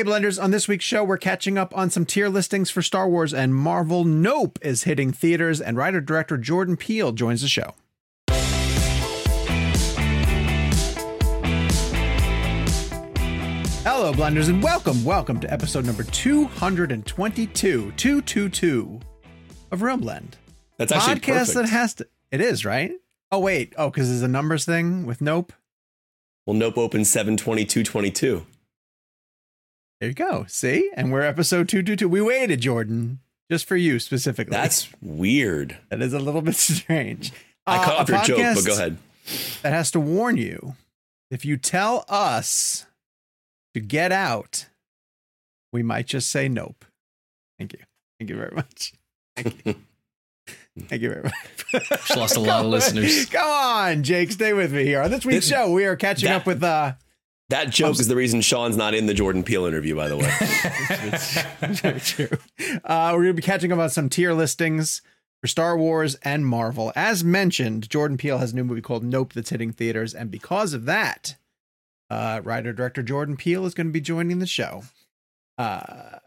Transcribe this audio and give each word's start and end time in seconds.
Hey, 0.00 0.06
Blenders, 0.06 0.42
on 0.42 0.50
this 0.50 0.66
week's 0.66 0.86
show, 0.86 1.04
we're 1.04 1.18
catching 1.18 1.58
up 1.58 1.76
on 1.76 1.90
some 1.90 2.06
tier 2.06 2.30
listings 2.30 2.70
for 2.70 2.80
Star 2.80 3.06
Wars 3.06 3.34
and 3.34 3.54
Marvel. 3.54 4.02
Nope 4.02 4.58
is 4.62 4.84
hitting 4.84 5.12
theaters, 5.12 5.60
and 5.60 5.76
writer 5.76 6.00
director 6.00 6.38
Jordan 6.38 6.78
Peele 6.78 7.12
joins 7.12 7.42
the 7.42 7.48
show. 7.48 7.74
Hello, 13.84 14.14
Blenders, 14.14 14.48
and 14.48 14.62
welcome, 14.62 15.04
welcome 15.04 15.38
to 15.38 15.52
episode 15.52 15.84
number 15.84 16.04
222, 16.04 17.92
222 17.94 19.00
of 19.70 19.80
ReelBlend. 19.80 20.30
That's 20.78 20.92
actually 20.92 21.16
Podcast 21.16 21.24
perfect. 21.26 21.54
that 21.56 21.68
has 21.68 21.94
to, 21.96 22.08
it 22.30 22.40
is, 22.40 22.64
right? 22.64 22.92
Oh, 23.30 23.40
wait. 23.40 23.74
Oh, 23.76 23.90
because 23.90 24.10
it's 24.10 24.22
a 24.22 24.28
numbers 24.28 24.64
thing 24.64 25.04
with 25.04 25.20
Nope. 25.20 25.52
well, 26.46 26.56
Nope 26.56 26.78
opens 26.78 27.10
72222. 27.10 28.46
There 30.00 30.08
you 30.08 30.14
go. 30.14 30.44
See? 30.48 30.90
And 30.94 31.12
we're 31.12 31.20
episode 31.22 31.68
222. 31.68 32.08
We 32.08 32.22
waited, 32.22 32.60
Jordan, 32.62 33.18
just 33.50 33.66
for 33.66 33.76
you 33.76 33.98
specifically. 33.98 34.52
That's 34.52 34.88
weird. 35.02 35.76
that 35.90 36.00
is 36.00 36.12
a 36.14 36.18
little 36.18 36.40
bit 36.42 36.54
strange. 36.56 37.32
I 37.66 37.76
Uh, 37.78 37.84
cut 37.84 37.94
a 37.94 37.98
off 38.00 38.08
your 38.28 38.38
joke, 38.38 38.54
but 38.56 38.66
go 38.66 38.74
ahead. 38.74 38.96
That 39.62 39.72
has 39.72 39.90
to 39.92 40.00
warn 40.00 40.36
you 40.38 40.74
if 41.30 41.44
you 41.44 41.56
tell 41.56 42.04
us 42.08 42.86
to 43.74 43.80
get 43.80 44.10
out, 44.10 44.66
we 45.72 45.82
might 45.82 46.06
just 46.06 46.30
say 46.30 46.48
nope. 46.48 46.84
Thank 47.58 47.74
you. 47.74 47.80
Thank 48.18 48.30
you 48.30 48.36
very 48.36 48.54
much. 48.56 48.94
Thank 49.36 49.66
you. 49.66 49.74
Thank 50.88 51.02
you 51.02 51.10
very 51.10 51.22
much. 51.24 51.88
Just 51.88 52.16
lost 52.16 52.36
a 52.36 52.40
lot 52.40 52.48
of 52.48 52.56
Come 52.56 52.64
on. 52.66 52.70
listeners. 52.70 53.26
Come 53.26 53.46
on, 53.48 54.02
Jake, 54.02 54.32
stay 54.32 54.52
with 54.54 54.72
me 54.72 54.84
here. 54.84 55.02
On 55.02 55.10
this 55.10 55.24
week's 55.26 55.46
This- 55.46 55.56
show, 55.56 55.70
we 55.70 55.84
are 55.84 55.94
catching 55.94 56.28
that- 56.30 56.40
up 56.40 56.46
with 56.46 56.62
uh 56.64 56.94
That 57.50 57.70
joke 57.70 57.98
is 57.98 58.06
the 58.06 58.14
reason 58.14 58.40
Sean's 58.40 58.76
not 58.76 58.94
in 58.94 59.06
the 59.06 59.14
Jordan 59.14 59.42
Peele 59.42 59.66
interview, 59.66 59.96
by 59.96 60.08
the 60.08 60.16
way. 60.16 61.68
Very 61.74 61.98
true. 62.00 62.38
Uh, 62.84 63.10
we're 63.12 63.24
going 63.24 63.26
to 63.26 63.34
be 63.34 63.42
catching 63.42 63.72
up 63.72 63.80
on 63.80 63.90
some 63.90 64.08
tier 64.08 64.32
listings 64.32 65.02
for 65.40 65.48
Star 65.48 65.76
Wars 65.76 66.14
and 66.22 66.46
Marvel. 66.46 66.92
As 66.94 67.24
mentioned, 67.24 67.90
Jordan 67.90 68.16
Peele 68.16 68.38
has 68.38 68.52
a 68.52 68.56
new 68.56 68.62
movie 68.62 68.80
called 68.80 69.02
Nope 69.02 69.32
that's 69.32 69.50
hitting 69.50 69.72
theaters, 69.72 70.14
and 70.14 70.30
because 70.30 70.74
of 70.74 70.84
that, 70.84 71.34
uh, 72.08 72.40
writer 72.44 72.72
director 72.72 73.02
Jordan 73.02 73.36
Peele 73.36 73.66
is 73.66 73.74
going 73.74 73.88
to 73.88 73.92
be 73.92 74.00
joining 74.00 74.38
the 74.38 74.46
show. 74.46 74.84
Uh, 75.58 76.19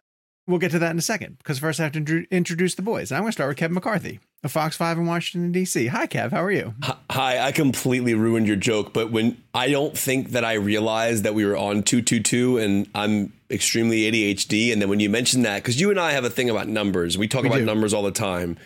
we'll 0.47 0.59
get 0.59 0.71
to 0.71 0.79
that 0.79 0.91
in 0.91 0.97
a 0.97 1.01
second 1.01 1.37
because 1.37 1.59
first 1.59 1.79
I 1.79 1.83
have 1.83 1.91
to 1.93 2.25
introduce 2.31 2.75
the 2.75 2.81
boys. 2.81 3.11
I'm 3.11 3.21
going 3.21 3.29
to 3.29 3.33
start 3.33 3.49
with 3.49 3.57
Kevin 3.57 3.75
McCarthy 3.75 4.19
of 4.43 4.51
Fox 4.51 4.75
Five 4.75 4.97
in 4.97 5.05
Washington 5.05 5.51
D.C. 5.51 5.87
Hi, 5.87 6.05
Kev. 6.07 6.31
How 6.31 6.43
are 6.43 6.51
you? 6.51 6.73
Hi, 7.11 7.39
I 7.39 7.51
completely 7.51 8.13
ruined 8.13 8.47
your 8.47 8.55
joke, 8.57 8.93
but 8.93 9.11
when 9.11 9.37
I 9.53 9.69
don't 9.69 9.97
think 9.97 10.31
that 10.31 10.43
I 10.43 10.53
realized 10.53 11.23
that 11.23 11.33
we 11.33 11.45
were 11.45 11.55
on 11.57 11.83
222 11.83 12.57
and 12.57 12.89
I'm 12.93 13.31
extremely 13.49 14.01
ADHD. 14.11 14.73
And 14.73 14.81
then 14.81 14.89
when 14.89 14.99
you 14.99 15.09
mentioned 15.09 15.45
that, 15.45 15.61
because 15.63 15.79
you 15.79 15.89
and 15.91 15.99
I 15.99 16.11
have 16.13 16.25
a 16.25 16.29
thing 16.29 16.49
about 16.49 16.67
numbers, 16.67 17.17
we 17.17 17.27
talk 17.27 17.43
We 17.43 17.49
about 17.49 17.59
do. 17.59 17.65
numbers 17.65 17.93
all 17.93 18.03
the 18.03 18.11
time. 18.11 18.57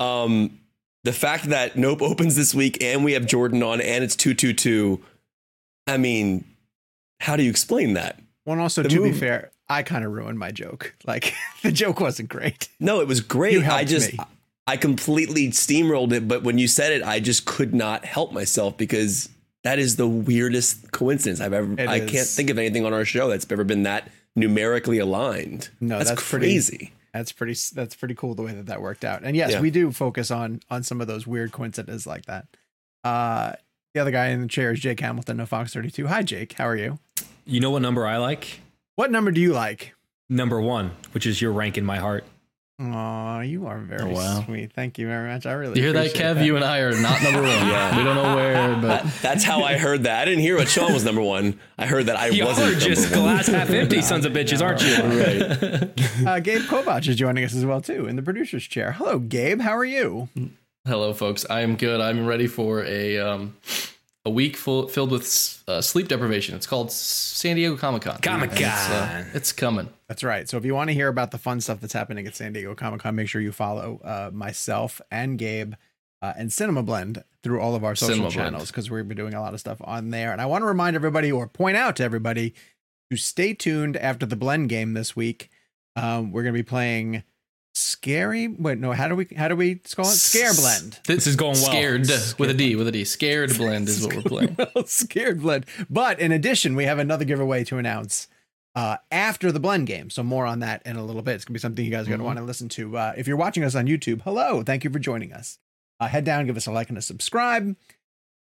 Um, 0.00 0.58
the 1.04 1.12
fact 1.12 1.44
that 1.50 1.76
Nope 1.76 2.02
opens 2.02 2.34
this 2.34 2.54
week 2.54 2.82
and 2.82 3.04
we 3.04 3.12
have 3.12 3.26
Jordan 3.26 3.62
on 3.62 3.80
and 3.80 4.02
it's 4.02 4.16
222, 4.16 5.00
I 5.86 5.98
mean, 5.98 6.44
how 7.20 7.36
do 7.36 7.42
you 7.42 7.50
explain 7.50 7.92
that? 7.94 8.18
Well, 8.46 8.54
and 8.54 8.62
also 8.62 8.82
The 8.82 8.88
to 8.88 9.02
be 9.02 9.10
move- 9.10 9.18
fair, 9.18 9.50
I 9.68 9.82
kind 9.82 10.04
of 10.04 10.12
ruined 10.12 10.38
my 10.38 10.50
joke. 10.50 10.94
Like 11.06 11.34
the 11.62 11.72
joke 11.72 12.00
wasn't 12.00 12.28
great. 12.28 12.68
No, 12.80 13.00
it 13.00 13.08
was 13.08 13.20
great. 13.20 13.60
helped 13.62 13.80
I 13.80 13.84
just 13.84 14.12
me. 14.12 14.18
I 14.66 14.76
completely 14.78 15.48
steamrolled 15.48 16.12
it, 16.12 16.26
but 16.26 16.42
when 16.42 16.56
you 16.58 16.66
said 16.68 16.92
it, 16.92 17.02
I 17.02 17.20
just 17.20 17.44
could 17.44 17.74
not 17.74 18.04
help 18.04 18.32
myself 18.32 18.76
because 18.78 19.28
that 19.62 19.78
is 19.78 19.96
the 19.96 20.06
weirdest 20.08 20.90
coincidence 20.92 21.40
I've 21.40 21.52
ever 21.52 21.72
It 21.74 21.88
I 21.88 21.96
is. 21.96 22.10
can't 22.10 22.26
think 22.26 22.50
of 22.50 22.58
anything 22.58 22.84
on 22.86 22.92
our 22.94 23.04
show 23.04 23.28
that's 23.28 23.46
ever 23.50 23.64
been 23.64 23.82
that 23.84 24.10
numerically 24.36 24.98
aligned. 24.98 25.68
No, 25.80 25.98
that's, 25.98 26.10
that's 26.10 26.28
pretty- 26.30 26.46
crazy. 26.46 26.92
That's 27.12 27.30
pretty. 27.32 27.54
That's 27.74 27.94
pretty 27.94 28.14
cool 28.16 28.34
the 28.34 28.42
way 28.42 28.52
that 28.54 28.66
that 28.66 28.82
worked 28.82 29.04
out. 29.04 29.22
And 29.22 29.36
yes, 29.36 29.52
Yeah. 29.52 29.60
we 29.60 29.70
do 29.70 29.92
focus 29.92 30.30
on 30.32 30.60
on 30.70 30.82
some 30.82 31.00
of 31.00 31.06
those 31.06 31.26
weird 31.28 31.52
coincidences 31.52 32.06
like 32.08 32.24
that. 32.26 32.46
Uh, 33.04 33.52
the 33.94 34.00
other 34.00 34.10
guy 34.10 34.28
in 34.28 34.40
the 34.40 34.48
chair 34.48 34.72
is 34.72 34.80
Jake 34.80 34.98
Hamilton 34.98 35.38
of 35.38 35.48
Fox 35.48 35.72
32. 35.72 36.08
Hi, 36.08 36.22
Jake. 36.22 36.54
How 36.54 36.66
are 36.66 36.76
you? 36.76 36.98
You 37.46 37.60
know 37.60 37.70
what 37.70 37.82
number 37.82 38.04
I 38.06 38.16
like? 38.16 38.60
What 38.96 39.10
number 39.10 39.30
do 39.30 39.40
you 39.40 39.52
like? 39.52 39.94
Number 40.28 40.60
one, 40.60 40.92
which 41.12 41.26
is 41.26 41.40
your 41.40 41.52
rank 41.52 41.76
in 41.78 41.84
my 41.84 41.98
heart. 41.98 42.24
Oh, 42.80 43.38
you 43.40 43.66
are 43.66 43.78
very 43.78 44.02
Oh, 44.10 44.14
wow. 44.14 44.42
sweet. 44.44 44.72
Thank 44.72 44.98
you 44.98 45.06
very 45.06 45.28
much. 45.32 45.46
I 45.46 45.52
really 45.52 45.76
You 45.76 45.82
hear 45.84 45.92
that, 45.92 46.06
appreciate 46.08 46.36
Kev? 46.38 46.44
You 46.44 46.56
and 46.56 46.64
I 46.64 46.78
are 46.80 46.90
not 47.00 47.22
number 47.22 47.40
one. 47.42 47.48
Yeah. 47.68 47.96
We 47.96 48.02
don't 48.04 48.16
know 48.16 48.34
where, 48.34 48.74
but 48.80 49.04
that's 49.22 49.44
how 49.44 49.62
I 49.62 49.76
heard 49.78 50.04
that. 50.04 50.22
I 50.22 50.24
didn't 50.24 50.40
hear 50.40 50.56
what 50.56 50.68
Sean 50.68 50.92
was 50.92 51.04
number 51.04 51.22
one. 51.22 51.60
I 51.78 51.86
heard 51.86 52.06
that 52.06 52.16
I 52.16 52.28
you 52.28 52.44
wasn't 52.44 52.68
are 52.68 52.70
number 52.72 52.84
just 52.84 53.10
one. 53.12 53.20
glass 53.22 53.46
half 53.46 53.70
empty 53.82 54.02
sons 54.02 54.24
of 54.24 54.32
bitches, 54.32 54.60
aren't 54.60 54.82
you? 54.82 56.24
Right. 56.24 56.26
Uh, 56.26 56.40
Gabe 56.40 56.62
Kovach 56.62 57.06
is 57.06 57.14
joining 57.14 57.44
us 57.44 57.54
as 57.54 57.64
well 57.64 57.80
too 57.80 58.06
in 58.08 58.16
the 58.16 58.22
producer's 58.22 58.64
chair. 58.64 58.92
Hello, 58.92 59.18
Gabe. 59.20 59.60
How 59.60 59.76
are 59.76 59.84
you? 59.84 60.28
Hello, 60.84 61.14
folks. 61.14 61.46
I 61.48 61.60
am 61.60 61.76
good. 61.76 62.00
I'm 62.00 62.26
ready 62.26 62.48
for 62.48 62.82
a 62.84 63.18
um, 63.20 63.56
a 64.24 64.30
week 64.30 64.56
full 64.56 64.88
filled 64.88 65.10
with 65.10 65.62
uh, 65.68 65.80
sleep 65.80 66.08
deprivation. 66.08 66.54
It's 66.54 66.66
called 66.66 66.90
San 66.90 67.56
Diego 67.56 67.76
Comic 67.76 68.02
Con. 68.02 68.18
Comic-Con. 68.18 68.62
It's, 68.62 68.88
uh, 68.90 69.24
it's 69.34 69.52
coming. 69.52 69.90
That's 70.08 70.24
right. 70.24 70.48
So 70.48 70.56
if 70.56 70.64
you 70.64 70.74
want 70.74 70.88
to 70.88 70.94
hear 70.94 71.08
about 71.08 71.30
the 71.30 71.38
fun 71.38 71.60
stuff 71.60 71.80
that's 71.80 71.92
happening 71.92 72.26
at 72.26 72.34
San 72.34 72.52
Diego 72.52 72.74
Comic 72.74 73.00
Con, 73.00 73.14
make 73.14 73.28
sure 73.28 73.40
you 73.40 73.52
follow 73.52 74.00
uh, 74.02 74.30
myself 74.32 75.00
and 75.10 75.38
Gabe 75.38 75.74
uh, 76.22 76.32
and 76.38 76.52
Cinema 76.52 76.82
Blend 76.82 77.22
through 77.42 77.60
all 77.60 77.74
of 77.74 77.84
our 77.84 77.94
social 77.94 78.14
Cinema 78.14 78.30
channels 78.30 78.70
because 78.70 78.90
we're 78.90 78.98
gonna 79.00 79.10
be 79.10 79.14
doing 79.14 79.34
a 79.34 79.40
lot 79.42 79.52
of 79.52 79.60
stuff 79.60 79.78
on 79.84 80.10
there. 80.10 80.32
And 80.32 80.40
I 80.40 80.46
want 80.46 80.62
to 80.62 80.66
remind 80.66 80.96
everybody 80.96 81.30
or 81.30 81.46
point 81.46 81.76
out 81.76 81.96
to 81.96 82.02
everybody 82.02 82.54
to 83.10 83.18
stay 83.18 83.52
tuned 83.52 83.98
after 83.98 84.24
the 84.24 84.36
Blend 84.36 84.70
game 84.70 84.94
this 84.94 85.14
week. 85.14 85.50
Um, 85.96 86.32
we're 86.32 86.42
gonna 86.42 86.54
be 86.54 86.62
playing 86.62 87.24
Scary. 87.76 88.46
Wait, 88.48 88.78
no. 88.78 88.92
How 88.92 89.08
do 89.08 89.16
we 89.16 89.26
how 89.36 89.48
do 89.48 89.56
we 89.56 89.76
call 89.76 90.04
it? 90.06 90.10
Scare 90.14 90.54
Blend. 90.54 91.00
This 91.06 91.26
is 91.26 91.34
going 91.36 91.54
well. 91.54 91.64
Scared 91.70 92.06
with 92.38 92.50
a 92.50 92.54
D. 92.54 92.76
With 92.76 92.86
a 92.86 92.92
D. 92.92 93.04
Scared 93.04 93.56
blend 93.56 93.88
is 93.88 94.06
what 94.06 94.14
we're 94.14 94.22
playing. 94.22 94.56
well, 94.74 94.86
scared 94.86 95.40
blend. 95.42 95.66
But 95.90 96.20
in 96.20 96.30
addition, 96.30 96.76
we 96.76 96.84
have 96.84 96.98
another 97.00 97.24
giveaway 97.24 97.64
to 97.64 97.78
announce 97.78 98.28
uh, 98.76 98.98
after 99.10 99.50
the 99.50 99.58
blend 99.58 99.88
game. 99.88 100.08
So 100.08 100.22
more 100.22 100.46
on 100.46 100.60
that 100.60 100.82
in 100.86 100.94
a 100.96 101.04
little 101.04 101.22
bit. 101.22 101.34
It's 101.34 101.44
gonna 101.44 101.54
be 101.54 101.58
something 101.60 101.84
you 101.84 101.90
guys 101.90 102.06
are 102.06 102.10
gonna 102.10 102.22
Mhm. 102.22 102.26
want 102.26 102.38
to 102.38 102.44
listen 102.44 102.68
to. 102.70 102.96
Uh, 102.96 103.12
if 103.16 103.26
you're 103.26 103.36
watching 103.36 103.64
us 103.64 103.74
on 103.74 103.86
YouTube, 103.86 104.22
hello, 104.22 104.62
thank 104.62 104.84
you 104.84 104.90
for 104.90 105.00
joining 105.00 105.32
us. 105.32 105.58
Uh, 105.98 106.06
head 106.06 106.24
down, 106.24 106.46
give 106.46 106.56
us 106.56 106.66
a 106.66 106.72
like 106.72 106.90
and 106.90 106.98
a 106.98 107.02
subscribe. 107.02 107.76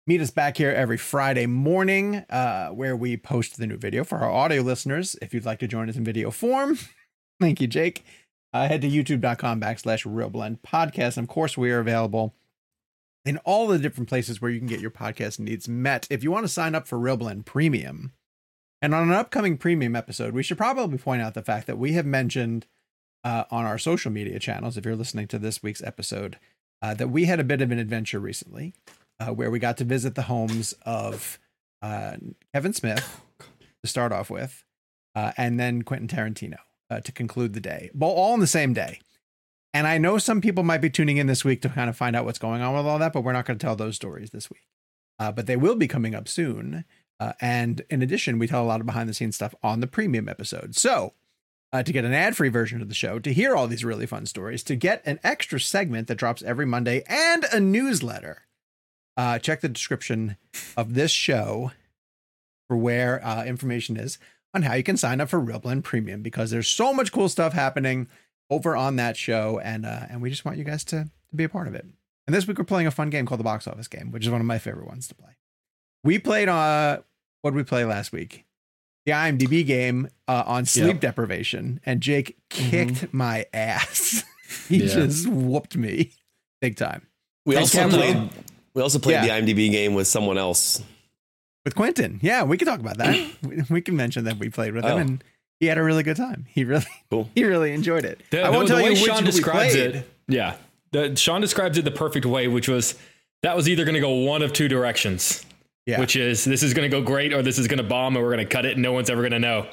Meet 0.07 0.23
us 0.23 0.31
back 0.31 0.57
here 0.57 0.71
every 0.71 0.97
Friday 0.97 1.45
morning, 1.45 2.25
uh, 2.31 2.69
where 2.69 2.97
we 2.97 3.19
post 3.19 3.59
the 3.59 3.67
new 3.67 3.77
video 3.77 4.05
for 4.05 4.17
our 4.19 4.31
audio 4.31 4.63
listeners. 4.63 5.17
If 5.21 5.35
you'd 5.35 5.45
like 5.45 5.59
to 5.59 5.69
join 5.69 5.91
us 5.91 5.97
in 5.97 6.05
video 6.05 6.31
form, 6.31 6.79
thank 7.41 7.61
you, 7.61 7.67
Jake. 7.67 8.05
Uh, 8.53 8.67
head 8.67 8.81
to 8.81 8.89
youtube.com 8.89 9.61
backslash 9.61 10.07
real 10.07 10.31
blend 10.31 10.63
podcast. 10.63 11.17
And 11.17 11.25
of 11.25 11.29
course, 11.29 11.57
we 11.59 11.71
are 11.71 11.81
available 11.81 12.35
in 13.25 13.37
all 13.39 13.67
the 13.67 13.79
different 13.79 14.09
places 14.09 14.41
where 14.41 14.51
you 14.51 14.59
can 14.59 14.69
get 14.69 14.81
your 14.81 14.91
podcast 14.91 15.39
needs 15.39 15.69
met. 15.69 16.07
If 16.11 16.25
you 16.25 16.31
want 16.31 16.45
to 16.45 16.53
sign 16.53 16.75
up 16.75 16.89
for 16.89 16.99
ReelBlend 16.99 17.45
Premium, 17.45 18.13
and 18.81 18.95
on 18.95 19.09
an 19.09 19.15
upcoming 19.15 19.59
premium 19.59 19.95
episode, 19.95 20.35
we 20.35 20.43
should 20.43 20.57
probably 20.57 20.99
point 20.99 21.21
out 21.21 21.35
the 21.35 21.43
fact 21.43 21.67
that 21.67 21.79
we 21.79 21.93
have 21.93 22.07
mentioned 22.07 22.67
uh, 23.25 23.45
on 23.51 23.65
our 23.65 23.77
social 23.77 24.11
media 24.11 24.39
channels, 24.39 24.77
if 24.77 24.87
you're 24.87 24.97
listening 24.97 25.27
to 25.29 25.39
this 25.39 25.63
week's 25.63 25.83
episode, 25.83 26.39
uh, 26.81 26.95
that 26.95 27.09
we 27.09 27.25
had 27.25 27.41
a 27.41 27.45
bit 27.45 27.61
of 27.61 27.73
an 27.73 27.79
adventure 27.79 28.21
recently 28.21 28.73
uh, 29.21 29.33
where 29.33 29.51
we 29.51 29.59
got 29.59 29.77
to 29.79 29.85
visit 29.85 30.15
the 30.15 30.23
homes 30.23 30.75
of 30.87 31.39
uh, 31.83 32.17
Kevin 32.55 32.73
Smith 32.73 33.21
to 33.83 33.91
start 33.91 34.13
off 34.13 34.31
with, 34.31 34.65
uh, 35.15 35.33
and 35.37 35.59
then 35.59 35.83
Quentin 35.83 36.09
Tarantino 36.09 36.59
uh, 36.91 37.01
to 37.01 37.13
conclude 37.13 37.53
the 37.53 37.61
day, 37.61 37.91
well, 37.95 38.11
all 38.11 38.33
on 38.33 38.41
the 38.41 38.47
same 38.47 38.73
day. 38.73 39.01
And 39.75 39.87
I 39.87 39.99
know 39.99 40.19
some 40.19 40.41
people 40.41 40.65
might 40.65 40.81
be 40.81 40.91
tuning 40.91 41.19
in 41.19 41.27
this 41.27 41.45
week 41.45 41.61
to 41.63 41.69
kind 41.69 41.91
of 41.91 41.97
find 41.97 42.17
out 42.17 42.25
what's 42.25 42.39
going 42.39 42.63
on 42.63 42.75
with 42.75 42.87
all 42.87 42.99
that, 42.99 43.13
but 43.13 43.23
we're 43.23 43.33
not 43.33 43.45
going 43.45 43.59
to 43.59 43.65
tell 43.65 43.77
those 43.77 43.97
stories 43.97 44.31
this 44.31 44.51
week. 44.51 44.67
Uh, 45.19 45.31
but 45.31 45.47
they 45.47 45.57
will 45.57 45.77
be 45.77 45.89
coming 45.89 46.15
up 46.15 46.27
soon. 46.27 46.85
Uh, 47.21 47.33
and 47.41 47.83
in 47.91 48.01
addition, 48.01 48.39
we 48.39 48.47
tell 48.47 48.63
a 48.63 48.67
lot 48.67 48.81
of 48.81 48.87
behind 48.87 49.09
the 49.09 49.15
scenes 49.15 49.37
stuff 49.37 49.55
on 49.63 49.81
the 49.81 49.87
premium 49.87 50.29
episode. 50.29 50.75
So, 50.77 51.13
uh, 51.73 51.83
to 51.83 51.93
get 51.93 52.05
an 52.05 52.15
ad 52.15 52.37
free 52.37 52.49
version 52.49 52.81
of 52.81 52.89
the 52.89 52.95
show, 52.95 53.19
to 53.19 53.33
hear 53.33 53.55
all 53.55 53.67
these 53.67 53.85
really 53.85 54.07
fun 54.07 54.25
stories, 54.25 54.63
to 54.63 54.77
get 54.77 55.03
an 55.05 55.21
extra 55.23 55.61
segment 55.61 56.09
that 56.09 56.15
drops 56.15 56.43
every 56.43 56.65
Monday, 56.65 57.03
and 57.07 57.45
a 57.53 57.61
newsletter, 57.61 58.47
uh, 59.17 59.39
check 59.39 59.61
the 59.61 59.69
description 59.69 60.37
of 60.77 60.95
this 60.95 61.11
show 61.11 61.73
for 62.69 62.77
where 62.77 63.25
uh, 63.25 63.45
information 63.45 63.97
is 63.97 64.19
on 64.55 64.63
how 64.63 64.75
you 64.75 64.83
can 64.83 64.97
sign 64.97 65.21
up 65.21 65.29
for 65.29 65.41
ReelBlend 65.41 65.85
Premium 65.85 66.23
because 66.23 66.51
there's 66.51 66.69
so 66.69 66.93
much 66.95 67.13
cool 67.13 67.29
stuff 67.29 67.53
happening 67.53 68.09
over 68.51 68.75
on 68.77 68.97
that 68.97 69.17
show, 69.17 69.59
and 69.63 69.85
uh, 69.85 70.07
and 70.09 70.23
we 70.23 70.31
just 70.31 70.45
want 70.45 70.57
you 70.59 70.65
guys 70.65 70.85
to 70.85 71.05
to 71.31 71.37
be 71.37 71.45
a 71.45 71.49
part 71.49 71.69
of 71.69 71.75
it. 71.75 71.85
And 72.27 72.35
this 72.35 72.47
week 72.47 72.59
we're 72.59 72.65
playing 72.65 72.87
a 72.87 72.91
fun 72.91 73.11
game 73.11 73.27
called 73.27 73.41
the 73.41 73.45
Box 73.45 73.67
Office 73.67 73.89
Game, 73.89 74.11
which 74.11 74.25
is 74.25 74.31
one 74.31 74.41
of 74.41 74.47
my 74.47 74.59
favorite 74.59 74.87
ones 74.87 75.07
to 75.09 75.15
play. 75.15 75.31
We 76.05 76.19
played 76.19 76.49
uh 76.49 77.01
what 77.43 77.51
did 77.51 77.57
we 77.57 77.65
play 77.65 77.85
last 77.85 78.13
week? 78.13 78.45
The 79.07 79.13
IMDb 79.13 79.65
game 79.67 80.09
uh, 80.27 80.43
on 80.47 80.67
sleep 80.67 80.87
Yep. 80.87 81.01
deprivation, 81.01 81.81
and 81.87 82.01
Jake 82.03 82.37
kicked 82.51 83.13
my 83.15 83.47
ass. 83.55 84.25
he 84.69 84.79
Yeah. 84.79 84.87
just 84.87 85.27
whooped 85.29 85.77
me 85.77 86.13
big 86.61 86.77
time 86.77 87.07
We 87.47 87.55
And 87.55 87.63
also 87.63 87.79
Cameron- 87.79 88.29
played 88.29 88.45
we 88.75 88.83
also 88.83 88.99
played 88.99 89.15
Yeah. 89.25 89.41
the 89.41 89.53
IMDb 89.53 89.71
game 89.71 89.95
with 89.95 90.07
someone 90.07 90.37
else. 90.39 90.83
With 91.69 91.75
Quentin. 91.77 92.19
Yeah, 92.23 92.43
we 92.45 92.57
can 92.57 92.67
talk 92.67 92.81
about 92.81 92.97
that. 92.99 93.15
we, 93.43 93.63
we 93.71 93.81
can 93.81 93.95
mention 93.97 94.25
that 94.25 94.39
we 94.39 94.49
played 94.49 94.75
with 94.75 94.85
him, 94.85 94.91
Oh. 94.93 94.97
and 94.97 95.25
he 95.61 95.67
had 95.67 95.77
a 95.79 95.83
really 95.83 96.03
good 96.03 96.17
time. 96.17 96.47
He 96.49 96.65
really, 96.65 96.87
Cool. 97.11 97.29
he 97.35 97.45
really 97.45 97.73
enjoyed 97.73 98.05
it. 98.05 98.21
The, 98.31 98.43
I 98.43 98.51
won't 98.51 98.69
the- 98.69 98.75
tell 98.75 98.77
the 98.79 98.85
way 98.85 98.91
you 98.95 99.03
which 99.03 99.11
Sean 99.11 99.25
we 99.25 99.31
describes 99.31 99.75
played. 99.75 99.95
it. 99.97 100.11
Yeah, 100.29 100.57
the, 100.93 101.15
Sean 101.17 101.41
describes 101.41 101.77
it 101.79 101.85
the 101.85 101.91
perfect 101.91 102.25
way, 102.27 102.49
which 102.49 102.69
was 102.69 102.95
that 103.43 103.55
was 103.55 103.69
either 103.69 103.85
going 103.85 103.95
to 103.95 104.01
go 104.01 104.11
one 104.25 104.43
of 104.43 104.53
two 104.53 104.69
directions. 104.69 105.45
Yeah. 105.87 106.01
Which 106.01 106.17
is 106.17 106.45
this 106.45 106.63
is 106.63 106.75
going 106.75 106.91
to 106.91 106.95
go 106.95 107.03
great 107.03 107.33
or 107.33 107.41
this 107.43 107.59
is 107.59 107.67
going 107.67 107.79
to 107.79 107.83
bomb 107.85 108.15
and 108.15 108.23
we're 108.23 108.31
going 108.35 108.47
to 108.47 108.53
cut 108.53 108.67
it 108.67 108.73
and 108.73 108.83
no 108.83 108.93
one's 108.93 109.09
ever 109.09 109.23
going 109.23 109.33
to 109.33 109.39
know. 109.39 109.67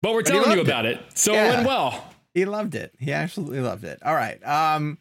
But 0.00 0.12
we're 0.12 0.20
he 0.20 0.24
telling 0.26 0.50
you 0.52 0.56
loved 0.58 0.68
about 0.68 0.86
it, 0.86 1.00
so 1.14 1.32
Yeah. 1.32 1.46
it 1.46 1.54
went 1.56 1.66
well. 1.66 2.04
He 2.34 2.44
loved 2.44 2.76
it. 2.76 2.94
He 3.00 3.12
absolutely 3.12 3.58
loved 3.60 3.82
it. 3.82 3.98
All 4.04 4.14
right. 4.14 4.40
Um, 4.46 4.96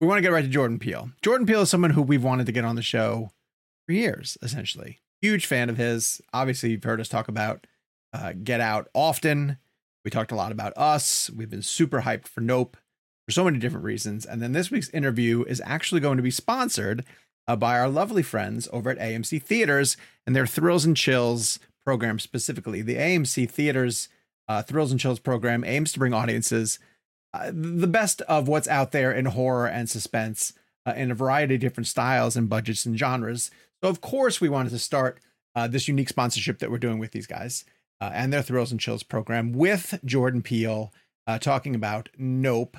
we 0.00 0.06
want 0.06 0.18
to 0.18 0.22
get 0.22 0.30
right 0.30 0.42
to 0.44 0.48
Jordan 0.48 0.78
Peele. 0.78 1.10
Jordan 1.20 1.48
Peele 1.48 1.62
is 1.62 1.68
someone 1.70 1.90
who 1.90 2.02
we've 2.02 2.22
wanted 2.22 2.46
to 2.46 2.52
get 2.52 2.64
on 2.64 2.76
the 2.76 2.82
show 2.82 3.32
for 3.86 3.92
years, 3.92 4.38
essentially. 4.40 5.00
Huge 5.20 5.46
fan 5.46 5.68
of 5.68 5.76
his. 5.76 6.20
Obviously, 6.32 6.70
you've 6.70 6.84
heard 6.84 7.00
us 7.00 7.08
talk 7.08 7.28
about 7.28 7.66
uh, 8.12 8.32
Get 8.32 8.60
Out 8.60 8.88
often. 8.94 9.58
We 10.04 10.10
talked 10.10 10.32
a 10.32 10.36
lot 10.36 10.52
about 10.52 10.72
Us. 10.76 11.28
We've 11.30 11.50
been 11.50 11.62
super 11.62 12.02
hyped 12.02 12.28
for 12.28 12.40
Nope 12.40 12.76
for 13.26 13.32
so 13.32 13.44
many 13.44 13.58
different 13.58 13.84
reasons. 13.84 14.24
And 14.24 14.40
then 14.40 14.52
this 14.52 14.70
week's 14.70 14.88
interview 14.90 15.44
is 15.44 15.60
actually 15.64 16.00
going 16.00 16.16
to 16.16 16.22
be 16.22 16.30
sponsored 16.30 17.04
uh, 17.46 17.56
by 17.56 17.78
our 17.78 17.88
lovely 17.88 18.22
friends 18.22 18.68
over 18.72 18.90
at 18.90 18.98
AMC 18.98 19.42
Theaters 19.42 19.96
and 20.26 20.34
their 20.34 20.46
Thrills 20.46 20.84
and 20.84 20.96
Chills 20.96 21.58
program 21.84 22.18
specifically. 22.18 22.80
The 22.80 22.96
AMC 22.96 23.50
Theaters 23.50 24.08
uh, 24.48 24.62
Thrills 24.62 24.90
and 24.90 24.98
Chills 24.98 25.18
program 25.18 25.62
aims 25.64 25.92
to 25.92 25.98
bring 25.98 26.14
audiences 26.14 26.78
uh, 27.34 27.50
the 27.52 27.86
best 27.86 28.22
of 28.22 28.48
what's 28.48 28.68
out 28.68 28.92
there 28.92 29.12
in 29.12 29.26
horror 29.26 29.66
and 29.66 29.90
suspense 29.90 30.54
uh, 30.86 30.94
in 30.96 31.10
a 31.10 31.14
variety 31.14 31.56
of 31.56 31.60
different 31.60 31.86
styles 31.86 32.36
and 32.36 32.48
budgets 32.48 32.86
and 32.86 32.98
genres. 32.98 33.50
So, 33.82 33.88
of 33.88 34.00
course, 34.00 34.40
we 34.40 34.48
wanted 34.48 34.70
to 34.70 34.78
start 34.78 35.20
uh, 35.54 35.68
this 35.68 35.88
unique 35.88 36.08
sponsorship 36.08 36.58
that 36.58 36.70
we're 36.70 36.78
doing 36.78 36.98
with 36.98 37.12
these 37.12 37.26
guys 37.26 37.64
uh, 38.00 38.10
and 38.12 38.32
their 38.32 38.42
Thrills 38.42 38.72
and 38.72 38.80
Chills 38.80 39.02
program 39.02 39.52
with 39.52 39.98
Jordan 40.04 40.42
Peele 40.42 40.92
uh, 41.26 41.38
talking 41.38 41.74
about 41.74 42.08
Nope 42.16 42.76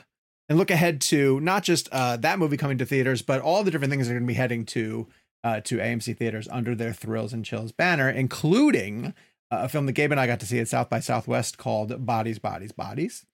and 0.49 0.57
look 0.57 0.71
ahead 0.71 0.99
to 0.99 1.39
not 1.39 1.63
just 1.63 1.87
uh, 1.91 2.17
that 2.17 2.39
movie 2.39 2.57
coming 2.57 2.79
to 2.79 2.85
theaters, 2.85 3.21
but 3.21 3.39
all 3.39 3.63
the 3.63 3.71
different 3.71 3.91
things 3.91 4.07
that 4.07 4.13
are 4.13 4.17
going 4.17 4.27
to 4.27 4.31
be 4.31 4.33
heading 4.33 4.65
to 4.65 5.07
uh, 5.43 5.61
to 5.61 5.77
AMC 5.77 6.17
theaters 6.17 6.49
under 6.51 6.75
their 6.75 6.91
Thrills 6.91 7.31
and 7.31 7.45
Chills 7.45 7.71
banner, 7.71 8.09
including 8.09 9.13
uh, 9.51 9.59
a 9.61 9.69
film 9.69 9.85
that 9.85 9.93
Gabe 9.93 10.11
and 10.11 10.19
I 10.19 10.27
got 10.27 10.41
to 10.41 10.45
see 10.45 10.59
at 10.59 10.67
South 10.67 10.89
by 10.89 10.99
Southwest 10.99 11.57
called 11.57 12.05
Bodies, 12.05 12.39
Bodies, 12.39 12.73
Bodies, 12.73 13.25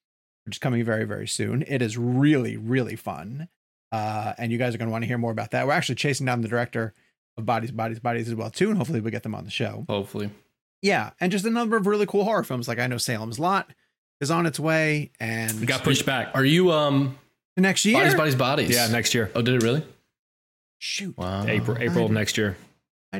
which 0.44 0.56
is 0.56 0.60
coming 0.60 0.84
very, 0.84 1.04
very 1.04 1.26
soon. 1.26 1.64
It 1.66 1.82
is 1.82 1.98
really, 1.98 2.56
really 2.56 2.94
fun. 2.94 3.48
Uh, 3.90 4.34
and 4.38 4.52
you 4.52 4.58
guys 4.58 4.74
are 4.74 4.78
going 4.78 4.88
to 4.88 4.92
want 4.92 5.02
to 5.02 5.08
hear 5.08 5.18
more 5.18 5.32
about 5.32 5.50
that. 5.50 5.66
We're 5.66 5.72
actually 5.72 5.96
chasing 5.96 6.26
down 6.26 6.42
the 6.42 6.48
director 6.48 6.94
of 7.36 7.46
Bodies, 7.46 7.70
Bodies, 7.70 8.00
Bodies 8.00 8.28
as 8.28 8.34
well, 8.34 8.50
too. 8.50 8.68
And 8.70 8.78
hopefully 8.78 9.00
we'll 9.00 9.10
get 9.12 9.22
them 9.22 9.34
on 9.34 9.44
the 9.44 9.50
show. 9.50 9.84
Hopefully. 9.88 10.30
Yeah. 10.82 11.10
And 11.20 11.32
just 11.32 11.44
a 11.44 11.50
number 11.50 11.76
of 11.76 11.86
really 11.86 12.06
cool 12.06 12.24
horror 12.24 12.44
films. 12.44 12.68
Like 12.68 12.78
I 12.78 12.86
know 12.86 12.98
Salem's 12.98 13.38
Lot 13.38 13.70
is 14.20 14.30
on 14.30 14.46
its 14.46 14.58
way. 14.60 15.10
And 15.20 15.62
It 15.62 15.66
got 15.66 15.82
pushed 15.82 16.06
back. 16.06 16.30
Are 16.34 16.44
you 16.44 16.70
um 16.72 17.18
next 17.56 17.84
year. 17.84 17.98
bodies, 17.98 18.14
bodies, 18.14 18.34
bodies? 18.34 18.70
Yeah, 18.70 18.86
next 18.88 19.14
year, 19.14 19.30
Oh, 19.34 19.42
did 19.42 19.54
it 19.56 19.62
really? 19.62 19.84
Shoot. 20.78 21.16
Wow. 21.16 21.46
April, 21.46 21.78
April 21.80 22.06
of 22.06 22.10
next 22.12 22.36
year. 22.36 22.56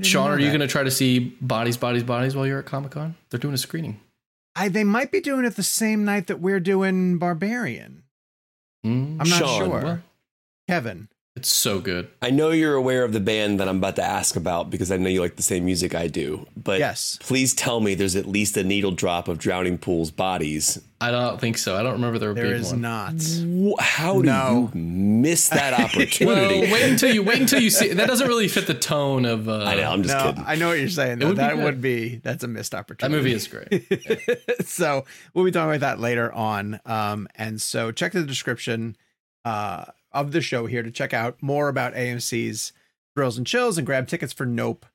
Sean, 0.02 0.30
are 0.30 0.38
you 0.38 0.48
going 0.48 0.60
to 0.60 0.66
try 0.66 0.82
to 0.82 0.90
see 0.90 1.20
Bodies, 1.40 1.78
Bodies, 1.78 2.02
Bodies 2.02 2.36
while 2.36 2.46
you're 2.46 2.58
at 2.58 2.66
Comic 2.66 2.90
Con? 2.90 3.14
They're 3.30 3.40
doing 3.40 3.54
a 3.54 3.58
screening. 3.58 3.98
I, 4.54 4.68
they 4.68 4.84
might 4.84 5.10
be 5.10 5.20
doing 5.20 5.46
it 5.46 5.56
the 5.56 5.62
same 5.62 6.04
night 6.04 6.26
that 6.26 6.38
we're 6.40 6.60
doing 6.60 7.16
Barbarian. 7.18 8.02
Mm, 8.84 9.12
I'm 9.12 9.16
not 9.16 9.26
Sean, 9.26 9.58
sure. 9.58 9.68
well, 9.68 10.02
Kevin. 10.68 11.08
It's 11.36 11.52
so 11.52 11.80
good. 11.80 12.08
I 12.22 12.30
know 12.30 12.50
you're 12.50 12.74
aware 12.74 13.04
of 13.04 13.12
the 13.12 13.20
band 13.20 13.60
that 13.60 13.68
I'm 13.68 13.76
about 13.76 13.96
to 13.96 14.02
ask 14.04 14.36
about 14.36 14.70
because 14.70 14.90
I 14.90 14.96
know 14.96 15.08
you 15.10 15.20
like 15.20 15.36
the 15.36 15.42
same 15.42 15.64
music 15.66 15.94
I 15.94 16.06
do. 16.08 16.46
But 16.56 16.78
Yes. 16.78 17.18
please 17.20 17.54
tell 17.54 17.80
me 17.80 17.94
there's 17.94 18.16
at 18.16 18.26
least 18.26 18.56
a 18.56 18.64
needle 18.64 18.90
drop 18.92 19.28
of 19.28 19.38
Drowning 19.38 19.76
Pool's 19.78 20.10
bodies. 20.10 20.80
I 20.98 21.10
don't 21.10 21.38
think 21.38 21.58
so. 21.58 21.76
I 21.76 21.82
don't 21.82 21.92
remember 21.92 22.18
there 22.18 22.32
There 22.32 22.44
being 22.44 22.56
is 22.56 22.70
one. 22.72 22.80
not. 22.80 23.12
Wh- 23.20 23.78
How 23.82 24.14
do 24.14 24.22
No. 24.22 24.70
you 24.74 24.80
miss 24.80 25.50
that 25.50 25.72
Well, 25.78 25.84
opportunity? 25.86 26.72
wait 26.72 26.90
until 26.90 27.14
you 27.14 27.22
wait 27.22 27.38
until 27.42 27.60
you 27.60 27.68
see. 27.68 27.92
That 27.92 28.06
doesn't 28.08 28.26
really 28.26 28.48
fit 28.48 28.66
the 28.66 28.72
tone 28.74 29.26
of. 29.26 29.46
Uh, 29.46 29.58
I 29.64 29.74
know, 29.74 29.90
I'm 29.90 30.02
just 30.02 30.14
no, 30.16 30.24
kidding. 30.30 30.44
I 30.46 30.54
know 30.54 30.68
what 30.68 30.78
you're 30.78 30.88
saying. 30.88 31.18
Though. 31.18 31.28
would 31.28 31.36
that 31.36 31.56
good. 31.56 31.64
would 31.64 31.80
be 31.82 32.16
that's 32.24 32.44
a 32.44 32.48
missed 32.48 32.74
opportunity. 32.74 33.12
That 33.14 33.22
movie 33.22 33.34
is 33.34 33.46
great. 33.46 34.64
so 34.66 35.04
we'll 35.34 35.44
be 35.44 35.50
talking 35.50 35.68
about 35.76 35.80
that 35.80 36.00
later 36.00 36.32
on. 36.32 36.80
Um, 36.86 37.28
and 37.36 37.60
so 37.60 37.92
check 37.92 38.12
the 38.12 38.22
description 38.24 38.96
uh, 39.44 39.84
of 40.12 40.32
the 40.32 40.40
show 40.40 40.66
here 40.66 40.82
to 40.82 40.90
check 40.90 41.12
out 41.12 41.42
more 41.42 41.68
about 41.68 41.94
AMC's 41.94 42.72
Thrills 43.14 43.38
and 43.38 43.46
Chills 43.46 43.78
and 43.78 43.86
grab 43.86 44.08
tickets 44.08 44.32
for 44.32 44.46
Nope 44.46 44.86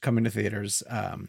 coming 0.00 0.24
to 0.24 0.30
theaters. 0.30 0.82
Um, 0.88 1.28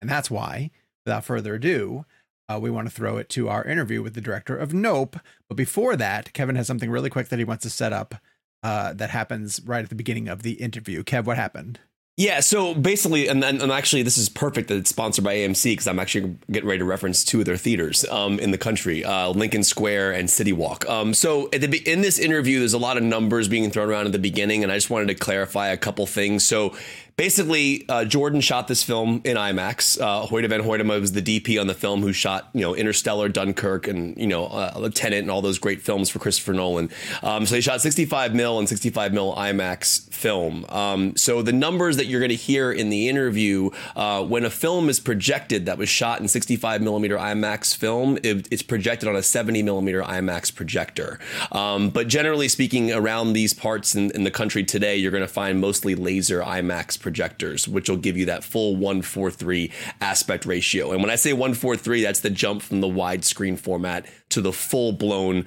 and 0.00 0.10
that's 0.10 0.30
why, 0.30 0.70
without 1.04 1.24
further 1.24 1.54
ado, 1.54 2.04
uh, 2.48 2.58
we 2.60 2.70
want 2.70 2.88
to 2.88 2.94
throw 2.94 3.16
it 3.16 3.28
to 3.30 3.48
our 3.48 3.64
interview 3.64 4.02
with 4.02 4.14
the 4.14 4.20
director 4.20 4.56
of 4.56 4.74
Nope. 4.74 5.16
But 5.48 5.56
before 5.56 5.96
that, 5.96 6.32
Kevin 6.32 6.56
has 6.56 6.66
something 6.66 6.90
really 6.90 7.10
quick 7.10 7.28
that 7.28 7.38
he 7.38 7.44
wants 7.44 7.62
to 7.62 7.70
set 7.70 7.92
up 7.92 8.16
uh, 8.62 8.92
that 8.94 9.10
happens 9.10 9.60
right 9.64 9.82
at 9.82 9.88
the 9.88 9.94
beginning 9.94 10.28
of 10.28 10.42
the 10.42 10.52
interview. 10.52 11.02
Kev, 11.02 11.24
what 11.24 11.36
happened? 11.36 11.80
Yeah, 12.18 12.40
so 12.40 12.74
basically, 12.74 13.26
and, 13.26 13.42
and, 13.42 13.72
actually, 13.72 14.02
this 14.02 14.18
is 14.18 14.28
perfect 14.28 14.68
that 14.68 14.76
it's 14.76 14.90
sponsored 14.90 15.24
by 15.24 15.34
AMC 15.36 15.64
because 15.64 15.86
I'm 15.86 15.98
actually 15.98 16.36
getting 16.50 16.68
ready 16.68 16.80
to 16.80 16.84
reference 16.84 17.24
two 17.24 17.40
of 17.40 17.46
their 17.46 17.56
theaters 17.56 18.04
um, 18.04 18.38
in 18.38 18.50
the 18.50 18.58
country, 18.58 19.02
uh, 19.02 19.30
Lincoln 19.30 19.64
Square 19.64 20.12
and 20.12 20.28
City 20.28 20.52
Walk. 20.52 20.86
Um, 20.90 21.14
so 21.14 21.48
the, 21.48 21.82
in 21.90 22.02
this 22.02 22.18
interview, 22.18 22.58
there's 22.58 22.74
a 22.74 22.78
lot 22.78 22.98
of 22.98 23.02
numbers 23.02 23.48
being 23.48 23.70
thrown 23.70 23.88
around 23.88 24.04
at 24.04 24.12
the 24.12 24.18
beginning, 24.18 24.62
and 24.62 24.70
I 24.70 24.76
just 24.76 24.90
wanted 24.90 25.08
to 25.08 25.14
clarify 25.14 25.68
a 25.68 25.78
couple 25.78 26.04
things. 26.04 26.44
So 26.44 26.76
basically, 27.16 27.88
uh, 27.88 28.04
Jordan 28.04 28.40
shot 28.40 28.68
this 28.68 28.82
film 28.82 29.20
in 29.24 29.36
IMAX. 29.36 30.00
Uh, 30.00 30.26
Hoyte 30.26 30.48
van 30.48 30.62
Hoytema 30.62 31.00
was 31.00 31.12
the 31.12 31.22
DP 31.22 31.60
on 31.60 31.66
the 31.66 31.74
film 31.74 32.02
who 32.02 32.12
shot, 32.12 32.48
you 32.52 32.60
know, 32.60 32.74
Interstellar, 32.74 33.28
Dunkirk, 33.28 33.86
and 33.88 34.16
you 34.16 34.26
know, 34.26 34.46
uh, 34.46 34.88
Tenet, 34.90 35.20
and 35.20 35.30
all 35.30 35.42
those 35.42 35.58
great 35.58 35.82
films 35.82 36.10
for 36.10 36.18
Christopher 36.18 36.52
Nolan. 36.52 36.90
Um, 37.22 37.46
so 37.46 37.54
he 37.54 37.60
shot 37.60 37.80
65 37.80 38.34
mil 38.34 38.58
and 38.58 38.68
65 38.68 39.12
mil 39.12 39.34
IMAX 39.34 40.12
film. 40.12 40.64
Um, 40.68 41.16
so 41.16 41.42
the 41.42 41.52
numbers 41.52 41.96
that 41.96 42.06
you're 42.06 42.20
going 42.20 42.30
to 42.30 42.36
hear 42.36 42.72
in 42.72 42.90
the 42.90 43.08
interview, 43.08 43.70
uh, 43.96 44.24
when 44.24 44.44
a 44.44 44.50
film 44.50 44.88
is 44.88 45.00
projected 45.00 45.66
that 45.66 45.78
was 45.78 45.88
shot 45.88 46.20
in 46.20 46.28
65 46.28 46.80
millimeter 46.82 47.16
IMAX 47.16 47.76
film, 47.76 48.18
it, 48.22 48.48
it's 48.50 48.62
projected 48.62 49.08
on 49.08 49.16
a 49.16 49.22
70 49.22 49.62
millimeter 49.62 50.02
IMAX 50.02 50.54
projector. 50.54 51.18
Um, 51.50 51.90
but 51.90 52.08
generally 52.08 52.48
speaking, 52.48 52.92
around 52.92 53.32
these 53.32 53.52
parts 53.52 53.94
in, 53.94 54.10
in 54.12 54.24
the 54.24 54.30
country 54.30 54.64
today, 54.64 54.96
you're 54.96 55.10
going 55.10 55.22
to 55.22 55.28
find 55.28 55.60
mostly 55.60 55.94
laser 55.94 56.40
IMAX 56.40 57.01
projectors, 57.02 57.68
which 57.68 57.88
will 57.88 57.96
give 57.96 58.16
you 58.16 58.26
that 58.26 58.44
full 58.44 58.76
143 58.76 59.70
aspect 60.00 60.46
ratio. 60.46 60.92
And 60.92 61.02
when 61.02 61.10
I 61.10 61.16
say 61.16 61.32
143, 61.32 62.02
that's 62.02 62.20
the 62.20 62.30
jump 62.30 62.62
from 62.62 62.80
the 62.80 62.88
widescreen 62.88 63.58
format 63.58 64.06
to 64.30 64.40
the 64.40 64.52
full 64.52 64.92
blown 64.92 65.46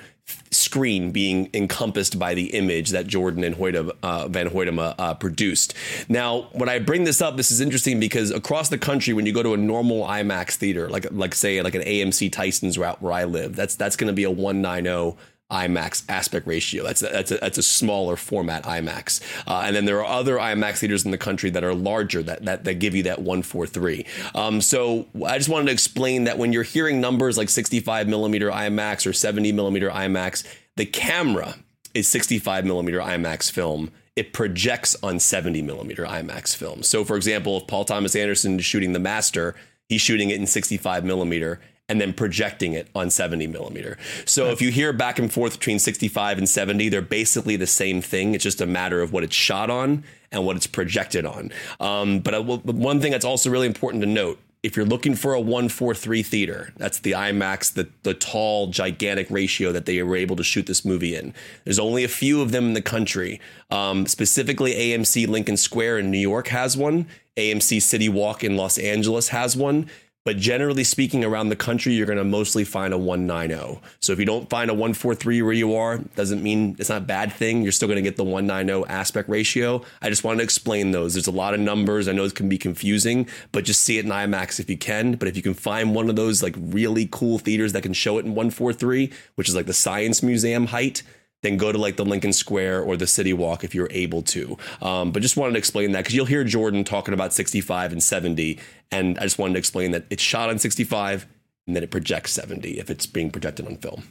screen 0.52 1.12
being 1.12 1.50
encompassed 1.54 2.18
by 2.18 2.34
the 2.34 2.46
image 2.56 2.90
that 2.90 3.06
Jordan 3.06 3.44
and 3.44 3.56
Hoyte, 3.56 3.92
uh, 4.02 4.28
Van 4.28 4.50
Hoytema 4.50 4.96
uh, 4.98 5.14
produced. 5.14 5.74
Now, 6.10 6.50
when 6.54 6.70
I 6.70 6.80
bring 6.80 7.04
this 7.04 7.22
up, 7.22 7.38
this 7.38 7.52
is 7.52 7.62
interesting 7.62 8.00
because 8.00 8.32
across 8.32 8.70
the 8.70 8.78
country, 8.78 9.14
when 9.14 9.26
you 9.26 9.34
go 9.34 9.44
to 9.44 9.54
a 9.54 9.58
normal 9.58 10.04
IMAX 10.06 10.56
theater, 10.56 10.90
like 10.90 11.06
like 11.12 11.36
say 11.36 11.62
like 11.62 11.76
an 11.76 11.84
AMC 11.84 12.32
Tyson's 12.32 12.78
route 12.78 13.02
where 13.02 13.14
I 13.14 13.26
live, 13.26 13.56
that's 13.56 13.76
that's 13.76 13.96
going 13.96 14.08
to 14.08 14.14
be 14.14 14.24
a 14.24 14.32
190 14.32 15.18
IMAX 15.52 16.04
aspect 16.10 16.48
ratio. 16.48 16.84
That's 16.84 17.04
a, 17.04 17.08
that's 17.08 17.32
a, 17.32 17.38
that's 17.38 17.58
a 17.58 17.64
smaller 17.64 18.16
format 18.16 18.64
IMAX. 18.64 19.22
Uh, 19.46 19.64
and 19.66 19.76
then 19.76 19.86
there 19.86 20.00
are 20.04 20.06
other 20.06 20.38
IMAX 20.38 20.80
theaters 20.80 21.06
in 21.06 21.12
the 21.12 21.18
country 21.18 21.52
that 21.52 21.64
are 21.64 21.76
larger 21.76 22.24
that 22.24 22.46
that, 22.46 22.64
that 22.64 22.76
give 22.76 22.96
you 22.96 23.04
that 23.04 23.20
143. 23.20 24.06
Um, 24.34 24.60
so 24.60 25.06
I 25.26 25.38
just 25.38 25.50
wanted 25.50 25.68
to 25.68 25.72
explain 25.72 26.24
that 26.24 26.40
when 26.40 26.52
you're 26.52 26.64
hearing 26.64 27.00
numbers 27.00 27.38
like 27.38 27.50
65 27.50 28.08
millimeter 28.08 28.50
IMAX 28.50 29.06
or 29.06 29.14
70 29.14 29.52
millimeter 29.52 29.90
IMAX, 29.90 30.44
the 30.78 30.86
camera 30.86 31.56
is 31.94 32.08
65 32.08 32.66
millimeter 32.66 33.00
IMAX 33.00 33.52
film. 33.52 33.92
It 34.16 34.34
projects 34.34 34.96
on 35.04 35.20
70 35.20 35.62
millimeter 35.62 36.06
IMAX 36.06 36.56
film. 36.56 36.84
So, 36.84 37.04
for 37.04 37.18
example, 37.18 37.58
if 37.58 37.68
Paul 37.68 37.86
Thomas 37.86 38.16
Anderson 38.16 38.60
is 38.60 38.66
shooting 38.66 38.94
The 38.94 39.00
Master, 39.00 39.56
he's 39.90 40.02
shooting 40.02 40.30
it 40.30 40.40
in 40.40 40.48
65 40.48 41.06
millimeter 41.06 41.60
and 41.88 42.02
then 42.02 42.14
projecting 42.14 42.74
it 42.74 42.88
on 42.96 43.10
70 43.10 43.48
millimeter. 43.48 43.98
So 44.26 44.48
if 44.48 44.62
you 44.62 44.72
hear 44.72 44.92
back 44.92 45.20
and 45.20 45.32
forth 45.32 45.60
between 45.60 45.78
65 45.78 46.40
and 46.40 46.50
70, 46.50 46.90
they're 46.90 47.02
basically 47.02 47.56
the 47.58 47.68
same 47.68 48.02
thing. 48.02 48.34
It's 48.34 48.44
just 48.44 48.62
a 48.62 48.66
matter 48.66 49.02
of 49.02 49.14
what 49.14 49.24
it's 49.24 49.36
shot 49.36 49.70
on 49.70 50.04
and 50.32 50.46
what 50.46 50.56
it's 50.56 50.68
projected 50.68 51.26
on. 51.26 51.52
Um, 51.80 52.20
but 52.20 52.34
I 52.34 52.42
but 52.42 52.76
one 52.76 53.00
thing 53.02 53.12
that's 53.12 53.26
also 53.26 53.50
really 53.50 53.68
important 53.68 54.02
to 54.02 54.10
note 54.10 54.40
if 54.66 54.76
you're 54.76 54.86
looking 54.86 55.14
for 55.14 55.36
a 55.36 55.40
143 55.40 56.24
theater, 56.24 56.74
that's 56.78 56.98
the 56.98 57.12
IMAX, 57.12 57.72
the, 57.72 57.88
the 58.02 58.16
tall, 58.16 58.66
gigantic 58.66 59.30
ratio 59.30 59.72
that 59.72 59.86
they 59.86 60.02
were 60.02 60.16
able 60.16 60.36
to 60.38 60.44
shoot 60.44 60.66
this 60.66 60.84
movie 60.84 61.16
in. 61.16 61.36
There's 61.66 61.78
only 61.78 62.04
a 62.04 62.08
few 62.08 62.42
of 62.42 62.52
them 62.52 62.70
in 62.70 62.74
the 62.74 62.82
country. 62.82 63.40
Um, 63.70 64.08
specifically, 64.08 64.74
AMC 64.74 65.28
Lincoln 65.28 65.56
Square 65.56 66.00
in 66.00 66.10
New 66.10 66.18
York 66.18 66.48
has 66.48 66.76
one, 66.76 67.06
AMC 67.38 67.80
City 67.80 68.10
Walk 68.10 68.44
in 68.44 68.58
Los 68.58 68.80
Angeles 68.80 69.28
has 69.28 69.56
one. 69.56 69.88
But 70.26 70.38
generally 70.38 70.84
speaking, 70.84 71.24
around 71.24 71.50
the 71.50 71.56
country, 71.56 71.94
you're 71.94 72.08
going 72.08 72.18
to 72.18 72.24
mostly 72.24 72.64
find 72.64 72.96
a 72.96 72.98
190. 72.98 73.80
So 74.00 74.12
if 74.12 74.18
you 74.18 74.26
don't 74.26 74.50
find 74.50 74.72
a 74.72 74.74
143 74.74 75.44
where 75.44 75.54
you 75.54 75.76
are, 75.76 76.00
doesn't 76.00 76.42
mean 76.42 76.76
it's 76.80 76.90
not 76.90 77.04
a 77.04 77.06
bad 77.06 77.32
thing. 77.32 77.62
You're 77.62 77.72
still 77.72 77.88
going 77.88 77.98
to 77.98 78.02
get 78.02 78.18
the 78.18 78.24
190 78.24 78.92
aspect 78.92 79.30
ratio. 79.30 79.84
I 80.02 80.10
just 80.10 80.24
wanted 80.24 80.38
to 80.38 80.44
explain 80.44 80.90
those. 80.90 81.14
There's 81.14 81.28
a 81.28 81.32
lot 81.32 81.54
of 81.54 81.60
numbers. 81.60 82.08
I 82.08 82.14
know 82.14 82.24
it 82.24 82.34
can 82.34 82.50
be 82.50 82.58
confusing, 82.58 83.30
but 83.52 83.66
just 83.66 83.82
see 83.82 84.00
it 84.00 84.06
in 84.06 84.12
IMAX 84.12 84.60
if 84.60 84.68
you 84.68 84.78
can. 84.78 85.14
But 85.14 85.28
if 85.28 85.38
you 85.38 85.44
can 85.44 85.54
find 85.54 85.94
one 85.94 86.10
of 86.10 86.16
those 86.16 86.42
like 86.42 86.56
really 86.58 87.08
cool 87.12 87.38
theaters 87.38 87.74
that 87.74 87.84
can 87.84 87.94
show 87.94 88.18
it 88.18 88.26
in 88.26 88.32
143, 88.32 89.12
which 89.36 89.48
is 89.48 89.56
like 89.56 89.68
the 89.68 89.74
Science 89.74 90.24
Museum 90.24 90.66
height, 90.66 91.04
then 91.46 91.58
go 91.58 91.72
to 91.72 91.78
like 91.78 91.96
the 91.98 92.06
Lincoln 92.06 92.34
Square 92.34 92.82
or 92.84 92.98
the 92.98 93.08
City 93.08 93.34
Walk 93.34 93.64
if 93.64 93.74
you're 93.76 93.90
able 93.92 94.22
to. 94.24 94.58
Um, 94.82 95.12
but 95.12 95.22
just 95.22 95.38
wanted 95.38 95.54
to 95.54 95.60
explain 95.60 95.92
that 95.94 96.02
because 96.04 96.16
you'll 96.16 96.26
hear 96.26 96.44
Jordan 96.44 96.84
talking 96.84 97.14
about 97.14 97.34
65 97.34 97.92
and 97.92 98.04
70, 98.04 98.60
and 98.92 99.18
I 99.20 99.22
just 99.22 99.40
wanted 99.40 99.54
to 99.54 99.60
explain 99.60 99.92
that 99.92 100.06
it's 100.10 100.24
shot 100.24 100.50
on 100.50 100.60
65 100.60 101.26
and 101.68 101.76
then 101.76 101.84
it 101.84 101.92
projects 101.92 102.34
70 102.34 102.80
if 102.80 102.90
it's 102.90 103.06
being 103.06 103.32
projected 103.32 103.66
on 103.66 103.78
film. 103.78 104.04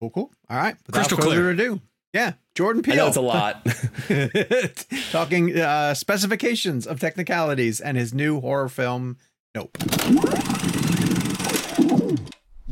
Cool, 0.00 0.10
cool. 0.10 0.30
All 0.50 0.56
right. 0.56 0.76
Without 0.86 1.08
Crystal 1.08 1.18
further 1.18 1.36
clear. 1.36 1.50
ado, 1.50 1.80
yeah, 2.12 2.32
Jordan 2.54 2.82
Peele. 2.82 2.94
I 2.94 2.96
know 2.96 3.08
it's 3.08 3.16
a 3.16 3.20
lot. 3.20 3.66
Talking 5.10 5.58
uh, 5.58 5.94
specifications 5.94 6.86
of 6.86 7.00
technicalities 7.00 7.80
and 7.80 7.96
his 7.96 8.14
new 8.14 8.40
horror 8.40 8.68
film, 8.68 9.16
Nope. 9.54 9.78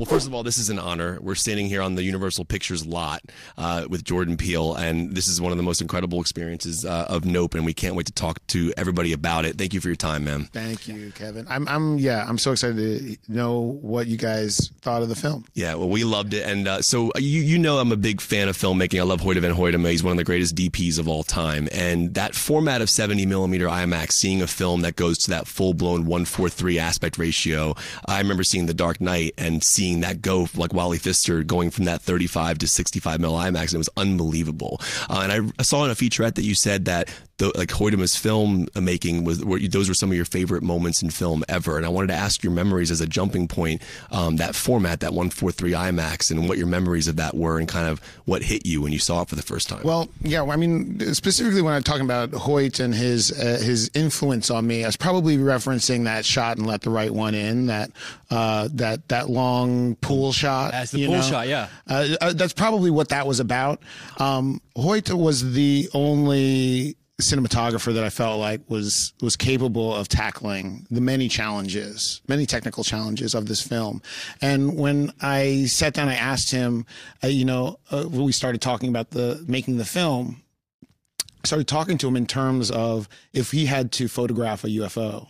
Well, 0.03 0.11
first 0.11 0.27
of 0.27 0.35
all, 0.35 0.43
this 0.43 0.59
is 0.59 0.69
an 0.69 0.81
honor. 0.81 1.21
We're 1.21 1.37
standing 1.37 1.67
here 1.67 1.81
on 1.81 1.95
the 1.95 2.03
Universal 2.03 2.47
Pictures 2.47 2.85
lot 2.85 3.23
uh, 3.57 3.87
with 3.89 4.03
Jordan 4.03 4.37
Peele, 4.37 4.75
and 4.75 5.15
this 5.15 5.29
is 5.29 5.41
one 5.41 5.53
of 5.53 5.59
the 5.59 5.63
most 5.63 5.81
incredible 5.81 6.21
experiences 6.21 6.85
uh, 6.85 7.07
of 7.09 7.25
Nope, 7.25 7.55
and 7.55 7.65
we 7.65 7.73
can't 7.73 7.95
wait 7.95 8.07
to 8.07 8.13
talk 8.13 8.45
to 8.49 8.75
everybody 8.77 9.13
about 9.13 9.45
it. 9.45 9.57
Thank 9.57 9.73
you 9.73 9.81
for 9.81 9.87
your 9.87 9.95
time, 9.95 10.25
man. 10.25 10.47
Thank 10.47 10.89
you, 10.89 11.13
Kevin. 11.13 11.47
I'm, 11.49 11.69
I'm, 11.69 12.01
yeah, 12.01 12.27
I'm 12.29 12.37
so 12.37 12.51
excited 12.51 12.79
to 12.79 13.33
know 13.33 13.61
what 13.61 14.09
you 14.09 14.17
guys 14.17 14.73
thought 14.81 15.03
of 15.03 15.09
the 15.09 15.15
film. 15.15 15.45
Yeah, 15.55 15.77
well, 15.77 15.89
we 15.89 16.03
loved 16.03 16.35
it, 16.35 16.49
and 16.49 16.67
uh, 16.67 16.83
so 16.83 17.13
you 17.17 17.41
you 17.41 17.57
know 17.57 17.79
I'm 17.79 17.93
a 17.93 17.97
big 17.97 18.21
fan 18.21 18.49
of 18.49 18.57
filmmaking. 18.57 18.99
I 18.99 19.05
love 19.05 19.21
Hoyte 19.21 19.41
van 19.41 19.55
Hoytema. 19.55 19.89
He's 19.93 20.03
one 20.03 20.11
of 20.11 20.19
the 20.19 20.25
greatest 20.25 20.57
DPs 20.57 20.99
of 20.99 21.07
all 21.07 21.23
time, 21.23 21.69
and 21.71 22.13
that 22.15 22.35
format 22.35 22.83
of 22.83 22.91
70 22.91 23.25
millimeter 23.27 23.69
IMAX, 23.69 24.15
seeing 24.15 24.43
a 24.43 24.49
film 24.49 24.81
that 24.81 24.97
goes 24.97 25.19
to 25.19 25.31
that 25.31 25.47
full 25.47 25.75
blown 25.75 26.07
143 26.07 26.81
aspect 26.81 27.19
ratio. 27.19 27.77
I 28.09 28.19
remember 28.19 28.43
seeing 28.43 28.67
The 28.67 28.75
Dark 28.75 29.01
Knight 29.01 29.35
and 29.39 29.63
seeing 29.63 29.92
that 30.01 30.23
go 30.23 30.49
like 30.55 30.73
Wally 30.73 30.99
Pfister 30.99 31.43
going 31.43 31.71
from 31.71 31.85
that 31.85 32.03
35 32.03 32.59
to 32.59 32.69
65 32.69 33.21
mil 33.21 33.33
IMAX, 33.33 33.67
and 33.67 33.75
it 33.75 33.79
was 33.79 33.91
unbelievable. 33.97 34.81
Uh, 35.09 35.21
and 35.23 35.33
I, 35.33 35.53
I 35.59 35.63
saw 35.63 35.85
in 35.85 35.91
a 35.91 35.95
featurette 35.95 36.35
that 36.35 36.45
you 36.45 36.55
said 36.55 36.87
that 36.87 37.09
the, 37.43 37.59
like 37.59 37.71
Hoytema's 37.71 38.17
film 38.17 38.69
making 38.81 39.25
was 39.25 39.45
were, 39.45 39.59
those 39.59 39.89
were 39.89 39.95
some 39.95 40.11
of 40.11 40.17
your 40.17 40.25
favorite 40.25 40.63
moments 40.63 41.03
in 41.03 41.11
film 41.11 41.43
ever. 41.49 41.77
And 41.77 41.85
I 41.85 41.89
wanted 41.89 42.09
to 42.09 42.15
ask 42.15 42.43
your 42.43 42.53
memories 42.53 42.91
as 42.91 43.01
a 43.01 43.07
jumping 43.07 43.49
point, 43.49 43.83
um, 44.13 44.37
that 44.37 44.55
format, 44.55 45.01
that 45.01 45.13
143 45.13 45.73
IMAX, 45.73 46.31
and 46.31 46.49
what 46.49 46.57
your 46.57 46.69
memories 46.69 47.09
of 47.09 47.17
that 47.17 47.35
were, 47.35 47.59
and 47.59 47.67
kind 47.67 47.89
of 47.89 48.01
what 48.27 48.43
hit 48.43 48.65
you 48.65 48.81
when 48.81 48.93
you 48.93 49.01
saw 49.01 49.23
it 49.23 49.29
for 49.29 49.35
the 49.35 49.43
first 49.43 49.69
time. 49.69 49.83
Well, 49.83 50.09
yeah, 50.21 50.45
I 50.45 50.57
mean, 50.57 51.15
specifically 51.15 51.63
when 51.63 51.75
I'm 51.75 51.83
talking 51.83 52.05
about 52.05 52.31
Hoyte 52.31 52.79
and 52.79 52.95
his 52.95 53.33
uh, 53.33 53.61
his 53.61 53.91
influence 53.95 54.51
on 54.51 54.67
me, 54.67 54.85
I 54.85 54.89
was 54.89 54.97
probably 54.97 55.37
referencing 55.37 56.05
that 56.05 56.25
shot 56.25 56.59
and 56.59 56.67
let 56.67 56.83
the 56.83 56.91
right 56.91 57.11
one 57.11 57.35
in 57.35 57.67
that 57.67 57.91
uh, 58.31 58.69
that 58.75 59.09
that 59.09 59.31
long 59.31 59.82
pool 59.97 60.33
shot. 60.33 60.73
That's 60.73 60.91
the 60.91 61.07
pool 61.07 61.17
know? 61.17 61.23
shot, 61.23 61.49
yeah. 61.49 61.69
Uh, 61.89 62.09
uh, 62.21 62.33
that's 62.33 62.53
probably 62.53 62.91
what 62.91 63.09
that 63.11 63.27
was 63.27 63.41
about. 63.41 63.83
Um, 64.19 64.61
Hoyte 64.77 65.13
was 65.13 65.53
the 65.53 65.89
only 65.95 66.97
cinematographer 67.21 67.95
that 67.95 68.05
I 68.05 68.11
felt 68.11 68.41
like 68.41 68.69
was 68.69 69.13
was 69.23 69.37
capable 69.37 69.95
of 69.95 70.09
tackling 70.09 70.87
the 70.91 71.01
many 71.01 71.29
challenges, 71.29 72.21
many 72.29 72.47
technical 72.47 72.85
challenges 72.85 73.35
of 73.35 73.47
this 73.47 73.61
film. 73.61 74.03
And 74.41 74.77
when 74.77 75.13
I 75.21 75.65
sat 75.67 75.95
down, 75.95 76.09
I 76.09 76.17
asked 76.17 76.51
him, 76.51 76.85
uh, 77.23 77.29
you 77.29 77.45
know, 77.45 77.79
uh, 77.91 78.05
when 78.05 78.25
we 78.25 78.33
started 78.33 78.61
talking 78.61 78.89
about 78.89 79.11
the 79.11 79.43
making 79.47 79.79
the 79.79 79.85
film, 79.85 80.43
I 81.45 81.47
started 81.47 81.69
talking 81.69 81.99
to 81.99 82.09
him 82.09 82.17
in 82.17 82.27
terms 82.27 82.71
of 82.71 83.09
if 83.33 83.51
he 83.51 83.67
had 83.67 83.93
to 83.93 84.09
photograph 84.09 84.65
a 84.65 84.69
UFO. 84.69 85.29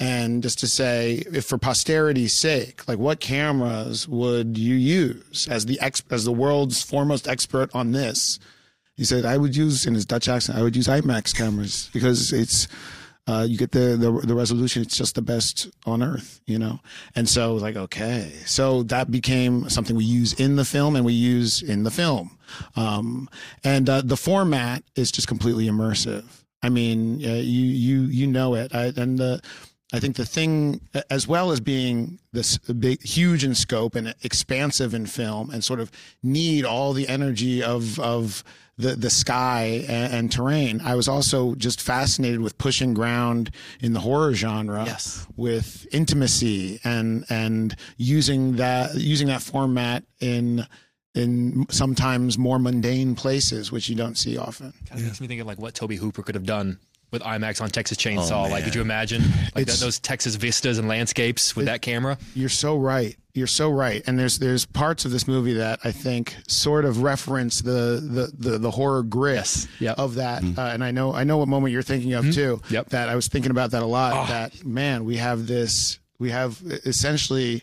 And 0.00 0.42
just 0.44 0.60
to 0.60 0.68
say, 0.68 1.24
if 1.32 1.46
for 1.46 1.58
posterity's 1.58 2.32
sake, 2.32 2.86
like 2.86 2.98
what 2.98 3.18
cameras 3.18 4.06
would 4.06 4.56
you 4.56 4.76
use 4.76 5.48
as 5.50 5.66
the 5.66 5.80
ex- 5.80 6.04
as 6.10 6.24
the 6.24 6.32
world's 6.32 6.82
foremost 6.82 7.26
expert 7.26 7.70
on 7.74 7.90
this? 7.92 8.38
He 8.96 9.04
said, 9.04 9.24
I 9.24 9.36
would 9.36 9.56
use 9.56 9.86
in 9.86 9.94
his 9.94 10.04
Dutch 10.04 10.28
accent, 10.28 10.58
I 10.58 10.62
would 10.62 10.76
use 10.76 10.86
IMAX 10.86 11.34
cameras 11.34 11.90
because 11.92 12.32
it's 12.32 12.68
uh, 13.28 13.42
you 13.48 13.58
get 13.58 13.72
the, 13.72 13.96
the 13.96 14.26
the 14.26 14.34
resolution. 14.34 14.80
It's 14.80 14.96
just 14.96 15.14
the 15.14 15.22
best 15.22 15.68
on 15.84 16.02
earth, 16.02 16.40
you 16.46 16.58
know. 16.58 16.80
And 17.14 17.28
so, 17.28 17.54
like, 17.56 17.76
okay, 17.76 18.32
so 18.46 18.84
that 18.84 19.10
became 19.10 19.68
something 19.68 19.94
we 19.94 20.04
use 20.04 20.32
in 20.32 20.56
the 20.56 20.64
film 20.64 20.96
and 20.96 21.04
we 21.04 21.12
use 21.12 21.60
in 21.60 21.82
the 21.82 21.90
film. 21.90 22.38
Um, 22.74 23.28
and 23.62 23.88
uh, 23.88 24.00
the 24.00 24.16
format 24.16 24.82
is 24.96 25.12
just 25.12 25.28
completely 25.28 25.66
immersive. 25.66 26.24
I 26.62 26.70
mean, 26.70 27.22
uh, 27.22 27.34
you 27.34 27.66
you 27.66 28.00
you 28.04 28.26
know 28.26 28.54
it. 28.54 28.74
I, 28.74 28.92
and 28.96 29.18
the 29.18 29.42
I 29.92 30.00
think 30.00 30.16
the 30.16 30.26
thing, 30.26 30.80
as 31.08 31.26
well 31.26 31.50
as 31.50 31.60
being 31.60 32.18
this 32.32 32.58
big, 32.58 33.02
huge 33.02 33.42
in 33.42 33.54
scope 33.54 33.94
and 33.94 34.14
expansive 34.22 34.92
in 34.92 35.06
film, 35.06 35.50
and 35.50 35.64
sort 35.64 35.80
of 35.80 35.90
need 36.22 36.64
all 36.66 36.92
the 36.92 37.08
energy 37.08 37.62
of 37.62 37.98
of 37.98 38.44
the 38.76 38.94
the 38.96 39.08
sky 39.10 39.84
and, 39.88 40.12
and 40.12 40.32
terrain, 40.32 40.80
I 40.82 40.94
was 40.94 41.08
also 41.08 41.54
just 41.54 41.80
fascinated 41.80 42.40
with 42.40 42.58
pushing 42.58 42.92
ground 42.94 43.50
in 43.80 43.92
the 43.94 44.00
horror 44.00 44.34
genre, 44.34 44.84
Yes. 44.84 45.26
with 45.36 45.86
intimacy 45.90 46.80
and 46.84 47.24
and 47.30 47.74
using 47.96 48.56
that 48.56 48.94
using 48.94 49.28
that 49.28 49.40
format 49.42 50.04
in 50.20 50.66
in 51.14 51.66
sometimes 51.70 52.36
more 52.38 52.58
mundane 52.58 53.14
places, 53.14 53.72
which 53.72 53.88
you 53.88 53.96
don't 53.96 54.16
see 54.18 54.36
often. 54.36 54.72
Kind 54.86 55.00
of 55.00 55.06
makes 55.06 55.20
me 55.20 55.26
think 55.26 55.40
of 55.40 55.46
like 55.46 55.58
what 55.58 55.74
Tobe 55.74 55.92
Hooper 55.94 56.22
could 56.22 56.34
have 56.34 56.44
done 56.46 56.78
with 57.10 57.22
IMAX 57.22 57.60
on 57.60 57.70
Texas 57.70 57.98
oh, 58.00 58.08
Chainsaw. 58.08 58.50
like, 58.50 58.64
could 58.64 58.74
you 58.74 58.80
imagine 58.80 59.22
like 59.54 59.66
that, 59.66 59.78
those 59.78 59.98
Texas 59.98 60.34
vistas 60.34 60.78
and 60.78 60.88
landscapes 60.88 61.56
with 61.56 61.66
that 61.66 61.82
camera? 61.82 62.18
You're 62.34 62.48
so 62.48 62.76
right. 62.76 63.16
You're 63.34 63.46
so 63.46 63.70
right. 63.70 64.02
And 64.06 64.18
there's 64.18 64.38
there's 64.38 64.66
parts 64.66 65.04
of 65.04 65.10
this 65.10 65.28
movie 65.28 65.54
that 65.54 65.78
I 65.84 65.92
think 65.92 66.36
sort 66.48 66.84
of 66.84 67.02
reference 67.02 67.60
the 67.60 68.02
the 68.02 68.50
the, 68.50 68.58
the 68.58 68.70
horror 68.70 69.02
grit 69.04 69.36
Yes. 69.36 69.68
Yep. 69.78 69.98
of 69.98 70.14
that. 70.16 70.42
Mm. 70.42 70.58
Uh, 70.58 70.62
and 70.62 70.82
I 70.82 70.90
know 70.90 71.14
I 71.14 71.24
know 71.24 71.38
what 71.38 71.48
moment 71.48 71.72
you're 71.72 71.82
thinking 71.82 72.14
of 72.14 72.24
mm-hmm. 72.24 72.32
too. 72.32 72.60
Yep. 72.70 72.88
That 72.90 73.08
I 73.08 73.14
was 73.14 73.28
thinking 73.28 73.50
about 73.50 73.70
that 73.70 73.82
a 73.82 73.86
lot. 73.86 74.12
Ah. 74.14 74.26
That 74.26 74.64
man, 74.64 75.04
we 75.04 75.16
have 75.18 75.46
this. 75.46 76.00
We 76.18 76.30
have 76.30 76.60
essentially 76.84 77.62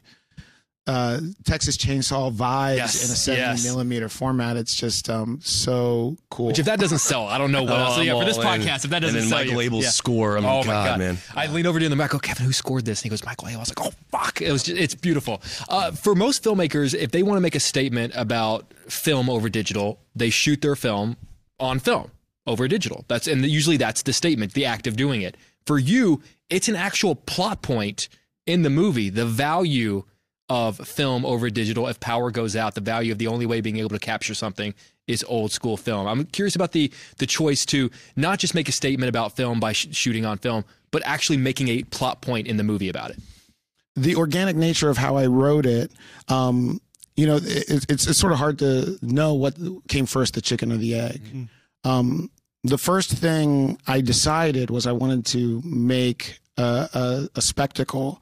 uh, 0.87 1.19
Texas 1.45 1.77
Chainsaw 1.77 2.31
vibes 2.31 2.77
Yes, 2.77 3.05
in 3.05 3.11
a 3.11 3.15
70 3.15 3.41
yes. 3.41 3.63
millimeter 3.65 4.07
format. 4.07 4.55
It's 4.55 4.75
just 4.75 5.09
um, 5.09 5.39
so 5.41 6.15
cool. 6.29 6.47
Which 6.47 6.59
if 6.59 6.65
that 6.67 6.79
doesn't 6.79 6.99
sell, 6.99 7.25
I 7.27 7.37
don't 7.39 7.51
know 7.51 7.63
what 7.63 7.73
Oh, 7.75 7.77
else. 7.77 7.95
So, 7.95 8.01
yeah, 8.01 8.19
for 8.19 8.25
this 8.25 8.37
all 8.37 8.43
in. 8.51 8.61
podcast, 8.61 8.85
if 8.85 8.91
that 8.91 8.99
doesn't 8.99 9.19
then 9.19 9.27
sell 9.29 9.39
Michael 9.39 9.61
you, 9.63 9.71
Abels' 9.71 9.81
yeah. 9.83 9.89
score, 9.89 10.37
I 10.37 10.41
mean, 10.41 10.49
oh 10.49 10.59
my 10.59 10.65
God, 10.65 10.85
god, 10.87 10.99
man. 10.99 11.17
I 11.35 11.47
leaned 11.47 11.65
over 11.67 11.79
to 11.79 11.85
him 11.85 11.91
and 11.91 12.01
I 12.01 12.07
go, 12.07 12.19
Kevin, 12.19 12.45
who 12.45 12.51
scored 12.53 12.85
this? 12.85 12.99
And 12.99 13.05
he 13.05 13.09
goes, 13.09 13.25
Michael 13.25 13.47
Abels. 13.47 13.55
I 13.55 13.59
was 13.59 13.77
like, 13.77 13.87
oh 13.87 13.93
fuck, 14.11 14.41
it 14.41 14.51
was 14.51 14.63
just, 14.63 14.79
it's 14.79 14.95
beautiful. 14.95 15.41
Uh, 15.69 15.91
for 15.91 16.13
most 16.13 16.43
filmmakers, 16.43 16.93
if 16.93 17.11
they 17.11 17.23
want 17.23 17.37
to 17.37 17.41
make 17.41 17.55
a 17.55 17.59
statement 17.59 18.13
about 18.15 18.71
film 18.87 19.29
over 19.29 19.49
digital, 19.49 19.99
they 20.15 20.29
shoot 20.29 20.61
their 20.61 20.75
film 20.75 21.17
on 21.59 21.79
film 21.79 22.11
over 22.45 22.67
digital. 22.67 23.05
That's 23.07 23.27
and 23.27 23.43
usually 23.45 23.77
that's 23.77 24.03
the 24.03 24.13
statement, 24.13 24.53
the 24.53 24.65
act 24.65 24.85
of 24.85 24.95
doing 24.95 25.23
it. 25.23 25.35
For 25.65 25.79
you, 25.79 26.21
it's 26.51 26.67
an 26.67 26.75
actual 26.75 27.15
plot 27.15 27.63
point 27.63 28.07
in 28.45 28.61
the 28.61 28.69
movie. 28.69 29.09
The 29.09 29.25
value 29.25 30.03
of 30.49 30.77
film 30.77 31.25
over 31.25 31.49
digital. 31.49 31.87
If 31.87 31.99
power 31.99 32.31
goes 32.31 32.55
out, 32.55 32.75
the 32.75 32.81
value 32.81 33.11
of 33.11 33.17
the 33.17 33.27
only 33.27 33.45
way 33.45 33.61
being 33.61 33.77
able 33.77 33.89
to 33.89 33.99
capture 33.99 34.33
something 34.33 34.73
is 35.07 35.23
old 35.27 35.51
school 35.51 35.77
film. 35.77 36.07
I'm 36.07 36.25
curious 36.25 36.55
about 36.55 36.71
the 36.71 36.91
the 37.17 37.25
choice 37.25 37.65
to 37.67 37.89
not 38.15 38.39
just 38.39 38.53
make 38.55 38.69
a 38.69 38.71
statement 38.71 39.09
about 39.09 39.35
film 39.35 39.59
by 39.59 39.73
sh- 39.73 39.87
shooting 39.91 40.25
on 40.25 40.37
film, 40.37 40.63
but 40.91 41.01
actually 41.05 41.37
making 41.37 41.67
a 41.69 41.83
plot 41.83 42.21
point 42.21 42.47
in 42.47 42.57
the 42.57 42.63
movie 42.63 42.89
about 42.89 43.11
it. 43.11 43.19
the 43.95 44.15
organic 44.15 44.55
nature 44.55 44.89
of 44.89 44.97
how 44.97 45.15
I 45.15 45.25
wrote 45.27 45.65
it, 45.65 45.91
um, 46.27 46.79
you 47.15 47.25
know, 47.25 47.37
it, 47.37 47.85
it's 47.89 48.07
it's 48.07 48.17
sort 48.17 48.33
of 48.33 48.39
hard 48.39 48.59
to 48.59 48.97
know 49.01 49.33
what 49.35 49.57
came 49.87 50.05
first, 50.05 50.33
the 50.33 50.41
chicken 50.41 50.71
or 50.71 50.77
the 50.77 50.95
egg. 50.95 51.21
Um, 51.83 52.29
the 52.63 52.77
first 52.77 53.11
thing 53.11 53.77
I 53.87 54.01
decided 54.01 54.69
was 54.69 54.85
I 54.87 54.91
wanted 54.91 55.25
to 55.27 55.61
make 55.63 56.39
a, 56.57 56.89
a, 56.93 57.29
a 57.35 57.41
spectacle 57.41 58.21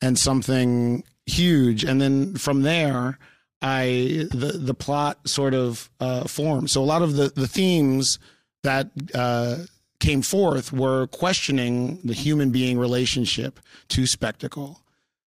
and 0.00 0.18
something 0.18 1.04
huge, 1.26 1.84
and 1.84 2.00
then 2.00 2.34
from 2.36 2.62
there, 2.62 3.18
I 3.60 4.26
the 4.30 4.58
the 4.58 4.74
plot 4.74 5.28
sort 5.28 5.54
of 5.54 5.90
uh, 6.00 6.24
formed. 6.24 6.70
So 6.70 6.82
a 6.82 6.84
lot 6.84 7.02
of 7.02 7.14
the 7.14 7.28
the 7.28 7.48
themes 7.48 8.18
that 8.62 8.90
uh, 9.14 9.58
came 10.00 10.22
forth 10.22 10.72
were 10.72 11.06
questioning 11.08 12.00
the 12.04 12.14
human 12.14 12.50
being 12.50 12.78
relationship 12.78 13.60
to 13.88 14.06
spectacle 14.06 14.80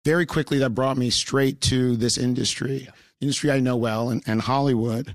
very 0.06 0.26
quickly 0.26 0.58
that 0.60 0.70
brought 0.72 0.98
me 0.98 1.10
straight 1.10 1.60
to 1.60 1.96
this 1.98 2.18
industry 2.18 2.88
industry 3.20 3.52
i 3.52 3.60
know 3.60 3.76
well 3.76 4.10
and, 4.10 4.24
and 4.26 4.42
hollywood 4.42 5.14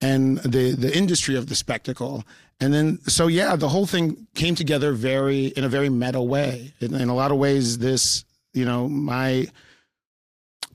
and 0.00 0.38
the 0.38 0.72
the 0.72 0.96
industry 0.96 1.36
of 1.36 1.48
the 1.48 1.54
spectacle. 1.54 2.24
And 2.60 2.72
then 2.72 2.98
so 3.06 3.26
yeah 3.26 3.56
the 3.56 3.68
whole 3.68 3.86
thing 3.86 4.26
came 4.34 4.54
together 4.54 4.92
very 4.92 5.46
in 5.46 5.64
a 5.64 5.68
very 5.68 5.88
meta 5.88 6.20
way. 6.20 6.74
In, 6.80 6.94
in 6.94 7.08
a 7.08 7.14
lot 7.14 7.30
of 7.30 7.38
ways 7.38 7.78
this 7.78 8.24
you 8.52 8.64
know, 8.64 8.88
my 8.88 9.48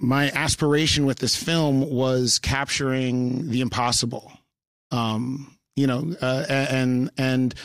my 0.01 0.31
aspiration 0.31 1.05
with 1.05 1.19
this 1.19 1.35
film 1.35 1.87
was 1.89 2.39
capturing 2.39 3.49
the 3.49 3.61
impossible. 3.61 4.31
Um, 4.89 5.57
you 5.75 5.87
know, 5.87 6.15
uh, 6.21 6.45
and 6.49 7.11
and 7.17 7.55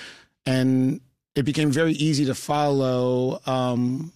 and 0.45 1.01
it 1.35 1.45
became 1.45 1.71
very 1.71 1.93
easy 1.93 2.27
to 2.27 2.35
follow 2.35 3.41
um, 3.47 4.13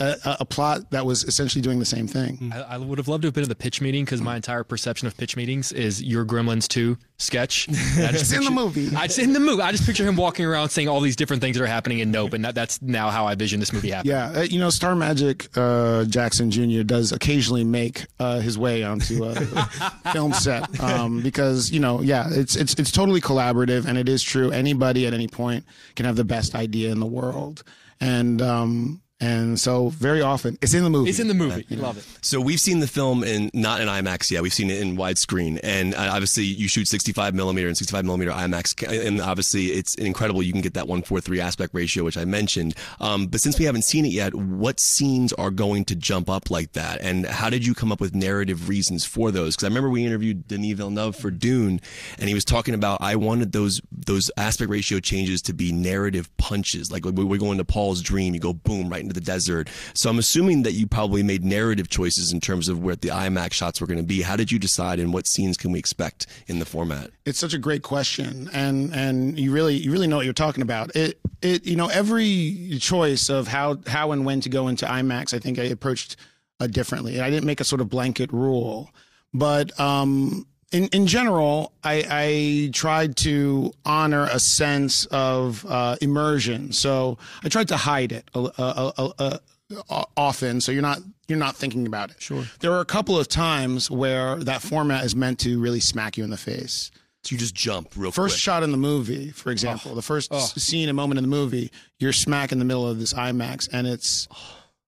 a, 0.00 0.36
a 0.40 0.44
plot 0.44 0.90
that 0.90 1.04
was 1.04 1.24
essentially 1.24 1.60
doing 1.62 1.78
the 1.78 1.84
same 1.84 2.06
thing. 2.06 2.50
I, 2.54 2.60
I 2.74 2.76
would 2.78 2.98
have 2.98 3.06
loved 3.08 3.22
to 3.22 3.26
have 3.28 3.34
been 3.34 3.42
at 3.42 3.48
the 3.48 3.54
pitch 3.54 3.80
meeting 3.80 4.04
because 4.04 4.20
my 4.22 4.34
entire 4.36 4.64
perception 4.64 5.06
of 5.06 5.16
pitch 5.16 5.36
meetings 5.36 5.72
is 5.72 6.02
your 6.02 6.24
Gremlins 6.24 6.66
2 6.68 6.96
sketch. 7.18 7.68
And 7.68 7.76
I 8.06 8.12
just 8.12 8.22
It's 8.24 8.32
in 8.32 8.38
the 8.44 8.50
picture- 8.50 8.54
movie. 8.54 8.96
I, 8.96 9.04
it's 9.04 9.18
in 9.18 9.32
the 9.34 9.40
movie. 9.40 9.60
I 9.62 9.72
just 9.72 9.84
picture 9.84 10.04
him 10.06 10.16
walking 10.16 10.44
around 10.46 10.70
saying 10.70 10.88
all 10.88 11.00
these 11.00 11.16
different 11.16 11.42
things 11.42 11.56
that 11.58 11.62
are 11.62 11.66
happening 11.66 12.00
and 12.00 12.10
nope. 12.10 12.32
And 12.32 12.44
that, 12.44 12.54
that's 12.54 12.80
now 12.80 13.10
how 13.10 13.26
I 13.26 13.34
vision 13.34 13.60
this 13.60 13.72
movie 13.72 13.90
happening. 13.90 14.12
Yeah, 14.14 14.32
uh, 14.40 14.42
you 14.42 14.58
know, 14.58 14.70
Star 14.70 14.96
Magic 14.96 15.48
uh, 15.56 16.04
Jackson 16.06 16.50
Jr. 16.50 16.82
does 16.82 17.12
occasionally 17.12 17.64
make 17.64 18.06
uh, 18.18 18.40
his 18.40 18.56
way 18.58 18.82
onto 18.82 19.24
a 19.24 19.34
film 20.12 20.32
set 20.32 20.80
um, 20.80 21.20
because 21.22 21.70
you 21.70 21.80
know, 21.80 22.00
yeah, 22.00 22.26
it's 22.30 22.56
it's 22.56 22.74
it's 22.74 22.90
totally 22.90 23.20
collaborative, 23.20 23.84
and 23.86 23.98
it 23.98 24.08
is 24.08 24.22
true. 24.22 24.50
Anybody 24.50 25.06
at 25.06 25.12
any 25.12 25.28
point 25.28 25.64
can 25.96 26.06
have 26.06 26.16
the 26.16 26.24
best 26.24 26.54
idea 26.54 26.90
in 26.90 27.00
the 27.00 27.06
world, 27.06 27.62
and 28.00 28.40
um, 28.40 29.02
and 29.20 29.60
so 29.60 29.90
very 29.90 30.22
often 30.22 30.58
it's 30.62 30.74
in 30.74 30.82
the 30.82 30.90
movie. 30.90 31.10
It's 31.10 31.18
in 31.18 31.28
the 31.28 31.34
movie. 31.34 31.66
You 31.68 31.76
love 31.76 31.98
it. 31.98 32.06
So 32.22 32.40
we've 32.40 32.60
seen 32.60 32.80
the 32.80 32.86
film 32.86 33.22
in 33.22 33.50
not 33.52 33.80
in 33.80 33.88
IMAX 33.88 34.30
yet. 34.30 34.42
We've 34.42 34.52
seen 34.52 34.70
it 34.70 34.80
in 34.80 34.96
widescreen, 34.96 35.60
and 35.62 35.94
uh, 35.94 36.10
obviously 36.12 36.44
you 36.44 36.68
shoot 36.68 36.88
65 36.88 37.34
millimeter 37.34 37.68
and 37.68 37.76
65 37.76 38.04
millimeter 38.04 38.30
IMAX, 38.30 39.06
and 39.06 39.20
obviously 39.20 39.66
it's 39.66 39.94
incredible. 39.96 40.42
You 40.42 40.52
can 40.52 40.62
get 40.62 40.74
that 40.74 40.88
143 40.88 41.40
aspect 41.40 41.74
ratio, 41.74 42.04
which 42.04 42.16
I 42.16 42.24
mentioned. 42.24 42.74
Um, 43.00 43.26
but 43.26 43.40
since 43.40 43.58
we 43.58 43.66
haven't 43.66 43.82
seen 43.82 44.06
it 44.06 44.12
yet, 44.12 44.34
what 44.34 44.80
scenes 44.80 45.32
are 45.34 45.50
going 45.50 45.84
to 45.86 45.96
jump 45.96 46.30
up 46.30 46.50
like 46.50 46.72
that, 46.72 47.00
and 47.02 47.26
how 47.26 47.50
did 47.50 47.66
you 47.66 47.74
come 47.74 47.92
up 47.92 48.00
with 48.00 48.14
narrative 48.14 48.68
reasons 48.68 49.04
for 49.04 49.30
those? 49.30 49.54
Because 49.54 49.64
I 49.64 49.68
remember 49.68 49.90
we 49.90 50.04
interviewed 50.04 50.48
Denis 50.48 50.72
Villeneuve 50.72 51.16
for 51.16 51.30
Dune, 51.30 51.80
and 52.18 52.28
he 52.28 52.34
was 52.34 52.44
talking 52.44 52.74
about 52.74 53.02
I 53.02 53.16
wanted 53.16 53.52
those 53.52 53.82
those 53.92 54.30
aspect 54.36 54.70
ratio 54.70 54.98
changes 55.00 55.42
to 55.42 55.52
be 55.52 55.72
narrative 55.72 56.34
punches, 56.38 56.90
like 56.90 57.04
we're 57.04 57.38
going 57.38 57.58
to 57.58 57.64
Paul's 57.64 58.02
dream, 58.02 58.34
you 58.34 58.40
go 58.40 58.52
boom 58.52 58.88
right 58.88 59.09
into 59.10 59.20
the 59.20 59.24
desert. 59.24 59.68
So 59.94 60.10
I'm 60.10 60.18
assuming 60.18 60.62
that 60.62 60.72
you 60.72 60.86
probably 60.86 61.22
made 61.22 61.44
narrative 61.44 61.88
choices 61.88 62.32
in 62.32 62.40
terms 62.40 62.68
of 62.68 62.82
where 62.82 62.96
the 62.96 63.08
IMAX 63.08 63.52
shots 63.52 63.80
were 63.80 63.86
going 63.86 63.98
to 63.98 64.04
be. 64.04 64.22
How 64.22 64.36
did 64.36 64.50
you 64.50 64.58
decide, 64.58 64.98
and 64.98 65.12
what 65.12 65.26
scenes 65.26 65.56
can 65.56 65.72
we 65.72 65.78
expect 65.78 66.26
in 66.46 66.58
the 66.58 66.64
format? 66.64 67.10
It's 67.24 67.38
such 67.38 67.54
a 67.54 67.58
great 67.58 67.82
question, 67.82 68.48
and 68.52 68.94
and 68.94 69.38
you 69.38 69.52
really 69.52 69.76
you 69.76 69.90
really 69.92 70.06
know 70.06 70.16
what 70.16 70.24
you're 70.24 70.34
talking 70.34 70.62
about. 70.62 70.94
It 70.94 71.20
it 71.42 71.66
you 71.66 71.76
know 71.76 71.88
every 71.88 72.78
choice 72.80 73.28
of 73.28 73.48
how 73.48 73.78
how 73.86 74.12
and 74.12 74.24
when 74.24 74.40
to 74.42 74.48
go 74.48 74.68
into 74.68 74.86
IMAX, 74.86 75.34
I 75.34 75.38
think 75.38 75.58
I 75.58 75.64
approached 75.64 76.16
uh, 76.60 76.66
differently. 76.66 77.20
I 77.20 77.30
didn't 77.30 77.46
make 77.46 77.60
a 77.60 77.64
sort 77.64 77.80
of 77.80 77.88
blanket 77.88 78.32
rule, 78.32 78.90
but 79.32 79.78
um, 79.80 80.46
in 80.72 80.86
in 80.88 81.06
general, 81.06 81.72
I, 81.82 82.04
I 82.08 82.70
tried 82.72 83.16
to 83.18 83.72
honor 83.84 84.28
a 84.30 84.38
sense 84.40 85.06
of 85.06 85.64
uh, 85.68 85.96
immersion. 86.00 86.72
So 86.72 87.18
I 87.44 87.48
tried 87.48 87.68
to 87.68 87.76
hide 87.76 88.12
it 88.12 88.28
a, 88.34 88.38
a, 88.38 88.52
a, 88.58 88.92
a, 89.18 89.40
a, 89.88 90.04
often, 90.16 90.60
so 90.60 90.72
you're 90.72 90.82
not 90.82 90.98
you're 91.28 91.38
not 91.38 91.56
thinking 91.56 91.86
about 91.86 92.10
it. 92.10 92.20
Sure. 92.22 92.44
There 92.60 92.72
are 92.72 92.80
a 92.80 92.84
couple 92.84 93.18
of 93.18 93.28
times 93.28 93.90
where 93.90 94.36
that 94.36 94.62
format 94.62 95.04
is 95.04 95.14
meant 95.14 95.38
to 95.40 95.60
really 95.60 95.80
smack 95.80 96.16
you 96.16 96.24
in 96.24 96.30
the 96.30 96.36
face. 96.36 96.90
So 97.22 97.34
you 97.34 97.38
just 97.38 97.54
jump 97.54 97.92
real 97.96 98.10
First 98.10 98.34
quick. 98.36 98.40
shot 98.40 98.62
in 98.62 98.70
the 98.70 98.78
movie, 98.78 99.30
for 99.30 99.50
example, 99.52 99.94
the 99.94 100.00
first 100.02 100.32
s- 100.32 100.54
scene 100.54 100.88
and 100.88 100.96
moment 100.96 101.18
in 101.18 101.22
the 101.24 101.28
movie, 101.28 101.70
you're 101.98 102.14
smack 102.14 102.50
in 102.50 102.58
the 102.58 102.64
middle 102.64 102.88
of 102.88 102.98
this 102.98 103.12
IMAX, 103.12 103.68
and 103.72 103.86
it's 103.86 104.26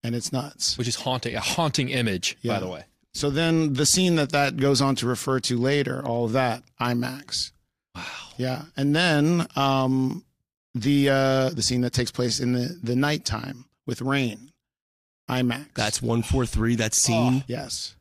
and 0.02 0.14
it's 0.14 0.32
nuts. 0.32 0.78
Which 0.78 0.88
is 0.88 0.96
haunting, 0.96 1.34
a 1.34 1.40
haunting 1.40 1.90
image, 1.90 2.38
by 2.44 2.58
the 2.58 2.68
way. 2.68 2.84
So 3.14 3.28
then 3.30 3.74
the 3.74 3.84
scene 3.86 4.16
that 4.16 4.30
that 4.30 4.56
goes 4.56 4.80
on 4.80 4.94
to 4.96 5.06
refer 5.06 5.38
to 5.40 5.58
later, 5.58 6.04
all 6.04 6.24
of 6.24 6.32
that 6.32 6.62
IMAX. 6.80 7.52
Wow. 7.94 8.02
Yeah, 8.38 8.62
and 8.76 8.96
then 8.96 9.46
um, 9.54 10.24
the 10.74 11.10
uh, 11.10 11.50
the 11.50 11.62
scene 11.62 11.82
that 11.82 11.92
takes 11.92 12.10
place 12.10 12.40
in 12.40 12.52
the 12.54 12.78
the 12.82 12.96
nighttime 12.96 13.66
with 13.86 14.00
rain, 14.00 14.50
IMAX. 15.28 15.66
That's 15.74 16.00
one 16.00 16.22
four 16.22 16.46
three. 16.46 16.74
That 16.76 16.94
scene. 16.94 17.44
yes. 17.46 17.94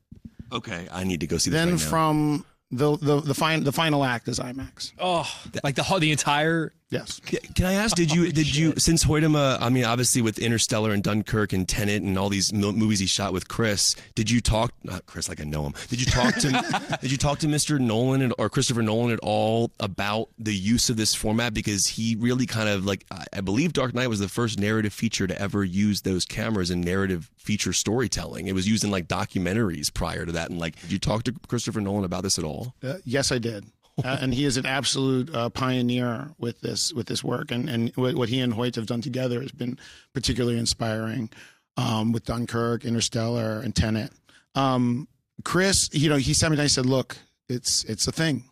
Okay, 0.54 0.88
I 0.92 1.04
need 1.04 1.20
to 1.22 1.28
go 1.28 1.38
see 1.38 1.50
this 1.50 1.60
Then 1.60 1.72
right 1.74 1.82
now. 1.82 1.90
from 1.90 2.46
the 2.72 2.98
the 2.98 3.20
the, 3.22 3.34
fin- 3.34 3.64
the 3.66 3.72
final 3.74 4.04
act 4.06 4.28
is 4.30 4.40
IMAX. 4.40 4.94
Oh, 4.98 5.30
like 5.64 5.76
the 5.76 5.84
whole, 5.84 6.00
the 6.00 6.12
entire. 6.12 6.74
Yes. 6.92 7.22
Can- 7.22 7.66
I 7.66 7.74
ask? 7.74 7.96
Did 7.96 8.12
you 8.12 8.32
did 8.32 8.54
you 8.54 8.74
since 8.78 9.06
Hoytema? 9.06 9.58
I 9.62 9.70
mean, 9.70 9.86
obviously 9.86 10.22
with 10.22 10.38
Interstellar 10.40 10.92
and 10.92 11.02
Dunkirk 11.02 11.54
and 11.54 11.68
Tenet 11.68 12.02
and 12.04 12.18
all 12.18 12.28
these 12.28 12.52
movies 12.52 13.00
he 13.00 13.06
shot 13.06 13.32
with 13.32 13.48
Chris. 13.48 13.96
Did 14.14 14.30
you 14.30 14.42
talk? 14.42 14.74
Not 14.84 15.06
Chris, 15.06 15.30
like 15.30 15.40
I 15.40 15.46
know 15.46 15.66
him. 15.66 15.74
Did 15.88 16.02
you 16.02 16.06
talk 16.06 16.36
to? 16.36 16.98
did 17.02 17.12
you 17.12 17.18
talk 17.18 17.40
to 17.40 17.48
Mr. 17.48 17.80
Nolan 17.80 18.34
or 18.38 18.50
Christopher 18.50 18.82
Nolan 18.82 19.14
at 19.14 19.20
all 19.20 19.72
about 19.80 20.30
the 20.38 20.54
use 20.54 20.90
of 20.90 20.98
this 20.98 21.16
format? 21.16 21.54
Because 21.54 21.88
he 21.88 22.18
really 22.18 22.46
kind 22.46 22.68
of 22.68 22.86
like 22.86 23.06
I 23.10 23.26
I 23.34 23.42
believe 23.42 23.72
Dark 23.72 23.94
Knight 23.94 24.10
was 24.10 24.20
the 24.20 24.28
first 24.28 24.60
narrative 24.60 24.92
feature 24.92 25.28
to 25.28 25.42
ever 25.42 25.64
use 25.64 26.02
those 26.02 26.26
cameras 26.26 26.72
in 26.72 26.82
narrative 26.82 27.32
feature 27.38 27.74
storytelling. 27.74 28.48
It 28.48 28.54
was 28.54 28.68
used 28.68 28.84
in 28.84 28.92
like 28.92 29.08
documentaries 29.08 29.94
prior 29.94 30.26
to 30.26 30.32
that. 30.34 30.50
And 30.50 30.60
like, 30.60 30.80
did 30.82 30.92
you 30.92 31.00
talk 31.00 31.24
to 31.24 31.34
Christopher 31.48 31.80
Nolan 31.80 32.04
about 32.04 32.24
this 32.24 32.38
at 32.38 32.44
all? 32.44 32.74
Uh, 32.84 32.96
yes, 33.06 33.32
I 33.32 33.38
did. 33.38 33.66
Uh, 34.04 34.18
and 34.22 34.34
he 34.34 34.46
is 34.46 34.58
an 34.58 34.66
absolute 34.66 35.34
uh, 35.36 35.50
pioneer 35.50 36.32
with 36.40 36.60
this 36.62 36.94
with 36.94 37.08
this 37.08 37.24
work, 37.24 37.52
and 37.52 37.70
and 37.70 37.92
what, 37.96 38.16
what 38.16 38.30
he 38.30 38.40
and 38.40 38.54
Hoyte 38.54 38.76
have 38.76 38.88
done 38.88 39.02
together 39.02 39.42
has 39.42 39.52
been 39.52 39.78
particularly 40.14 40.58
inspiring. 40.58 41.30
Um, 41.78 42.12
with 42.12 42.26
Dunkirk, 42.26 42.84
Interstellar, 42.84 43.60
and 43.60 43.76
Tenet. 43.76 44.12
Um, 44.56 45.08
Chris, 45.44 45.90
you 45.94 46.10
know, 46.10 46.18
he 46.18 46.34
sat 46.34 46.52
me 46.52 46.58
down. 46.58 46.66
He 46.66 46.70
said, 46.70 46.86
"Look, 46.86 47.18
it's 47.48 47.84
it's 47.84 48.08
a 48.08 48.12
thing. 48.12 48.46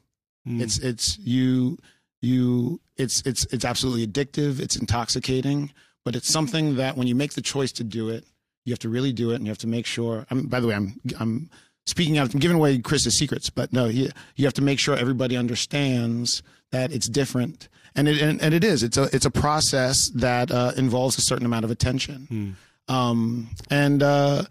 It's 0.45 0.79
it's 0.79 1.17
you 1.19 1.77
you 2.21 2.81
it's 2.97 3.21
it's 3.25 3.45
it's 3.51 3.65
absolutely 3.65 4.07
addictive. 4.07 4.59
It's 4.59 4.75
intoxicating, 4.75 5.71
but 6.03 6.15
it's 6.15 6.27
something 6.27 6.75
that 6.75 6.97
when 6.97 7.07
you 7.07 7.15
make 7.15 7.33
the 7.33 7.41
choice 7.41 7.71
to 7.73 7.83
do 7.83 8.09
it, 8.09 8.25
you 8.65 8.73
have 8.73 8.79
to 8.79 8.89
really 8.89 9.13
do 9.13 9.31
it, 9.31 9.35
and 9.35 9.45
you 9.45 9.51
have 9.51 9.59
to 9.59 9.67
make 9.67 9.85
sure. 9.85 10.25
I'm, 10.29 10.47
by 10.47 10.59
the 10.59 10.67
way, 10.67 10.75
I'm 10.75 10.99
I'm 11.19 11.49
speaking 11.89 12.17
out. 12.17 12.33
I'm 12.33 12.39
giving 12.39 12.57
away 12.57 12.79
Chris's 12.79 13.17
secrets, 13.17 13.49
but 13.49 13.73
no, 13.73 13.85
you 13.85 14.09
you 14.35 14.45
have 14.45 14.53
to 14.55 14.61
make 14.61 14.79
sure 14.79 14.95
everybody 14.95 15.35
understands 15.35 16.41
that 16.71 16.91
it's 16.91 17.09
different, 17.09 17.67
and 17.95 18.07
it 18.07 18.21
and, 18.21 18.41
and 18.41 18.53
it 18.53 18.63
is. 18.63 18.83
It's 18.83 18.97
a 18.97 19.09
it's 19.13 19.25
a 19.25 19.31
process 19.31 20.09
that 20.15 20.51
uh, 20.51 20.71
involves 20.77 21.17
a 21.17 21.21
certain 21.21 21.45
amount 21.45 21.65
of 21.65 21.71
attention, 21.71 22.55
um, 22.87 23.49
and 23.69 24.01
uh, 24.03 24.43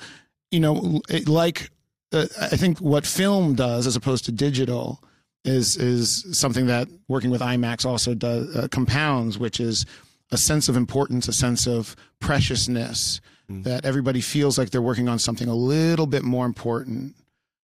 you 0.51 0.61
know, 0.61 1.01
it, 1.09 1.29
like 1.29 1.71
uh, 2.13 2.27
I 2.41 2.57
think 2.57 2.79
what 2.79 3.07
film 3.07 3.55
does 3.55 3.87
as 3.87 3.97
opposed 3.97 4.25
to 4.27 4.33
digital 4.33 5.03
is 5.45 5.77
is 5.77 6.27
something 6.39 6.67
that 6.67 6.89
working 7.07 7.31
with 7.31 7.41
IMAX 7.41 7.87
also 7.87 8.15
does 8.15 8.55
uh, 8.57 8.69
compounds, 8.69 9.39
which 9.39 9.61
is 9.61 9.87
a 10.31 10.37
sense 10.37 10.69
of 10.69 10.77
importance, 10.77 11.29
a 11.29 11.33
sense 11.33 11.67
of 11.67 11.97
preciousness 12.21 13.21
that 13.63 13.87
everybody 13.87 14.21
feels 14.21 14.59
like 14.59 14.69
they're 14.69 14.83
working 14.83 15.09
on 15.09 15.19
something 15.19 15.49
a 15.49 15.55
little 15.55 16.07
bit 16.07 16.23
more 16.23 16.45
important. 16.45 17.15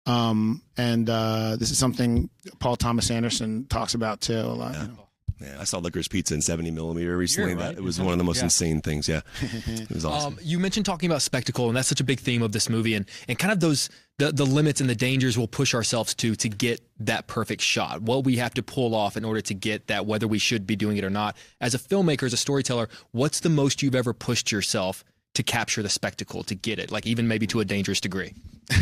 Um, 0.06 0.62
and 0.78 1.10
uh, 1.10 1.56
this 1.58 1.72
is 1.72 1.78
something 1.78 2.30
Paul 2.60 2.76
Thomas 2.76 3.12
Anderson 3.12 3.66
talks 3.68 3.94
about 3.94 4.22
too. 4.22 4.34
A 4.40 4.42
lot, 4.42 4.74
you 4.76 4.88
know. 4.88 5.06
Yeah, 5.42 5.56
I 5.58 5.64
saw 5.64 5.80
Licorice 5.80 6.10
Pizza 6.10 6.34
in 6.34 6.42
70 6.42 6.70
millimeter 6.72 7.16
recently. 7.16 7.52
You're 7.52 7.60
That 7.60 7.76
it 7.76 7.84
was 7.84 7.98
one 7.98 8.12
of 8.12 8.18
the 8.18 8.26
most 8.26 8.40
Yeah. 8.40 8.46
insane 8.46 8.82
things. 8.82 9.08
Yeah, 9.08 9.22
it 9.42 9.90
was 9.90 10.04
awesome. 10.04 10.34
Um, 10.34 10.40
you 10.42 10.60
mentioned 10.60 10.86
talking 10.86 11.10
about 11.10 11.22
spectacle, 11.22 11.70
and 11.70 11.78
that's 11.78 11.88
such 11.88 12.02
a 12.02 12.04
big 12.04 12.20
theme 12.20 12.42
of 12.42 12.52
this 12.52 12.70
movie, 12.70 12.94
and 12.94 13.06
and 13.30 13.40
kind 13.40 13.54
of 13.54 13.62
those 13.62 13.90
the 14.18 14.34
the 14.34 14.46
limits 14.46 14.82
and 14.82 14.90
the 14.90 14.96
dangers 14.96 15.38
we'll 15.38 15.48
push 15.48 15.74
ourselves 15.74 16.14
to 16.16 16.36
to 16.36 16.50
get 16.50 16.82
that 17.00 17.28
perfect 17.28 17.62
shot. 17.62 18.02
What 18.02 18.26
we 18.26 18.36
have 18.36 18.54
to 18.56 18.64
pull 18.64 18.94
off 18.94 19.16
in 19.16 19.24
order 19.24 19.40
to 19.40 19.54
get 19.54 19.88
that, 19.88 20.06
whether 20.06 20.28
we 20.28 20.40
should 20.40 20.68
be 20.68 20.76
doing 20.76 20.98
it 20.98 21.06
or 21.06 21.10
not. 21.10 21.38
As 21.62 21.74
a 21.74 21.80
filmmaker, 21.80 22.24
as 22.24 22.34
a 22.34 22.38
storyteller, 22.38 22.90
what's 23.12 23.40
the 23.40 23.50
most 23.50 23.82
you've 23.82 23.96
ever 23.96 24.14
pushed 24.14 24.52
yourself 24.52 25.06
to 25.40 25.44
capture 25.44 25.82
the 25.82 25.88
spectacle, 25.90 26.44
to 26.44 26.54
get 26.54 26.80
it, 26.80 26.92
like 26.92 27.08
even 27.08 27.26
maybe 27.26 27.48
to 27.48 27.62
a 27.62 27.66
dangerous 27.66 28.02
degree? 28.02 28.34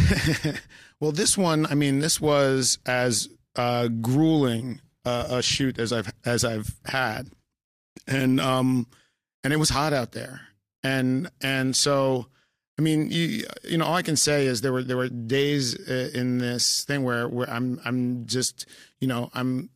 Well, 1.00 1.12
this 1.12 1.38
one, 1.38 1.68
I 1.68 1.76
mean, 1.76 2.00
this 2.00 2.20
was 2.20 2.80
as 2.88 3.30
uh, 3.56 3.88
grueling 3.88 4.82
uh, 5.06 5.28
a 5.30 5.42
shoot 5.44 5.78
as 5.78 5.94
I've 5.94 6.12
as 6.26 6.44
I've 6.44 6.76
had, 6.86 7.30
and 8.08 8.42
um, 8.42 8.88
and 9.44 9.54
it 9.54 9.58
was 9.58 9.70
hot 9.70 9.94
out 9.94 10.14
there, 10.14 10.42
and 10.82 11.30
and 11.40 11.76
so, 11.76 12.30
I 12.80 12.82
mean, 12.82 13.12
you 13.12 13.46
you 13.64 13.78
know, 13.78 13.86
all 13.86 13.94
I 13.94 14.02
can 14.02 14.16
say 14.16 14.48
is 14.48 14.62
there 14.62 14.74
were 14.74 14.82
there 14.82 14.98
were 14.98 15.08
days 15.08 15.78
uh, 15.88 16.10
in 16.16 16.40
this 16.40 16.84
thing 16.84 17.04
where 17.04 17.28
where 17.28 17.48
I'm 17.48 17.80
I'm 17.86 18.26
just 18.26 18.66
you 19.00 19.08
know 19.08 19.30
I'm 19.36 19.70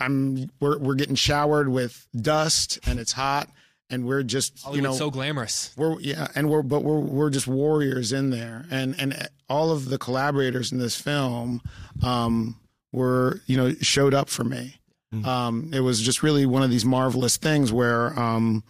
I'm 0.00 0.48
we're 0.58 0.78
we're 0.78 0.94
getting 0.94 1.16
showered 1.16 1.68
with 1.68 2.06
dust 2.16 2.78
and 2.86 2.98
it's 2.98 3.12
hot 3.12 3.50
and 3.94 4.04
we're 4.04 4.22
just 4.22 4.66
you 4.72 4.82
know 4.82 4.92
so 4.92 5.10
glamorous. 5.10 5.72
we're 5.76 5.98
yeah, 6.00 6.28
and 6.34 6.50
we're 6.50 6.62
but 6.62 6.82
we're 6.82 7.00
we're 7.00 7.30
just 7.30 7.46
warriors 7.46 8.12
in 8.12 8.30
there, 8.30 8.66
and 8.70 8.94
and 8.98 9.28
all 9.48 9.70
of 9.70 9.88
the 9.88 9.98
collaborators 9.98 10.72
in 10.72 10.78
this 10.78 11.00
film, 11.00 11.62
um, 12.02 12.58
were 12.92 13.40
you 13.46 13.56
know 13.56 13.72
showed 13.80 14.12
up 14.12 14.28
for 14.28 14.44
me. 14.44 14.76
Um, 15.22 15.70
it 15.72 15.80
was 15.80 16.00
just 16.00 16.22
really 16.22 16.46
one 16.46 16.62
of 16.62 16.70
these 16.70 16.84
marvelous 16.84 17.36
things 17.36 17.72
where, 17.72 18.18
um, 18.18 18.64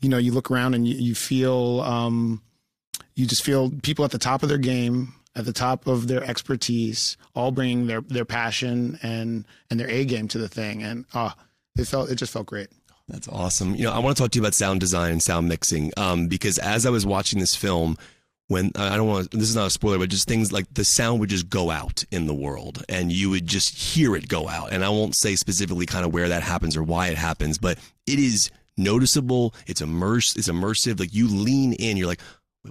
you 0.00 0.08
know, 0.08 0.18
you 0.18 0.32
look 0.32 0.50
around 0.50 0.74
and 0.74 0.86
you, 0.86 0.94
you 0.94 1.14
feel, 1.14 1.80
um, 1.80 2.42
you 3.14 3.26
just 3.26 3.42
feel 3.42 3.70
people 3.82 4.04
at 4.04 4.10
the 4.10 4.18
top 4.18 4.42
of 4.42 4.48
their 4.48 4.58
game, 4.58 5.14
at 5.34 5.46
the 5.46 5.52
top 5.52 5.86
of 5.86 6.08
their 6.08 6.22
expertise, 6.22 7.16
all 7.34 7.50
bringing 7.50 7.86
their 7.86 8.02
their 8.02 8.24
passion 8.24 8.98
and 9.02 9.46
and 9.70 9.80
their 9.80 9.88
A 9.88 10.04
game 10.04 10.28
to 10.28 10.38
the 10.38 10.48
thing, 10.48 10.82
and 10.82 11.06
ah, 11.14 11.34
it 11.78 11.86
felt 11.86 12.10
it 12.10 12.16
just 12.16 12.32
felt 12.32 12.46
great. 12.46 12.68
That's 13.08 13.28
awesome. 13.28 13.74
You 13.74 13.84
know, 13.84 13.92
I 13.92 14.00
want 14.00 14.16
to 14.16 14.22
talk 14.22 14.32
to 14.32 14.36
you 14.36 14.42
about 14.42 14.54
sound 14.54 14.80
design 14.80 15.12
and 15.12 15.22
sound 15.22 15.48
mixing 15.48 15.92
um, 15.96 16.26
because 16.26 16.58
as 16.58 16.86
I 16.86 16.90
was 16.90 17.06
watching 17.06 17.38
this 17.38 17.54
film, 17.54 17.96
when 18.48 18.72
I 18.76 18.96
don't 18.96 19.08
want 19.08 19.30
to, 19.30 19.36
this 19.36 19.48
is 19.48 19.56
not 19.56 19.66
a 19.66 19.70
spoiler, 19.70 19.98
but 19.98 20.08
just 20.08 20.28
things 20.28 20.52
like 20.52 20.66
the 20.72 20.84
sound 20.84 21.20
would 21.20 21.30
just 21.30 21.48
go 21.48 21.70
out 21.70 22.04
in 22.10 22.26
the 22.26 22.34
world 22.34 22.84
and 22.88 23.10
you 23.10 23.30
would 23.30 23.46
just 23.46 23.76
hear 23.76 24.14
it 24.16 24.28
go 24.28 24.48
out. 24.48 24.72
And 24.72 24.84
I 24.84 24.88
won't 24.88 25.16
say 25.16 25.36
specifically 25.36 25.86
kind 25.86 26.04
of 26.04 26.12
where 26.12 26.28
that 26.28 26.42
happens 26.42 26.76
or 26.76 26.82
why 26.82 27.08
it 27.08 27.16
happens, 27.16 27.58
but 27.58 27.78
it 28.06 28.18
is 28.18 28.50
noticeable. 28.76 29.54
It's 29.66 29.80
immersive. 29.80 30.38
It's 30.38 30.48
immersive. 30.48 31.00
Like 31.00 31.14
you 31.14 31.28
lean 31.28 31.72
in, 31.74 31.96
you're 31.96 32.06
like, 32.06 32.20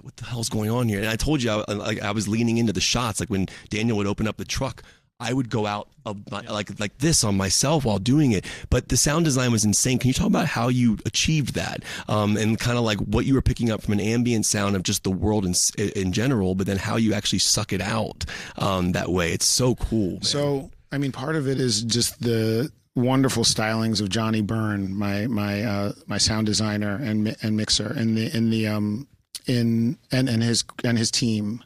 what 0.02 0.16
the 0.16 0.24
hell's 0.24 0.48
going 0.48 0.70
on 0.70 0.88
here? 0.88 0.98
And 0.98 1.08
I 1.08 1.16
told 1.16 1.42
you, 1.42 1.50
I, 1.50 1.72
like 1.72 2.02
I 2.02 2.10
was 2.10 2.28
leaning 2.28 2.58
into 2.58 2.72
the 2.72 2.80
shots. 2.80 3.20
Like 3.20 3.30
when 3.30 3.46
Daniel 3.68 3.96
would 3.96 4.06
open 4.06 4.28
up 4.28 4.36
the 4.36 4.44
truck, 4.44 4.82
I 5.18 5.32
would 5.32 5.48
go 5.48 5.66
out 5.66 5.88
of 6.04 6.30
my, 6.30 6.42
like 6.42 6.78
like 6.78 6.98
this 6.98 7.24
on 7.24 7.36
myself 7.36 7.84
while 7.84 7.98
doing 7.98 8.32
it. 8.32 8.44
But 8.68 8.88
the 8.88 8.96
sound 8.96 9.24
design 9.24 9.50
was 9.50 9.64
insane. 9.64 9.98
Can 9.98 10.08
you 10.08 10.14
talk 10.14 10.26
about 10.26 10.46
how 10.46 10.68
you 10.68 10.98
achieved 11.06 11.54
that, 11.54 11.82
um, 12.08 12.36
and 12.36 12.58
kind 12.58 12.76
of 12.76 12.84
like 12.84 12.98
what 12.98 13.24
you 13.24 13.34
were 13.34 13.42
picking 13.42 13.70
up 13.70 13.82
from 13.82 13.94
an 13.94 14.00
ambient 14.00 14.44
sound 14.44 14.76
of 14.76 14.82
just 14.82 15.04
the 15.04 15.10
world 15.10 15.46
in 15.46 15.54
in 15.78 16.12
general, 16.12 16.54
but 16.54 16.66
then 16.66 16.76
how 16.76 16.96
you 16.96 17.14
actually 17.14 17.38
suck 17.38 17.72
it 17.72 17.80
out 17.80 18.24
um, 18.58 18.92
that 18.92 19.08
way? 19.08 19.32
It's 19.32 19.46
so 19.46 19.74
cool. 19.74 20.12
Man. 20.12 20.22
So 20.22 20.70
I 20.92 20.98
mean, 20.98 21.12
part 21.12 21.36
of 21.36 21.48
it 21.48 21.58
is 21.60 21.82
just 21.82 22.20
the 22.20 22.70
wonderful 22.94 23.44
stylings 23.44 24.00
of 24.00 24.10
Johnnie 24.10 24.42
Burn, 24.42 24.94
my 24.94 25.26
my 25.26 25.62
uh, 25.62 25.92
my 26.06 26.18
sound 26.18 26.46
designer 26.46 26.96
and 26.96 27.34
and 27.40 27.56
mixer, 27.56 27.92
and 27.92 28.16
the 28.16 28.36
in 28.36 28.50
the 28.50 28.66
um 28.66 29.08
in 29.46 29.98
and 30.12 30.28
and 30.28 30.42
his 30.42 30.62
and 30.84 30.98
his 30.98 31.10
team. 31.10 31.62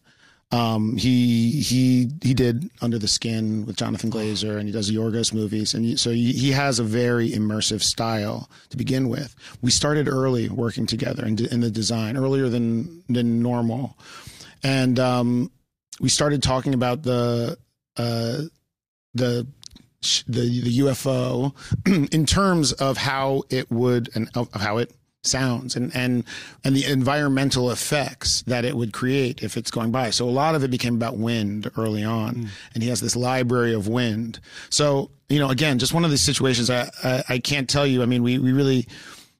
Um, 0.52 0.96
he 0.96 1.52
he 1.60 2.10
he 2.22 2.34
did 2.34 2.70
Under 2.82 2.98
the 2.98 3.06
Skin 3.06 3.64
with 3.66 3.76
Jonathan 3.76 4.10
Glazer, 4.10 4.56
and 4.56 4.66
he 4.66 4.72
does 4.72 4.90
Yorgos 4.90 5.32
movies, 5.32 5.74
and 5.74 5.98
so 5.98 6.10
he, 6.10 6.32
he 6.32 6.50
has 6.50 6.80
a 6.80 6.84
very 6.84 7.30
immersive 7.30 7.82
style 7.82 8.50
to 8.70 8.76
begin 8.76 9.08
with. 9.08 9.34
We 9.62 9.70
started 9.70 10.08
early 10.08 10.48
working 10.48 10.86
together 10.86 11.24
in, 11.24 11.38
in 11.46 11.60
the 11.60 11.70
design, 11.70 12.16
earlier 12.16 12.48
than 12.48 13.04
than 13.08 13.42
normal, 13.42 13.96
and 14.64 14.98
um, 14.98 15.52
we 16.00 16.08
started 16.08 16.42
talking 16.42 16.74
about 16.74 17.04
the 17.04 17.56
uh, 17.96 18.42
the 19.14 19.46
the 20.26 20.60
the 20.60 20.78
UFO 20.80 21.54
in 22.12 22.26
terms 22.26 22.72
of 22.72 22.96
how 22.96 23.42
it 23.50 23.70
would 23.70 24.10
and 24.16 24.28
of 24.34 24.52
how 24.52 24.78
it 24.78 24.92
sounds 25.22 25.76
and 25.76 25.94
and 25.94 26.24
and 26.64 26.74
the 26.74 26.84
environmental 26.84 27.70
effects 27.70 28.42
that 28.42 28.64
it 28.64 28.76
would 28.76 28.92
create 28.92 29.42
if 29.42 29.56
it's 29.56 29.70
going 29.70 29.90
by. 29.90 30.10
So 30.10 30.28
a 30.28 30.30
lot 30.30 30.54
of 30.54 30.64
it 30.64 30.70
became 30.70 30.94
about 30.94 31.16
wind 31.16 31.70
early 31.76 32.04
on, 32.04 32.34
mm. 32.34 32.48
and 32.74 32.82
he 32.82 32.88
has 32.88 33.00
this 33.00 33.16
library 33.16 33.74
of 33.74 33.88
wind. 33.88 34.40
So 34.70 35.10
you 35.28 35.38
know, 35.38 35.50
again, 35.50 35.78
just 35.78 35.94
one 35.94 36.04
of 36.04 36.10
these 36.10 36.22
situations. 36.22 36.70
I 36.70 36.90
I, 37.04 37.24
I 37.28 37.38
can't 37.38 37.68
tell 37.68 37.86
you. 37.86 38.02
I 38.02 38.06
mean, 38.06 38.22
we 38.22 38.38
we 38.38 38.52
really, 38.52 38.86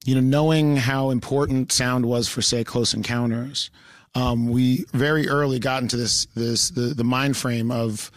you 0.05 0.15
know, 0.15 0.21
knowing 0.21 0.77
how 0.77 1.11
important 1.11 1.73
sound 1.73 2.07
was 2.07 2.29
for 2.29 2.43
say 2.43 2.63
Close 2.63 2.95
Encounters, 2.95 3.71
um, 4.15 4.51
we 4.51 4.85
very 4.93 5.29
early 5.29 5.59
got 5.59 5.83
into 5.83 5.97
this 5.97 6.27
this 6.35 6.71
the 6.71 6.95
the 6.95 7.05
mind 7.05 7.37
frame 7.37 7.71
of 7.71 8.11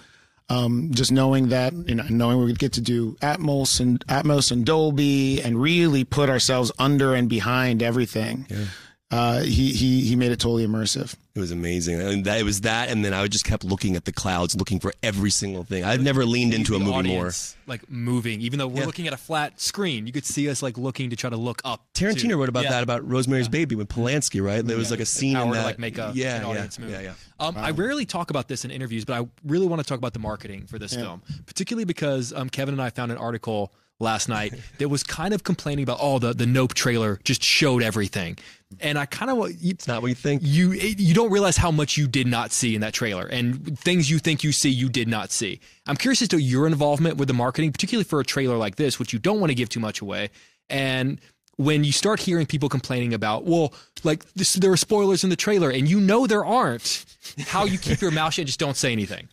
um, 0.50 0.92
just 0.94 1.12
knowing 1.12 1.50
that, 1.50 1.74
you 1.74 1.96
know, 1.96 2.04
knowing 2.10 2.44
we 2.44 2.54
get 2.54 2.74
to 2.74 2.82
do 2.82 3.14
Atmos 3.22 3.80
and 3.80 4.06
Atmos 4.08 4.52
and 4.52 4.66
Dolby 4.66 5.42
and 5.42 5.62
really 5.62 6.04
put 6.04 6.30
ourselves 6.30 6.72
under 6.78 7.14
and 7.14 7.30
behind 7.30 7.82
everything. 7.82 8.46
Yeah. 8.50 8.66
Uh, 9.14 9.42
he 9.44 9.72
he 9.72 10.02
he 10.02 10.16
made 10.16 10.32
it 10.32 10.40
totally 10.40 10.66
immersive. 10.66 11.16
It 11.36 11.40
was 11.40 11.52
amazing. 11.52 12.02
I 12.02 12.06
mean, 12.06 12.24
that, 12.24 12.40
it 12.40 12.44
was 12.44 12.62
that, 12.62 12.90
and 12.90 13.06
then 13.06 13.14
I 13.14 13.28
just 13.28 13.46
kept 13.46 13.64
looking 13.64 13.96
at 13.96 14.06
the 14.06 14.12
clouds, 14.12 14.56
looking 14.56 14.80
for 14.80 14.92
every 15.04 15.30
single 15.30 15.64
thing. 15.64 15.84
I've 15.84 16.02
never 16.02 16.26
leaned 16.26 16.54
into 16.54 16.76
a 16.76 16.80
movie 16.80 16.92
audience, 16.92 17.56
more. 17.56 17.74
Like 17.74 17.90
moving, 17.92 18.42
even 18.42 18.58
though 18.58 18.68
we're 18.68 18.82
yeah. 18.82 18.86
looking 18.88 19.08
at 19.08 19.14
a 19.14 19.18
flat 19.18 19.62
screen, 19.62 20.08
you 20.08 20.14
could 20.14 20.26
see 20.26 20.50
us 20.50 20.64
like 20.64 20.78
looking 20.80 21.12
to 21.12 21.16
try 21.16 21.30
to 21.30 21.38
look 21.38 21.62
up. 21.64 21.86
Tarantino 21.94 22.30
to, 22.30 22.38
wrote 22.38 22.50
about 22.50 22.64
yeah. 22.64 22.72
that 22.72 22.84
about 22.84 23.08
Rosemary's 23.08 23.48
yeah. 23.48 23.52
Baby 23.52 23.76
with 23.76 23.88
Polanski, 23.88 24.44
right? 24.44 24.66
There 24.66 24.78
was 24.78 24.90
like 24.90 25.00
a 25.00 25.06
scene 25.06 25.38
in 25.38 25.52
that, 25.52 25.60
to 25.60 25.64
like 25.64 25.80
make 25.80 26.00
a 26.00 26.12
yeah, 26.16 26.38
an 26.38 26.46
audience 26.46 26.80
yeah, 26.80 26.86
move. 26.86 26.94
Yeah, 26.94 27.02
yeah. 27.02 27.14
Um, 27.40 27.56
wow. 27.56 27.64
I 27.64 27.72
rarely 27.72 28.06
talk 28.06 28.32
about 28.32 28.48
this 28.48 28.66
in 28.66 28.72
interviews, 28.72 29.06
but 29.06 29.22
I 29.22 29.28
really 29.46 29.68
want 29.68 29.82
to 29.82 29.88
talk 29.88 30.00
about 30.00 30.14
the 30.14 30.20
marketing 30.20 30.66
for 30.66 30.80
this 30.80 30.96
film, 30.96 31.22
particularly 31.46 31.86
because 31.86 32.34
um, 32.34 32.50
Kevin 32.50 32.74
and 32.74 32.82
I 32.82 32.90
found 32.90 33.12
an 33.12 33.18
article 33.18 33.74
last 34.00 34.30
night 34.30 34.54
that 34.78 34.90
was 34.90 35.04
kind 35.04 35.34
of 35.34 35.44
complaining 35.44 35.84
about 35.84 35.98
oh 36.02 36.20
the 36.20 36.34
the 36.34 36.46
Nope 36.46 36.74
trailer 36.74 37.20
just 37.24 37.44
showed 37.44 37.82
everything, 37.82 38.38
and 38.82 38.98
I 38.98 39.06
kind 39.06 39.32
of 39.32 39.50
it's 39.62 39.88
not 39.88 40.02
what 40.02 40.10
you 40.10 40.16
think. 40.16 40.42
You 40.44 40.72
you 40.72 41.14
don't 41.14 41.32
realize 41.32 41.58
how 41.58 41.72
much 41.72 41.98
you 41.98 42.08
did 42.08 42.28
not 42.28 42.52
see 42.52 42.76
in 42.76 42.82
that 42.82 42.94
trailer, 42.94 43.26
and 43.26 43.78
things 43.78 44.10
you 44.10 44.20
think 44.20 44.44
you 44.44 44.52
see 44.52 44.70
you 44.70 44.90
did 44.90 45.08
not 45.08 45.32
see. 45.32 45.60
I'm 45.88 45.96
curious 45.96 46.22
as 46.22 46.28
to 46.30 46.38
your 46.38 46.68
involvement 46.68 47.18
with 47.18 47.28
the 47.28 47.34
marketing, 47.34 47.72
particularly 47.72 48.06
for 48.06 48.20
a 48.20 48.26
trailer 48.26 48.58
like 48.58 48.76
this, 48.76 49.00
which 49.00 49.14
you 49.14 49.20
don't 49.20 49.40
want 49.40 49.52
to 49.52 49.56
give 49.56 49.70
too 49.70 49.80
much 49.80 50.02
away, 50.02 50.30
and 50.70 51.20
when 51.58 51.84
you 51.84 51.92
start 51.92 52.20
hearing 52.20 52.46
people 52.46 52.68
complaining 52.68 53.14
about, 53.14 53.46
well, 53.46 53.74
like 54.04 54.26
this, 54.34 54.54
there 54.54 54.72
are 54.72 54.78
spoilers 54.78 55.24
in 55.24 55.30
the 55.30 55.36
trailer, 55.36 55.70
and 55.70 55.88
you 55.88 56.00
know 56.00 56.26
there 56.26 56.44
aren't, 56.44 57.06
how 57.46 57.66
you 57.66 57.78
keep 57.78 58.02
your 58.02 58.12
mouth 58.12 58.34
shut 58.34 58.42
and 58.42 58.48
just 58.48 58.60
don't 58.60 58.76
say 58.76 58.92
anything. 58.92 59.30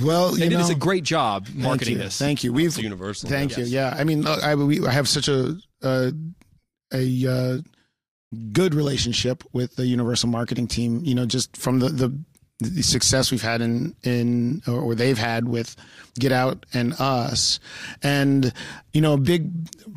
Well, 0.00 0.32
you 0.32 0.38
they 0.38 0.48
know, 0.48 0.66
did 0.66 0.76
a 0.76 0.78
great 0.78 1.04
job 1.04 1.48
marketing 1.52 1.96
thank 1.96 2.04
this. 2.04 2.18
Thank 2.18 2.44
you. 2.44 2.52
We've 2.52 2.68
it's 2.68 2.78
universal. 2.78 3.28
Thank 3.28 3.56
you. 3.56 3.64
Yeah, 3.64 3.94
I 3.96 4.04
mean, 4.04 4.26
I, 4.26 4.54
we, 4.54 4.86
I 4.86 4.90
have 4.90 5.08
such 5.08 5.28
a 5.28 5.56
a, 5.82 6.12
a 6.92 7.26
uh, 7.26 7.58
good 8.52 8.74
relationship 8.74 9.44
with 9.52 9.76
the 9.76 9.86
Universal 9.86 10.28
marketing 10.28 10.66
team. 10.66 11.00
You 11.04 11.14
know, 11.14 11.26
just 11.26 11.56
from 11.56 11.78
the 11.78 11.88
the, 11.88 12.18
the 12.60 12.82
success 12.82 13.30
we've 13.30 13.42
had 13.42 13.60
in 13.60 13.94
in 14.02 14.62
or 14.66 14.94
they've 14.94 15.18
had 15.18 15.48
with 15.48 15.76
Get 16.18 16.32
Out 16.32 16.66
and 16.72 16.94
Us, 16.94 17.60
and 18.02 18.52
you 18.92 19.00
know, 19.00 19.14
a 19.14 19.18
big 19.18 19.50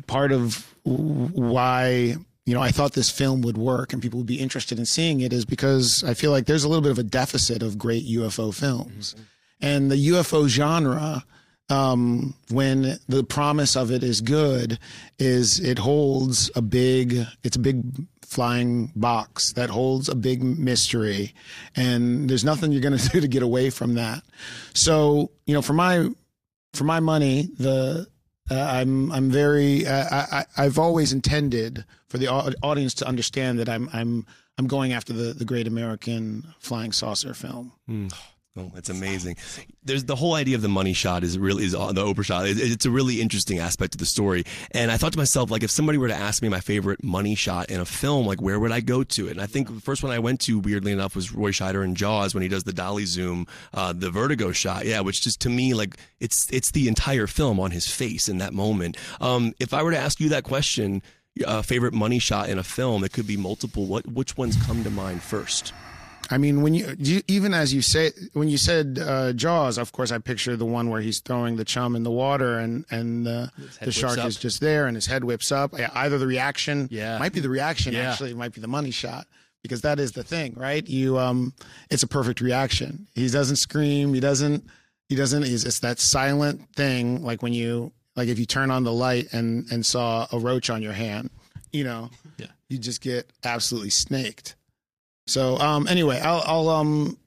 part 0.06 0.32
of 0.32 0.74
why 0.84 2.16
you 2.46 2.54
know, 2.54 2.62
I 2.62 2.70
thought 2.70 2.92
this 2.92 3.10
film 3.10 3.42
would 3.42 3.58
work 3.58 3.92
and 3.92 4.00
people 4.00 4.18
would 4.18 4.26
be 4.26 4.40
interested 4.40 4.78
in 4.78 4.86
seeing 4.86 5.20
it 5.20 5.32
is 5.32 5.44
because 5.44 6.04
I 6.04 6.14
feel 6.14 6.30
like 6.30 6.46
there's 6.46 6.62
a 6.62 6.68
little 6.68 6.82
bit 6.82 6.92
of 6.92 6.98
a 6.98 7.02
deficit 7.02 7.60
of 7.60 7.76
great 7.76 8.06
UFO 8.06 8.54
films. 8.54 9.14
Mm-hmm. 9.14 9.22
And 9.60 9.90
the 9.90 10.08
UFO 10.08 10.46
genre, 10.46 11.24
um, 11.68 12.34
when 12.50 12.98
the 13.08 13.24
promise 13.24 13.74
of 13.76 13.90
it 13.90 14.04
is 14.04 14.20
good, 14.20 14.78
is 15.18 15.58
it 15.58 15.78
holds 15.78 16.48
a 16.54 16.62
big, 16.62 17.26
it's 17.42 17.56
a 17.56 17.60
big 17.60 17.82
flying 18.26 18.92
box 18.96 19.52
that 19.52 19.70
holds 19.70 20.08
a 20.08 20.14
big 20.14 20.42
mystery. 20.42 21.34
And 21.74 22.28
there's 22.28 22.44
nothing 22.44 22.72
you're 22.72 22.82
going 22.82 22.98
to 22.98 23.08
do 23.08 23.20
to 23.20 23.28
get 23.28 23.42
away 23.42 23.70
from 23.70 23.94
that. 23.94 24.22
So, 24.74 25.30
you 25.46 25.54
know, 25.54 25.62
for 25.62 25.72
my, 25.72 26.08
for 26.74 26.84
my 26.84 27.00
money, 27.00 27.48
the, 27.58 28.06
uh, 28.50 28.54
I'm 28.54 29.10
I'm 29.10 29.28
very 29.28 29.86
uh, 29.86 30.44
I, 30.56 30.62
have 30.62 30.78
always 30.78 31.12
intended 31.12 31.84
for 32.08 32.18
the 32.18 32.28
audience 32.28 32.94
to 32.94 33.06
understand 33.08 33.58
that 33.58 33.68
I'm 33.68 33.90
I'm 33.92 34.24
I'm 34.56 34.68
going 34.68 34.92
after 34.92 35.12
the 35.12 35.32
the 35.32 35.44
great 35.44 35.66
American 35.66 36.54
flying 36.60 36.92
saucer 36.92 37.34
film. 37.34 37.72
Mm. 37.88 38.14
Oh, 38.58 38.72
it's 38.74 38.88
amazing. 38.88 39.36
There's 39.84 40.04
the 40.04 40.16
whole 40.16 40.32
idea 40.34 40.56
of 40.56 40.62
the 40.62 40.68
money 40.68 40.94
shot 40.94 41.22
is 41.22 41.38
really 41.38 41.64
is 41.64 41.72
the 41.72 41.78
Oprah 41.78 42.24
shot. 42.24 42.46
it's 42.46 42.86
a 42.86 42.90
really 42.90 43.20
interesting 43.20 43.58
aspect 43.58 43.94
of 43.94 43.98
the 43.98 44.06
story. 44.06 44.44
And 44.70 44.90
I 44.90 44.96
thought 44.96 45.12
to 45.12 45.18
myself, 45.18 45.50
like, 45.50 45.62
if 45.62 45.70
somebody 45.70 45.98
were 45.98 46.08
to 46.08 46.14
ask 46.14 46.42
me 46.42 46.48
my 46.48 46.60
favorite 46.60 47.04
money 47.04 47.34
shot 47.34 47.68
in 47.68 47.80
a 47.80 47.84
film, 47.84 48.26
like, 48.26 48.40
where 48.40 48.58
would 48.58 48.72
I 48.72 48.80
go 48.80 49.04
to 49.04 49.28
it? 49.28 49.32
And 49.32 49.42
I 49.42 49.46
think 49.46 49.68
the 49.68 49.80
first 49.80 50.02
one 50.02 50.10
I 50.10 50.18
went 50.18 50.40
to, 50.42 50.58
weirdly 50.58 50.92
enough, 50.92 51.14
was 51.14 51.34
Roy 51.34 51.50
Scheider 51.50 51.84
in 51.84 51.94
Jaws 51.94 52.32
when 52.32 52.42
he 52.42 52.48
does 52.48 52.64
the 52.64 52.72
dolly 52.72 53.04
zoom, 53.04 53.46
uh, 53.74 53.92
the 53.92 54.10
vertigo 54.10 54.52
shot. 54.52 54.86
Yeah, 54.86 55.00
which 55.00 55.20
just 55.20 55.40
to 55.42 55.50
me, 55.50 55.74
like, 55.74 55.96
it's 56.20 56.50
it's 56.50 56.70
the 56.70 56.88
entire 56.88 57.26
film 57.26 57.60
on 57.60 57.72
his 57.72 57.86
face 57.86 58.26
in 58.26 58.38
that 58.38 58.54
moment. 58.54 58.96
Um, 59.20 59.52
if 59.60 59.74
I 59.74 59.82
were 59.82 59.90
to 59.90 59.98
ask 59.98 60.18
you 60.18 60.30
that 60.30 60.44
question, 60.44 61.02
uh, 61.46 61.60
favorite 61.60 61.92
money 61.92 62.18
shot 62.18 62.48
in 62.48 62.58
a 62.58 62.64
film, 62.64 63.04
it 63.04 63.12
could 63.12 63.26
be 63.26 63.36
multiple. 63.36 63.84
What 63.84 64.06
which 64.06 64.38
ones 64.38 64.56
come 64.64 64.82
to 64.82 64.90
mind 64.90 65.22
first? 65.22 65.74
I 66.30 66.38
mean, 66.38 66.62
when 66.62 66.74
you, 66.74 66.94
you, 66.98 67.22
even 67.28 67.54
as 67.54 67.72
you 67.72 67.82
say 67.82 68.10
when 68.32 68.48
you 68.48 68.58
said 68.58 68.98
uh, 69.00 69.32
Jaws, 69.32 69.78
of 69.78 69.92
course, 69.92 70.10
I 70.10 70.18
picture 70.18 70.56
the 70.56 70.66
one 70.66 70.90
where 70.90 71.00
he's 71.00 71.20
throwing 71.20 71.56
the 71.56 71.64
chum 71.64 71.94
in 71.94 72.02
the 72.02 72.10
water 72.10 72.58
and 72.58 72.84
and 72.90 73.28
uh, 73.28 73.46
the 73.80 73.92
shark 73.92 74.18
up. 74.18 74.26
is 74.26 74.36
just 74.36 74.60
there 74.60 74.86
and 74.86 74.96
his 74.96 75.06
head 75.06 75.24
whips 75.24 75.52
up. 75.52 75.72
Either 75.94 76.18
the 76.18 76.26
reaction, 76.26 76.88
yeah, 76.90 77.18
might 77.18 77.32
be 77.32 77.40
the 77.40 77.48
reaction. 77.48 77.94
Yeah. 77.94 78.10
Actually, 78.10 78.32
it 78.32 78.36
might 78.36 78.52
be 78.52 78.60
the 78.60 78.68
money 78.68 78.90
shot 78.90 79.26
because 79.62 79.82
that 79.82 80.00
is 80.00 80.12
the 80.12 80.22
thing, 80.22 80.54
right? 80.56 80.86
You, 80.86 81.18
um, 81.18 81.52
it's 81.90 82.02
a 82.02 82.06
perfect 82.06 82.40
reaction. 82.40 83.06
He 83.14 83.28
doesn't 83.28 83.56
scream. 83.56 84.14
He 84.14 84.20
doesn't. 84.20 84.64
He 85.08 85.14
doesn't. 85.14 85.44
He's 85.44 85.64
it's 85.64 85.80
that 85.80 86.00
silent 86.00 86.74
thing, 86.74 87.22
like 87.22 87.42
when 87.42 87.52
you 87.52 87.92
like 88.16 88.28
if 88.28 88.38
you 88.38 88.46
turn 88.46 88.72
on 88.72 88.82
the 88.82 88.92
light 88.92 89.32
and 89.32 89.70
and 89.70 89.86
saw 89.86 90.26
a 90.32 90.38
roach 90.38 90.70
on 90.70 90.82
your 90.82 90.92
hand, 90.92 91.30
you 91.72 91.84
know, 91.84 92.10
yeah. 92.38 92.46
you 92.68 92.78
just 92.78 93.00
get 93.00 93.30
absolutely 93.44 93.90
snaked. 93.90 94.55
So 95.26 95.56
um, 95.58 95.88
anyway, 95.88 96.20
I'll, 96.20 96.42
I'll 96.46 96.68
um, 96.68 97.18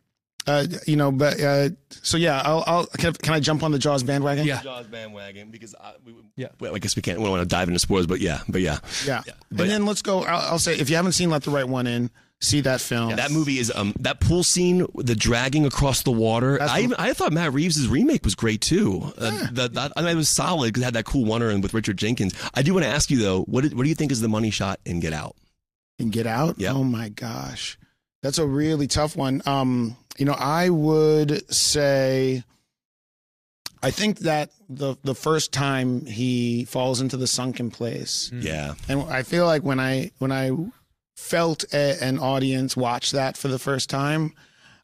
uh, 0.48 0.66
you 0.88 0.96
know, 0.96 1.12
but 1.12 1.40
uh, 1.42 1.70
so 1.90 2.18
yeah, 2.18 2.42
I'll, 2.44 2.64
I'll 2.66 2.86
can, 2.86 3.10
I, 3.10 3.18
can 3.18 3.34
I 3.34 3.40
jump 3.40 3.62
on 3.62 3.72
the 3.72 3.80
Jaws 3.80 4.04
bandwagon? 4.04 4.46
Yeah, 4.46 4.62
Jaws 4.62 4.88
bandwagon 4.88 5.52
because 5.52 5.76
I, 5.76 5.94
we, 6.06 6.14
yeah. 6.36 6.48
Well, 6.60 6.76
I 6.76 6.80
guess 6.80 6.96
we 6.96 7.02
can't. 7.02 7.20
We 7.20 7.26
don't 7.26 7.32
want 7.32 7.42
to 7.48 7.48
dive 7.48 7.68
into 7.68 7.80
spoilers, 7.80 8.08
but 8.08 8.20
yeah, 8.22 8.42
but 8.48 8.62
yeah, 8.62 8.80
yeah. 9.06 9.22
yeah. 9.28 9.34
But, 9.52 9.64
and 9.64 9.70
then 9.70 9.86
let's 9.86 10.02
go. 10.02 10.24
I'll, 10.24 10.54
I'll, 10.54 10.60
say 10.60 10.78
if 10.78 10.90
you 10.90 10.96
haven't 10.96 11.12
seen 11.12 11.30
Let 11.30 11.44
the 11.44 11.52
Right 11.52 11.68
One 11.68 11.88
In, 11.88 12.10
see 12.40 12.62
that 12.62 12.80
film. 12.80 13.16
That 13.16 13.32
movie 13.32 13.60
is 13.60 13.72
um 13.76 13.94
that 14.00 14.22
pool 14.22 14.44
scene, 14.44 14.88
the 14.96 15.16
dragging 15.16 15.66
across 15.66 16.04
the 16.04 16.12
water. 16.12 16.62
I 16.62 16.82
even, 16.82 16.96
I 16.98 17.14
thought 17.14 17.34
Matt 17.34 17.54
Reeves' 17.54 17.88
remake 17.88 18.24
was 18.24 18.36
great 18.36 18.62
too. 18.62 19.12
Uh, 19.18 19.48
that, 19.52 19.74
that 19.74 19.92
I 19.98 20.02
mean, 20.02 20.12
it 20.12 20.16
was 20.16 20.30
solid 20.30 20.68
because 20.70 20.84
it 20.84 20.86
had 20.86 20.94
that 20.94 21.06
cool 21.06 21.26
wonder 21.26 21.50
and 21.50 21.62
with 21.62 21.74
Richard 21.74 21.98
Jenkins. 21.98 22.34
I 22.54 22.62
do 22.62 22.74
want 22.74 22.86
to 22.86 22.90
ask 22.90 23.12
you 23.12 23.18
though, 23.18 23.42
what 23.44 23.62
did- 23.62 23.76
what 23.76 23.84
do 23.84 23.90
you 23.90 23.96
think 23.96 24.12
is 24.12 24.22
the 24.22 24.30
money 24.30 24.52
shot 24.52 24.80
in 24.86 25.00
Get 25.00 25.14
Out? 25.14 25.36
In 26.00 26.10
get 26.12 26.26
out. 26.26 26.56
Yeah. 26.58 26.72
Oh 26.72 26.86
my 26.86 27.10
gosh, 27.10 27.78
that's 28.22 28.38
a 28.38 28.46
really 28.46 28.88
tough 28.88 29.16
one. 29.16 29.42
Um, 29.46 29.96
you 30.18 30.26
know, 30.26 30.36
I 30.38 30.70
would 30.70 31.52
say, 31.54 32.44
I 33.82 33.92
think 33.92 34.20
that 34.20 34.52
the 34.68 34.96
the 35.04 35.16
first 35.16 35.54
time 35.54 36.06
he 36.06 36.66
falls 36.66 37.00
into 37.00 37.16
the 37.18 37.28
sunken 37.28 37.72
place, 37.72 38.30
Yeah, 38.34 38.74
and 38.90 39.02
I 39.04 39.24
feel 39.24 39.46
like 39.46 39.64
when 39.64 39.80
I 39.80 40.12
when 40.18 40.32
I 40.32 40.52
felt 41.16 41.64
a, 41.74 42.02
an 42.04 42.20
audience 42.20 42.76
watch 42.76 43.12
that 43.12 43.38
for 43.38 43.48
the 43.48 43.60
first 43.60 43.90
time, 43.90 44.34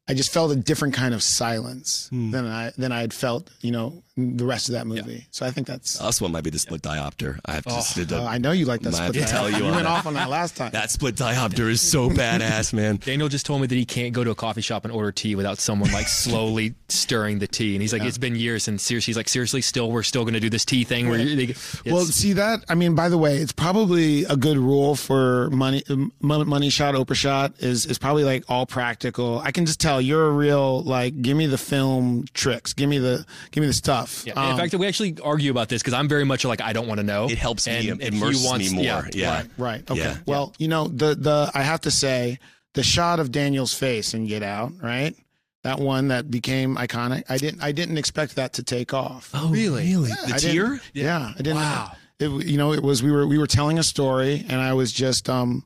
I 0.08 0.13
just 0.13 0.32
felt 0.32 0.52
a 0.52 0.56
different 0.56 0.94
kind 0.94 1.13
of 1.13 1.24
silence 1.24 2.10
hmm. 2.10 2.32
than 2.32 2.46
I 2.46 2.72
than 2.78 2.91
I 2.91 3.02
had 3.02 3.13
felt, 3.13 3.50
you 3.62 3.72
know, 3.72 4.04
the 4.18 4.46
rest 4.46 4.70
of 4.70 4.74
that 4.74 4.88
movie. 4.88 5.26
So 5.32 5.46
I 5.46 5.52
think 5.52 5.68
that's. 5.68 6.00
us 6.00 6.22
one 6.22 6.32
might 6.32 6.44
be 6.44 6.50
the 6.50 6.60
split 6.60 6.82
diopter. 6.82 7.38
I 7.46 7.54
have 7.54 7.65
to. 7.65 7.72
Oh, 7.72 7.76
just, 7.76 8.13
Oh, 8.13 8.26
I 8.26 8.38
know 8.38 8.52
you 8.52 8.65
like 8.65 8.82
that. 8.82 8.94
Might 8.94 9.00
have 9.00 9.15
split 9.15 9.28
to 9.28 9.32
tell 9.32 9.44
diopter. 9.46 9.52
you 9.52 9.58
you 9.58 9.65
on 9.65 9.72
went 9.72 9.84
that. 9.84 9.91
off 9.91 10.06
on 10.06 10.13
that 10.13 10.30
last 10.30 10.56
time. 10.56 10.72
that 10.72 10.89
split 10.89 11.15
diopter 11.15 11.70
is 11.70 11.82
so 11.82 12.10
badass, 12.10 12.72
man. 12.72 12.96
Daniel 13.04 13.28
just 13.28 13.46
told 13.46 13.60
me 13.62 13.68
that 13.68 13.76
he 13.76 13.84
can't 13.84 14.13
go 14.13 14.24
to 14.24 14.32
a 14.32 14.36
coffee 14.36 14.62
shop 14.62 14.86
and 14.86 14.94
order 14.94 15.12
tea 15.12 15.36
without 15.36 15.58
someone 15.58 15.91
like 15.91 16.08
slowly 16.08 16.76
stirring 16.88 17.39
the 17.39 17.48
tea. 17.48 17.76
And 17.76 17.82
he's 17.82 17.91
like, 17.91 18.04
it's 18.04 18.18
been 18.18 18.36
years. 18.36 18.68
And 18.70 18.80
seriously, 18.80 19.12
he's 19.12 19.18
like, 19.18 19.28
seriously, 19.28 19.62
still, 19.62 19.91
we're 19.91 20.04
still 20.04 20.24
going 20.24 20.36
to 20.36 20.39
do 20.39 20.50
this 20.50 20.63
tea 20.63 20.86
thing. 20.86 21.10
Where 21.10 21.20
you- 21.20 21.54
Well, 21.86 22.06
see 22.06 22.34
that. 22.34 22.63
I 22.70 22.76
mean, 22.76 22.96
by 22.96 23.10
the 23.10 23.18
way, 23.18 23.38
it's 23.38 23.52
probably 23.52 24.24
a 24.26 24.38
good 24.38 24.58
rule 24.58 24.96
for 24.96 25.50
money, 25.50 25.84
money 26.22 26.70
shot, 26.70 26.96
Oprah 26.96 27.15
shot 27.15 27.54
is 27.60 27.86
is 27.86 27.98
probably 27.98 28.24
like 28.24 28.46
all 28.48 28.65
practical. 28.65 29.39
I 29.39 29.52
can 29.52 29.65
just 29.65 29.82
tell 29.82 29.94
you're 29.99 30.27
a 30.27 30.31
real 30.31 30.81
like. 30.84 31.21
Give 31.21 31.36
me 31.38 31.45
the 31.47 31.58
film 31.58 32.25
tricks. 32.34 32.73
Give 32.73 32.89
me 32.89 32.97
the 32.97 33.25
give 33.51 33.62
me 33.62 33.67
the 33.67 33.73
stuff. 33.73 34.23
Yeah. 34.25 34.34
And 34.38 34.45
in 34.45 34.51
Um, 34.53 34.58
fact, 34.58 34.73
we 34.75 34.88
actually 34.88 35.17
argue 35.23 35.51
about 35.51 35.69
this 35.69 35.81
because 35.81 35.93
I'm 35.93 36.08
very 36.08 36.23
much 36.25 36.45
like 36.45 36.62
I 36.62 36.73
don't 36.73 36.88
want 36.88 36.99
to 36.99 37.05
know. 37.05 37.27
It 37.29 37.38
helps 37.38 37.67
me, 37.67 37.89
And 37.89 38.01
it 38.01 38.08
if 38.08 38.13
he 38.13 38.19
immerses 38.19 38.45
wants- 38.45 38.69
me 38.71 38.75
more. 38.75 38.84
yeah, 38.86 39.10
Yeah, 39.13 39.36
Right. 39.36 39.45
Right. 39.58 39.91
Okay. 39.91 39.99
Yeah. 40.01 40.17
Well, 40.25 40.53
you 40.58 40.67
know 40.67 40.88
the 40.88 41.15
the 41.15 41.51
I 41.53 41.62
have 41.63 41.81
to 41.81 41.91
say 41.91 42.39
the 42.73 42.84
shot 42.84 43.19
of 43.19 43.31
Daniel's 43.31 43.73
face 43.73 44.13
in 44.13 44.27
Get 44.27 44.43
Out. 44.43 44.73
Right. 44.81 45.15
That 45.63 45.79
one 45.79 46.10
that 46.10 46.29
became 46.29 46.75
iconic. 46.75 47.23
I 47.27 47.38
didn't. 47.38 47.63
I 47.63 47.71
didn't 47.71 47.97
expect 47.97 48.36
that 48.36 48.53
to 48.53 48.63
take 48.63 48.93
off. 48.93 49.31
Oh, 49.34 49.49
really? 49.49 49.86
Really? 49.89 50.10
the 50.12 50.34
I 50.36 50.38
tear? 50.38 50.63
didn't- 50.67 50.81
Yeah, 50.93 51.31
I 51.34 51.38
didn't. 51.38 51.55
Wow. 51.55 51.93
It, 52.19 52.29
you 52.45 52.58
know, 52.58 52.71
it 52.71 52.84
was 52.84 53.01
we 53.01 53.12
were 53.12 53.25
we 53.27 53.38
were 53.38 53.47
telling 53.47 53.79
a 53.79 53.84
story, 53.84 54.45
and 54.47 54.62
I 54.62 54.73
was 54.73 54.91
just, 54.93 55.27
um, 55.29 55.63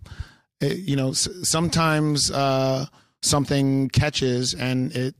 it- 0.61 0.77
you 0.79 0.95
know, 0.95 1.09
s- 1.09 1.27
sometimes 1.43 2.31
uh, 2.31 2.85
something 3.21 3.89
catches 3.89 4.53
and 4.53 4.91
it 4.95 5.15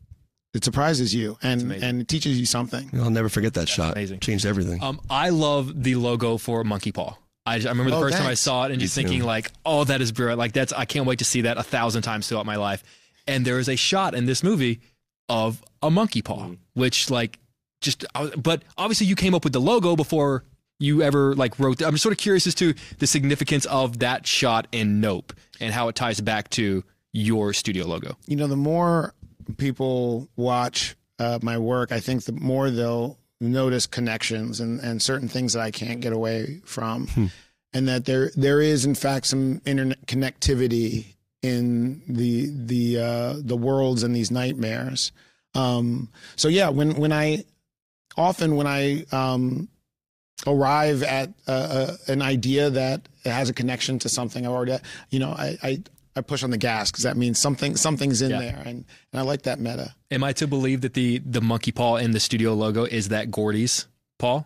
it 0.54 0.64
surprises 0.64 1.14
you 1.14 1.38
and 1.44 1.72
and 1.72 2.02
it 2.02 2.08
teaches 2.08 2.40
you 2.40 2.46
something. 2.46 2.90
I'll 2.94 3.10
never 3.10 3.30
forget 3.30 3.54
that 3.56 3.70
shot. 3.70 3.94
amazing. 3.94 4.20
Changed 4.20 4.46
everything. 4.46 4.82
Um, 4.82 5.00
I 5.10 5.30
love 5.30 5.84
the 5.84 5.96
logo 5.96 6.38
for 6.38 6.64
Monkey 6.64 6.92
Paw. 6.92 7.16
I, 7.46 7.56
I 7.56 7.58
remember 7.58 7.92
the 7.92 7.98
Oh, 7.98 8.02
first 8.02 8.18
time 8.18 8.28
I 8.28 8.34
saw 8.34 8.66
it 8.66 8.72
and 8.72 8.80
just 8.80 8.96
too. 8.96 9.02
thinking 9.04 9.24
like, 9.24 9.52
oh, 9.66 9.84
that 9.84 10.02
is 10.02 10.12
brilliant. 10.12 10.40
Like 10.40 10.54
that's 10.54 10.74
I 10.74 10.86
can't 10.86 11.06
wait 11.06 11.20
to 11.20 11.26
see 11.26 11.42
that 11.42 11.58
a 11.58 11.64
thousand 11.64 12.02
times 12.04 12.28
throughout 12.28 12.46
my 12.46 12.56
life. 12.56 12.84
And 13.28 13.46
there 13.46 13.60
is 13.60 13.70
a 13.70 13.76
shot 13.76 14.16
in 14.16 14.26
this 14.26 14.44
movie 14.44 14.82
of 15.28 15.64
a 15.84 15.92
monkey 15.92 16.22
paw, 16.22 16.46
Mm. 16.48 16.58
which 16.74 17.10
like 17.12 17.38
just 17.82 18.04
but 18.38 18.64
obviously 18.78 19.08
you 19.08 19.16
came 19.16 19.34
up 19.36 19.44
with 19.44 19.54
the 19.54 19.62
logo 19.62 19.96
before 19.96 20.44
you 20.80 21.02
ever 21.04 21.36
like 21.36 21.60
wrote. 21.60 21.82
I'm 21.84 21.98
sort 21.98 22.14
of 22.14 22.18
curious 22.18 22.48
as 22.48 22.56
to 22.56 22.74
the 22.98 23.06
significance 23.08 23.66
of 23.68 24.00
that 24.00 24.26
shot 24.26 24.68
in 24.72 25.00
Nope 25.00 25.34
and 25.60 25.74
how 25.74 25.90
it 25.90 25.96
ties 25.96 26.20
back 26.22 26.50
to 26.52 26.84
your 27.12 27.54
studio 27.54 27.86
logo. 27.86 28.18
You 28.28 28.36
know, 28.36 28.48
the 28.48 28.58
more 28.58 29.14
people 29.58 30.30
watch 30.36 30.96
uh, 31.18 31.40
my 31.42 31.58
work, 31.58 31.92
I 31.92 32.00
think 32.00 32.26
the 32.26 32.32
more 32.32 32.70
they'll 32.70 33.18
notice 33.42 33.88
connections 33.88 34.60
and 34.60 34.80
and 34.82 35.02
certain 35.02 35.28
things 35.28 35.54
that 35.54 35.62
I 35.62 35.72
can't 35.72 36.02
get 36.02 36.14
away 36.14 36.62
from, 36.66 37.32
and 37.74 37.88
that 37.88 38.06
there 38.06 38.32
there 38.36 38.62
is 38.62 38.86
in 38.86 38.96
fact 38.96 39.28
some 39.28 39.62
internet 39.66 40.06
connectivity 40.06 41.16
in 41.42 42.02
the 42.08 42.50
the 42.54 43.00
uh, 43.00 43.34
the 43.40 43.58
worlds 43.58 44.04
and 44.04 44.16
these 44.16 44.32
nightmares. 44.32 45.12
Um, 45.56 46.10
so 46.36 46.48
yeah, 46.48 46.70
when 46.70 46.96
when 46.96 47.12
I 47.12 47.46
often 48.18 48.56
when 48.56 48.68
I 48.68 49.06
um, 49.12 49.70
arrive 50.46 51.04
at 51.04 51.30
uh, 51.48 51.52
uh, 51.52 51.98
an 52.08 52.22
idea 52.22 52.70
that 52.70 53.08
has 53.26 53.50
a 53.50 53.54
connection 53.54 54.00
to 54.00 54.10
something 54.10 54.46
I've 54.46 54.52
already, 54.52 54.78
you 55.10 55.20
know, 55.20 55.32
I 55.32 55.58
I, 55.64 55.84
I 56.20 56.22
push 56.22 56.44
on 56.44 56.52
the 56.52 56.58
gas 56.58 56.92
because 56.92 57.04
that 57.04 57.18
means 57.18 57.42
something 57.42 57.76
something's 57.76 58.22
in 58.22 58.30
Yeah. 58.32 58.40
there, 58.40 58.62
and 58.66 58.86
and 59.12 59.20
I 59.20 59.22
like 59.22 59.42
that 59.44 59.60
meta. 59.60 59.96
Am 60.12 60.24
I 60.24 60.34
to 60.34 60.46
believe 60.48 60.82
that 60.82 60.94
the 60.94 61.20
the 61.20 61.42
monkey 61.42 61.72
paw 61.72 61.96
in 61.96 62.12
the 62.12 62.20
studio 62.20 62.54
logo 62.54 62.84
is 62.86 63.10
that 63.10 63.32
Gordy's 63.32 63.88
paw? 64.20 64.44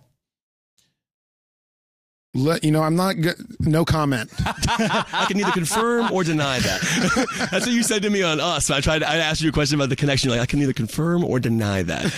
Let, 2.36 2.64
you 2.64 2.72
know, 2.72 2.82
I'm 2.82 2.96
not 2.96 3.16
g- 3.18 3.30
no 3.60 3.86
comment. 3.86 4.32
I 4.44 5.26
can 5.28 5.38
neither 5.38 5.52
confirm 5.52 6.12
or 6.12 6.24
deny 6.24 6.58
that. 6.58 7.48
That's 7.52 7.68
what 7.68 7.76
you 7.76 7.84
said 7.84 8.02
to 8.02 8.10
me 8.10 8.24
on 8.24 8.40
us. 8.40 8.72
I 8.72 8.82
tried. 8.82 9.04
I 9.04 9.18
asked 9.18 9.42
you 9.44 9.50
a 9.50 9.52
question 9.52 9.76
about 9.80 9.90
the 9.90 9.96
connection. 9.96 10.30
You're 10.32 10.38
like, 10.40 10.44
I 10.44 10.50
can 10.50 10.58
neither 10.58 10.74
confirm 10.74 11.24
or 11.24 11.40
deny 11.40 11.84
that. 11.84 12.06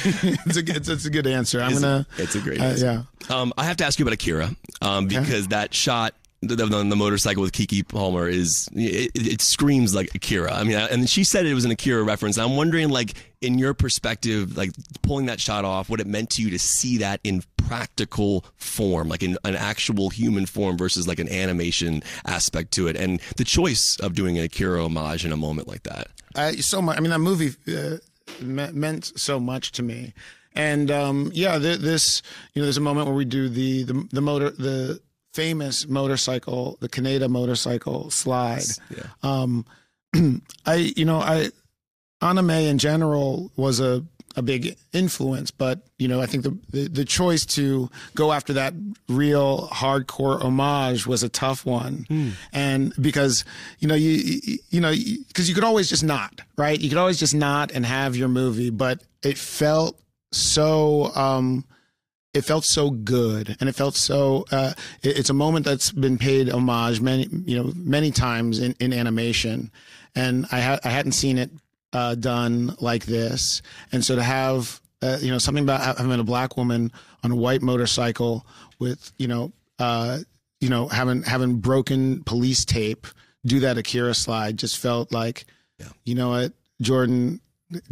it's 0.45 0.55
a 0.55 0.63
good- 0.63 0.77
it's, 0.77 0.87
it's 0.87 1.03
a 1.05 1.09
good 1.09 1.27
answer. 1.27 1.59
I'm 1.59 1.71
It's- 1.73 1.81
gonna. 1.81 2.07
It's 2.17 2.33
a 2.33 2.39
great. 2.39 2.61
Uh, 2.61 2.63
answer. 2.65 3.05
yeah. 3.29 3.35
Um, 3.37 3.51
I 3.57 3.65
have 3.65 3.75
to 3.77 3.85
ask 3.85 3.99
you 3.99 4.05
about 4.05 4.13
Akira, 4.13 4.55
um, 4.81 5.07
because 5.07 5.49
that 5.49 5.73
shot. 5.73 6.13
The, 6.47 6.55
the, 6.55 6.95
motorcycle 6.95 7.41
with 7.41 7.51
Keke 7.51 7.87
Palmer 7.87 8.27
is 8.27 8.69
it, 8.73 9.11
it 9.15 9.41
screams 9.41 9.93
like 9.95 10.13
Akira. 10.15 10.53
I 10.53 10.63
mean, 10.63 10.75
and 10.75 11.09
she 11.09 11.23
said 11.23 11.45
it 11.45 11.53
was 11.53 11.65
an 11.65 11.71
Akira 11.71 12.03
reference. 12.03 12.37
I'm 12.37 12.55
wondering, 12.55 12.89
like, 12.89 13.13
in 13.41 13.59
your 13.59 13.73
perspective, 13.73 14.57
like 14.57 14.71
pulling 15.01 15.27
that 15.27 15.39
shot 15.39 15.65
off, 15.65 15.89
what 15.89 15.99
it 15.99 16.07
meant 16.07 16.29
to 16.31 16.41
you 16.41 16.49
to 16.51 16.59
see 16.59 16.97
that 16.97 17.19
in 17.23 17.43
practical 17.57 18.45
form, 18.57 19.09
like 19.09 19.23
in 19.23 19.37
an 19.43 19.55
actual 19.55 20.09
human 20.09 20.45
form 20.45 20.77
versus 20.77 21.07
like 21.07 21.19
an 21.19 21.29
animation 21.29 22.03
aspect 22.25 22.71
to 22.73 22.87
it, 22.87 22.95
and 22.95 23.21
the 23.37 23.43
choice 23.43 23.97
of 23.99 24.13
doing 24.13 24.37
an 24.37 24.45
Akira 24.45 24.83
homage 24.83 25.25
in 25.25 25.31
a 25.31 25.37
moment 25.37 25.67
like 25.67 25.83
that. 25.83 26.07
I, 26.35 26.55
so 26.57 26.81
much. 26.81 26.97
I 26.97 27.01
mean, 27.01 27.11
that 27.11 27.19
movie 27.19 27.53
uh, 27.67 27.97
me- 28.41 28.71
meant 28.71 29.17
so 29.19 29.39
much 29.39 29.71
to 29.73 29.83
me, 29.83 30.13
and 30.53 30.91
um, 30.91 31.31
yeah, 31.33 31.59
th- 31.59 31.79
this 31.79 32.21
you 32.53 32.61
know, 32.61 32.65
there's 32.65 32.77
a 32.77 32.81
moment 32.81 33.07
where 33.07 33.15
we 33.15 33.25
do 33.25 33.49
the 33.49 33.83
the, 33.83 34.07
the 34.11 34.21
motor 34.21 34.49
the 34.51 34.99
famous 35.35 35.87
motorcycle, 35.87 36.77
the 36.79 36.87
Kaneda 36.87 37.29
motorcycle 37.29 38.09
slide. 38.09 38.63
Yeah. 38.89 39.03
Um, 39.21 39.65
I 40.65 40.75
you 40.95 41.05
know 41.05 41.19
I 41.19 41.49
anime 42.21 42.51
in 42.51 42.77
general 42.77 43.51
was 43.57 43.79
a 43.79 44.03
a 44.37 44.41
big 44.41 44.75
influence, 44.91 45.51
but 45.51 45.79
you 45.97 46.07
know 46.07 46.21
I 46.21 46.25
think 46.25 46.43
the, 46.43 46.57
the 46.71 46.87
the 46.87 47.05
choice 47.05 47.45
to 47.57 47.89
go 48.15 48.31
after 48.31 48.53
that 48.53 48.73
real 49.09 49.67
hardcore 49.71 50.41
homage 50.41 51.05
was 51.07 51.23
a 51.23 51.29
tough 51.29 51.65
one, 51.65 52.05
and 52.53 52.93
because 52.99 53.45
you 53.79 53.87
know 53.87 53.95
you 53.95 54.11
you, 54.11 54.57
you 54.69 54.81
know 54.81 54.93
because 55.27 55.47
you 55.49 55.55
could 55.55 55.63
always 55.63 55.89
just 55.89 56.03
not 56.03 56.41
right, 56.57 56.79
you 56.79 56.89
could 56.89 56.97
always 56.97 57.19
just 57.19 57.35
not 57.35 57.71
and 57.71 57.85
have 57.85 58.15
your 58.15 58.29
movie, 58.29 58.69
but 58.71 59.03
it 59.21 59.37
felt 59.37 59.99
so. 60.31 61.11
um 61.15 61.65
it 62.35 62.41
felt 62.43 62.65
so 62.65 62.89
good 62.91 63.55
and 63.59 63.69
it 63.69 63.75
felt 63.75 63.95
so 63.95 64.45
uh, 64.51 64.73
it- 65.01 65.17
it's 65.19 65.29
a 65.29 65.33
moment 65.33 65.65
that's 65.65 65.91
been 65.91 66.17
paid 66.17 66.49
homage 66.49 66.99
many 67.01 67.27
you 67.45 67.55
know 67.57 67.71
many 67.75 68.11
times 68.11 68.59
in, 68.59 68.75
in 68.79 68.91
animation. 68.93 69.71
And 70.15 70.45
I, 70.51 70.61
ha- 70.61 70.79
I 70.83 70.89
hadn't 70.89 71.11
seen 71.13 71.37
it 71.37 71.49
uh, 71.91 72.15
done 72.15 72.75
like 72.79 73.05
this. 73.05 73.61
And 73.91 74.03
so 74.03 74.15
to 74.15 74.23
have 74.23 74.79
uh, 75.01 75.17
you 75.21 75.29
know 75.31 75.37
something 75.39 75.63
about 75.63 75.97
having 75.97 76.19
a 76.19 76.23
black 76.23 76.55
woman 76.57 76.91
on 77.23 77.31
a 77.31 77.35
white 77.35 77.61
motorcycle 77.61 78.45
with 78.79 79.11
you 79.17 79.27
know 79.27 79.51
uh, 79.79 80.19
you 80.61 80.69
know 80.69 80.87
having 80.87 81.23
having 81.23 81.55
broken 81.57 82.23
police 82.23 82.63
tape 82.65 83.07
do 83.45 83.59
that 83.59 83.77
Akira 83.77 84.13
slide 84.13 84.57
just 84.57 84.77
felt 84.77 85.11
like 85.11 85.45
you 86.05 86.15
know 86.15 86.29
what 86.29 86.53
Jordan 86.81 87.39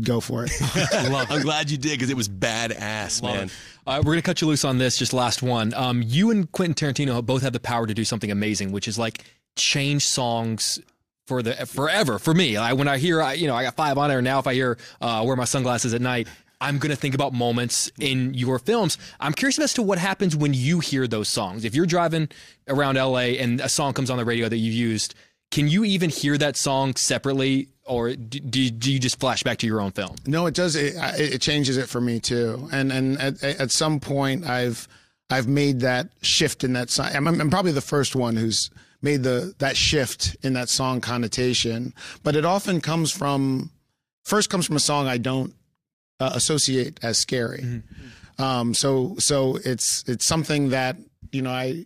go 0.03 0.19
for 0.19 0.45
it 0.45 0.51
I'm 0.93 1.41
glad 1.41 1.71
you 1.71 1.77
did 1.77 1.91
because 1.91 2.09
it 2.09 2.17
was 2.17 2.29
badass, 2.29 3.23
man. 3.23 3.49
Uh, 3.85 4.01
we're 4.05 4.13
gonna 4.13 4.21
cut 4.21 4.41
you 4.41 4.47
loose 4.47 4.63
on 4.63 4.77
this. 4.77 4.97
Just 4.97 5.13
last 5.13 5.41
one. 5.41 5.73
Um, 5.73 6.03
you 6.05 6.31
and 6.31 6.51
Quentin 6.51 6.75
Tarantino 6.75 7.25
both 7.25 7.41
have 7.41 7.53
the 7.53 7.59
power 7.59 7.87
to 7.87 7.93
do 7.93 8.05
something 8.05 8.31
amazing, 8.31 8.71
which 8.71 8.87
is 8.87 8.99
like 8.99 9.23
change 9.55 10.05
songs 10.05 10.79
for 11.27 11.41
the 11.41 11.53
forever. 11.65 12.19
For 12.19 12.33
me, 12.33 12.57
I, 12.57 12.73
when 12.73 12.87
I 12.87 12.97
hear, 12.97 13.21
I, 13.21 13.33
you 13.33 13.47
know, 13.47 13.55
I 13.55 13.63
got 13.63 13.75
five 13.75 13.97
on 13.97 14.09
there 14.09 14.21
now. 14.21 14.39
If 14.39 14.47
I 14.47 14.53
hear 14.53 14.77
uh, 15.01 15.23
"Wear 15.25 15.35
My 15.35 15.45
Sunglasses 15.45 15.93
at 15.93 16.01
Night," 16.01 16.27
I'm 16.61 16.77
gonna 16.77 16.95
think 16.95 17.15
about 17.15 17.33
moments 17.33 17.91
in 17.99 18.33
your 18.33 18.59
films. 18.59 18.97
I'm 19.19 19.33
curious 19.33 19.59
as 19.59 19.73
to 19.73 19.81
what 19.81 19.97
happens 19.97 20.35
when 20.35 20.53
you 20.53 20.79
hear 20.79 21.07
those 21.07 21.27
songs. 21.27 21.65
If 21.65 21.75
you're 21.75 21.85
driving 21.85 22.29
around 22.67 22.95
LA 22.95 23.35
and 23.39 23.59
a 23.59 23.69
song 23.69 23.93
comes 23.93 24.09
on 24.09 24.17
the 24.17 24.25
radio 24.25 24.47
that 24.49 24.57
you 24.57 24.71
used, 24.71 25.15
can 25.53 25.67
you 25.67 25.83
even 25.83 26.09
hear 26.09 26.35
that 26.35 26.57
song 26.57 26.95
separately, 26.95 27.67
or 27.85 28.15
do, 28.15 28.39
do, 28.39 28.71
do 28.71 28.91
you 28.91 28.97
just 28.97 29.19
flash 29.19 29.43
back 29.43 29.59
to 29.59 29.67
your 29.67 29.81
own 29.81 29.91
film? 29.91 30.15
No, 30.25 30.47
it 30.47 30.55
does. 30.55 30.75
It, 30.75 30.95
it 30.97 31.41
changes 31.41 31.77
it 31.77 31.87
for 31.87 32.01
me 32.01 32.19
too. 32.19 32.67
And 32.71 32.91
and 32.91 33.21
at, 33.21 33.43
at 33.43 33.69
some 33.69 33.99
point, 33.99 34.49
I've 34.49 34.87
I've 35.29 35.47
made 35.47 35.81
that 35.81 36.09
shift 36.23 36.63
in 36.63 36.73
that 36.73 36.89
song. 36.89 37.09
I'm, 37.13 37.27
I'm 37.27 37.51
probably 37.51 37.71
the 37.71 37.81
first 37.81 38.15
one 38.15 38.35
who's 38.35 38.71
made 39.03 39.21
the 39.21 39.53
that 39.59 39.77
shift 39.77 40.35
in 40.41 40.53
that 40.53 40.69
song 40.69 41.01
connotation. 41.01 41.93
But 42.23 42.35
it 42.35 42.45
often 42.45 42.81
comes 42.81 43.11
from 43.11 43.69
first 44.23 44.49
comes 44.49 44.65
from 44.65 44.75
a 44.75 44.79
song 44.79 45.05
I 45.07 45.19
don't 45.19 45.53
uh, 46.19 46.31
associate 46.33 46.99
as 47.03 47.19
scary. 47.19 47.83
Um, 48.39 48.73
so 48.73 49.17
so 49.19 49.59
it's 49.63 50.03
it's 50.07 50.25
something 50.25 50.69
that 50.69 50.97
you 51.31 51.43
know 51.43 51.51
I 51.51 51.85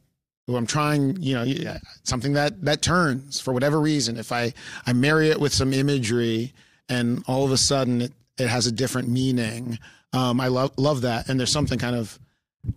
I'm 0.55 0.65
trying 0.67 1.21
you 1.21 1.33
know 1.35 1.77
something 2.03 2.33
that 2.33 2.63
that 2.63 2.81
turns 2.81 3.39
for 3.39 3.53
whatever 3.53 3.81
reason. 3.81 4.17
If 4.17 4.31
I 4.31 4.53
I 4.85 4.93
marry 4.93 5.29
it 5.29 5.39
with 5.41 5.53
some 5.53 5.73
imagery 5.73 6.53
and 6.87 7.23
all 7.27 7.43
of 7.43 7.51
a 7.51 7.57
sudden 7.57 8.01
it, 8.01 8.13
it 8.37 8.47
has 8.47 8.65
a 8.67 8.71
different 8.71 9.09
meaning. 9.09 9.77
Um, 10.13 10.39
I 10.39 10.47
love 10.47 10.71
love 10.77 11.01
that, 11.01 11.27
and 11.27 11.37
there's 11.39 11.51
something 11.51 11.77
kind 11.77 11.95
of 11.97 12.17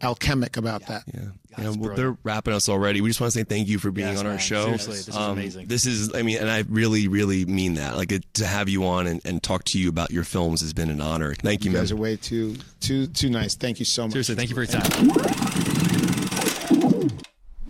alchemic 0.03 0.57
about 0.57 0.87
that. 0.87 1.05
Yeah. 1.13 1.21
Yeah, 1.59 1.71
well, 1.77 1.97
they're 1.97 2.17
wrapping 2.23 2.55
us 2.55 2.69
already. 2.69 3.01
We 3.01 3.11
just 3.11 3.21
want 3.21 3.33
to 3.33 3.39
say 3.41 3.43
thank 3.43 3.67
you 3.67 3.81
for 3.81 3.91
being 3.91 4.07
Yes, 4.07 4.21
on 4.21 4.27
our 4.27 4.39
show. 4.39 4.63
Seriously, 4.67 4.95
this 4.95 5.09
is 5.09 5.17
Um, 5.17 5.33
amazing. 5.33 5.67
This 5.67 5.85
is, 5.85 6.15
I 6.15 6.23
mean, 6.23 6.39
and 6.39 6.49
I 6.49 6.63
really, 6.69 7.09
really 7.09 7.45
mean 7.45 7.75
that. 7.75 7.97
Like 7.97 8.13
it, 8.13 8.25
to 8.35 8.47
have 8.47 8.69
you 8.69 8.85
on 8.87 9.09
and, 9.09 9.21
and 9.25 9.43
talk 9.43 9.65
to 9.65 9.79
you 9.79 9.89
about 9.89 10.13
your 10.13 10.23
films 10.23 10.61
has 10.61 10.73
been 10.73 10.91
an 10.91 11.01
honor. 11.01 11.35
Thank 11.35 11.65
you, 11.65 11.71
You 11.71 11.75
man. 11.75 11.83
guys 11.83 11.91
are 11.91 11.97
way 11.97 12.15
too 12.15 12.55
too 12.79 13.09
too 13.09 13.31
nice. 13.31 13.57
Thank 13.57 13.81
you 13.81 13.85
so 13.85 14.05
much. 14.05 14.13
Seriously, 14.13 14.37
thank 14.37 14.49
you 14.49 14.55
for 14.55 14.63
your 14.63 14.81
time. 14.81 15.39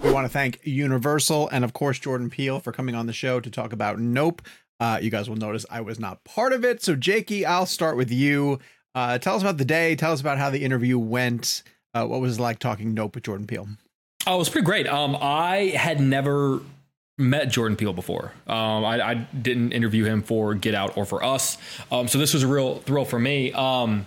We 0.03 0.13
want 0.13 0.25
to 0.25 0.33
thank 0.33 0.61
Universal 0.65 1.49
and, 1.51 1.65
of 1.65 1.73
course, 1.73 1.99
Jordan 1.99 2.31
Peele 2.31 2.59
for 2.59 2.73
coming 2.73 2.95
on 2.95 3.07
the 3.07 3.13
show 3.13 3.39
to 3.39 3.51
talk 3.51 3.73
about 3.73 3.99
Nope. 3.99 4.43
Uh, 4.81 4.99
you 5.01 5.11
guys 5.11 5.29
will 5.29 5.37
notice 5.37 5.67
I 5.71 5.83
was 5.83 6.01
not 6.01 6.25
part 6.25 6.53
of 6.53 6.65
it. 6.65 6.83
So, 6.83 6.97
Jakey, 6.97 7.45
I'll 7.45 7.67
start 7.67 7.97
with 7.97 8.11
you. 8.11 8.59
Uh, 8.95 9.19
tell 9.19 9.37
us 9.37 9.43
about 9.43 9.59
the 9.59 9.65
day. 9.65 9.95
Tell 9.95 10.13
us 10.13 10.21
about 10.21 10.39
how 10.39 10.49
the 10.49 10.65
interview 10.65 10.99
went. 10.99 11.63
Uh, 11.93 12.07
what 12.07 12.21
was 12.21 12.39
it 12.39 12.43
like 12.43 12.59
talking 12.59 12.95
Nope 12.95 13.15
with 13.15 13.25
Jordan 13.25 13.47
Peele? 13.47 13.69
Oh, 14.27 14.37
it 14.37 14.39
was 14.39 14.49
pretty 14.49 14.65
great. 14.65 14.87
Um, 14.87 15.17
I 15.21 15.73
had 15.77 16.01
never 16.01 16.61
met 17.19 17.51
Jordan 17.51 17.77
Peele 17.77 17.93
before. 17.93 18.33
Um, 18.47 18.85
I, 18.85 19.01
I 19.03 19.15
didn't 19.15 19.73
interview 19.73 20.05
him 20.05 20.23
for 20.23 20.55
Get 20.55 20.75
Out 20.75 20.97
or 20.97 21.05
for 21.05 21.23
Us. 21.23 21.59
Um, 21.93 22.09
so 22.09 22.19
this 22.19 22.33
was 22.33 22.43
a 22.43 22.49
real 22.49 22.79
thrill 22.79 23.05
for 23.05 23.19
me. 23.19 23.53
Um, 23.53 24.07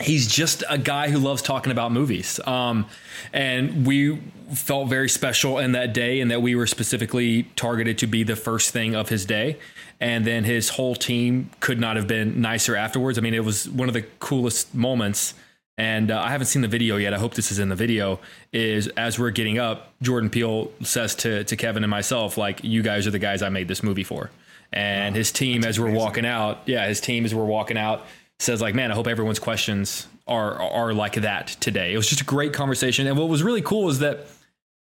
he's 0.00 0.26
just 0.26 0.64
a 0.68 0.78
guy 0.78 1.10
who 1.10 1.18
loves 1.18 1.42
talking 1.42 1.72
about 1.72 1.92
movies. 1.92 2.40
Um, 2.46 2.86
and 3.32 3.86
we 3.86 4.20
felt 4.52 4.88
very 4.88 5.08
special 5.08 5.58
in 5.58 5.72
that 5.72 5.92
day, 5.92 6.20
and 6.20 6.30
that 6.30 6.42
we 6.42 6.54
were 6.54 6.66
specifically 6.66 7.44
targeted 7.56 7.98
to 7.98 8.06
be 8.06 8.22
the 8.22 8.36
first 8.36 8.70
thing 8.70 8.94
of 8.94 9.08
his 9.08 9.24
day. 9.24 9.58
And 10.00 10.24
then 10.24 10.44
his 10.44 10.70
whole 10.70 10.94
team 10.94 11.50
could 11.60 11.78
not 11.78 11.96
have 11.96 12.06
been 12.06 12.40
nicer 12.40 12.74
afterwards. 12.74 13.18
I 13.18 13.20
mean, 13.20 13.34
it 13.34 13.44
was 13.44 13.68
one 13.68 13.88
of 13.88 13.94
the 13.94 14.02
coolest 14.18 14.74
moments. 14.74 15.34
And 15.76 16.10
uh, 16.10 16.20
I 16.20 16.30
haven't 16.30 16.48
seen 16.48 16.62
the 16.62 16.68
video 16.68 16.96
yet. 16.96 17.14
I 17.14 17.18
hope 17.18 17.34
this 17.34 17.50
is 17.50 17.58
in 17.58 17.70
the 17.70 17.76
video. 17.76 18.20
Is 18.52 18.88
as 18.88 19.18
we're 19.18 19.30
getting 19.30 19.58
up, 19.58 19.92
Jordan 20.02 20.28
Peele 20.28 20.70
says 20.82 21.14
to 21.16 21.44
to 21.44 21.56
Kevin 21.56 21.84
and 21.84 21.90
myself, 21.90 22.36
like, 22.36 22.62
"You 22.62 22.82
guys 22.82 23.06
are 23.06 23.10
the 23.10 23.18
guys 23.18 23.40
I 23.40 23.48
made 23.48 23.66
this 23.66 23.82
movie 23.82 24.04
for." 24.04 24.30
And 24.72 25.16
his 25.16 25.32
team, 25.32 25.64
as 25.64 25.80
we're 25.80 25.90
walking 25.90 26.26
out, 26.26 26.60
yeah, 26.66 26.86
his 26.86 27.00
team 27.00 27.24
as 27.24 27.34
we're 27.34 27.46
walking 27.46 27.78
out, 27.78 28.04
says 28.40 28.60
like, 28.60 28.74
"Man, 28.74 28.90
I 28.90 28.94
hope 28.94 29.06
everyone's 29.06 29.38
questions 29.38 30.06
are 30.26 30.60
are 30.60 30.92
like 30.92 31.14
that 31.14 31.48
today." 31.60 31.92
It 31.92 31.96
was 31.96 32.08
just 32.08 32.22
a 32.22 32.24
great 32.24 32.52
conversation, 32.52 33.06
and 33.06 33.16
what 33.16 33.28
was 33.28 33.42
really 33.42 33.62
cool 33.62 33.88
is 33.90 34.00
that, 34.00 34.26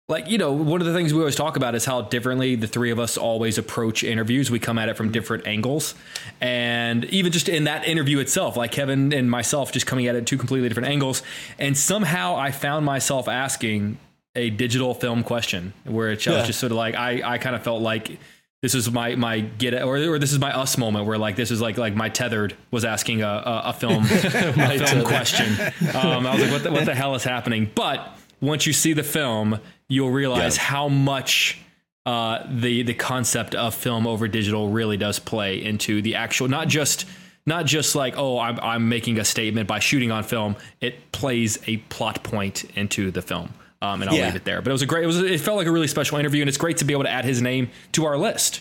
like, 0.08 0.28
you 0.28 0.38
know, 0.38 0.52
one 0.52 0.80
of 0.80 0.86
the 0.86 0.94
things 0.94 1.12
we 1.12 1.20
always 1.20 1.36
talk 1.36 1.56
about 1.56 1.74
is 1.74 1.84
how 1.84 2.02
differently 2.02 2.54
the 2.54 2.66
three 2.66 2.90
of 2.90 2.98
us 2.98 3.18
always 3.18 3.58
approach 3.58 4.04
interviews. 4.04 4.50
We 4.50 4.60
come 4.60 4.78
at 4.78 4.88
it 4.88 4.96
from 4.96 5.06
mm-hmm. 5.06 5.12
different 5.12 5.46
angles, 5.46 5.94
and 6.40 7.04
even 7.06 7.32
just 7.32 7.48
in 7.48 7.64
that 7.64 7.86
interview 7.86 8.20
itself, 8.20 8.56
like 8.56 8.72
Kevin 8.72 9.12
and 9.12 9.30
myself, 9.30 9.72
just 9.72 9.86
coming 9.86 10.06
at 10.06 10.14
it 10.14 10.26
two 10.26 10.38
completely 10.38 10.68
different 10.68 10.88
angles, 10.88 11.22
and 11.58 11.76
somehow 11.76 12.36
I 12.36 12.52
found 12.52 12.86
myself 12.86 13.28
asking 13.28 13.98
a 14.36 14.48
digital 14.50 14.94
film 14.94 15.24
question 15.24 15.72
where 15.84 16.12
it, 16.12 16.26
I 16.28 16.36
was 16.36 16.46
just 16.46 16.60
sort 16.60 16.70
of 16.70 16.78
like 16.78 16.94
I 16.94 17.34
I 17.34 17.38
kind 17.38 17.56
of 17.56 17.64
felt 17.64 17.82
like 17.82 18.18
this 18.62 18.74
is 18.74 18.90
my 18.90 19.14
my 19.16 19.40
get 19.40 19.74
or, 19.82 19.96
or 19.96 20.18
this 20.18 20.32
is 20.32 20.38
my 20.38 20.54
us 20.56 20.76
moment 20.76 21.06
where 21.06 21.16
like 21.18 21.36
this 21.36 21.50
is 21.50 21.60
like 21.60 21.78
like 21.78 21.94
my 21.94 22.08
tethered 22.08 22.54
was 22.70 22.84
asking 22.84 23.22
a 23.22 23.26
a, 23.28 23.62
a 23.66 23.72
film 23.72 24.04
a 24.04 24.78
film 24.86 25.04
question. 25.04 25.46
Um, 25.94 26.26
I 26.26 26.34
was 26.34 26.42
like, 26.42 26.50
what 26.52 26.62
the, 26.62 26.70
what 26.72 26.84
the 26.84 26.94
hell 26.94 27.14
is 27.14 27.24
happening? 27.24 27.70
But 27.74 28.16
once 28.40 28.66
you 28.66 28.72
see 28.72 28.92
the 28.92 29.02
film, 29.02 29.60
you'll 29.88 30.10
realize 30.10 30.56
Yeah. 30.56 30.62
how 30.62 30.88
much 30.88 31.58
uh, 32.06 32.46
the 32.50 32.82
the 32.82 32.94
concept 32.94 33.54
of 33.54 33.74
film 33.74 34.06
over 34.06 34.28
digital 34.28 34.68
really 34.70 34.96
does 34.96 35.18
play 35.18 35.62
into 35.62 36.00
the 36.02 36.14
actual 36.16 36.48
not 36.48 36.68
just 36.68 37.04
not 37.46 37.64
just 37.66 37.94
like 37.94 38.14
oh 38.16 38.38
I'm 38.38 38.58
I'm 38.60 38.88
making 38.88 39.18
a 39.18 39.24
statement 39.24 39.68
by 39.68 39.78
shooting 39.78 40.10
on 40.10 40.22
film. 40.22 40.56
It 40.80 41.12
plays 41.12 41.58
a 41.66 41.78
plot 41.78 42.22
point 42.22 42.64
into 42.76 43.10
the 43.10 43.22
film. 43.22 43.54
Um, 43.82 44.02
and 44.02 44.10
I'll 44.10 44.16
Yeah. 44.16 44.26
leave 44.26 44.36
it 44.36 44.44
there. 44.44 44.60
But 44.60 44.70
it 44.70 44.72
was 44.72 44.82
a 44.82 44.86
great. 44.86 45.04
It 45.04 45.06
was. 45.06 45.18
It 45.18 45.40
felt 45.40 45.56
like 45.56 45.66
a 45.66 45.70
really 45.72 45.88
special 45.88 46.18
interview, 46.18 46.42
and 46.42 46.48
it's 46.48 46.58
great 46.58 46.76
to 46.78 46.84
be 46.84 46.92
able 46.92 47.04
to 47.04 47.10
add 47.10 47.24
his 47.24 47.40
name 47.40 47.70
to 47.92 48.04
our 48.04 48.18
list, 48.18 48.60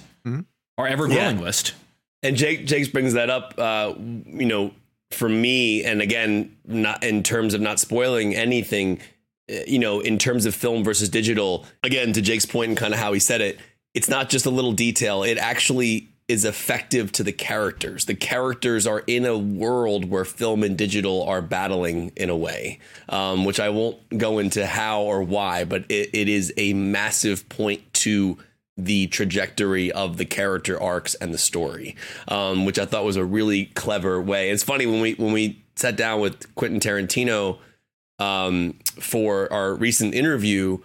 our 0.78 0.88
ever 0.88 1.08
growing 1.08 1.38
Yeah. 1.38 1.44
list. 1.44 1.74
And 2.24 2.36
Jake 2.36 2.66
Jake 2.66 2.92
brings 2.94 3.14
that 3.14 3.30
up. 3.30 3.54
Uh, 3.58 3.94
you 3.98 4.46
know, 4.46 4.74
for 5.12 5.28
me, 5.28 5.84
and 5.84 6.02
again, 6.02 6.56
not 6.66 7.04
in 7.04 7.24
terms 7.24 7.54
of 7.54 7.62
not 7.62 7.80
spoiling 7.80 8.36
anything. 8.36 9.00
uh, 9.52 9.56
You 9.68 9.80
know, 9.80 10.00
in 10.00 10.20
terms 10.20 10.46
of 10.46 10.54
film 10.56 10.84
versus 10.84 11.10
digital, 11.10 11.66
again, 11.84 12.14
to 12.14 12.22
Jake's 12.22 12.46
point 12.46 12.70
and 12.70 12.78
kind 12.78 12.94
of 12.94 13.00
how 13.00 13.12
he 13.14 13.20
said 13.20 13.42
it, 13.42 13.60
it's 13.96 14.08
not 14.08 14.30
just 14.30 14.46
a 14.46 14.50
little 14.52 14.74
detail. 14.74 15.24
It 15.24 15.38
actually 15.40 16.08
is 16.30 16.46
effective 16.46 17.12
to 17.12 17.24
the 17.24 17.32
characters. 17.32 18.06
The 18.06 18.16
characters 18.16 18.86
are 18.86 19.04
in 19.08 19.26
a 19.26 19.38
world 19.38 20.10
where 20.10 20.24
film 20.24 20.64
and 20.64 20.78
digital 20.78 21.24
are 21.24 21.42
battling 21.42 22.12
in 22.16 22.30
a 22.30 22.38
way, 22.38 22.80
um, 23.10 23.46
which 23.46 23.60
I 23.60 23.70
won't 23.70 23.98
go 24.16 24.38
into 24.38 24.66
how 24.66 25.02
or 25.02 25.24
why, 25.24 25.66
but 25.66 25.86
it, 25.90 26.12
it 26.14 26.30
is 26.30 26.54
a 26.56 26.74
massive 26.74 27.50
point 27.50 27.94
to 27.96 28.38
the 28.78 29.08
trajectory 29.08 29.92
of 29.92 30.18
the 30.18 30.26
character 30.26 30.82
arcs 30.82 31.16
and 31.16 31.34
the 31.34 31.38
story, 31.38 31.96
um, 32.28 32.64
which 32.64 32.78
I 32.80 32.86
thought 32.86 33.04
was 33.04 33.18
a 33.18 33.26
really 33.26 33.66
clever 33.66 34.22
way. 34.22 34.52
It's 34.52 34.64
funny 34.64 34.86
when 34.86 35.02
we 35.02 35.14
when 35.16 35.34
we 35.34 35.62
sat 35.76 35.98
down 35.98 36.22
with 36.22 36.54
Quentin 36.56 36.80
Tarantino 36.80 37.58
um, 38.20 38.76
for 39.00 39.52
our 39.52 39.74
recent 39.74 40.14
interview. 40.14 40.78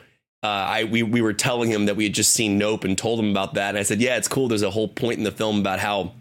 Uh, 0.44 0.46
I 0.46 0.84
we 0.84 1.02
we 1.02 1.22
were 1.22 1.32
telling 1.32 1.70
him 1.70 1.86
that 1.86 1.96
we 1.96 2.04
had 2.04 2.12
just 2.12 2.34
seen 2.34 2.58
Nope 2.58 2.84
and 2.84 2.98
told 2.98 3.18
him 3.18 3.30
about 3.30 3.54
that, 3.54 3.70
and 3.70 3.78
I 3.78 3.82
said, 3.82 4.02
"Yeah, 4.02 4.18
it's 4.18 4.28
cool. 4.28 4.46
There's 4.46 4.62
a 4.62 4.70
whole 4.70 4.88
point 4.88 5.16
in 5.16 5.24
the 5.24 5.32
film 5.32 5.58
about 5.58 5.80
how." 5.80 6.12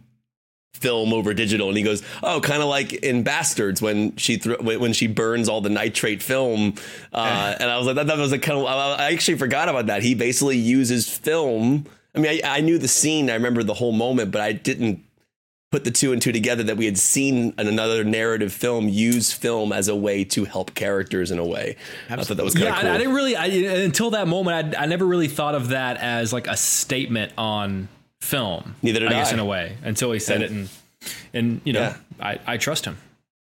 film 0.73 1.13
over 1.13 1.33
digital. 1.35 1.69
And 1.69 1.77
he 1.77 1.83
goes 1.83 2.01
oh 2.23 2.41
kind 2.41 2.61
of 2.61 2.67
like 2.67 2.91
in 2.93 3.23
bastards 3.23 3.79
when 3.79 4.15
she 4.17 4.37
when 4.37 4.79
when 4.81 4.91
she 4.91 5.07
burns 5.07 5.47
all 5.47 5.61
the 5.61 5.69
nitrate 5.69 6.21
film. 6.21 6.73
Uh, 7.13 7.55
and 7.59 7.69
i 7.69 7.77
was 7.77 7.85
like 7.85 7.95
that, 7.95 8.07
that 8.07 8.17
was 8.17 8.33
a 8.33 8.39
kind 8.39 8.59
of 8.59 8.65
i 8.65 9.11
actually 9.11 9.37
forgot 9.37 9.69
about 9.69 9.85
that. 9.85 10.01
He 10.01 10.15
basically 10.15 10.57
uses 10.57 11.07
film. 11.07 11.85
I 12.15 12.19
mean 12.19 12.41
I, 12.43 12.57
I 12.57 12.61
knew 12.61 12.79
the 12.79 12.87
scene. 12.87 13.29
I 13.29 13.35
remember 13.35 13.63
the 13.63 13.75
whole 13.75 13.93
moment 13.93 14.31
but 14.31 14.41
i 14.41 14.51
didn't 14.51 15.05
put 15.73 15.83
the 15.85 15.91
two 15.91 16.13
and 16.13 16.21
two 16.21 16.31
together 16.31 16.61
that 16.61 16.77
we 16.77 16.85
had 16.85 16.99
seen 16.99 17.51
in 17.57 17.67
another 17.67 18.03
narrative 18.03 18.53
film 18.53 18.87
use 18.87 19.31
film 19.31 19.73
as 19.73 19.87
a 19.87 19.95
way 19.95 20.23
to 20.23 20.45
help 20.45 20.75
characters 20.75 21.31
in 21.31 21.39
a 21.39 21.45
way 21.45 21.75
i 22.11 22.15
thought 22.15 22.37
that 22.37 22.43
was 22.43 22.53
kind 22.53 22.65
Yeah, 22.65 22.71
of 22.73 22.77
I- 22.77 22.81
cool 22.81 22.91
I, 22.91 22.97
didn't 22.99 23.13
really. 23.15 23.35
I, 23.35 23.45
until 23.83 24.11
that 24.11 24.27
moment, 24.27 24.75
I, 24.75 24.83
I 24.83 24.85
never 24.85 25.03
really 25.05 25.27
thought 25.27 25.55
of 25.55 25.69
that 25.69 25.97
as 25.97 26.31
like 26.31 26.45
a 26.47 26.55
statement 26.55 27.31
on 27.39 27.87
film. 28.21 28.75
Neither 28.83 28.99
did 28.99 29.11
I 29.11 29.15
I 29.15 29.19
guess 29.19 29.33
in 29.33 29.39
a 29.39 29.45
way 29.45 29.77
until 29.83 30.11
he 30.11 30.19
said 30.19 30.41
Yeah. 30.41 30.45
it, 30.45 30.51
and 30.51 30.69
and 31.33 31.61
you 31.65 31.73
know, 31.73 31.79
Yeah. 31.81 31.97
I, 32.19 32.39
I 32.45 32.57
trust 32.57 32.85
him. 32.85 32.97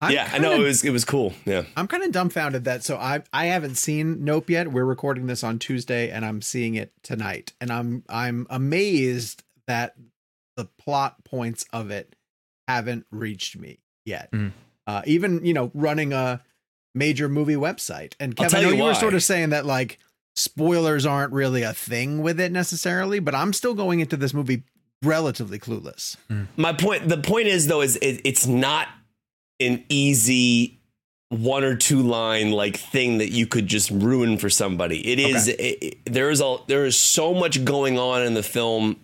I'm 0.00 0.12
yeah 0.12 0.28
i 0.32 0.38
know 0.38 0.52
it 0.52 0.58
was 0.58 0.82
it 0.84 0.90
was 0.90 1.04
cool 1.04 1.32
yeah 1.46 1.62
I'm 1.76 1.87
kind 1.87 2.02
of 2.02 2.10
dumbfounded 2.12 2.64
that 2.64 2.82
so 2.84 2.96
I 2.96 3.22
I 3.32 3.46
haven't 3.46 3.76
seen 3.76 4.24
Nope 4.24 4.48
yet. 4.50 4.72
We're 4.72 4.84
recording 4.96 5.26
this 5.28 5.44
on 5.44 5.58
Tuesday 5.58 6.10
and 6.10 6.24
I'm 6.24 6.40
seeing 6.42 6.74
it 6.74 6.92
tonight. 7.02 7.52
And 7.60 7.70
I'm 7.70 8.02
I'm 8.08 8.46
amazed 8.50 9.42
that 9.66 9.94
the 10.56 10.64
plot 10.64 11.24
points 11.24 11.64
of 11.72 11.90
it 11.90 12.14
haven't 12.68 13.06
reached 13.10 13.56
me 13.58 13.78
yet. 14.04 14.30
Mhm. 14.32 14.52
Uh 14.86 15.02
even, 15.06 15.44
you 15.44 15.52
know, 15.54 15.70
running 15.74 16.12
a 16.12 16.42
major 16.94 17.28
movie 17.28 17.56
website. 17.56 18.14
And 18.20 18.34
I'll 18.38 18.44
Kevin, 18.48 18.58
I 18.58 18.62
know 18.62 18.68
you 18.70 18.76
you 18.76 18.84
were 18.84 18.94
sort 18.94 19.14
of 19.14 19.22
saying 19.22 19.50
that 19.50 19.66
like 19.66 19.98
spoilers 20.36 21.06
aren't 21.06 21.32
really 21.32 21.62
a 21.62 21.72
thing 21.72 22.22
with 22.22 22.40
it 22.40 22.52
necessarily, 22.52 23.18
but 23.20 23.34
I'm 23.34 23.52
still 23.52 23.74
going 23.74 24.00
into 24.00 24.16
this 24.16 24.34
movie 24.34 24.62
relatively 25.02 25.58
clueless. 25.58 26.16
my 26.56 26.72
point 26.72 27.08
the 27.08 27.18
point 27.18 27.46
is 27.48 27.66
though 27.66 27.82
is 27.82 27.96
it, 27.96 28.20
it's 28.24 28.46
not 28.46 28.88
an 29.60 29.84
easy 29.88 30.80
one 31.28 31.62
or 31.64 31.76
two 31.76 32.00
line 32.02 32.50
like 32.52 32.76
thing 32.76 33.18
that 33.18 33.30
you 33.30 33.46
could 33.46 33.66
just 33.66 33.90
ruin 33.90 34.38
for 34.38 34.48
somebody 34.48 35.06
it 35.06 35.18
is 35.18 35.48
it, 35.48 35.60
it- 35.60 35.98
there 36.06 36.30
is 36.30 36.40
a 36.40 36.56
there 36.68 36.84
is 36.86 36.96
so 36.96 37.34
much 37.34 37.64
going 37.64 37.98
on 37.98 38.22
in 38.22 38.35
the 38.35 38.42
film 38.42 38.96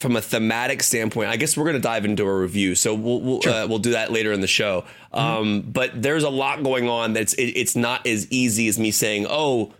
from 0.00 0.14
a 0.16 0.20
thematic 0.20 0.82
standpoint 0.82 1.30
i 1.30 1.36
guess 1.36 1.56
we're 1.56 1.64
going 1.64 1.74
to 1.76 1.80
dive 1.80 2.04
into 2.04 2.24
a 2.24 2.40
review 2.40 2.74
so 2.74 2.94
we'll 2.94 3.20
we'll, 3.20 3.48
uh, 3.48 3.66
we'll 3.66 3.78
do 3.78 3.92
that 3.92 4.12
later 4.12 4.32
in 4.32 4.40
the 4.40 4.46
show. 4.46 4.84
Um, 5.12 5.62
but 5.62 5.90
there's 6.00 6.24
a 6.24 6.30
lot 6.30 6.62
going 6.62 6.88
on 6.88 7.14
that's 7.14 7.32
it, 7.34 7.44
it's 7.44 7.74
not 7.76 8.06
as 8.06 8.30
easy 8.30 8.68
as 8.68 8.78
me 8.78 8.90
saying 8.90 9.26
oh 9.28 9.72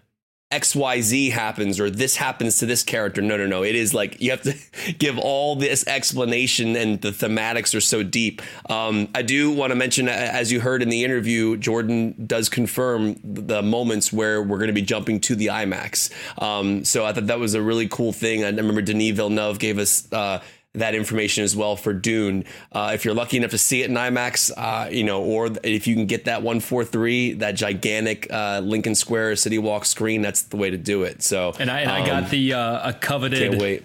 XYZ 0.52 1.32
happens 1.32 1.80
or 1.80 1.90
this 1.90 2.14
happens 2.14 2.58
to 2.58 2.66
this 2.66 2.84
character. 2.84 3.20
No, 3.20 3.36
no, 3.36 3.46
no. 3.46 3.64
It 3.64 3.74
is 3.74 3.92
like 3.92 4.20
you 4.20 4.30
have 4.30 4.42
to 4.42 4.54
give 4.98 5.18
all 5.18 5.56
this 5.56 5.84
explanation 5.88 6.76
and 6.76 7.00
the 7.00 7.10
thematics 7.10 7.74
are 7.74 7.80
so 7.80 8.04
deep. 8.04 8.40
Um, 8.70 9.08
I 9.12 9.22
do 9.22 9.50
want 9.50 9.72
to 9.72 9.74
mention, 9.74 10.08
as 10.08 10.52
you 10.52 10.60
heard 10.60 10.82
in 10.82 10.88
the 10.88 11.02
interview, 11.02 11.56
Jordan 11.56 12.14
does 12.26 12.48
confirm 12.48 13.16
the 13.24 13.60
moments 13.60 14.12
where 14.12 14.40
we're 14.40 14.58
going 14.58 14.68
to 14.68 14.72
be 14.72 14.82
jumping 14.82 15.20
to 15.22 15.34
the 15.34 15.48
IMAX. 15.48 16.12
Um, 16.40 16.84
so 16.84 17.04
I 17.04 17.12
thought 17.12 17.26
that 17.26 17.40
was 17.40 17.54
a 17.54 17.62
really 17.62 17.88
cool 17.88 18.12
thing. 18.12 18.44
I 18.44 18.48
remember 18.50 18.82
Denis 18.82 19.16
Villeneuve 19.16 19.58
gave 19.58 19.78
us. 19.78 20.10
Uh, 20.12 20.40
that 20.76 20.94
information 20.94 21.44
as 21.44 21.56
well 21.56 21.76
for 21.76 21.92
Dune. 21.92 22.44
Uh, 22.72 22.92
if 22.94 23.04
you're 23.04 23.14
lucky 23.14 23.36
enough 23.36 23.50
to 23.50 23.58
see 23.58 23.82
it 23.82 23.90
in 23.90 23.96
IMAX, 23.96 24.50
uh, 24.56 24.88
you 24.90 25.04
know, 25.04 25.22
or 25.22 25.50
if 25.62 25.86
you 25.86 25.94
can 25.94 26.06
get 26.06 26.24
that 26.24 26.42
143, 26.42 27.34
that 27.34 27.52
gigantic 27.52 28.32
uh, 28.32 28.60
Lincoln 28.62 28.94
Square 28.94 29.36
City 29.36 29.58
Walk 29.58 29.84
screen, 29.84 30.22
that's 30.22 30.42
the 30.42 30.56
way 30.56 30.70
to 30.70 30.78
do 30.78 31.02
it. 31.02 31.22
So, 31.22 31.54
and 31.58 31.70
I, 31.70 31.80
and 31.80 31.90
um, 31.90 32.02
I 32.02 32.06
got 32.06 32.24
um, 32.24 32.30
the 32.30 32.52
uh, 32.52 32.90
a 32.90 32.92
coveted. 32.92 33.50
Can't 33.50 33.60
wait. 33.60 33.84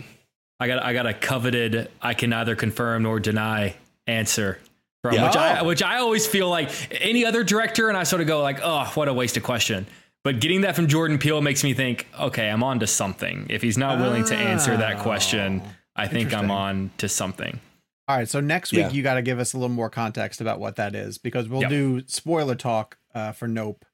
I 0.59 0.67
got 0.67 0.83
I 0.83 0.93
got 0.93 1.07
a 1.07 1.13
coveted. 1.13 1.89
I 2.01 2.13
can 2.13 2.29
neither 2.29 2.55
confirm 2.55 3.03
nor 3.03 3.19
deny 3.19 3.75
answer. 4.07 4.59
From, 5.01 5.15
yeah. 5.15 5.25
Which 5.25 5.35
I 5.35 5.61
which 5.63 5.83
I 5.83 5.97
always 5.97 6.27
feel 6.27 6.49
like 6.49 6.69
any 7.01 7.25
other 7.25 7.43
director, 7.43 7.89
and 7.89 7.97
I 7.97 8.03
sort 8.03 8.21
of 8.21 8.27
go 8.27 8.41
like, 8.41 8.59
oh, 8.61 8.91
what 8.93 9.07
a 9.07 9.13
waste 9.13 9.37
of 9.37 9.43
question. 9.43 9.87
But 10.23 10.39
getting 10.39 10.61
that 10.61 10.75
from 10.75 10.87
Jordan 10.87 11.17
Peele 11.17 11.41
makes 11.41 11.63
me 11.63 11.73
think, 11.73 12.07
okay, 12.19 12.47
I'm 12.47 12.61
on 12.61 12.79
to 12.81 12.87
something. 12.87 13.47
If 13.49 13.63
he's 13.63 13.77
not 13.77 13.99
willing 13.99 14.23
to 14.25 14.35
answer 14.35 14.77
that 14.77 14.99
question, 14.99 15.63
I 15.95 16.07
think 16.07 16.33
I'm 16.33 16.51
on 16.51 16.91
to 16.97 17.09
something. 17.09 17.59
All 18.07 18.17
right, 18.17 18.27
so 18.27 18.39
next 18.39 18.71
week 18.71 18.81
yeah. 18.81 18.89
you 18.89 19.03
got 19.03 19.13
to 19.13 19.21
give 19.21 19.39
us 19.39 19.53
a 19.53 19.57
little 19.57 19.73
more 19.73 19.89
context 19.89 20.41
about 20.41 20.59
what 20.59 20.75
that 20.75 20.95
is 20.95 21.17
because 21.17 21.47
we'll 21.47 21.61
yep. 21.61 21.69
do 21.69 22.03
spoiler 22.07 22.55
talk 22.55 22.97
uh, 23.13 23.31
for 23.31 23.47
Nope 23.47 23.85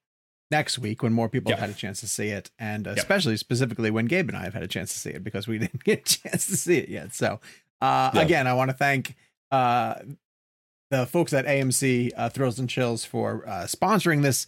next 0.50 0.80
week 0.80 1.04
when 1.04 1.14
more 1.14 1.30
people 1.30 1.50
yep. 1.50 1.60
have 1.60 1.70
had 1.70 1.76
a 1.76 1.80
chance 1.80 2.00
to 2.00 2.08
see 2.08 2.30
it, 2.30 2.50
and 2.58 2.88
especially 2.88 3.34
yep. 3.34 3.40
specifically 3.40 3.92
when 3.92 4.06
Gabe 4.06 4.30
and 4.30 4.38
I 4.38 4.44
have 4.44 4.54
had 4.54 4.64
a 4.64 4.68
chance 4.68 4.94
to 4.94 5.00
see 5.00 5.10
it 5.12 5.24
because 5.24 5.48
we 5.48 5.58
didn't 5.60 5.84
get 5.84 6.00
a 6.00 6.30
chance 6.30 6.48
to 6.48 6.56
see 6.56 6.78
it 6.78 6.90
yet. 6.90 7.14
So 7.14 7.40
uh, 7.82 8.12
again, 8.14 8.48
I 8.48 8.54
want 8.54 8.72
to 8.72 8.78
thank 8.78 9.16
uh, 9.52 9.96
the 10.90 11.06
folks 11.06 11.34
at 11.34 11.46
AMC 11.46 12.12
uh, 12.16 12.30
Thrills 12.30 12.60
and 12.60 12.70
Chills 12.70 13.06
for 13.06 13.48
uh, 13.48 13.64
sponsoring 13.66 14.22
this 14.22 14.48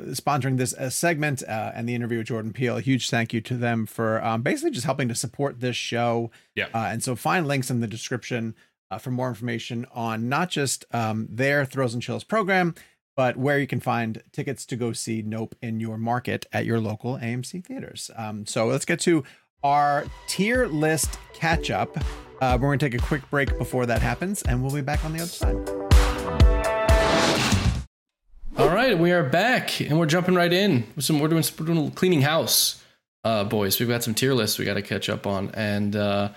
sponsoring 0.00 0.56
this 0.56 0.74
uh, 0.74 0.90
segment 0.90 1.42
uh, 1.42 1.72
and 1.74 1.88
the 1.88 1.94
interview 1.94 2.18
with 2.18 2.26
Jordan 2.26 2.52
Peele. 2.52 2.78
A 2.78 2.80
huge 2.80 3.10
thank 3.10 3.32
you 3.32 3.40
to 3.42 3.56
them 3.56 3.86
for 3.86 4.22
um, 4.24 4.42
basically 4.42 4.72
just 4.72 4.86
helping 4.86 5.08
to 5.08 5.14
support 5.14 5.60
this 5.60 5.76
show. 5.76 6.30
Yeah. 6.54 6.66
Uh, 6.74 6.88
and 6.90 7.02
so 7.02 7.14
find 7.16 7.46
links 7.46 7.70
in 7.70 7.80
the 7.80 7.86
description 7.86 8.54
uh, 8.90 8.98
for 8.98 9.10
more 9.10 9.28
information 9.28 9.86
on 9.92 10.28
not 10.28 10.50
just 10.50 10.84
um, 10.92 11.28
their 11.30 11.64
Thrills 11.64 11.94
and 11.94 12.02
Chills 12.02 12.24
program, 12.24 12.74
but 13.16 13.36
where 13.36 13.58
you 13.58 13.66
can 13.66 13.80
find 13.80 14.22
tickets 14.32 14.66
to 14.66 14.76
go 14.76 14.92
see 14.92 15.22
Nope 15.22 15.54
in 15.62 15.80
your 15.80 15.96
market 15.96 16.46
at 16.52 16.66
your 16.66 16.80
local 16.80 17.16
AMC 17.16 17.64
theaters. 17.64 18.10
Um, 18.16 18.46
so 18.46 18.66
let's 18.66 18.84
get 18.84 19.00
to 19.00 19.24
our 19.62 20.04
tier 20.28 20.66
list 20.66 21.18
catch 21.32 21.70
up. 21.70 21.96
Uh, 22.40 22.58
we're 22.60 22.68
going 22.68 22.78
to 22.78 22.90
take 22.90 23.00
a 23.00 23.04
quick 23.04 23.28
break 23.30 23.56
before 23.56 23.86
that 23.86 24.02
happens, 24.02 24.42
and 24.42 24.62
we'll 24.62 24.74
be 24.74 24.82
back 24.82 25.04
on 25.04 25.12
the 25.12 25.20
other 25.20 25.28
side. 25.28 25.75
All 28.58 28.70
right, 28.70 28.98
we 28.98 29.12
are 29.12 29.22
back 29.22 29.82
and 29.82 29.98
we're 29.98 30.06
jumping 30.06 30.34
right 30.34 30.50
in. 30.50 30.86
With 30.96 31.04
Some 31.04 31.20
we're 31.20 31.28
doing, 31.28 31.44
we're 31.58 31.66
doing 31.66 31.90
cleaning 31.90 32.22
house, 32.22 32.82
uh, 33.22 33.44
boys. 33.44 33.78
We've 33.78 33.88
got 33.88 34.02
some 34.02 34.14
tier 34.14 34.32
lists 34.32 34.58
we 34.58 34.64
got 34.64 34.74
to 34.74 34.82
catch 34.82 35.10
up 35.10 35.26
on. 35.26 35.50
And 35.50 35.94
uh, 35.94 36.30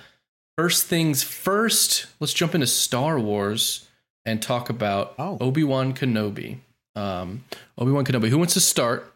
first 0.57 0.87
things 0.87 1.23
first, 1.23 2.07
let's 2.19 2.33
jump 2.33 2.53
into 2.53 2.67
Star 2.67 3.17
Wars 3.17 3.87
and 4.25 4.41
talk 4.41 4.69
about 4.69 5.13
oh. 5.17 5.37
Obi 5.39 5.63
Wan 5.63 5.93
Kenobi. 5.93 6.57
Um, 6.93 7.45
Obi 7.77 7.91
Wan 7.91 8.03
Kenobi. 8.03 8.27
Who 8.27 8.37
wants 8.37 8.53
to 8.55 8.59
start 8.59 9.15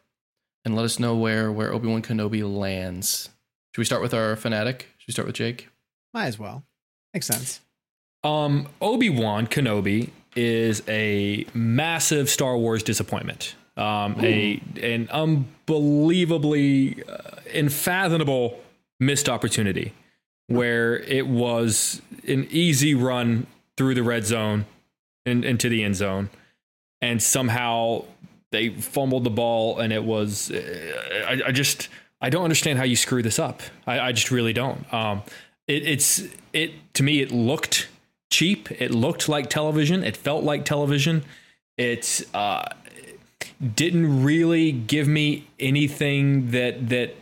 and 0.63 0.73
let 0.73 0.85
us 0.85 0.97
know 0.97 1.13
where 1.13 1.51
where 1.51 1.73
Obi 1.73 1.89
Wan 1.89 2.01
Kenobi 2.01 2.41
lands? 2.41 3.27
Should 3.73 3.81
we 3.81 3.85
start 3.85 4.01
with 4.01 4.13
our 4.13 4.37
fanatic? 4.37 4.87
Should 4.99 5.09
we 5.09 5.11
start 5.11 5.27
with 5.27 5.35
Jake? 5.35 5.67
Might 6.13 6.27
as 6.27 6.39
well. 6.39 6.63
Makes 7.13 7.27
sense. 7.27 7.59
Um, 8.23 8.69
Obi 8.81 9.09
Wan 9.09 9.45
Kenobi 9.45 10.11
is 10.35 10.81
a 10.87 11.45
massive 11.53 12.29
Star 12.29 12.57
Wars 12.57 12.83
disappointment. 12.83 13.55
Um, 13.75 14.15
a 14.19 14.61
an 14.81 15.09
unbelievably 15.11 17.03
uh, 17.03 17.17
unfathomable 17.55 18.59
missed 18.99 19.27
opportunity 19.27 19.93
where 20.47 20.99
it 20.99 21.27
was 21.27 22.01
an 22.27 22.47
easy 22.51 22.93
run 22.93 23.47
through 23.75 23.95
the 23.95 24.03
red 24.03 24.25
zone 24.25 24.65
and 25.25 25.43
into 25.43 25.69
the 25.69 25.83
end 25.83 25.95
zone, 25.95 26.29
and 27.01 27.21
somehow 27.21 28.03
they 28.51 28.69
fumbled 28.69 29.23
the 29.23 29.31
ball, 29.31 29.79
and 29.79 29.91
it 29.91 30.03
was 30.03 30.51
uh, 30.51 31.25
I, 31.27 31.41
I, 31.47 31.51
just 31.51 31.89
I 32.21 32.29
don't 32.29 32.43
understand 32.43 32.77
how 32.77 32.85
you 32.85 32.95
screw 32.95 33.23
this 33.23 33.39
up. 33.39 33.61
I, 33.87 33.99
I 33.99 34.11
just 34.11 34.29
really 34.29 34.53
don't. 34.53 34.91
Um, 34.93 35.23
it, 35.67 35.87
it's 35.87 36.23
it 36.53 36.71
to 36.93 37.03
me 37.03 37.21
it 37.21 37.31
looked 37.31 37.87
cheap. 38.33 38.69
It 38.71 38.91
looked 38.91 39.29
like 39.29 39.49
television. 39.49 40.03
It 40.03 40.17
felt 40.17 40.43
like 40.43 40.65
television. 40.65 41.23
It 41.77 42.25
uh, 42.33 42.65
didn't 43.75 44.23
really 44.23 44.71
give 44.71 45.07
me 45.07 45.47
anything 45.59 46.51
that 46.51 46.89
that 46.89 47.15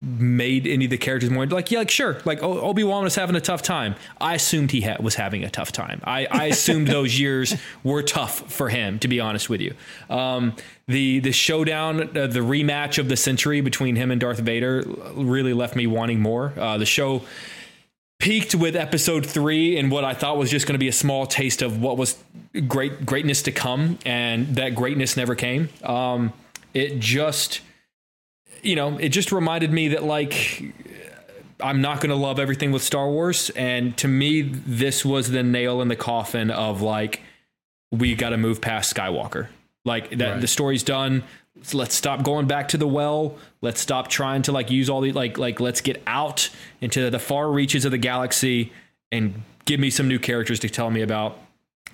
made 0.00 0.64
any 0.68 0.84
of 0.84 0.92
the 0.92 0.96
characters 0.96 1.28
more 1.28 1.44
like 1.46 1.72
yeah 1.72 1.80
like 1.80 1.90
sure 1.90 2.20
like 2.24 2.40
obi-wan 2.40 3.02
was 3.02 3.16
having 3.16 3.34
a 3.34 3.40
tough 3.40 3.62
time 3.62 3.96
i 4.20 4.36
assumed 4.36 4.70
he 4.70 4.80
ha- 4.80 4.96
was 5.00 5.16
having 5.16 5.42
a 5.42 5.50
tough 5.50 5.72
time 5.72 6.00
i, 6.04 6.24
I 6.26 6.44
assumed 6.44 6.86
those 6.98 7.18
years 7.18 7.56
were 7.82 8.04
tough 8.04 8.48
for 8.52 8.68
him 8.68 9.00
to 9.00 9.08
be 9.08 9.18
honest 9.18 9.50
with 9.50 9.60
you 9.60 9.74
um, 10.08 10.54
the 10.86 11.18
the 11.18 11.32
showdown 11.32 12.16
uh, 12.16 12.28
the 12.28 12.38
rematch 12.38 12.98
of 12.98 13.08
the 13.08 13.16
century 13.16 13.60
between 13.60 13.96
him 13.96 14.12
and 14.12 14.20
darth 14.20 14.38
vader 14.38 14.84
really 15.16 15.52
left 15.52 15.74
me 15.74 15.88
wanting 15.88 16.20
more 16.20 16.52
uh, 16.56 16.78
the 16.78 16.86
show 16.86 17.22
peaked 18.18 18.54
with 18.54 18.74
episode 18.74 19.24
three 19.24 19.78
and 19.78 19.90
what 19.90 20.04
I 20.04 20.12
thought 20.12 20.36
was 20.36 20.50
just 20.50 20.66
going 20.66 20.74
to 20.74 20.78
be 20.78 20.88
a 20.88 20.92
small 20.92 21.26
taste 21.26 21.62
of 21.62 21.80
what 21.80 21.96
was 21.96 22.16
great 22.66 23.06
greatness 23.06 23.42
to 23.42 23.52
come, 23.52 23.98
and 24.04 24.56
that 24.56 24.74
greatness 24.74 25.16
never 25.16 25.34
came. 25.34 25.68
Um, 25.82 26.32
it 26.74 26.98
just, 26.98 27.60
you 28.62 28.76
know, 28.76 28.98
it 28.98 29.10
just 29.10 29.32
reminded 29.32 29.72
me 29.72 29.88
that 29.88 30.02
like 30.02 30.62
I'm 31.60 31.80
not 31.80 32.00
going 32.00 32.10
to 32.10 32.16
love 32.16 32.38
everything 32.38 32.72
with 32.72 32.82
Star 32.82 33.08
Wars, 33.08 33.50
and 33.50 33.96
to 33.98 34.08
me, 34.08 34.42
this 34.42 35.04
was 35.04 35.30
the 35.30 35.42
nail 35.42 35.80
in 35.80 35.88
the 35.88 35.96
coffin 35.96 36.50
of 36.50 36.82
like 36.82 37.22
we 37.90 38.14
got 38.14 38.30
to 38.30 38.36
move 38.36 38.60
past 38.60 38.94
Skywalker. 38.94 39.48
Like 39.84 40.10
that, 40.18 40.30
right. 40.32 40.40
the 40.40 40.48
story's 40.48 40.82
done. 40.82 41.22
So 41.62 41.78
let's 41.78 41.94
stop 41.94 42.22
going 42.22 42.46
back 42.46 42.68
to 42.68 42.76
the 42.76 42.86
well. 42.86 43.36
Let's 43.60 43.80
stop 43.80 44.08
trying 44.08 44.42
to 44.42 44.52
like 44.52 44.70
use 44.70 44.88
all 44.88 45.00
the 45.00 45.12
like 45.12 45.38
like 45.38 45.60
let's 45.60 45.80
get 45.80 46.02
out 46.06 46.50
into 46.80 47.10
the 47.10 47.18
far 47.18 47.50
reaches 47.50 47.84
of 47.84 47.90
the 47.90 47.98
galaxy 47.98 48.72
and 49.10 49.42
give 49.64 49.80
me 49.80 49.90
some 49.90 50.08
new 50.08 50.18
characters 50.18 50.60
to 50.60 50.68
tell 50.68 50.90
me 50.90 51.02
about. 51.02 51.38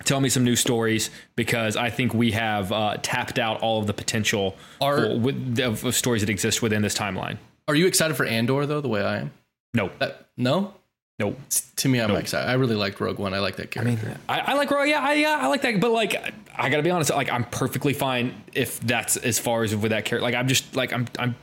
Tell 0.03 0.19
me 0.19 0.27
some 0.27 0.43
new 0.43 0.57
stories 0.57 1.09
because 1.37 1.77
I 1.77 1.89
think 1.89 2.13
we 2.13 2.31
have 2.31 2.71
uh, 2.71 2.97
tapped 3.01 3.39
out 3.39 3.61
all 3.61 3.79
of 3.79 3.87
the 3.87 3.93
potential 3.93 4.57
are, 4.81 5.05
of, 5.05 5.85
of, 5.85 5.95
stories 5.95 6.21
that 6.21 6.29
exist 6.29 6.61
within 6.61 6.81
this 6.81 6.97
timeline. 6.97 7.37
Are 7.69 7.75
you 7.75 7.87
excited 7.87 8.17
for 8.17 8.25
Andor 8.25 8.65
though, 8.65 8.81
the 8.81 8.89
way 8.89 9.01
I 9.01 9.19
am? 9.19 9.31
No, 9.73 9.89
that, 9.99 10.27
no. 10.35 10.73
Nope. 11.17 11.39
To 11.77 11.89
me, 11.89 12.01
I'm 12.01 12.09
nope. 12.09 12.19
excited. 12.19 12.49
I 12.49 12.53
really 12.53 12.75
liked 12.75 12.99
Rogue 12.99 13.19
One. 13.19 13.33
I 13.33 13.39
like 13.39 13.55
that 13.55 13.71
character. 13.71 14.05
I 14.05 14.09
mean, 14.09 14.17
I, 14.27 14.39
I 14.39 14.53
like 14.55 14.69
Rogue. 14.69 14.89
Yeah, 14.89 14.99
I, 14.99 15.13
yeah, 15.13 15.39
I 15.39 15.47
like 15.47 15.61
that. 15.61 15.79
But 15.79 15.91
like, 15.91 16.33
I 16.53 16.69
gotta 16.69 16.83
be 16.83 16.91
honest. 16.91 17.09
Like, 17.09 17.31
I'm 17.31 17.45
perfectly 17.45 17.93
fine 17.93 18.43
if 18.53 18.79
that's 18.81 19.15
as 19.17 19.39
far 19.39 19.63
as 19.63 19.73
with 19.75 19.91
that 19.91 20.03
character. 20.05 20.23
Like, 20.23 20.35
I'm 20.35 20.47
just 20.47 20.75
like 20.75 20.91
I'm 20.91 21.07
I'm 21.17 21.35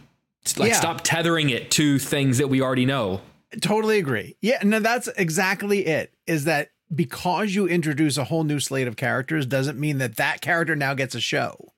like 0.59 0.71
yeah. 0.71 0.79
stop 0.79 1.03
tethering 1.03 1.51
it 1.51 1.71
to 1.73 1.99
things 1.99 2.39
that 2.39 2.49
we 2.49 2.61
already 2.61 2.85
know. 2.85 3.23
Totally 3.61 3.99
agree. 3.99 4.37
Yeah, 4.41 4.59
no, 4.63 4.79
that's 4.79 5.09
exactly 5.09 5.87
it. 5.87 6.13
Is 6.27 6.45
that 6.45 6.71
because 6.95 7.55
you 7.55 7.67
introduce 7.67 8.19
a 8.19 8.25
whole 8.25 8.45
new 8.45 8.61
slate 8.61 8.89
of 8.89 8.97
characters 8.97 9.47
doesn't 9.47 9.79
mean 9.79 9.99
that 9.99 10.17
that 10.17 10.41
character 10.43 10.77
now 10.77 10.95
gets 10.95 11.15
a 11.15 11.21
show, 11.21 11.73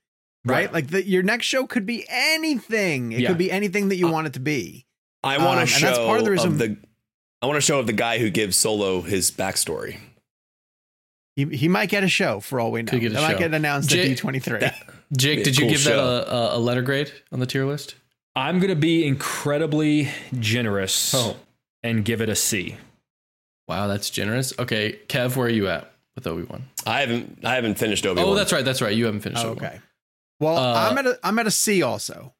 right? 0.44 0.66
right. 0.66 0.72
Like 0.72 0.88
the, 0.88 1.06
your 1.06 1.22
next 1.22 1.46
show 1.46 1.66
could 1.66 1.86
be 1.86 2.04
anything. 2.08 3.12
It 3.12 3.20
yeah. 3.20 3.28
could 3.28 3.38
be 3.38 3.50
anything 3.52 3.88
that 3.90 3.96
you 3.96 4.08
uh, 4.08 4.12
want 4.12 4.26
it 4.26 4.32
to 4.34 4.40
be. 4.40 4.86
I 5.22 5.38
want 5.38 5.60
um, 5.60 5.66
to 5.66 5.66
show 5.66 5.86
and 5.86 5.96
that's 5.96 6.04
part 6.04 6.18
of 6.18 6.24
the 6.24 6.30
reason. 6.32 6.52
Of 6.52 6.58
the- 6.58 6.76
I 7.44 7.46
want 7.46 7.58
to 7.58 7.60
show 7.60 7.82
the 7.82 7.92
guy 7.92 8.16
who 8.16 8.30
gives 8.30 8.56
Solo 8.56 9.02
his 9.02 9.30
backstory. 9.30 9.98
He, 11.36 11.44
he 11.44 11.68
might 11.68 11.90
get 11.90 12.02
a 12.02 12.08
show 12.08 12.40
for 12.40 12.58
all 12.58 12.72
we 12.72 12.80
know. 12.80 12.88
Could 12.88 13.02
get 13.02 13.12
a 13.12 13.16
might 13.16 13.36
get 13.36 13.52
announced 13.52 13.90
Jake, 13.90 14.12
at 14.12 14.16
D23. 14.16 14.72
Jake, 15.14 15.44
did 15.44 15.58
you 15.58 15.68
give 15.68 15.80
show. 15.80 16.22
that 16.22 16.26
a, 16.26 16.56
a, 16.56 16.58
letter 16.58 16.80
grade 16.80 17.12
on 17.32 17.40
the 17.40 17.46
tier 17.46 17.66
list? 17.66 17.96
I'm 18.34 18.60
going 18.60 18.70
to 18.70 18.80
be 18.80 19.06
incredibly 19.06 20.08
generous 20.40 21.14
oh. 21.14 21.36
and 21.82 22.02
give 22.02 22.22
it 22.22 22.30
a 22.30 22.34
C. 22.34 22.78
Wow, 23.68 23.88
that's 23.88 24.08
generous. 24.08 24.58
Okay, 24.58 24.98
Kev, 25.08 25.36
where 25.36 25.48
are 25.48 25.50
you 25.50 25.68
at 25.68 25.92
with 26.14 26.26
Obi 26.26 26.44
Wan? 26.44 26.64
I 26.86 27.00
haven't 27.00 27.40
I 27.44 27.56
haven't 27.56 27.74
finished 27.74 28.06
Obi 28.06 28.22
Wan. 28.22 28.32
Oh, 28.32 28.34
that's 28.34 28.54
right, 28.54 28.64
that's 28.64 28.80
right. 28.80 28.96
You 28.96 29.04
haven't 29.04 29.20
finished. 29.20 29.44
Oh, 29.44 29.50
okay. 29.50 29.80
Well, 30.40 30.56
uh, 30.56 30.88
I'm 30.88 30.96
at 30.96 31.06
a 31.06 31.18
I'm 31.22 31.38
at 31.38 31.46
a 31.46 31.50
C 31.50 31.82
also. 31.82 32.32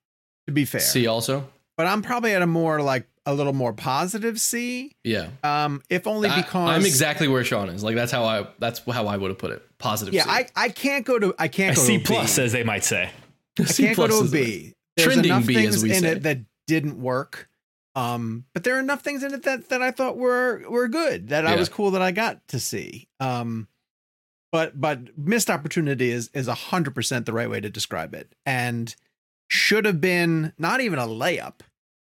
To 0.47 0.53
be 0.53 0.65
fair, 0.65 0.81
C 0.81 1.07
also. 1.07 1.47
But 1.77 1.89
I'm 1.89 2.01
probably 2.01 2.33
at 2.33 2.41
a 2.41 2.47
more 2.47 2.81
like 2.81 3.07
a 3.27 3.35
little 3.35 3.53
more 3.53 3.73
positive 3.73 4.41
C. 4.41 4.95
Yeah. 5.03 5.29
Um, 5.43 5.83
if 5.89 6.07
only 6.07 6.29
because 6.29 6.71
I, 6.71 6.77
am 6.77 6.85
exactly 6.85 7.29
where 7.29 7.45
Sean 7.45 7.69
is. 7.69 7.83
Like 7.83 7.95
that's 7.95 8.13
how 8.13 8.25
I 8.25 8.47
that's 8.59 8.81
how 8.91 9.07
I 9.07 9.17
would 9.17 9.31
have 9.31 9.39
put 9.39 9.51
it. 9.51 9.63
Positive. 9.79 10.15
Yeah, 10.15 10.25
C. 10.25 10.31
I 10.31 10.47
I 10.57 10.69
can't 10.69 11.05
go 11.05 11.19
to 11.19 11.35
I 11.39 11.49
can't 11.49 11.77
a 11.77 11.81
go 11.81 11.87
C 11.87 11.99
plus 11.99 12.39
as 12.39 12.53
they 12.53 12.65
might 12.65 12.85
say. 12.85 13.11
I 13.59 13.65
can't 13.65 13.97
go 13.97 14.07
to 14.07 14.19
a 14.19 14.29
B. 14.29 14.75
There's 14.97 15.07
Trending 15.07 15.33
enough 15.33 15.47
B, 15.47 15.55
things 15.55 15.77
as 15.77 15.83
we 15.83 15.93
in 15.93 16.03
say. 16.03 16.13
it 16.13 16.23
that 16.25 16.39
didn't 16.67 17.01
work. 17.01 17.49
Um, 17.97 18.45
but 18.53 18.65
there 18.65 18.77
are 18.77 18.81
enough 18.81 19.03
things 19.03 19.23
in 19.23 19.33
it 19.33 19.45
that 19.45 19.69
that 19.69 19.83
I 19.83 19.91
thought 19.91 20.17
were 20.17 20.63
were 20.69 20.89
good 20.89 21.29
that 21.29 21.47
I 21.47 21.57
was 21.57 21.69
cool 21.69 21.93
that 21.93 22.03
I 22.03 22.11
got 22.11 22.47
to 22.49 22.59
see. 22.59 23.09
Um, 23.21 23.69
but 24.51 24.81
but 24.81 25.17
missed 25.17 25.49
opportunity 25.49 26.11
is 26.11 26.29
is 26.35 26.49
a 26.49 26.55
hundred 26.55 26.95
percent 26.95 27.27
the 27.27 27.33
right 27.33 27.49
way 27.49 27.61
to 27.61 27.71
describe 27.71 28.15
it, 28.15 28.35
and 28.45 28.95
should 29.49 29.85
have 29.85 30.01
been 30.01 30.53
not 30.59 30.81
even 30.81 30.99
a 30.99 31.07
layup. 31.07 31.61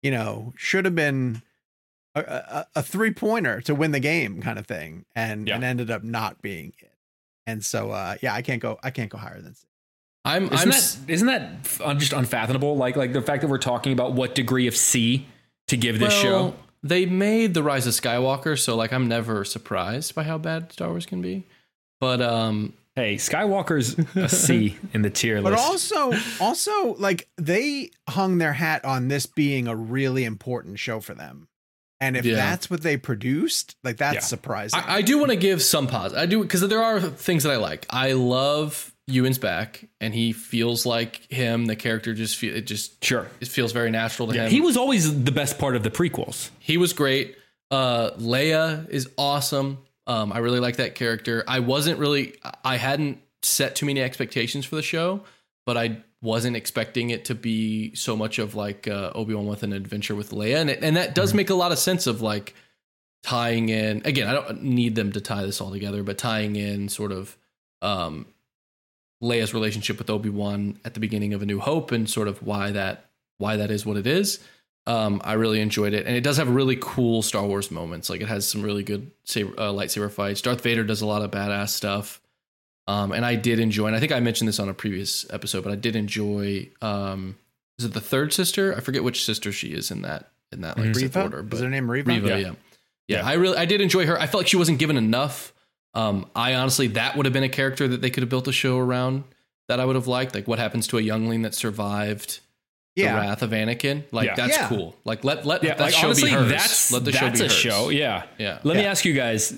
You 0.03 0.11
know, 0.12 0.53
should 0.57 0.84
have 0.84 0.94
been 0.94 1.42
a, 2.14 2.20
a, 2.20 2.66
a 2.76 2.82
three 2.82 3.12
pointer 3.12 3.61
to 3.62 3.74
win 3.74 3.90
the 3.92 4.01
game 4.01 4.40
kind 4.40 4.59
of 4.59 4.66
thing, 4.66 5.05
and 5.16 5.49
Yeah. 5.49 5.57
and 5.57 5.64
ended 5.64 5.90
up 5.90 6.03
not 6.05 6.40
being 6.42 6.72
it. 6.78 6.92
And 7.46 7.64
so, 7.64 7.90
uh, 7.90 8.16
yeah, 8.22 8.34
I 8.34 8.42
can't 8.42 8.61
go. 8.62 8.78
I 8.82 8.90
can't 8.90 9.11
go 9.11 9.18
higher 9.18 9.40
than 9.40 9.55
six. 9.55 9.66
I'm 10.24 10.44
Isn't 10.44 10.59
I'm 10.59 10.68
that 10.70 10.76
s- 10.76 10.99
isn't 11.09 11.26
that 11.26 11.99
just 11.99 12.12
unfathomable? 12.12 12.76
Like 12.76 12.96
like 12.96 13.12
the 13.12 13.22
fact 13.22 13.40
that 13.42 13.49
we're 13.49 13.59
talking 13.59 13.92
about 13.92 14.12
what 14.12 14.34
degree 14.34 14.66
of 14.66 14.76
C 14.76 15.26
to 15.68 15.76
give 15.76 15.99
this 15.99 16.12
well, 16.22 16.22
show. 16.51 16.55
They 16.82 17.07
made 17.07 17.55
the 17.55 17.62
Rise 17.62 17.86
of 17.86 17.94
Skywalker, 17.94 18.59
so 18.59 18.76
like 18.76 18.92
I'm 18.92 19.09
never 19.09 19.44
surprised 19.44 20.14
by 20.14 20.22
how 20.24 20.38
bad 20.38 20.72
Star 20.72 20.90
Wars 20.90 21.07
can 21.07 21.20
be. 21.22 21.44
But 22.01 22.20
um, 22.20 22.74
Hey, 22.99 23.14
Skywalker's 23.14 23.96
a 24.16 24.28
C 24.28 24.76
in 24.92 25.03
the 25.03 25.11
tier 25.11 25.40
list. 25.40 25.55
But 25.57 25.61
also, 25.61 26.12
also 26.40 26.94
like 26.96 27.28
they 27.36 27.90
hung 28.09 28.38
their 28.38 28.53
hat 28.55 28.84
on 28.84 29.07
this 29.07 29.24
being 29.26 29.68
a 29.68 29.76
really 29.76 30.24
important 30.24 30.80
show 30.80 30.99
for 30.99 31.14
them, 31.14 31.46
and 32.01 32.16
if 32.16 32.24
Yeah. 32.24 32.34
that's 32.34 32.68
what 32.68 32.80
they 32.82 32.96
produced, 32.96 33.76
like 33.84 33.99
that's 33.99 34.14
Yeah. 34.16 34.20
surprising. 34.20 34.80
I, 34.80 34.96
I 34.96 35.03
do 35.03 35.18
want 35.18 35.30
to 35.30 35.36
give 35.36 35.62
some 35.62 35.86
pause. 35.86 36.12
I 36.12 36.26
do 36.26 36.42
because 36.42 36.61
there 36.68 36.82
are 36.82 36.99
things 37.01 37.44
that 37.44 37.53
I 37.53 37.57
like. 37.57 37.86
I 37.88 38.14
love 38.14 38.92
Ewan's 39.07 39.38
back, 39.38 39.84
and 40.01 40.12
he 40.12 40.32
feels 40.32 40.84
like 40.84 41.30
him. 41.32 41.66
The 41.66 41.76
character 41.76 42.14
just 42.14 42.36
feel 42.36 42.57
it 42.57 42.66
just 42.66 43.05
sure. 43.05 43.28
it 43.40 43.46
feels 43.46 43.70
very 43.70 43.90
natural 43.92 44.26
to 44.28 44.34
him. 44.34 44.51
He 44.51 44.61
was 44.61 44.76
always 44.76 45.22
the 45.24 45.32
best 45.32 45.59
part 45.61 45.76
of 45.76 45.84
the 45.84 45.90
prequels. 45.90 46.51
he 46.59 46.76
was 46.76 46.92
great. 46.92 47.36
Uh, 47.70 48.11
Leia 48.18 48.88
is 48.90 49.09
awesome. 49.18 49.78
Um, 50.09 50.32
I 50.32 50.38
really 50.38 50.59
like 50.59 50.76
that 50.76 50.94
character. 50.94 51.44
I 51.46 51.61
wasn't 51.61 51.98
really, 51.98 52.34
I 52.64 52.76
hadn't 52.76 53.20
set 53.42 53.76
too 53.76 53.86
many 53.86 54.00
expectations 54.00 54.64
for 54.64 54.74
the 54.74 54.82
show, 54.82 55.20
but 55.66 55.76
I 55.76 56.02
wasn't 56.22 56.56
expecting 56.56 57.11
it 57.11 57.26
to 57.26 57.34
be 57.34 57.94
so 57.94 58.16
much 58.16 58.38
of 58.38 58.54
like 58.54 58.88
uh, 58.88 59.12
Obi 59.14 59.34
Wan 59.34 59.46
with 59.46 59.62
an 59.62 59.72
adventure 59.72 60.14
with 60.14 60.30
Leia, 60.30 60.56
and 60.56 60.70
it, 60.70 60.82
and 60.82 60.96
that 60.96 61.14
does 61.14 61.34
make 61.34 61.50
a 61.50 61.54
lot 61.54 61.72
of 61.72 61.78
sense 61.78 62.06
of 62.06 62.22
like 62.22 62.54
tying 63.22 63.68
in. 63.68 64.02
Again, 64.04 64.26
I 64.26 64.32
don't 64.32 64.62
need 64.62 64.94
them 64.94 65.12
to 65.12 65.20
tie 65.20 65.42
this 65.42 65.61
all 65.61 65.70
together, 65.70 66.02
but 66.02 66.18
tying 66.18 66.56
in 66.56 66.88
sort 66.88 67.12
of 67.12 67.36
um, 67.82 68.26
Leia's 69.22 69.54
relationship 69.54 69.98
with 69.98 70.11
Obi 70.11 70.30
Wan 70.30 70.78
at 70.84 70.94
the 70.94 71.00
beginning 71.00 71.34
of 71.34 71.42
A 71.42 71.46
New 71.46 71.61
Hope, 71.61 71.92
and 71.92 72.09
sort 72.09 72.28
of 72.28 72.42
why 72.42 72.70
that 72.70 73.11
why 73.36 73.56
that 73.56 73.70
is 73.70 73.86
what 73.86 73.96
it 73.96 74.06
is. 74.06 74.40
Um, 74.89 75.20
I 75.22 75.34
really 75.34 75.61
enjoyed 75.61 75.93
it, 75.93 76.07
and 76.07 76.16
it 76.16 76.22
does 76.22 76.39
have 76.39 76.49
really 76.49 76.78
cool 76.80 77.20
Star 77.20 77.45
Wars 77.45 77.70
moments. 77.70 78.09
Like 78.09 78.22
it 78.22 78.28
has 78.28 78.49
some 78.49 78.62
really 78.62 78.82
good 78.82 79.11
saber, 79.24 79.53
uh, 79.59 79.70
lightsaber 79.70 80.11
fights. 80.11 80.41
Darth 80.41 80.62
Vader 80.62 80.82
does 80.82 81.03
a 81.03 81.07
lot 81.07 81.20
of 81.20 81.30
badass 81.30 81.68
stuff, 81.68 82.22
um, 82.86 83.12
and 83.12 83.22
I 83.26 83.34
did 83.34 83.61
enjoy. 83.61 83.89
And 83.89 83.95
I 83.95 84.01
think 84.01 84.12
I 84.12 84.20
mentioned 84.20 84.49
this 84.49 84.59
on 84.59 84.70
a 84.70 84.74
previous 84.74 85.30
episode, 85.30 85.62
but 85.62 85.74
I 85.74 85.76
did 85.76 85.95
enjoy. 85.95 86.70
Um, 86.80 87.36
is 87.78 87.84
it 87.84 87.93
the 87.93 88.01
third 88.01 88.32
sister? 88.32 88.74
I 88.74 88.80
forget 88.80 89.05
which 89.05 89.26
sister 89.26 89.53
she 89.53 89.68
is 89.68 89.91
in 89.91 90.03
that 90.03 90.30
in 90.53 90.62
that 90.62 90.78
like 90.78 90.95
Sith 90.95 91.14
Reva? 91.14 91.22
order. 91.22 91.41
is 91.41 91.45
But 91.45 91.61
her 91.61 91.68
name 91.68 91.91
Reva? 91.91 92.09
Reva, 92.09 92.28
yeah. 92.28 92.36
yeah, 92.36 92.53
Yeah. 93.09 93.26
I 93.26 93.34
really 93.34 93.59
I 93.59 93.66
did 93.66 93.82
enjoy 93.82 94.07
her. 94.07 94.18
I 94.18 94.26
felt 94.26 94.41
like 94.41 94.49
she 94.49 94.57
wasn't 94.57 94.78
given 94.78 94.97
enough. 94.97 95.53
Um, 95.93 96.30
I 96.34 96.55
honestly 96.55 96.86
that 96.89 97.14
would 97.14 97.26
have 97.26 97.34
been 97.34 97.45
a 97.45 97.49
character 97.51 97.86
that 97.89 98.01
they 98.01 98.09
could 98.09 98.22
have 98.22 98.30
built 98.30 98.49
a 98.49 98.53
show 98.53 98.78
around 98.78 99.24
that 99.68 99.80
I 99.80 99.84
would 99.84 99.97
have 99.97 100.07
liked. 100.07 100.34
Like 100.34 100.49
what 100.49 100.59
happens 100.59 100.86
to 100.89 100.99
a 100.99 101.03
youngling 101.03 101.43
that 101.43 101.55
survived 101.55 102.41
the 102.99 103.05
Wrath 103.20 103.42
of 103.42 103.51
Anakin. 103.51 104.03
Like 104.12 104.26
Yeah. 104.26 104.34
that's 104.34 104.57
Yeah. 104.57 104.68
cool. 104.68 104.96
Like 105.05 105.24
let 105.24 105.44
let 105.46 105.62
Yeah, 105.62 105.74
that 105.74 105.80
like 105.80 105.94
show 105.94 106.07
honestly, 106.09 106.30
be 106.30 106.36
hers. 106.36 106.51
that's 106.51 106.92
let 106.92 107.05
the 107.05 107.12
show 107.12 107.26
that's 107.26 107.40
be 107.40 107.46
a 107.46 107.49
hers. 107.49 107.57
show. 107.57 107.88
Yeah, 107.90 108.22
Yeah. 108.38 108.59
Let 108.64 108.76
me 108.76 108.84
ask 108.84 109.05
you 109.05 109.14
guys. 109.14 109.55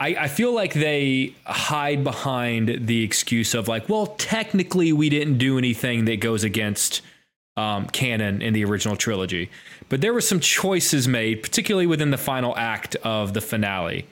I, 0.00 0.16
I 0.18 0.28
feel 0.28 0.52
like 0.52 0.72
they 0.74 1.32
hide 1.46 2.02
behind 2.02 2.86
the 2.88 3.04
excuse 3.04 3.54
of 3.54 3.68
like, 3.68 3.88
well, 3.88 4.06
technically 4.18 4.92
we 4.92 5.08
didn't 5.08 5.38
do 5.38 5.58
anything 5.58 6.06
that 6.06 6.16
goes 6.18 6.42
against 6.42 7.02
um, 7.56 7.86
canon 7.86 8.42
in 8.42 8.52
the 8.52 8.64
original 8.64 8.96
trilogy, 8.96 9.48
but 9.88 10.00
there 10.00 10.12
were 10.12 10.20
some 10.22 10.40
choices 10.40 11.06
made, 11.06 11.40
particularly 11.42 11.86
within 11.86 12.10
the 12.10 12.18
final 12.18 12.56
act 12.56 12.96
of 13.04 13.32
the 13.34 13.40
finale, 13.40 14.06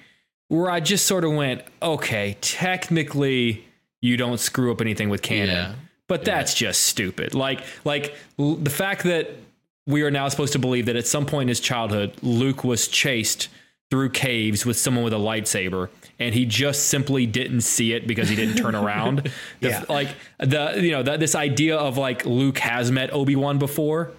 where 0.48 0.70
I 0.70 0.78
just 0.78 1.06
sort 1.06 1.24
of 1.24 1.32
went, 1.32 1.62
okay, 1.82 2.36
technically 2.40 3.64
you 4.02 4.16
don't 4.16 4.38
screw 4.38 4.70
up 4.70 4.80
anything 4.80 5.08
with 5.08 5.22
canon, 5.22 5.48
Yeah. 5.48 5.72
But 6.10 6.24
that's 6.24 6.52
just 6.54 6.82
stupid. 6.82 7.34
Like, 7.34 7.60
like 7.84 8.14
l- 8.38 8.56
the 8.56 8.68
fact 8.70 9.04
that 9.04 9.30
we 9.86 10.02
are 10.02 10.10
now 10.10 10.28
supposed 10.28 10.52
to 10.52 10.58
believe 10.58 10.86
that 10.86 10.96
at 10.96 11.06
some 11.06 11.24
point 11.24 11.42
in 11.42 11.48
his 11.48 11.60
childhood, 11.60 12.12
Luke 12.22 12.64
was 12.64 12.86
chased 12.88 13.48
through 13.90 14.10
caves 14.10 14.66
with 14.66 14.76
someone 14.76 15.02
with 15.04 15.12
a 15.12 15.16
lightsaber, 15.16 15.88
and 16.18 16.34
he 16.34 16.44
just 16.46 16.88
simply 16.88 17.26
didn't 17.26 17.62
see 17.62 17.92
it 17.92 18.06
because 18.06 18.28
he 18.28 18.36
didn't 18.36 18.56
turn 18.56 18.74
around. 18.74 19.30
The- 19.60 19.68
Yeah. 19.68 19.84
like 19.88 20.08
the 20.38 20.78
you 20.82 20.90
know 20.92 21.02
that 21.02 21.18
this 21.20 21.34
idea 21.34 21.76
of 21.76 21.96
like 21.96 22.26
Luke 22.26 22.58
has 22.58 22.90
met 22.90 23.12
Obi 23.12 23.36
Wan 23.36 23.58
before, 23.58 24.10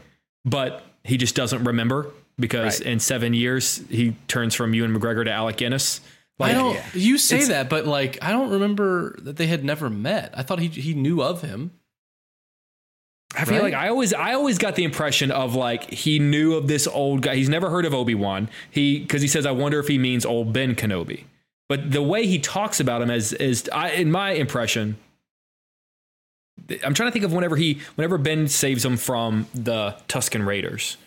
but 0.45 0.83
he 1.03 1.17
just 1.17 1.35
doesn't 1.35 1.63
remember 1.65 2.07
because 2.39 2.79
Right. 2.81 2.89
in 2.93 2.99
seven 2.99 3.33
years 3.33 3.81
he 3.89 4.15
turns 4.27 4.55
from 4.55 4.73
Ewan 4.73 4.97
McGregor 4.97 5.23
to 5.25 5.31
Alec 5.31 5.57
Guinness. 5.57 6.01
I 6.39 6.53
don't. 6.53 6.79
You 6.95 7.19
say 7.19 7.45
that, 7.45 7.69
but 7.69 7.85
like 7.85 8.17
I 8.21 8.31
don't 8.31 8.49
remember 8.49 9.15
that 9.21 9.37
they 9.37 9.45
had 9.45 9.63
never 9.63 9.89
met. 9.91 10.33
I 10.35 10.41
thought 10.41 10.57
he 10.59 10.67
he 10.69 10.95
knew 10.95 11.21
of 11.21 11.41
him. 11.43 11.71
I 13.35 13.45
feel 13.45 13.55
Right? 13.55 13.63
like 13.63 13.73
I 13.73 13.87
always 13.87 14.13
I 14.13 14.33
always 14.33 14.57
got 14.57 14.75
the 14.75 14.83
impression 14.83 15.31
of 15.31 15.55
like 15.55 15.89
he 15.89 16.19
knew 16.19 16.55
of 16.55 16.67
this 16.67 16.85
old 16.87 17.21
guy. 17.21 17.35
He's 17.35 17.49
never 17.49 17.69
heard 17.69 17.85
of 17.85 17.93
Obi 17.93 18.15
Wan. 18.15 18.49
He 18.69 18.99
because 18.99 19.21
he 19.21 19.27
says 19.27 19.45
I 19.45 19.51
wonder 19.51 19.79
if 19.79 19.87
he 19.87 19.97
means 19.97 20.25
old 20.25 20.51
Ben 20.53 20.75
Kenobi. 20.75 21.23
But 21.69 21.91
the 21.91 22.01
way 22.01 22.27
he 22.27 22.39
talks 22.39 22.79
about 22.81 23.01
him 23.01 23.09
as 23.09 23.31
is 23.33 23.69
I 23.71 23.91
in 23.91 24.11
my 24.11 24.31
impression. 24.31 24.97
I'm 26.83 26.93
trying 26.93 27.07
to 27.07 27.11
think 27.11 27.25
of 27.25 27.33
whenever 27.33 27.55
he 27.55 27.79
whenever 27.95 28.17
Ben 28.17 28.47
saves 28.47 28.83
him 28.85 28.97
from 28.97 29.47
the 29.53 29.95
Tusken 30.07 30.45
Raiders. 30.45 30.97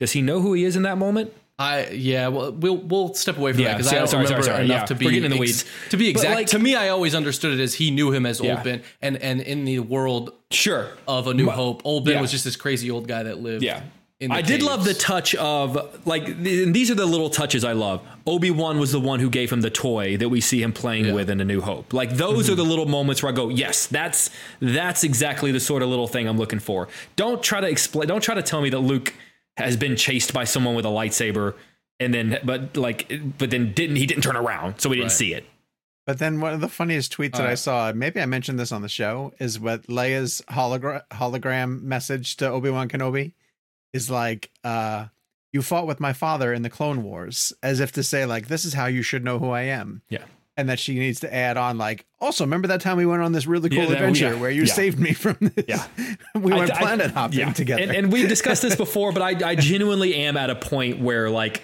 Does 0.00 0.12
he 0.12 0.22
know 0.22 0.40
who 0.40 0.52
he 0.52 0.64
is 0.64 0.76
in 0.76 0.82
that 0.82 0.98
moment? 0.98 1.32
I 1.58 1.90
yeah. 1.90 2.28
Well, 2.28 2.52
we'll 2.52 2.78
we'll 2.78 3.14
step 3.14 3.38
away 3.38 3.52
from 3.52 3.60
Yeah, 3.62 3.68
that 3.68 3.76
because 3.78 3.92
I 3.92 3.98
don't 3.98 4.08
sorry, 4.08 4.26
sorry, 4.26 4.40
remember 4.40 4.44
sorry, 4.44 4.64
enough 4.64 4.80
yeah. 4.80 4.86
to 4.86 4.94
be 4.96 5.04
We're 5.06 5.10
getting 5.12 5.24
in 5.26 5.30
the 5.30 5.36
ex- 5.36 5.64
weeds. 5.64 5.64
to 5.90 5.96
be 5.96 6.08
exact, 6.08 6.34
like- 6.34 6.46
to 6.48 6.58
me, 6.58 6.74
I 6.74 6.88
always 6.88 7.14
understood 7.14 7.58
it 7.58 7.62
as 7.62 7.74
he 7.74 7.90
knew 7.92 8.10
him 8.10 8.26
as 8.26 8.40
Yeah. 8.40 8.54
Old 8.54 8.64
Ben, 8.64 8.82
and 9.00 9.16
and 9.18 9.40
in 9.40 9.64
the 9.64 9.78
world 9.78 10.32
Sure. 10.50 10.88
of 11.06 11.28
A 11.28 11.34
New 11.34 11.50
Hope, 11.50 11.82
Old 11.84 12.04
Ben 12.06 12.14
yeah. 12.14 12.20
was 12.20 12.32
just 12.32 12.44
this 12.44 12.56
crazy 12.56 12.90
old 12.90 13.06
guy 13.06 13.22
that 13.22 13.40
lived. 13.40 13.62
Yeah. 13.62 13.82
I 14.30 14.42
did 14.42 14.62
love 14.62 14.84
the 14.84 14.94
touch 14.94 15.34
of 15.34 16.06
like 16.06 16.24
th- 16.24 16.72
these 16.72 16.90
are 16.90 16.94
the 16.94 17.04
little 17.06 17.28
touches 17.30 17.62
I 17.62 17.72
love. 17.72 18.00
Obi 18.26 18.50
Wan 18.50 18.78
was 18.78 18.90
the 18.90 19.00
one 19.00 19.20
who 19.20 19.28
gave 19.28 19.52
him 19.52 19.60
the 19.60 19.70
toy 19.70 20.16
that 20.16 20.28
we 20.30 20.40
see 20.40 20.62
him 20.62 20.72
playing 20.72 21.12
with 21.14 21.28
in 21.28 21.40
A 21.40 21.44
New 21.44 21.60
Hope. 21.60 21.92
Like 21.92 22.10
those 22.16 22.44
mm-hmm. 22.44 22.52
are 22.52 22.56
the 22.56 22.64
little 22.64 22.86
moments 22.86 23.22
where 23.22 23.30
I 23.30 23.34
go, 23.34 23.48
yes, 23.48 23.86
that's 23.86 24.30
that's 24.60 25.04
exactly 25.04 25.52
the 25.52 25.60
sort 25.60 25.82
of 25.82 25.88
little 25.88 26.06
thing 26.08 26.26
I'm 26.26 26.38
looking 26.38 26.58
for. 26.58 26.88
Don't 27.16 27.42
try 27.42 27.60
to 27.60 27.68
explain. 27.68 28.08
Don't 28.08 28.22
try 28.22 28.34
to 28.34 28.42
tell 28.42 28.62
me 28.62 28.70
that 28.70 28.78
Luke 28.78 29.12
has 29.56 29.76
been 29.76 29.96
chased 29.96 30.32
by 30.32 30.44
someone 30.44 30.74
with 30.74 30.84
a 30.84 30.88
lightsaber 30.88 31.54
and 32.00 32.12
then 32.12 32.38
but 32.44 32.76
like 32.76 33.08
but 33.38 33.50
then 33.50 33.72
didn't 33.72 33.96
he 33.96 34.06
didn't 34.06 34.22
turn 34.22 34.36
around 34.36 34.80
so 34.80 34.88
we 34.88 34.96
didn't 34.96 35.06
Right. 35.10 35.12
see 35.16 35.34
it. 35.34 35.44
But 36.06 36.18
then 36.18 36.40
one 36.40 36.52
of 36.52 36.60
the 36.60 36.68
funniest 36.68 37.16
tweets 37.16 37.32
that 37.32 37.46
I 37.46 37.54
saw, 37.54 37.90
maybe 37.94 38.20
I 38.20 38.26
mentioned 38.26 38.58
this 38.58 38.72
on 38.72 38.82
the 38.82 38.90
show, 38.90 39.32
is 39.38 39.58
what 39.58 39.84
Leia's 39.86 40.42
hologram 40.50 41.00
hologram 41.12 41.80
message 41.82 42.36
to 42.38 42.48
Obi 42.50 42.68
Wan 42.68 42.90
Kenobi 42.90 43.32
is 43.94 44.10
like, 44.10 44.50
uh, 44.64 45.06
"You 45.54 45.62
fought 45.62 45.86
with 45.86 46.00
my 46.00 46.12
father 46.12 46.52
in 46.52 46.60
the 46.60 46.68
Clone 46.68 47.02
Wars," 47.04 47.54
as 47.62 47.80
if 47.80 47.90
to 47.92 48.02
say, 48.02 48.26
like, 48.26 48.48
"This 48.48 48.66
is 48.66 48.74
how 48.74 48.84
you 48.84 49.00
should 49.00 49.24
know 49.24 49.38
who 49.38 49.48
I 49.50 49.62
am." 49.62 50.02
Yeah. 50.10 50.24
And 50.56 50.68
that 50.68 50.78
she 50.78 50.94
needs 50.98 51.18
to 51.20 51.34
add 51.34 51.56
on, 51.56 51.78
like, 51.78 52.06
also 52.20 52.44
remember 52.44 52.68
that 52.68 52.80
time 52.80 52.96
we 52.96 53.06
went 53.06 53.22
on 53.22 53.32
this 53.32 53.44
really 53.46 53.68
cool 53.68 53.78
Yeah, 53.80 53.86
that- 53.86 53.94
adventure 53.96 54.34
yeah, 54.34 54.40
where 54.40 54.50
you 54.50 54.62
yeah. 54.62 54.72
saved 54.72 55.00
me 55.00 55.12
from 55.12 55.36
this. 55.40 55.64
Yeah. 55.66 55.84
we 56.34 56.52
went 56.52 56.70
I- 56.70 56.76
I- 56.76 56.78
planet 56.78 57.10
hopping 57.10 57.38
yeah. 57.40 57.52
together. 57.52 57.82
And, 57.82 57.90
and 57.90 58.12
we've 58.12 58.28
discussed 58.28 58.62
this 58.62 58.76
before, 58.86 59.10
but 59.12 59.22
I, 59.22 59.50
I 59.50 59.54
genuinely 59.56 60.14
am 60.14 60.36
at 60.36 60.50
a 60.50 60.54
point 60.54 61.00
where 61.00 61.28
like 61.28 61.62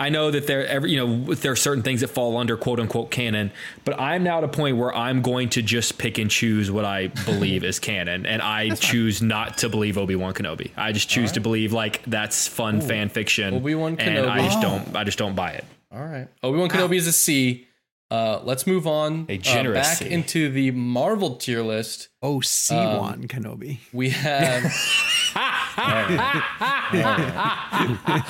I 0.00 0.08
know 0.08 0.32
that 0.32 0.48
there 0.48 0.66
every 0.66 0.90
you 0.90 0.96
know 1.06 1.34
there 1.34 1.52
are 1.52 1.56
certain 1.56 1.84
things 1.84 2.00
that 2.00 2.08
fall 2.08 2.36
under 2.36 2.56
quote 2.56 2.80
unquote 2.80 3.12
canon, 3.12 3.52
but 3.84 4.00
I'm 4.00 4.24
now 4.24 4.38
at 4.38 4.44
a 4.44 4.48
point 4.48 4.76
where 4.76 4.92
I'm 4.92 5.22
going 5.22 5.50
to 5.50 5.62
just 5.62 5.96
pick 5.98 6.18
and 6.18 6.28
choose 6.28 6.68
what 6.72 6.84
I 6.84 7.06
believe 7.24 7.62
is 7.62 7.78
canon, 7.78 8.26
and 8.26 8.42
I 8.42 8.70
choose 8.70 9.22
not 9.22 9.58
to 9.58 9.68
believe 9.68 9.98
Obi 9.98 10.16
Wan 10.16 10.34
Kenobi. 10.34 10.72
I 10.76 10.90
just 10.90 11.08
choose 11.08 11.30
to 11.32 11.40
believe 11.40 11.72
like 11.72 12.02
that's 12.06 12.48
fun 12.48 12.80
fan 12.80 13.10
fiction, 13.10 13.54
Obi-Wan 13.54 13.96
kenobi 13.96 14.18
and 14.18 14.26
I 14.26 14.44
just 14.44 14.60
don't 14.60 14.96
I 14.96 15.04
just 15.04 15.18
don't 15.18 15.36
buy 15.36 15.52
it. 15.52 15.64
All 15.94 16.04
right. 16.04 16.26
Obi 16.42 16.58
Wan 16.58 16.68
Kenobi 16.68 16.96
is 16.96 17.06
a 17.06 17.12
C. 17.12 17.68
Uh, 18.12 18.42
let's 18.44 18.66
move 18.66 18.86
on 18.86 19.24
A 19.30 19.38
uh, 19.38 19.72
back 19.72 19.96
C. 19.96 20.10
into 20.10 20.50
the 20.50 20.70
Marvel 20.72 21.36
tier 21.36 21.62
list. 21.62 22.08
oh, 22.22 22.42
C 22.42 22.74
Um, 22.74 23.24
Kenobi. 23.24 23.78
We 23.90 24.10
have. 24.10 24.64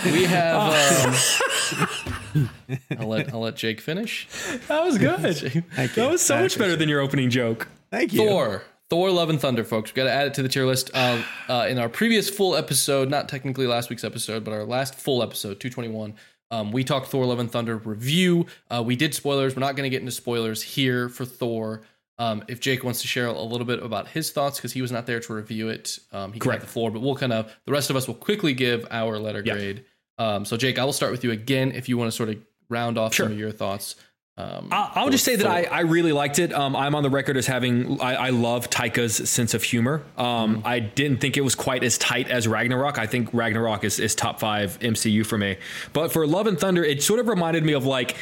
we 0.04 0.24
have. 0.24 1.16
Um, 2.36 2.50
I'll 2.96 3.08
let 3.08 3.34
I'll 3.34 3.40
let 3.40 3.56
Jake 3.56 3.80
finish. 3.80 4.28
That 4.68 4.84
was 4.84 4.98
good. 4.98 5.64
Thank 5.74 5.94
that 5.94 6.08
was 6.08 6.22
so 6.22 6.36
I 6.36 6.42
much 6.42 6.56
better 6.56 6.76
than 6.76 6.88
your 6.88 7.00
opening 7.00 7.28
joke. 7.28 7.66
Thank 7.90 8.12
you. 8.12 8.20
Thor. 8.20 8.62
Thor: 8.88 9.10
Love 9.10 9.30
and 9.30 9.40
Thunder, 9.40 9.64
folks. 9.64 9.90
We've 9.90 9.96
got 9.96 10.04
to 10.04 10.12
add 10.12 10.28
it 10.28 10.34
to 10.34 10.42
the 10.42 10.48
tier 10.48 10.64
list. 10.64 10.92
Uh, 10.94 11.24
uh, 11.48 11.66
in 11.68 11.80
our 11.80 11.88
previous 11.88 12.30
full 12.30 12.54
episode, 12.54 13.10
not 13.10 13.28
technically 13.28 13.66
last 13.66 13.90
week's 13.90 14.04
episode, 14.04 14.44
but 14.44 14.52
our 14.52 14.64
last 14.64 14.94
full 14.94 15.24
episode, 15.24 15.58
221, 15.58 16.14
um, 16.52 16.70
we 16.70 16.84
talked 16.84 17.08
Thor: 17.08 17.26
Love 17.26 17.40
and 17.40 17.50
Thunder 17.50 17.78
review. 17.78 18.46
Uh, 18.70 18.82
we 18.86 18.94
did 18.94 19.14
spoilers. 19.14 19.56
We're 19.56 19.60
not 19.60 19.74
going 19.74 19.84
to 19.84 19.90
get 19.90 20.00
into 20.00 20.12
spoilers 20.12 20.62
here 20.62 21.08
for 21.08 21.24
Thor. 21.24 21.82
Um, 22.18 22.44
if 22.46 22.60
Jake 22.60 22.84
wants 22.84 23.00
to 23.02 23.08
share 23.08 23.26
a 23.26 23.32
little 23.42 23.66
bit 23.66 23.82
about 23.82 24.06
his 24.06 24.30
thoughts, 24.30 24.58
because 24.58 24.72
he 24.72 24.82
was 24.82 24.92
not 24.92 25.06
there 25.06 25.18
to 25.18 25.32
review 25.34 25.70
it, 25.70 25.98
um, 26.12 26.32
he 26.32 26.38
can 26.38 26.52
have 26.52 26.60
the 26.60 26.66
floor. 26.68 26.90
But 26.92 27.00
we'll 27.00 27.16
kind 27.16 27.32
of 27.32 27.52
the 27.64 27.72
rest 27.72 27.90
of 27.90 27.96
us 27.96 28.06
will 28.06 28.14
quickly 28.14 28.52
give 28.54 28.86
our 28.90 29.18
letter 29.18 29.42
Yeah. 29.44 29.54
grade. 29.54 29.84
Um, 30.18 30.44
so 30.44 30.56
Jake, 30.56 30.78
I 30.78 30.84
will 30.84 30.92
start 30.92 31.10
with 31.10 31.24
you 31.24 31.32
again 31.32 31.72
if 31.72 31.88
you 31.88 31.96
want 31.98 32.08
to 32.12 32.16
sort 32.16 32.28
of 32.28 32.36
round 32.68 32.98
off 32.98 33.14
Sure. 33.14 33.24
some 33.26 33.32
of 33.32 33.38
your 33.38 33.50
thoughts. 33.50 33.96
Um, 34.38 34.68
I'll, 34.70 34.90
I'll 34.94 35.10
just 35.10 35.24
say 35.24 35.36
that 35.36 35.46
I, 35.46 35.64
I 35.64 35.80
really 35.80 36.12
liked 36.12 36.38
it. 36.38 36.54
Um, 36.54 36.74
I'm 36.74 36.94
on 36.94 37.02
the 37.02 37.10
record 37.10 37.36
as 37.36 37.46
having 37.46 38.00
I, 38.00 38.14
I 38.14 38.30
love 38.30 38.70
Taika's 38.70 39.28
sense 39.28 39.52
of 39.52 39.62
humor. 39.62 40.02
Um, 40.16 40.62
I 40.64 40.78
didn't 40.78 41.18
think 41.18 41.36
it 41.36 41.42
was 41.42 41.54
quite 41.54 41.84
as 41.84 41.98
tight 41.98 42.30
as 42.30 42.48
Ragnarok. 42.48 42.98
I 42.98 43.06
think 43.06 43.28
Ragnarok 43.34 43.84
is, 43.84 44.00
is 44.00 44.14
top 44.14 44.40
five 44.40 44.78
MCU 44.80 45.26
for 45.26 45.36
me. 45.36 45.58
But 45.92 46.12
for 46.12 46.26
Love 46.26 46.46
and 46.46 46.58
Thunder, 46.58 46.82
it 46.82 47.02
sort 47.02 47.20
of 47.20 47.28
reminded 47.28 47.62
me 47.62 47.74
of 47.74 47.84
like 47.84 48.16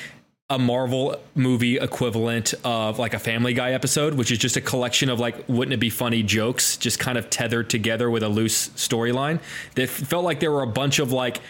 a 0.48 0.58
Marvel 0.58 1.14
movie 1.36 1.76
equivalent 1.76 2.54
of 2.64 2.98
like 2.98 3.14
a 3.14 3.20
Family 3.20 3.54
Guy 3.54 3.70
episode, 3.70 4.14
which 4.14 4.32
is 4.32 4.38
just 4.38 4.56
a 4.56 4.60
collection 4.60 5.10
of 5.10 5.20
like 5.20 5.48
wouldn't 5.48 5.72
it 5.72 5.80
be 5.80 5.90
funny 5.90 6.24
jokes, 6.24 6.76
just 6.76 6.98
kind 6.98 7.18
of 7.18 7.30
tethered 7.30 7.70
together 7.70 8.10
with 8.10 8.24
a 8.24 8.28
loose 8.28 8.70
storyline. 8.70 9.38
That 9.76 9.88
felt 9.88 10.24
like 10.24 10.40
there 10.40 10.50
were 10.50 10.62
a 10.62 10.66
bunch 10.66 10.98
of 10.98 11.12
like 11.12 11.40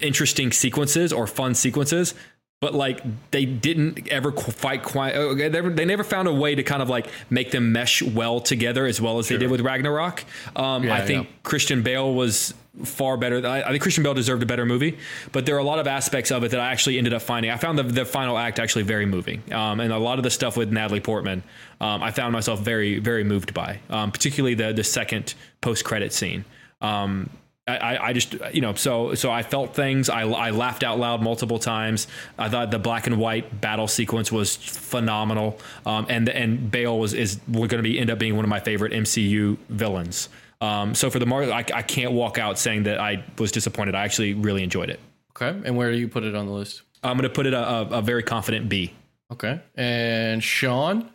interesting 0.00 0.50
sequences 0.50 1.12
or 1.12 1.28
fun 1.28 1.54
sequences 1.54 2.14
but 2.60 2.74
like 2.74 3.00
they 3.30 3.46
didn't 3.46 4.08
ever 4.08 4.30
fight 4.32 4.82
quite 4.82 5.14
uh, 5.14 5.34
they 5.34 5.48
never, 5.48 5.70
they 5.70 5.84
never 5.86 6.04
found 6.04 6.28
a 6.28 6.32
way 6.32 6.54
to 6.54 6.62
kind 6.62 6.82
of 6.82 6.90
like 6.90 7.08
make 7.30 7.50
them 7.50 7.72
mesh 7.72 8.02
well 8.02 8.38
together 8.38 8.84
as 8.86 9.00
well 9.00 9.18
as 9.18 9.28
they 9.28 9.38
did 9.38 9.50
with 9.50 9.62
Ragnarok 9.62 10.24
um, 10.54 10.84
Yeah, 10.84 10.94
I 10.94 11.00
think 11.00 11.26
yeah. 11.26 11.34
Christian 11.42 11.82
Bale 11.82 12.12
was 12.12 12.52
far 12.84 13.16
better 13.16 13.46
I, 13.46 13.62
I 13.62 13.70
think 13.70 13.82
Christian 13.82 14.04
Bale 14.04 14.12
deserved 14.12 14.42
a 14.42 14.46
better 14.46 14.66
movie 14.66 14.98
but 15.32 15.46
there 15.46 15.56
are 15.56 15.58
a 15.58 15.64
lot 15.64 15.78
of 15.78 15.86
aspects 15.86 16.30
of 16.30 16.44
it 16.44 16.50
that 16.50 16.60
I 16.60 16.70
actually 16.70 16.98
ended 16.98 17.14
up 17.14 17.22
finding 17.22 17.50
I 17.50 17.56
found 17.56 17.78
the, 17.78 17.82
the 17.82 18.04
final 18.04 18.36
act 18.36 18.58
actually 18.58 18.84
very 18.84 19.06
moving 19.06 19.42
um, 19.52 19.80
and 19.80 19.90
a 19.90 19.98
lot 19.98 20.18
of 20.18 20.22
the 20.22 20.30
stuff 20.30 20.56
with 20.56 20.70
Natalie 20.70 21.00
Portman 21.00 21.42
um, 21.80 22.02
I 22.02 22.10
found 22.10 22.34
myself 22.34 22.60
very 22.60 22.98
very 22.98 23.24
moved 23.24 23.54
by 23.54 23.80
um, 23.88 24.12
particularly 24.12 24.54
the 24.54 24.72
the 24.72 24.84
second 24.84 25.34
post 25.62 25.84
credit 25.84 26.12
scene 26.12 26.44
um, 26.82 27.30
I- 27.76 27.94
I, 27.94 28.06
I 28.08 28.12
just 28.12 28.34
you 28.52 28.60
know 28.60 28.74
so 28.74 29.14
so 29.14 29.30
I 29.30 29.42
felt 29.42 29.74
things. 29.74 30.08
I, 30.08 30.22
I 30.22 30.50
laughed 30.50 30.82
out 30.82 30.98
loud 30.98 31.22
multiple 31.22 31.58
times. 31.58 32.06
I 32.38 32.48
thought 32.48 32.70
the 32.70 32.78
black 32.78 33.06
and 33.06 33.16
white 33.18 33.60
battle 33.60 33.88
sequence 33.88 34.30
was 34.32 34.56
phenomenal. 34.56 35.58
Um, 35.86 36.06
and 36.08 36.28
and 36.28 36.70
Bale 36.70 36.98
was 36.98 37.14
is 37.14 37.36
going 37.50 37.68
to 37.68 37.82
be 37.82 37.98
end 37.98 38.10
up 38.10 38.18
being 38.18 38.36
one 38.36 38.44
of 38.44 38.48
my 38.48 38.60
favorite 38.60 38.92
MCU 38.92 39.56
villains. 39.68 40.28
Um, 40.60 40.94
so 40.94 41.08
for 41.10 41.18
the 41.18 41.26
Mar 41.26 41.44
I, 41.44 41.64
I 41.74 41.82
can't 41.82 42.12
walk 42.12 42.36
out 42.38 42.58
saying 42.58 42.82
that 42.84 43.00
I 43.00 43.24
was 43.38 43.50
disappointed. 43.52 43.94
I 43.94 44.04
actually 44.04 44.34
really 44.34 44.62
enjoyed 44.62 44.90
it. 44.90 45.00
Okay, 45.36 45.58
and 45.64 45.76
where 45.76 45.90
do 45.90 45.96
you 45.98 46.08
put 46.08 46.24
it 46.24 46.34
on 46.34 46.46
the 46.46 46.52
list? 46.52 46.82
I'm 47.02 47.16
going 47.16 47.22
to 47.28 47.34
put 47.34 47.46
it 47.46 47.54
a, 47.54 47.64
a, 47.66 47.82
a 47.98 48.02
very 48.02 48.22
confident 48.22 48.68
B. 48.68 48.92
Okay, 49.32 49.60
and 49.74 50.42
Sean, 50.44 51.08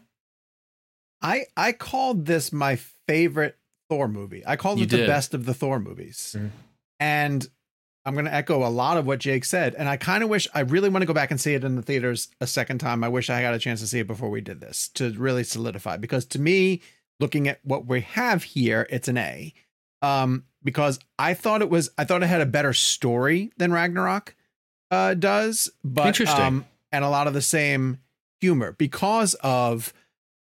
I 1.22 1.46
I 1.56 1.74
called 1.74 2.26
this 2.26 2.52
my 2.52 2.78
favorite 3.08 3.56
Thor 3.90 4.08
movie. 4.08 4.44
I 4.46 4.56
called 4.56 4.80
You 4.80 4.86
it 4.86 4.90
the 4.90 5.06
best 5.06 5.34
of 5.34 5.46
the 5.46 5.54
Thor 5.54 5.80
movies. 5.80 6.36
Mhm. 6.38 6.52
And 7.00 7.48
I'm 8.06 8.14
going 8.14 8.26
to 8.26 8.34
echo 8.34 8.66
a 8.66 8.70
lot 8.70 8.98
of 8.98 9.06
what 9.08 9.20
Jake 9.20 9.46
said. 9.46 9.74
And 9.76 9.90
I 9.90 9.98
kind 9.98 10.24
of 10.24 10.30
wish 10.30 10.48
I 10.54 10.60
really 10.62 10.90
want 10.90 11.02
to 11.02 11.08
go 11.08 11.14
back 11.14 11.32
and 11.32 11.42
see 11.42 11.56
it 11.56 11.64
in 11.64 11.76
the 11.76 11.82
theaters 11.82 12.28
a 12.40 12.46
second 12.48 12.78
time. 12.78 13.04
I 13.04 13.10
wish 13.10 13.30
I 13.30 13.42
got 13.42 13.54
a 13.56 13.60
chance 13.60 13.80
to 13.82 13.88
see 13.88 14.00
it 14.00 14.08
before 14.08 14.30
we 14.30 14.42
did 14.42 14.60
this 14.62 14.90
to 14.90 15.12
really 15.14 15.44
solidify. 15.44 15.98
Because 15.98 16.26
to 16.28 16.40
me, 16.40 16.82
looking 17.20 17.48
at 17.48 17.60
what 17.64 17.88
we 17.88 18.02
have 18.02 18.44
here, 18.44 18.86
it's 18.92 19.08
an 19.08 19.18
A. 19.18 19.54
Um, 20.04 20.46
because 20.64 21.00
I 21.18 21.34
thought 21.34 21.62
it 21.62 21.70
was, 21.70 21.90
I 21.98 22.04
thought 22.06 22.22
it 22.22 22.28
had 22.28 22.42
a 22.42 22.46
better 22.46 22.74
story 22.74 23.52
than 23.58 23.72
Ragnarok 23.72 24.36
uh, 24.92 25.16
does, 25.16 25.72
but 25.84 26.08
Interesting. 26.08 26.44
um, 26.44 26.66
and 26.92 27.04
a 27.04 27.10
lot 27.10 27.26
of 27.28 27.34
the 27.34 27.42
same 27.42 28.00
humor 28.40 28.74
because 28.74 29.34
of 29.36 29.94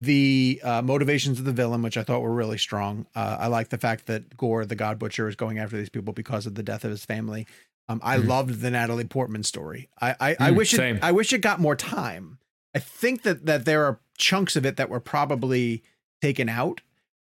the 0.00 0.60
uh, 0.62 0.82
motivations 0.82 1.38
of 1.38 1.44
the 1.44 1.52
villain, 1.52 1.82
which 1.82 1.96
I 1.96 2.02
thought 2.04 2.22
were 2.22 2.32
really 2.34 2.58
strong. 2.58 3.06
Uh, 3.14 3.36
I 3.40 3.46
like 3.48 3.70
the 3.70 3.78
fact 3.78 4.06
that 4.06 4.36
Gorr, 4.36 4.64
the 4.64 4.76
God 4.76 4.98
Butcher, 4.98 5.28
is 5.28 5.34
going 5.36 5.58
after 5.58 5.76
these 5.76 5.88
people 5.88 6.12
because 6.12 6.46
of 6.46 6.54
the 6.54 6.62
death 6.62 6.84
of 6.84 6.90
his 6.90 7.04
family. 7.04 7.46
Um, 7.88 8.00
I 8.04 8.16
loved 8.16 8.60
the 8.60 8.70
Natalie 8.70 9.04
Portman 9.04 9.42
story. 9.42 9.88
I 10.00 10.10
I, 10.20 10.30
I 10.38 10.50
Mm, 10.50 10.56
wish 10.56 10.74
it. 10.74 10.98
I 11.02 11.10
wish 11.12 11.32
it 11.32 11.38
got 11.38 11.58
more 11.58 11.74
time. 11.74 12.38
I 12.74 12.78
think 12.80 13.22
that 13.22 13.46
that 13.46 13.64
there 13.64 13.84
are 13.86 13.98
chunks 14.18 14.56
of 14.56 14.64
it 14.66 14.76
that 14.76 14.88
were 14.90 15.00
probably 15.00 15.82
taken 16.20 16.48
out. 16.48 16.80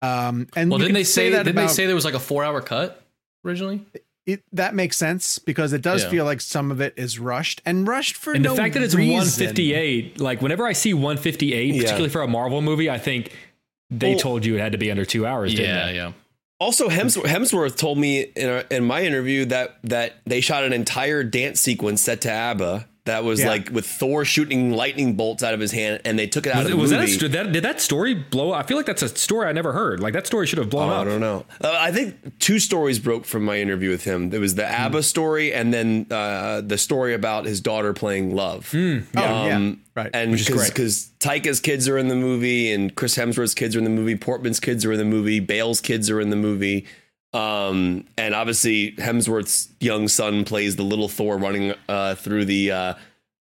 Um, 0.01 0.47
and 0.55 0.70
well, 0.70 0.80
didn't 0.80 0.93
they 0.93 1.03
say? 1.03 1.30
that 1.32 1.43
Didn't 1.43 1.55
they 1.55 1.67
say 1.67 1.86
there 1.86 1.95
was 1.95 2.05
like 2.05 2.13
a 2.13 2.20
four-hour 2.20 2.61
cut 2.61 3.01
originally? 3.45 3.86
It, 4.34 4.43
that 4.53 4.73
makes 4.75 4.97
sense 4.97 5.39
because 5.39 5.73
it 5.73 5.82
does 5.82 6.03
Yeah. 6.03 6.09
feel 6.09 6.25
like 6.25 6.41
some 6.41 6.71
of 6.71 6.82
it 6.82 6.93
is 6.97 7.19
rushed 7.19 7.61
and 7.65 7.88
rushed 7.88 8.15
for 8.15 8.34
and 8.34 8.43
no 8.43 8.51
the 8.51 8.57
fact 8.57 8.73
that 8.75 8.84
it's 8.84 8.95
reason. 8.95 9.13
158 9.13 10.19
like 10.19 10.41
whenever 10.41 10.65
I 10.67 10.73
see 10.73 10.93
158 10.93 11.73
Yeah. 11.75 11.82
particularly 11.82 12.09
for 12.09 12.21
a 12.21 12.27
Marvel 12.27 12.61
movie 12.61 12.89
I 12.89 12.97
think 12.97 13.32
they 13.89 14.11
Well- 14.11 14.19
told 14.19 14.45
you 14.45 14.55
it 14.55 14.59
had 14.59 14.71
to 14.73 14.77
be 14.77 14.91
under 14.91 15.05
two 15.05 15.25
hours 15.25 15.53
didn't 15.53 15.75
Yeah, 15.75 15.86
they? 15.88 15.95
yeah. 15.95 16.11
Also, 16.61 16.89
Hemsworth, 16.89 17.23
Hemsworth 17.23 17.77
told 17.77 17.97
me 17.97 18.19
in, 18.36 18.49
a, 18.49 18.65
in 18.69 18.84
my 18.84 19.01
interview 19.03 19.45
that 19.45 19.77
that 19.86 20.17
they 20.25 20.41
shot 20.41 20.65
an 20.65 20.73
entire 20.73 21.23
dance 21.23 21.61
sequence 21.61 22.01
set 22.01 22.19
to 22.21 22.30
ABBA 22.32 22.86
that 23.10 23.24
was 23.24 23.41
Yeah. 23.41 23.49
like 23.49 23.70
with 23.72 23.86
Thor 23.86 24.24
shooting 24.24 24.72
lightning 24.72 25.16
bolts 25.16 25.43
out 25.43 25.53
of 25.53 25.60
his 25.60 25.72
hand, 25.72 26.01
and 26.05 26.18
they 26.18 26.28
took 26.28 26.47
it 26.47 26.53
out 26.53 26.64
Was, 26.64 26.66
of 26.68 26.72
the 26.72 26.78
was 26.78 26.89
that, 26.91 26.95
a, 26.97 26.99
movie. 27.01 27.12
st- 27.14 27.32
that 27.34 27.51
did 27.51 27.64
that 27.64 27.82
story 27.82 28.14
blow? 28.14 28.53
I 28.53 28.64
feel 28.64 28.78
like 28.78 28.86
that's 28.86 29.01
a 29.01 29.10
story 29.10 29.47
I 29.47 29.51
never 29.51 29.74
heard. 29.74 29.99
Like 29.99 30.14
that 30.14 30.26
story 30.28 30.47
should 30.47 30.60
have 30.60 30.70
blown 30.70 30.89
Oh, 30.89 30.93
I 31.01 31.03
don't 31.03 31.20
know. 31.20 31.45
Uh, 31.62 31.76
I 31.80 31.91
think 31.91 32.39
two 32.39 32.60
stories 32.60 32.99
broke 32.99 33.26
from 33.26 33.43
my 33.43 33.60
interview 33.60 33.89
with 33.89 34.03
him. 34.05 34.30
There 34.30 34.39
was 34.39 34.55
the 34.55 34.66
Hmm. 34.68 34.74
ABBA 34.86 35.03
story, 35.03 35.53
and 35.53 35.74
then 35.74 36.05
uh, 36.12 36.62
the 36.62 36.78
story 36.78 37.14
about 37.14 37.45
his 37.45 37.60
daughter 37.62 37.93
playing 37.93 38.36
Love. 38.36 38.72
Oh, 38.74 39.01
yeah. 39.16 39.55
Um, 39.55 39.82
Right. 39.95 40.12
And 40.14 40.32
Which 40.32 40.41
is 40.41 40.49
great. 40.49 40.70
because 40.70 41.10
Taika's 41.20 41.60
kids 41.60 41.89
are 41.89 41.97
in 41.97 42.07
the 42.07 42.16
movie, 42.16 42.72
and 42.72 42.95
Chris 42.95 43.18
Hemsworth's 43.18 43.53
kids 43.53 43.76
are 43.76 43.80
in 43.80 43.84
the 43.84 43.89
movie, 43.89 44.16
Portman's 44.16 44.62
kids 44.62 44.86
are 44.86 44.93
in 44.93 44.97
the 44.97 45.03
movie, 45.03 45.41
Bale's 45.41 45.82
kids 45.82 46.10
are 46.10 46.22
in 46.22 46.30
the 46.30 46.38
movie. 46.38 46.86
Um, 47.34 48.05
and 48.17 48.34
obviously 48.34 48.93
Hemsworth's 48.93 49.69
young 49.80 50.07
son 50.07 50.45
plays 50.45 50.75
the 50.75 50.84
little 50.84 51.07
Thor 51.07 51.38
running 51.38 51.73
uh, 51.88 52.15
through 52.15 52.45
the 52.45 52.71
uh, 52.71 52.93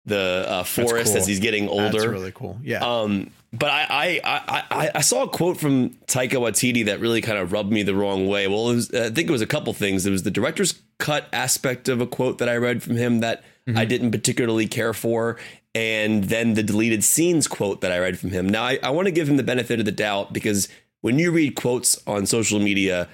the 0.06 0.46
uh, 0.48 0.64
forest 0.64 1.14
cool. 1.14 1.22
as 1.22 1.28
he's 1.28 1.40
getting 1.40 1.68
older. 1.68 1.92
That's 1.92 2.06
really 2.06 2.32
cool. 2.32 2.60
Yeah. 2.64 2.80
Um, 2.80 3.32
but 3.54 3.70
I, 3.70 4.20
I, 4.24 4.66
I, 4.70 4.92
I, 4.96 5.02
saw 5.02 5.24
a 5.24 5.30
quote 5.30 5.58
from 5.58 5.92
Taika 6.08 6.34
Waititi 6.34 6.86
that 6.86 7.00
really 7.00 7.22
kind 7.22 7.38
of 7.38 7.54
rubbed 7.54 7.72
me 7.72 7.84
the 7.84 7.96
wrong 7.96 8.28
way. 8.28 8.48
Well, 8.48 8.70
it 8.70 8.76
was, 8.76 8.94
I 8.94 9.10
think 9.12 9.30
it 9.30 9.32
was 9.32 9.42
a 9.42 9.48
couple 9.48 9.72
things. 9.74 10.06
It 10.06 10.12
was 10.12 10.24
the 10.24 10.32
director's 10.32 10.82
cut 10.98 11.30
aspect 11.32 11.88
of 11.88 12.02
a 12.02 12.08
quote 12.08 12.40
that 12.40 12.50
I 12.50 12.58
read 12.58 12.84
from 12.84 12.98
him 12.98 13.22
that 13.22 13.46
I 13.74 13.86
didn't 13.86 14.12
particularly 14.12 14.68
care 14.68 14.94
for. 14.94 15.38
And 15.74 16.26
then 16.26 16.54
the 16.54 16.64
deleted 16.64 17.04
scenes 17.04 17.48
quote 17.48 17.82
that 17.82 17.92
I 17.92 18.00
read 18.00 18.20
from 18.20 18.30
him. 18.32 18.48
Now, 18.48 18.64
I, 18.64 18.80
I 18.84 18.90
want 18.92 19.08
to 19.08 19.12
give 19.12 19.28
him 19.28 19.38
the 19.38 19.44
benefit 19.44 19.80
of 19.80 19.86
the 19.86 19.92
doubt 19.92 20.34
because 20.34 20.70
when 21.02 21.18
you 21.18 21.32
read 21.32 21.56
quotes 21.56 22.00
on 22.06 22.26
social 22.26 22.60
media, 22.60 23.10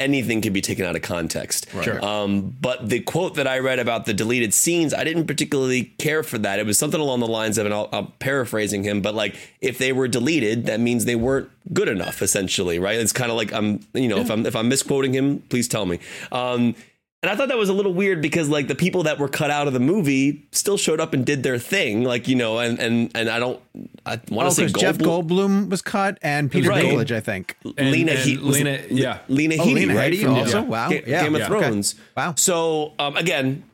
anything 0.00 0.40
can 0.40 0.52
be 0.52 0.60
taken 0.60 0.84
out 0.84 0.96
of 0.96 1.02
context. 1.02 1.68
Sure. 1.82 2.04
Um, 2.04 2.56
but 2.60 2.88
the 2.88 3.00
quote 3.00 3.34
that 3.34 3.46
I 3.46 3.58
read 3.58 3.78
about 3.78 4.06
the 4.06 4.14
deleted 4.14 4.52
scenes, 4.52 4.92
I 4.92 5.04
didn't 5.04 5.26
particularly 5.26 5.84
care 5.98 6.22
for 6.22 6.38
that. 6.38 6.58
It 6.58 6.66
was 6.66 6.78
something 6.78 7.00
along 7.00 7.20
the 7.20 7.28
lines 7.28 7.58
of, 7.58 7.66
and 7.66 7.74
I'll, 7.74 7.88
I'm 7.92 8.08
paraphrasing 8.18 8.82
him, 8.82 9.02
but 9.02 9.14
like 9.14 9.36
if 9.60 9.78
they 9.78 9.92
were 9.92 10.08
deleted, 10.08 10.66
that 10.66 10.80
means 10.80 11.04
they 11.04 11.16
weren't 11.16 11.50
good 11.72 11.88
enough, 11.88 12.22
essentially, 12.22 12.78
right? 12.78 12.98
It's 12.98 13.12
kind 13.12 13.30
of 13.30 13.36
like 13.36 13.52
I'm, 13.52 13.80
you 13.94 14.08
know, 14.08 14.18
if 14.18 14.30
I'm 14.30 14.46
if 14.46 14.56
I'm 14.56 14.68
misquoting 14.68 15.12
him, 15.12 15.40
please 15.50 15.68
tell 15.68 15.86
me. 15.86 16.00
Um, 16.32 16.74
and 17.22 17.30
I 17.30 17.36
thought 17.36 17.48
that 17.48 17.58
was 17.58 17.68
a 17.68 17.72
little 17.74 17.92
weird 17.92 18.22
because 18.22 18.48
like 18.48 18.66
the 18.68 18.74
people 18.74 19.02
that 19.04 19.18
were 19.18 19.28
cut 19.28 19.50
out 19.50 19.66
of 19.66 19.72
the 19.72 19.80
movie 19.80 20.48
still 20.52 20.76
showed 20.78 21.00
up 21.00 21.12
and 21.12 21.24
did 21.26 21.42
their 21.42 21.58
thing, 21.58 22.02
like 22.04 22.28
you 22.28 22.34
know, 22.36 22.58
and 22.58 22.78
and 22.78 23.10
and 23.14 23.28
I 23.28 23.38
don't, 23.38 23.60
I 24.06 24.12
want 24.12 24.26
to 24.28 24.34
well, 24.34 24.50
say 24.50 24.66
because 24.66 24.80
Jeff 24.80 24.98
Goldblum- 24.98 25.28
Goldblum 25.28 25.68
was 25.70 25.82
cut 25.82 26.18
and 26.22 26.50
Peter 26.50 26.70
Right. 26.70 26.84
Dinklage, 26.84 27.14
I 27.14 27.20
think. 27.20 27.56
And- 27.76 27.90
Lena 27.90 28.12
and 28.12 28.20
He- 28.20 28.36
Lena- 28.36 28.70
it- 28.70 28.90
yeah. 28.92 29.18
Lena 29.28 29.56
Oh, 29.56 29.66
Headey, 29.66 29.74
Lena 29.74 29.94
right? 29.94 30.12
Headey 30.12 30.28
also? 30.34 30.62
Ga- 30.62 30.68
Wow. 30.68 30.88
Ga- 30.90 31.02
Yeah. 31.06 31.22
Game 31.24 31.34
of 31.34 31.40
Yeah. 31.40 31.50
Okay. 31.52 31.58
Thrones. 31.68 31.94
Wow. 32.16 32.34
So 32.36 32.92
um, 32.98 33.16
again, 33.16 33.64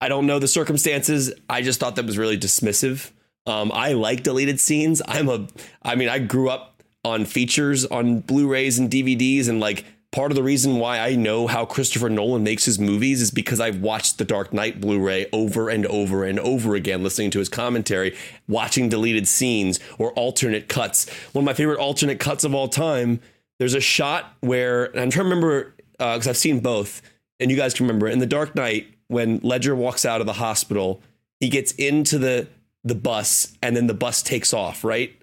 I 0.00 0.08
don't 0.08 0.26
know 0.26 0.38
the 0.38 0.48
circumstances. 0.48 1.32
I 1.50 1.62
just 1.62 1.80
thought 1.80 1.96
that 1.96 2.06
was 2.06 2.16
really 2.18 2.38
dismissive. 2.38 3.10
Um, 3.46 3.70
I 3.72 3.92
like 3.92 4.22
deleted 4.22 4.58
scenes. 4.60 5.00
I'm 5.06 5.28
a. 5.28 5.46
I 5.82 5.94
mean, 5.94 6.08
I 6.08 6.18
grew 6.18 6.48
up 6.50 6.82
on 7.04 7.24
features 7.24 7.84
on 7.86 8.18
Blu-rays 8.20 8.78
and 8.78 8.90
DVDs, 8.90 9.48
and 9.48 9.60
like 9.60 9.84
part 10.16 10.32
of 10.32 10.36
the 10.36 10.42
reason 10.42 10.78
why 10.78 10.98
I 10.98 11.14
know 11.14 11.46
how 11.46 11.66
Christopher 11.66 12.08
Nolan 12.08 12.42
makes 12.42 12.64
his 12.64 12.78
movies 12.78 13.20
is 13.20 13.30
because 13.30 13.60
I've 13.60 13.82
watched 13.82 14.16
The 14.16 14.24
Dark 14.24 14.50
Knight 14.50 14.80
Blu-ray 14.80 15.26
over 15.30 15.68
and 15.68 15.84
over 15.84 16.24
and 16.24 16.40
over 16.40 16.74
again, 16.74 17.02
listening 17.02 17.30
to 17.32 17.38
his 17.38 17.50
commentary, 17.50 18.16
watching 18.48 18.88
deleted 18.88 19.28
scenes 19.28 19.78
or 19.98 20.12
alternate 20.12 20.70
cuts. 20.70 21.06
One 21.34 21.42
of 21.42 21.44
my 21.44 21.52
favorite 21.52 21.78
alternate 21.78 22.18
cuts 22.18 22.44
of 22.44 22.54
all 22.54 22.66
time. 22.66 23.20
There's 23.58 23.74
a 23.74 23.80
shot 23.80 24.34
where 24.40 24.86
and 24.86 25.00
I'm 25.00 25.10
trying 25.10 25.26
to 25.26 25.34
remember 25.34 25.74
because 25.98 26.26
I've 26.26 26.38
seen 26.38 26.60
both, 26.60 27.02
and 27.38 27.50
you 27.50 27.56
guys 27.58 27.74
can 27.74 27.86
remember 27.86 28.08
in 28.08 28.18
The 28.18 28.26
Dark 28.26 28.54
Knight 28.54 28.86
when 29.08 29.40
Ledger 29.42 29.76
walks 29.76 30.06
out 30.06 30.22
of 30.22 30.26
the 30.26 30.32
hospital, 30.32 31.02
he 31.40 31.50
gets 31.50 31.72
into 31.72 32.16
the 32.16 32.48
the 32.84 32.94
bus 32.94 33.54
and 33.62 33.76
then 33.76 33.86
the 33.86 33.92
bus 33.92 34.22
takes 34.22 34.54
off, 34.54 34.82
right? 34.82 35.14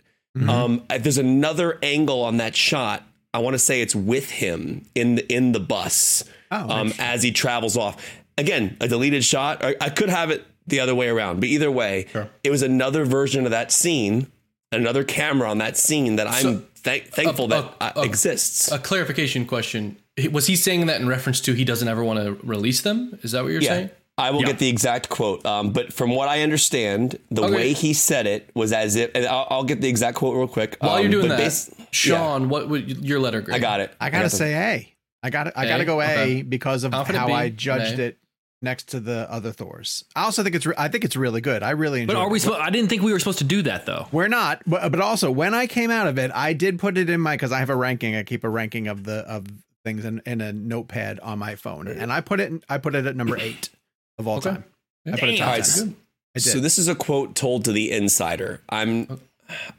Um, 0.49 0.83
there's 0.99 1.17
another 1.17 1.79
angle 1.81 2.21
on 2.21 2.37
that 2.37 2.55
shot 2.55 3.07
I 3.33 3.39
want 3.39 3.55
to 3.55 3.59
say 3.59 3.81
it's 3.81 3.95
with 3.95 4.29
him 4.29 4.85
in 4.95 5.15
the 5.15 5.33
in 5.33 5.51
the 5.51 5.59
bus 5.59 6.23
Oh, 6.51 6.69
um, 6.69 6.93
as 6.99 7.23
he 7.23 7.31
travels 7.31 7.75
off. 7.75 8.05
Again, 8.37 8.77
a 8.79 8.87
deleted 8.87 9.23
shot. 9.23 9.63
I, 9.63 9.75
I 9.81 9.89
could 9.89 10.09
have 10.09 10.29
it 10.29 10.45
the 10.67 10.79
other 10.79 10.93
way 10.93 11.09
around, 11.09 11.39
but 11.39 11.49
either 11.49 11.71
way, 11.71 12.05
it 12.43 12.51
was 12.51 12.61
another 12.61 13.05
version 13.05 13.45
of 13.45 13.51
that 13.51 13.71
scene, 13.71 14.27
another 14.71 15.03
camera 15.03 15.49
on 15.49 15.57
that 15.57 15.77
scene 15.77 16.15
that 16.17 16.27
I'm 16.27 16.41
So- 16.41 16.63
thank 16.75 17.07
thankful 17.07 17.45
uh, 17.45 17.47
that 17.47 17.65
uh, 17.65 17.91
uh, 17.95 17.99
uh, 18.01 18.01
exists. 18.03 18.71
A 18.71 18.77
clarification 18.77 19.45
question: 19.45 19.97
Was 20.31 20.45
he 20.47 20.55
saying 20.55 20.85
that 20.85 21.01
in 21.01 21.07
reference 21.07 21.41
to 21.41 21.53
he 21.53 21.65
doesn't 21.65 21.87
ever 21.87 22.03
want 22.03 22.19
to 22.19 22.33
release 22.45 22.81
them? 22.81 23.17
Is 23.23 23.31
that 23.31 23.43
what 23.43 23.51
you're 23.51 23.61
yeah. 23.61 23.69
saying? 23.69 23.89
I 24.17 24.29
will 24.29 24.43
get 24.43 24.59
the 24.59 24.69
exact 24.69 25.09
quote, 25.09 25.43
um, 25.45 25.71
but 25.71 25.91
from 25.91 26.11
what 26.11 26.29
I 26.29 26.41
understand, 26.43 27.17
the 27.31 27.43
Okay. 27.45 27.53
way 27.55 27.73
he 27.73 27.93
said 27.93 28.27
it 28.27 28.49
was 28.53 28.71
as 28.71 28.95
if. 28.95 29.09
And 29.15 29.25
I'll, 29.25 29.47
I'll 29.49 29.63
get 29.63 29.81
the 29.81 29.87
exact 29.89 30.17
quote 30.17 30.35
real 30.37 30.47
quick. 30.47 30.77
While 30.79 30.97
um, 30.97 31.01
you're 31.01 31.11
doing 31.11 31.29
that, 31.29 31.37
bas- 31.39 31.71
Sean, 31.91 32.47
what 32.47 32.69
would 32.69 33.03
your 33.03 33.19
letter 33.19 33.41
grade? 33.41 33.55
I 33.55 33.59
got 33.59 33.79
it. 33.79 33.91
I 33.99 34.11
gotta 34.11 34.25
got 34.25 34.31
say 34.31 34.53
A. 34.53 34.93
I 35.23 35.29
got 35.31 35.45
to 35.45 35.59
I 35.59 35.67
gotta 35.67 35.83
A? 35.83 35.85
go 35.85 36.01
A 36.01 36.05
Okay. 36.05 36.41
because 36.43 36.83
of 36.83 36.91
Confident 36.91 37.21
how 37.21 37.27
B, 37.27 37.33
I 37.33 37.49
judged 37.49 37.97
it 37.97 38.19
next 38.61 38.89
to 38.89 38.99
the 38.99 39.25
other 39.31 39.51
Thors. 39.51 40.05
I 40.15 40.25
also 40.25 40.43
think 40.43 40.53
it's 40.55 40.65
re- 40.67 40.75
I 40.77 40.89
think 40.89 41.05
it's 41.05 41.15
really 41.15 41.41
good. 41.41 41.63
I 41.63 41.71
really 41.71 42.01
enjoyed. 42.03 42.15
But 42.15 42.21
are 42.21 42.29
we? 42.29 42.37
it. 42.37 42.41
Supposed, 42.41 42.61
I 42.61 42.69
didn't 42.69 42.89
think 42.89 43.01
we 43.01 43.13
were 43.13 43.19
supposed 43.19 43.39
to 43.39 43.43
do 43.45 43.63
that 43.63 43.85
though. 43.87 44.07
We're 44.11 44.27
not, 44.27 44.61
but, 44.67 44.91
but 44.91 45.01
also 45.01 45.31
when 45.31 45.55
I 45.55 45.65
came 45.65 45.89
out 45.89 46.05
of 46.07 46.19
it, 46.19 46.29
I 46.35 46.53
did 46.53 46.77
put 46.77 46.97
it 46.99 47.09
in 47.09 47.19
my 47.19 47.33
because 47.33 47.51
I 47.51 47.59
have 47.59 47.69
a 47.71 47.75
ranking. 47.75 48.15
I 48.15 48.21
keep 48.23 48.43
a 48.43 48.49
ranking 48.49 48.87
of 48.87 49.05
the 49.05 49.19
of 49.27 49.47
things 49.83 50.05
in, 50.05 50.21
in 50.27 50.39
a 50.39 50.53
notepad 50.53 51.19
on 51.21 51.39
my 51.39 51.55
phone, 51.55 51.87
and 51.87 52.13
I 52.13 52.21
put 52.21 52.39
it 52.39 52.51
in, 52.51 52.61
I 52.69 52.77
put 52.77 52.93
it 52.93 53.05
at 53.07 53.15
number 53.15 53.37
eight 53.37 53.69
of 54.17 54.27
all 54.27 54.41
time. 54.41 54.63
I 55.07 55.11
put 55.11 55.29
it 55.29 55.37
top 55.37 55.47
All 55.47 55.53
right, 55.53 55.63
10. 55.63 55.95
I 56.35 56.39
did. 56.39 56.43
So 56.43 56.59
this 56.59 56.77
is 56.77 56.87
a 56.87 56.95
quote 56.95 57.35
told 57.35 57.65
to 57.65 57.71
the 57.71 57.91
insider. 57.91 58.61
I'm 58.69 59.19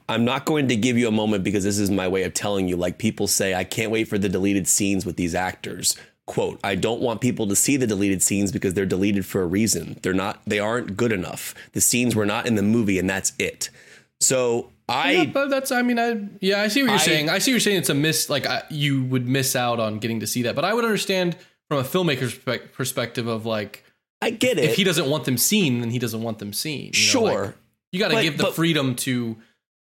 I'm 0.08 0.24
not 0.24 0.44
going 0.44 0.68
to 0.68 0.76
give 0.76 0.96
you 0.98 1.08
a 1.08 1.12
moment 1.12 1.42
because 1.42 1.64
this 1.64 1.78
is 1.78 1.90
my 1.90 2.06
way 2.06 2.22
of 2.24 2.34
telling 2.34 2.68
you 2.68 2.76
like 2.76 2.98
people 2.98 3.26
say 3.26 3.54
I 3.54 3.64
can't 3.64 3.90
wait 3.90 4.04
for 4.08 4.18
the 4.18 4.28
deleted 4.28 4.68
scenes 4.68 5.04
with 5.06 5.16
these 5.16 5.34
actors. 5.34 5.96
Quote, 6.26 6.58
I 6.64 6.74
don't 6.74 7.00
want 7.02 7.20
people 7.20 7.46
to 7.48 7.56
see 7.56 7.76
the 7.76 7.86
deleted 7.86 8.22
scenes 8.22 8.50
because 8.52 8.74
they're 8.74 8.86
deleted 8.86 9.26
for 9.26 9.42
a 9.42 9.46
reason. 9.46 9.98
They're 10.02 10.14
not 10.14 10.40
they 10.46 10.58
aren't 10.58 10.96
good 10.96 11.12
enough. 11.12 11.54
The 11.72 11.80
scenes 11.80 12.14
were 12.14 12.26
not 12.26 12.46
in 12.46 12.54
the 12.54 12.62
movie 12.62 12.98
and 12.98 13.08
that's 13.10 13.32
it. 13.38 13.70
So 14.20 14.70
I 14.88 15.10
Yeah, 15.12 15.24
but 15.24 15.48
that's. 15.48 15.72
I 15.72 15.82
mean, 15.82 15.98
I 15.98 16.28
yeah, 16.40 16.60
I 16.62 16.68
see 16.68 16.82
what 16.82 16.88
you're 16.90 16.98
I- 16.98 17.02
saying. 17.02 17.28
I 17.30 17.38
see 17.38 17.50
what 17.50 17.54
you're 17.54 17.60
saying. 17.60 17.78
It's 17.78 17.88
a 17.90 17.94
miss. 17.94 18.30
Like 18.30 18.46
I, 18.46 18.62
you 18.70 19.02
would 19.04 19.26
miss 19.26 19.56
out 19.56 19.80
on 19.80 19.98
getting 19.98 20.20
to 20.20 20.26
see 20.26 20.42
that. 20.42 20.54
But 20.54 20.64
I 20.64 20.72
would 20.74 20.84
understand 20.84 21.36
from 21.68 21.78
a 21.78 21.82
filmmaker's 21.82 22.34
perspective 22.72 23.26
of 23.26 23.44
like 23.46 23.82
I 24.22 24.30
get 24.30 24.58
it. 24.58 24.64
if 24.64 24.76
he 24.76 24.84
doesn't 24.84 25.08
want 25.08 25.24
them 25.24 25.36
seen, 25.36 25.80
then 25.80 25.90
he 25.90 25.98
doesn't 25.98 26.22
want 26.22 26.38
them 26.38 26.52
seen. 26.52 26.92
You 26.94 27.14
know, 27.14 27.22
like, 27.22 27.32
sure. 27.34 27.54
you 27.92 27.98
got 28.00 28.08
to 28.10 28.22
give 28.22 28.36
the 28.38 28.44
but- 28.44 28.54
freedom 28.54 28.94
to. 28.96 29.36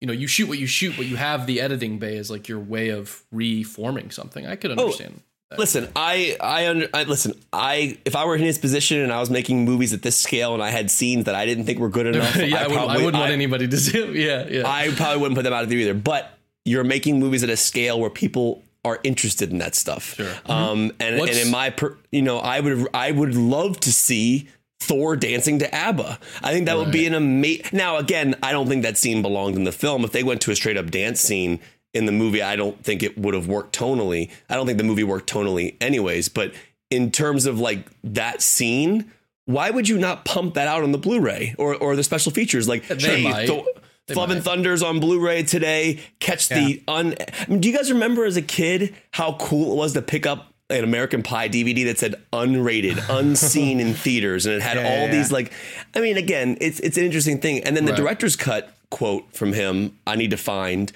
You 0.01 0.07
know, 0.07 0.13
you 0.13 0.29
shoot 0.29 0.49
what 0.49 0.59
you 0.59 0.67
shoot, 0.69 0.95
but 0.97 1.07
you 1.07 1.17
have 1.17 1.49
the 1.49 1.61
editing 1.61 1.99
bay 1.99 2.19
as 2.19 2.31
like 2.31 2.47
your 2.47 2.61
way 2.61 2.91
of 2.91 3.25
reforming 3.33 4.13
something. 4.13 4.47
I 4.47 4.55
could 4.55 4.71
oh, 4.71 4.85
understand. 4.85 5.23
that. 5.51 5.59
Listen, 5.59 5.89
I 5.97 6.37
I, 6.41 6.69
under, 6.69 6.89
I 6.95 7.03
listen. 7.03 7.33
I 7.53 7.99
if 8.05 8.15
I 8.15 8.25
were 8.25 8.37
in 8.37 8.43
his 8.43 8.59
position 8.59 9.01
and 9.01 9.13
I 9.13 9.19
was 9.19 9.29
making 9.29 9.65
movies 9.65 9.93
at 9.93 10.03
this 10.03 10.17
scale 10.17 10.55
and 10.55 10.63
I 10.63 10.71
had 10.71 10.89
scenes 10.89 11.25
that 11.25 11.35
I 11.35 11.47
didn't 11.47 11.65
think 11.65 11.81
were 11.81 11.89
good 11.89 12.07
enough, 12.15 12.37
yeah, 12.37 12.43
I, 12.43 12.69
would, 12.69 12.73
I 12.73 12.75
probably- 12.77 13.05
wouldn't 13.07 13.21
want 13.21 13.33
anybody 13.33 13.67
to 13.67 13.77
see. 13.81 14.25
Yeah, 14.25 14.47
yeah. 14.49 14.63
I 14.69 14.91
probably 14.95 15.19
wouldn't 15.19 15.35
put 15.37 15.43
them 15.43 15.53
out 15.53 15.65
of 15.65 15.69
there 15.69 15.79
either. 15.79 15.95
But 15.95 16.31
you're 16.65 16.85
making 16.85 17.19
movies 17.19 17.43
at 17.43 17.51
a 17.51 17.57
scale 17.57 17.99
where 17.99 18.11
people 18.11 18.63
are 18.89 18.99
interested 19.05 19.51
in 19.51 19.59
that 19.59 19.75
stuff. 19.75 20.15
Sure. 20.15 20.35
Um, 20.47 20.93
and, 20.99 21.21
and 21.21 21.31
in 21.31 21.51
my, 21.51 21.71
per, 21.71 21.97
you 22.11 22.23
know, 22.23 22.39
I 22.39 22.61
would 22.61 22.89
I 22.95 23.13
would 23.13 23.35
love 23.35 23.79
to 23.81 23.93
see 23.93 24.49
Thor 24.81 25.17
dancing 25.17 25.59
to 25.59 25.75
ABBA. 25.75 26.19
I 26.43 26.53
think 26.53 26.67
that 26.67 26.77
would 26.77 26.91
be 26.91 27.07
an 27.07 27.15
amazing. 27.15 27.67
Now, 27.73 27.99
again, 27.99 28.35
I 28.43 28.53
don't 28.53 28.69
think 28.69 28.83
that 28.83 28.97
scene 28.97 29.23
belonged 29.23 29.57
in 29.57 29.65
the 29.65 29.73
film. 29.73 30.05
If 30.05 30.13
they 30.13 30.23
went 30.23 30.41
to 30.43 30.51
a 30.51 30.57
straight 30.57 30.77
up 30.77 30.91
dance 30.91 31.21
scene 31.21 31.61
in 31.93 32.07
the 32.07 32.13
movie, 32.13 32.43
I 32.43 32.57
don't 32.57 32.83
think 32.83 33.03
it 33.03 33.19
would 33.19 33.35
have 33.35 33.47
worked 33.47 33.79
tonally. 33.79 34.31
I 34.49 34.55
don't 34.55 34.67
think 34.67 34.79
the 34.79 34.85
movie 34.85 35.05
worked 35.05 35.31
tonally, 35.31 35.77
anyways. 35.81 36.29
But 36.29 36.53
in 36.91 37.11
terms 37.11 37.47
of 37.47 37.61
like 37.61 37.87
that 38.03 38.43
scene. 38.43 39.13
Why 39.49 39.71
would 39.71 39.89
you 39.89 39.97
not 39.97 40.27
pump 40.27 40.53
that 40.57 40.69
out 40.69 40.83
on 40.83 40.93
the 40.93 40.99
Blu-ray 40.99 41.55
or, 41.57 41.75
or 41.75 41.97
the 41.97 42.05
special 42.05 42.31
features? 42.31 42.69
Like, 42.69 42.87
They 42.87 43.23
hey. 43.23 43.47
Thor- 43.47 43.65
They 44.09 44.15
Love 44.15 44.31
and. 44.31 44.43
Thunder's 44.43 44.83
on 44.83 45.01
Blu-ray 45.01 45.45
today. 45.45 46.01
Catch 46.19 46.49
the 46.49 46.83
un. 46.89 47.15
I 47.21 47.47
mean, 47.51 47.61
do 47.61 47.69
you 47.71 47.77
guys 47.77 47.93
remember 47.93 48.25
as 48.25 48.37
a 48.37 48.43
kid 48.43 48.95
how 49.13 49.35
cool 49.35 49.73
it 49.73 49.77
was 49.77 49.93
to 49.93 50.03
pick 50.03 50.27
up 50.27 50.53
an 50.71 50.85
American 50.85 51.23
Pie 51.23 51.49
DVD 51.49 51.85
that 51.87 51.99
said 51.99 52.15
unrated, 52.33 53.03
unseen 53.09 53.81
in 53.81 53.95
theaters, 53.95 54.45
and 54.47 54.55
it 54.57 54.63
had 54.63 54.77
Yeah, 54.77 54.83
all 54.85 55.07
yeah, 55.07 55.11
these 55.13 55.31
yeah. 55.31 55.35
like. 55.35 55.53
I 55.95 56.01
mean, 56.01 56.17
again, 56.17 56.59
it's 56.61 56.81
it's 56.81 56.97
an 56.99 57.05
interesting 57.05 57.41
thing. 57.41 57.63
And 57.65 57.77
then 57.77 57.85
the 57.85 57.93
Right. 57.93 57.99
director's 58.01 58.37
cut 58.37 58.75
quote 58.91 59.33
from 59.35 59.53
him, 59.53 59.97
I 60.07 60.17
need 60.17 60.31
to 60.31 60.37
find, 60.39 60.91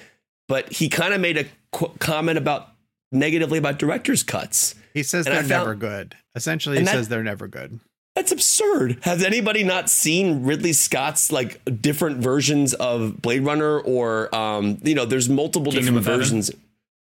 but 0.48 0.72
he 0.72 0.88
kind 0.88 1.12
of 1.14 1.20
made 1.20 1.36
a 1.38 1.44
qu- 1.72 1.92
comment 1.98 2.38
about 2.38 2.68
negatively 3.12 3.58
about 3.58 3.78
director's 3.78 4.22
cuts. 4.22 4.74
He 4.94 5.02
says 5.02 5.26
And 5.26 5.34
they're 5.34 5.42
found- 5.42 5.50
never 5.50 5.74
good. 5.74 6.16
Essentially, 6.34 6.78
he 6.78 6.84
that- 6.84 6.92
says 6.92 7.08
they're 7.08 7.22
never 7.22 7.48
good. 7.48 7.80
That's 8.14 8.30
absurd. 8.32 8.98
Has 9.02 9.24
anybody 9.24 9.64
not 9.64 9.88
seen 9.88 10.44
Ridley 10.44 10.74
Scott's 10.74 11.32
like 11.32 11.60
different 11.80 12.18
versions 12.18 12.74
of 12.74 13.22
Blade 13.22 13.44
Runner 13.44 13.80
or 13.80 14.34
um 14.34 14.78
you 14.82 14.94
know 14.94 15.04
there's 15.06 15.28
multiple 15.28 15.72
Kingdom 15.72 15.94
different 15.94 15.98
of 15.98 16.04
Heaven? 16.06 16.20
versions. 16.20 16.50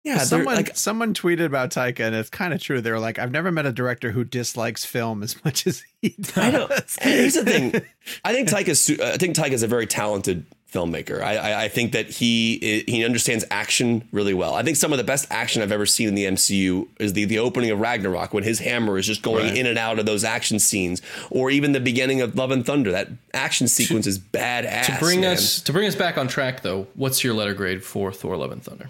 Yeah, 0.02 0.18
someone 0.18 0.54
like 0.54 0.76
someone 0.76 1.14
tweeted 1.14 1.46
about 1.46 1.70
Taika, 1.70 2.00
and 2.00 2.14
it's 2.14 2.28
kind 2.28 2.52
of 2.52 2.60
true. 2.60 2.82
They're 2.82 2.98
like, 3.00 3.18
I've 3.18 3.30
never 3.30 3.50
met 3.50 3.64
a 3.64 3.72
director 3.72 4.10
who 4.10 4.22
dislikes 4.22 4.84
film 4.84 5.22
as 5.22 5.42
much 5.46 5.66
as 5.66 5.82
he 6.02 6.10
does. 6.20 6.36
I 6.36 6.50
know. 6.50 6.68
And 7.00 7.10
here's 7.14 7.34
the 7.34 7.44
thing. 7.44 7.72
I 8.24 8.34
think 8.34 8.48
Taika's 8.50 8.80
su- 8.82 8.98
I 9.02 9.16
think 9.16 9.34
Taika's 9.34 9.62
a 9.62 9.66
very 9.66 9.86
talented 9.86 10.44
filmmaker. 10.74 11.22
I, 11.22 11.36
I, 11.36 11.64
I 11.64 11.68
think 11.68 11.92
that 11.92 12.10
he 12.10 12.82
he 12.86 13.04
understands 13.04 13.44
action 13.50 14.08
really 14.10 14.34
well. 14.34 14.54
I 14.54 14.62
think 14.62 14.76
some 14.76 14.92
of 14.92 14.98
the 14.98 15.04
best 15.04 15.26
action 15.30 15.62
I've 15.62 15.72
ever 15.72 15.86
seen 15.86 16.08
in 16.08 16.14
the 16.14 16.24
MCU 16.24 16.88
is 16.98 17.12
the 17.12 17.24
the 17.24 17.38
opening 17.38 17.70
of 17.70 17.78
Ragnarok 17.78 18.34
when 18.34 18.42
his 18.42 18.58
hammer 18.58 18.98
is 18.98 19.06
just 19.06 19.22
going 19.22 19.56
in 19.56 19.66
and 19.66 19.78
out 19.78 19.98
of 19.98 20.06
those 20.06 20.24
action 20.24 20.58
scenes, 20.58 21.00
or 21.30 21.50
even 21.50 21.72
the 21.72 21.80
beginning 21.80 22.20
of 22.20 22.36
Love 22.36 22.50
and 22.50 22.66
Thunder. 22.66 22.90
That 22.90 23.08
action 23.32 23.68
sequence 23.68 24.06
is 24.06 24.18
badass. 24.18 24.86
to 24.86 24.98
bring 24.98 25.20
man. 25.20 25.34
us 25.34 25.60
to 25.62 25.72
bring 25.72 25.86
us 25.86 25.94
back 25.94 26.18
on 26.18 26.28
track 26.28 26.62
though 26.62 26.86
what's 26.94 27.22
your 27.22 27.34
letter 27.34 27.54
grade 27.54 27.82
for 27.82 28.12
thor 28.12 28.36
love 28.36 28.52
and 28.52 28.62
thunder 28.62 28.86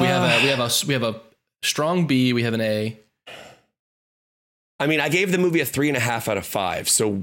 we 0.00 0.06
have 0.06 0.22
a 0.22 0.42
we 0.42 0.48
have 0.50 0.60
a 0.60 0.70
we 0.86 0.94
have 0.94 1.02
a 1.02 1.20
strong 1.62 2.06
b 2.06 2.32
we 2.32 2.42
have 2.42 2.54
an 2.54 2.60
a 2.60 2.98
I 4.80 4.86
mean, 4.86 4.98
I 4.98 5.10
gave 5.10 5.30
the 5.30 5.36
movie 5.36 5.60
a 5.60 5.66
three 5.66 5.88
and 5.88 5.96
a 5.96 6.00
half 6.00 6.26
out 6.26 6.38
of 6.38 6.46
five. 6.46 6.88
So 6.88 7.22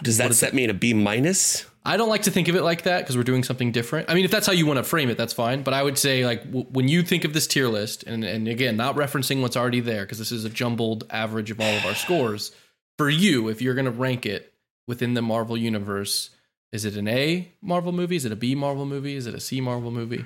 does 0.00 0.18
that 0.18 0.32
set 0.34 0.54
me 0.54 0.62
in 0.62 0.70
a 0.70 0.74
B 0.74 0.94
minus? 0.94 1.66
I 1.84 1.96
don't 1.96 2.08
like 2.08 2.22
to 2.22 2.30
think 2.30 2.48
of 2.48 2.56
it 2.56 2.62
like 2.62 2.82
that 2.82 3.00
because 3.00 3.16
we're 3.16 3.22
doing 3.22 3.44
something 3.44 3.72
different 3.72 4.10
i 4.10 4.14
mean 4.14 4.24
if 4.24 4.30
that's 4.30 4.46
how 4.46 4.52
you 4.52 4.66
want 4.66 4.78
to 4.78 4.82
frame 4.82 5.08
it 5.10 5.16
that's 5.18 5.32
fine 5.32 5.62
but 5.62 5.74
i 5.74 5.82
would 5.82 5.98
say 5.98 6.24
like 6.24 6.44
w- 6.44 6.66
when 6.70 6.88
you 6.88 7.02
think 7.02 7.24
of 7.24 7.32
this 7.32 7.46
tier 7.46 7.68
list 7.68 8.02
and, 8.04 8.24
and 8.24 8.48
again 8.48 8.76
not 8.76 8.96
referencing 8.96 9.42
what's 9.42 9.56
already 9.56 9.80
there 9.80 10.04
because 10.04 10.18
this 10.18 10.32
is 10.32 10.44
a 10.44 10.50
jumbled 10.50 11.04
average 11.10 11.50
of 11.50 11.60
all 11.60 11.76
of 11.76 11.84
our 11.84 11.94
scores 11.94 12.52
for 12.98 13.08
you 13.08 13.48
if 13.48 13.60
you're 13.62 13.74
going 13.74 13.84
to 13.84 13.90
rank 13.90 14.26
it 14.26 14.52
within 14.86 15.14
the 15.14 15.22
marvel 15.22 15.56
universe 15.56 16.30
is 16.72 16.84
it 16.84 16.96
an 16.96 17.08
a 17.08 17.48
marvel 17.62 17.92
movie 17.92 18.16
is 18.16 18.24
it 18.24 18.32
a 18.32 18.36
b 18.36 18.54
marvel 18.54 18.86
movie 18.86 19.16
is 19.16 19.26
it 19.26 19.34
a 19.34 19.40
c 19.40 19.60
marvel 19.60 19.90
movie 19.90 20.24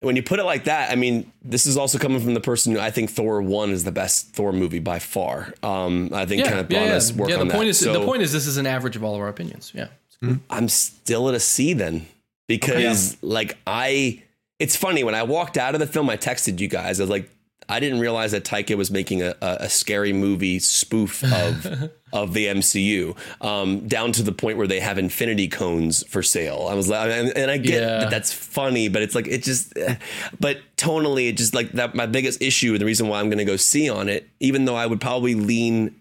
When 0.00 0.14
you 0.14 0.22
put 0.22 0.38
it 0.38 0.44
like 0.44 0.64
that, 0.64 0.92
I 0.92 0.94
mean, 0.94 1.32
this 1.42 1.66
is 1.66 1.76
also 1.76 1.98
coming 1.98 2.20
from 2.20 2.32
the 2.34 2.40
person 2.40 2.72
who 2.72 2.78
I 2.78 2.92
think 2.92 3.10
Thor 3.10 3.42
one 3.42 3.70
is 3.70 3.82
the 3.82 3.90
best 3.90 4.30
Thor 4.30 4.52
movie 4.52 4.78
by 4.78 5.00
far. 5.00 5.52
Um, 5.64 6.10
I 6.12 6.24
think 6.24 6.44
kind 6.44 6.60
of 6.60 6.68
brought 6.68 6.86
us 6.86 7.12
work 7.12 7.30
yeah, 7.30 7.34
the 7.34 7.42
on 7.42 7.50
point 7.50 7.64
that. 7.64 7.70
is 7.70 7.80
so 7.80 7.92
the 7.92 8.04
point 8.04 8.22
is 8.22 8.32
this 8.32 8.46
is 8.46 8.58
an 8.58 8.66
average 8.66 8.94
of 8.94 9.02
all 9.02 9.16
of 9.16 9.20
our 9.20 9.26
opinions. 9.28 9.72
Yeah. 9.74 9.88
I'm 10.50 10.68
still 10.68 11.28
at 11.28 11.34
a 11.34 11.40
C 11.40 11.72
then 11.74 12.06
because 12.48 13.16
like 13.22 13.56
I, 13.66 14.22
it's 14.58 14.74
funny 14.76 15.04
when 15.04 15.14
I 15.14 15.22
walked 15.22 15.56
out 15.56 15.74
of 15.74 15.80
the 15.80 15.86
film, 15.86 16.10
I 16.10 16.16
texted 16.16 16.58
you 16.58 16.68
guys. 16.68 16.98
I 17.00 17.04
was 17.04 17.10
like, 17.10 17.30
I 17.70 17.80
didn't 17.80 18.00
realize 18.00 18.32
that 18.32 18.44
Taika 18.44 18.76
was 18.76 18.90
making 18.90 19.22
a, 19.22 19.34
a, 19.42 19.56
a 19.60 19.68
scary 19.68 20.12
movie 20.14 20.58
spoof 20.58 21.22
of 21.32 21.66
of 22.14 22.32
the 22.32 22.46
MCU, 22.46 23.14
um, 23.44 23.86
down 23.86 24.10
to 24.12 24.22
the 24.22 24.32
point 24.32 24.56
where 24.56 24.66
they 24.66 24.80
have 24.80 24.96
infinity 24.96 25.46
cones 25.48 26.02
for 26.08 26.22
sale. 26.22 26.66
I 26.70 26.72
was 26.74 26.88
like, 26.88 27.10
and, 27.10 27.28
and 27.36 27.50
I 27.50 27.58
get 27.58 27.82
Yeah. 27.82 27.98
that 27.98 28.10
that's 28.10 28.32
funny, 28.32 28.88
but 28.88 29.02
it's 29.02 29.14
like 29.14 29.26
it 29.28 29.42
just, 29.42 29.76
eh. 29.76 29.96
but 30.40 30.58
tonally, 30.78 31.28
it 31.28 31.36
just 31.36 31.52
like 31.54 31.72
that. 31.72 31.94
My 31.94 32.06
biggest 32.06 32.40
issue, 32.40 32.72
and 32.72 32.80
the 32.80 32.86
reason 32.86 33.06
why 33.08 33.20
I'm 33.20 33.28
going 33.28 33.36
to 33.38 33.44
go 33.44 33.56
C 33.56 33.90
on 33.90 34.08
it, 34.08 34.26
even 34.40 34.64
though 34.64 34.76
I 34.76 34.86
would 34.86 35.00
probably 35.02 35.34
lean 35.34 35.94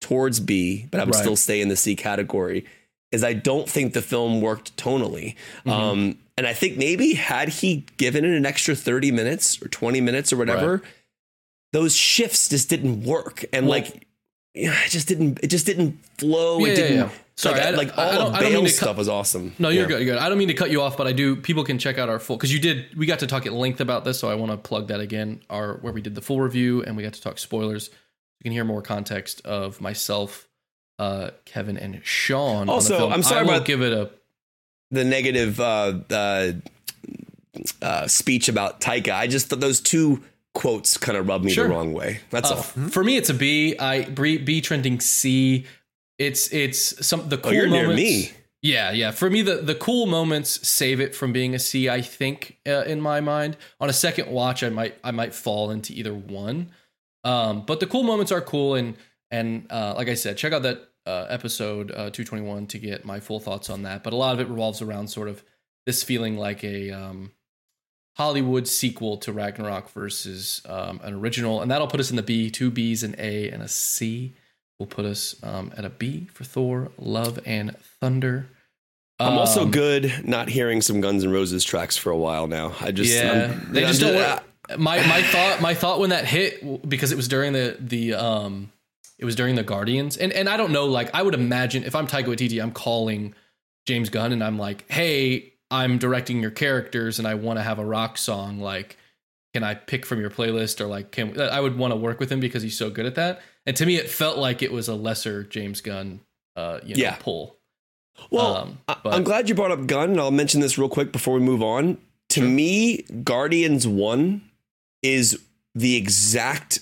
towards 0.00 0.38
B, 0.38 0.86
but 0.92 1.00
I 1.00 1.04
would 1.04 1.14
Right. 1.14 1.20
still 1.20 1.34
stay 1.36 1.60
in 1.60 1.68
the 1.68 1.76
C 1.76 1.96
category, 1.96 2.64
is 3.12 3.24
I 3.24 3.32
don't 3.32 3.68
think 3.68 3.94
the 3.94 4.02
film 4.02 4.40
worked 4.40 4.76
tonally. 4.76 5.34
Mm-hmm. 5.60 5.70
Um, 5.70 6.18
and 6.36 6.46
I 6.46 6.52
think 6.52 6.76
maybe 6.76 7.14
had 7.14 7.48
he 7.48 7.86
given 7.96 8.24
it 8.24 8.36
an 8.36 8.46
extra 8.46 8.74
30 8.74 9.10
minutes 9.12 9.60
or 9.62 9.68
20 9.68 10.00
minutes 10.00 10.32
or 10.32 10.36
whatever, 10.36 10.82
those 11.72 11.96
shifts 11.96 12.48
just 12.48 12.68
didn't 12.68 13.02
work. 13.04 13.44
And 13.52 13.66
Well- 13.66 13.78
like, 13.80 14.06
yeah, 14.54 14.74
it 14.84 14.90
just 14.90 15.08
didn't, 15.08 15.38
it 15.42 15.48
just 15.48 15.66
didn't 15.66 15.98
flow. 16.18 16.58
Yeah, 16.60 16.66
it 16.66 16.68
yeah, 16.70 16.74
didn't, 16.76 16.96
yeah. 16.98 17.10
Sorry, 17.36 17.54
like, 17.60 17.64
I- 17.66 17.70
like 17.70 17.98
all 17.98 18.12
don't- 18.12 18.32
the 18.32 18.38
I 18.38 18.42
don't 18.42 18.52
mean 18.52 18.64
to 18.64 18.70
cut- 18.70 18.76
stuff 18.76 18.96
was 18.96 19.08
awesome. 19.08 19.54
No, 19.58 19.68
you're 19.68 19.82
Yeah. 19.82 19.88
good. 19.88 20.02
You're 20.06 20.14
good. 20.16 20.22
I 20.22 20.28
don't 20.28 20.38
mean 20.38 20.48
to 20.48 20.54
cut 20.54 20.70
you 20.70 20.82
off, 20.82 20.96
but 20.96 21.06
I 21.06 21.12
do. 21.12 21.36
People 21.36 21.62
can 21.64 21.78
check 21.78 21.96
out 21.96 22.08
our 22.08 22.18
full 22.18 22.36
because 22.36 22.52
you 22.52 22.58
did. 22.58 22.96
We 22.96 23.06
got 23.06 23.20
to 23.20 23.26
talk 23.28 23.46
at 23.46 23.52
length 23.52 23.80
about 23.80 24.04
this, 24.04 24.18
so 24.18 24.28
I 24.28 24.34
want 24.34 24.50
to 24.50 24.56
plug 24.58 24.88
that 24.88 24.98
again. 25.00 25.42
Our 25.48 25.74
where 25.74 25.92
we 25.92 26.00
did 26.02 26.14
the 26.16 26.20
full 26.20 26.40
review 26.40 26.82
and 26.82 26.96
we 26.96 27.04
got 27.04 27.12
to 27.12 27.20
talk 27.22 27.38
spoilers. 27.38 27.90
You 28.40 28.44
can 28.44 28.52
hear 28.52 28.64
more 28.64 28.82
context 28.82 29.40
of 29.44 29.80
myself, 29.80 30.47
uh, 30.98 31.30
Kevin, 31.44 31.76
and 31.76 32.00
Sean. 32.04 32.62
on 32.62 32.66
the 32.66 32.72
Also, 32.72 32.98
film. 32.98 33.12
I'm 33.12 33.22
sorry 33.22 33.40
I 33.40 33.42
will 33.44 33.50
about- 33.54 33.66
give 33.66 33.82
it 33.82 33.92
a. 33.92 34.10
The 34.90 35.04
negative, 35.04 35.60
uh, 35.60 35.98
uh, 36.10 36.52
uh, 37.82 38.06
speech 38.06 38.48
about 38.48 38.80
Taika. 38.80 39.12
I 39.12 39.26
just 39.26 39.48
thought 39.48 39.60
those 39.60 39.80
two 39.80 40.22
quotes 40.54 40.96
kind 40.96 41.16
of 41.18 41.28
rubbed 41.28 41.44
me 41.44 41.52
Sure. 41.52 41.64
the 41.68 41.70
wrong 41.74 41.92
way. 41.92 42.20
That's 42.30 42.50
Uh, 42.50 42.54
all. 42.56 42.62
For 42.62 43.04
me, 43.04 43.16
it's 43.16 43.30
a 43.30 43.34
B. 43.34 43.76
I 43.78 44.02
B, 44.04 44.38
B 44.38 44.60
trending 44.60 45.00
C. 45.00 45.66
It's 46.18 46.52
it's 46.52 47.06
some 47.06 47.28
the 47.28 47.38
cool 47.38 47.50
Oh, 47.50 47.54
you're 47.54 47.68
near 47.68 47.82
moments. 47.88 48.02
me. 48.02 48.30
Yeah, 48.62 48.90
yeah. 48.90 49.10
For 49.12 49.30
me, 49.30 49.42
the 49.42 49.56
the 49.56 49.74
cool 49.74 50.06
moments 50.06 50.66
save 50.66 51.00
it 51.00 51.14
from 51.14 51.32
being 51.32 51.54
a 51.54 51.58
C. 51.58 51.88
I 51.88 52.00
think 52.00 52.56
uh, 52.66 52.82
in 52.86 53.00
my 53.00 53.20
mind. 53.20 53.56
On 53.80 53.88
a 53.88 53.92
second 53.92 54.28
watch, 54.30 54.62
I 54.62 54.68
might 54.68 54.96
I 55.04 55.10
might 55.10 55.34
fall 55.34 55.70
into 55.70 55.92
either 55.92 56.14
one. 56.14 56.70
Um, 57.24 57.62
but 57.66 57.78
the 57.80 57.86
cool 57.86 58.02
moments 58.04 58.32
are 58.32 58.40
cool, 58.40 58.74
and 58.74 58.96
and 59.30 59.66
uh, 59.70 59.94
like 59.96 60.08
I 60.08 60.14
said, 60.14 60.36
check 60.38 60.52
out 60.52 60.62
that 60.62 60.87
uh, 61.08 61.26
episode 61.30 61.90
uh, 61.90 62.10
221 62.10 62.66
to 62.68 62.78
get 62.78 63.04
my 63.04 63.18
full 63.20 63.40
thoughts 63.40 63.70
on 63.70 63.82
that. 63.84 64.02
But 64.04 64.12
a 64.12 64.16
lot 64.16 64.34
of 64.34 64.40
it 64.40 64.48
revolves 64.48 64.82
around 64.82 65.08
sort 65.08 65.28
of 65.28 65.42
this 65.86 66.02
feeling 66.02 66.36
like 66.36 66.62
a 66.64 66.90
um, 66.90 67.32
Hollywood 68.16 68.66
sequel 68.66 69.16
to 69.18 69.32
Ragnarok 69.32 69.90
versus 69.90 70.60
um, 70.68 71.00
an 71.02 71.14
original, 71.14 71.62
and 71.62 71.70
that'll 71.70 71.86
put 71.86 72.00
us 72.00 72.10
in 72.10 72.16
the 72.16 72.22
B, 72.22 72.50
two 72.50 72.70
B's, 72.70 73.02
an 73.02 73.14
A, 73.18 73.48
and 73.50 73.62
a 73.62 73.68
C. 73.68 74.34
Will 74.78 74.86
put 74.86 75.04
us 75.04 75.34
um, 75.42 75.72
at 75.76 75.84
a 75.84 75.90
B 75.90 76.28
for 76.32 76.44
Thor: 76.44 76.90
Love 76.98 77.38
and 77.46 77.76
Thunder. 78.00 78.48
I'm 79.20 79.36
also 79.38 79.62
Um, 79.62 79.70
good 79.72 80.12
not 80.24 80.48
hearing 80.48 80.80
some 80.82 81.00
Guns 81.00 81.24
N' 81.24 81.30
Roses 81.32 81.64
tracks 81.64 81.96
for 81.96 82.10
a 82.10 82.16
while 82.16 82.46
now. 82.46 82.74
I 82.80 82.92
just 82.92 83.12
Yeah, 83.12 83.32
I'm- 83.32 83.68
they 83.72 83.82
I'm 83.82 83.88
just 83.88 84.00
don't. 84.00 84.14
uh, 84.16 84.40
work. 84.70 84.78
My 84.78 85.04
my 85.08 85.22
thought 85.22 85.60
my 85.60 85.74
thought 85.74 85.98
when 85.98 86.10
that 86.10 86.26
hit 86.26 86.88
because 86.88 87.10
it 87.10 87.16
was 87.16 87.26
during 87.26 87.52
the 87.54 87.76
the 87.80 88.14
um 88.14 88.70
it 89.18 89.24
was 89.24 89.34
during 89.36 89.54
the 89.56 89.62
Guardians 89.62 90.16
and 90.16 90.32
and 90.32 90.48
I 90.48 90.56
don't 90.56 90.72
know 90.72 90.86
like 90.86 91.10
I 91.14 91.22
would 91.22 91.34
imagine 91.34 91.84
if 91.84 91.94
I'm 91.94 92.06
Taika 92.06 92.24
Waititi 92.26 92.62
I'm 92.62 92.72
calling 92.72 93.34
James 93.86 94.08
Gunn 94.10 94.32
and 94.32 94.42
I'm 94.44 94.58
like 94.58 94.90
hey 94.90 95.52
I'm 95.70 95.98
directing 95.98 96.40
your 96.40 96.50
characters 96.50 97.18
and 97.18 97.26
I 97.28 97.34
want 97.34 97.58
to 97.58 97.62
have 97.62 97.78
a 97.78 97.84
rock 97.84 98.16
song 98.18 98.60
like 98.60 98.96
can 99.54 99.64
I 99.64 99.74
pick 99.74 100.04
from 100.06 100.20
your 100.20 100.30
playlist 100.30 100.80
or 100.80 100.86
like 100.86 101.10
can 101.12 101.40
I 101.40 101.60
would 101.60 101.76
want 101.78 101.92
to 101.92 101.96
work 101.96 102.20
with 102.20 102.30
him 102.30 102.40
because 102.40 102.62
he's 102.62 102.76
so 102.76 102.90
good 102.90 103.06
at 103.06 103.14
that 103.16 103.40
and 103.66 103.76
to 103.76 103.86
me 103.86 103.96
it 103.96 104.08
felt 104.10 104.38
like 104.38 104.62
it 104.62 104.72
was 104.72 104.88
a 104.88 104.94
lesser 104.94 105.42
James 105.42 105.80
Gunn 105.80 106.20
uh 106.56 106.80
you 106.84 106.94
know 106.94 107.00
Yeah. 107.02 107.16
pull 107.20 107.56
Well, 108.30 108.56
Um, 108.56 108.78
but- 108.86 109.14
I'm 109.14 109.22
glad 109.24 109.48
you 109.48 109.54
brought 109.54 109.70
up 109.70 109.86
Gunn, 109.86 110.10
and 110.10 110.20
I'll 110.20 110.30
mention 110.32 110.60
this 110.60 110.76
real 110.76 110.88
quick 110.88 111.12
before 111.12 111.34
we 111.34 111.40
move 111.40 111.62
on. 111.62 111.98
To 112.30 112.42
me, 112.42 113.02
Guardians 113.22 113.86
1 113.86 114.42
is 115.04 115.38
the 115.76 115.94
exact 115.94 116.80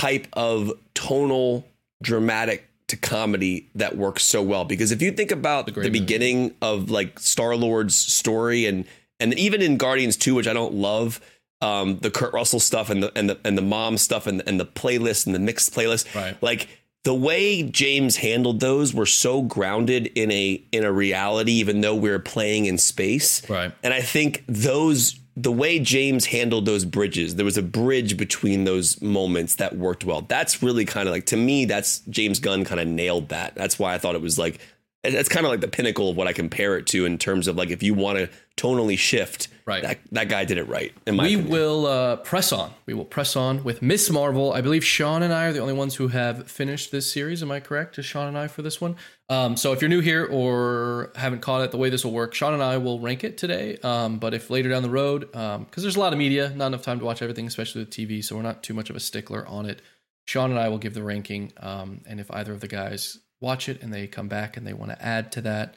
type 0.00 0.26
of 0.32 0.72
tonal, 0.94 1.64
dramatic 2.02 2.64
to 2.88 2.96
comedy 2.96 3.68
that 3.74 3.96
works 3.96 4.22
so 4.24 4.42
well. 4.42 4.64
Because 4.64 4.92
if 4.92 5.02
you 5.02 5.12
think 5.12 5.30
about 5.30 5.66
the, 5.66 5.72
movie. 5.72 5.90
beginning 5.90 6.54
of 6.62 6.90
like 6.90 7.18
Star 7.18 7.56
Lord's 7.56 7.96
story, 7.96 8.66
and 8.66 8.84
and 9.20 9.34
even 9.38 9.60
in 9.60 9.76
Guardians 9.76 10.16
2, 10.16 10.34
which 10.34 10.46
I 10.48 10.52
don't 10.52 10.74
love, 10.74 11.20
um, 11.60 11.98
the 11.98 12.10
Kurt 12.10 12.32
Russell 12.32 12.60
stuff 12.60 12.88
and 12.90 13.02
the 13.02 13.12
and 13.18 13.28
the 13.30 13.38
and 13.44 13.58
the 13.58 13.62
mom 13.62 13.98
stuff 13.98 14.26
and 14.26 14.42
and 14.46 14.58
the 14.60 14.66
playlist 14.66 15.26
and 15.26 15.34
the 15.34 15.38
mixed 15.40 15.74
playlist, 15.74 16.14
Right. 16.14 16.36
like 16.40 16.68
the 17.04 17.14
way 17.14 17.62
James 17.62 18.16
handled 18.16 18.60
those 18.60 18.92
were 18.94 19.06
so 19.06 19.42
grounded 19.42 20.06
in 20.14 20.30
a 20.30 20.62
in 20.72 20.84
a 20.84 20.92
reality, 20.92 21.52
even 21.52 21.80
though 21.80 21.94
we 21.94 22.10
are 22.10 22.18
playing 22.18 22.66
in 22.66 22.78
space. 22.78 23.48
Right. 23.50 23.72
And 23.82 23.92
I 23.92 24.00
think 24.00 24.44
those 24.46 25.18
the 25.42 25.52
way 25.52 25.78
James 25.78 26.26
handled 26.26 26.66
those 26.66 26.84
bridges, 26.84 27.36
there 27.36 27.44
was 27.44 27.56
a 27.56 27.62
bridge 27.62 28.16
between 28.16 28.64
those 28.64 29.00
moments 29.00 29.54
that 29.56 29.76
worked 29.76 30.04
well. 30.04 30.22
That's 30.22 30.62
really 30.62 30.84
kind 30.84 31.08
of 31.08 31.12
like 31.12 31.26
to 31.26 31.36
me, 31.36 31.64
that's 31.64 32.00
James 32.08 32.40
Gunn 32.40 32.64
kind 32.64 32.80
of 32.80 32.88
nailed 32.88 33.28
that. 33.28 33.54
That's 33.54 33.78
why 33.78 33.94
I 33.94 33.98
thought 33.98 34.16
it 34.16 34.20
was 34.20 34.38
like 34.38 34.58
that's 35.04 35.28
kind 35.28 35.46
of 35.46 35.50
like 35.50 35.60
the 35.60 35.68
pinnacle 35.68 36.10
of 36.10 36.16
what 36.16 36.26
I 36.26 36.32
compare 36.32 36.76
it 36.76 36.86
to 36.88 37.06
in 37.06 37.18
terms 37.18 37.46
of 37.46 37.56
like 37.56 37.70
if 37.70 37.84
you 37.84 37.94
want 37.94 38.18
to 38.18 38.28
tonally 38.58 38.98
shift, 38.98 39.48
Right. 39.68 39.82
That 39.82 39.98
that 40.12 40.28
guy 40.30 40.46
did 40.46 40.56
it 40.56 40.66
right. 40.66 40.94
In 41.06 41.16
my 41.16 41.24
we 41.24 41.34
opinion. 41.34 41.52
will 41.52 41.86
uh, 41.86 42.16
press 42.16 42.52
on. 42.52 42.72
We 42.86 42.94
will 42.94 43.04
press 43.04 43.36
on 43.36 43.62
with 43.64 43.82
Miss 43.82 44.08
Marvel. 44.08 44.50
I 44.54 44.62
believe 44.62 44.82
Sean 44.82 45.22
and 45.22 45.30
I 45.30 45.44
are 45.44 45.52
the 45.52 45.58
only 45.58 45.74
ones 45.74 45.96
who 45.96 46.08
have 46.08 46.50
finished 46.50 46.90
this 46.90 47.12
series. 47.12 47.42
Am 47.42 47.50
I 47.50 47.60
correct? 47.60 47.98
Is 47.98 48.06
Sean 48.06 48.28
and 48.28 48.38
I 48.38 48.48
for 48.48 48.62
this 48.62 48.80
one? 48.80 48.96
Um, 49.28 49.58
so 49.58 49.74
if 49.74 49.82
you're 49.82 49.90
new 49.90 50.00
here 50.00 50.24
or 50.24 51.12
haven't 51.16 51.42
caught 51.42 51.60
it, 51.60 51.70
the 51.70 51.76
way 51.76 51.90
this 51.90 52.02
will 52.02 52.12
work, 52.12 52.32
Sean 52.32 52.54
and 52.54 52.62
I 52.62 52.78
will 52.78 52.98
rank 52.98 53.24
it 53.24 53.36
today. 53.36 53.76
Um, 53.82 54.18
but 54.18 54.32
if 54.32 54.48
later 54.48 54.70
down 54.70 54.82
the 54.82 54.88
road, 54.88 55.30
because 55.32 55.82
there's 55.82 55.96
a 55.96 56.00
lot 56.00 56.14
of 56.14 56.18
media, 56.18 56.48
not 56.56 56.68
enough 56.68 56.82
time 56.82 56.98
to 57.00 57.04
watch 57.04 57.20
everything, 57.20 57.46
especially 57.46 57.82
with 57.82 57.90
TV, 57.90 58.24
so 58.24 58.36
we're 58.36 58.42
not 58.42 58.62
too 58.62 58.72
much 58.72 58.88
of 58.88 58.96
a 58.96 59.00
stickler 59.00 59.46
on 59.46 59.66
it. 59.66 59.82
Sean 60.24 60.48
and 60.48 60.58
I 60.58 60.70
will 60.70 60.78
give 60.78 60.94
the 60.94 61.02
ranking, 61.02 61.52
um, 61.58 62.00
and 62.06 62.20
if 62.20 62.30
either 62.30 62.54
of 62.54 62.60
the 62.60 62.68
guys 62.68 63.18
watch 63.42 63.68
it 63.68 63.82
and 63.82 63.92
they 63.92 64.06
come 64.06 64.28
back 64.28 64.56
and 64.56 64.66
they 64.66 64.72
want 64.72 64.92
to 64.92 65.04
add 65.04 65.30
to 65.32 65.42
that, 65.42 65.74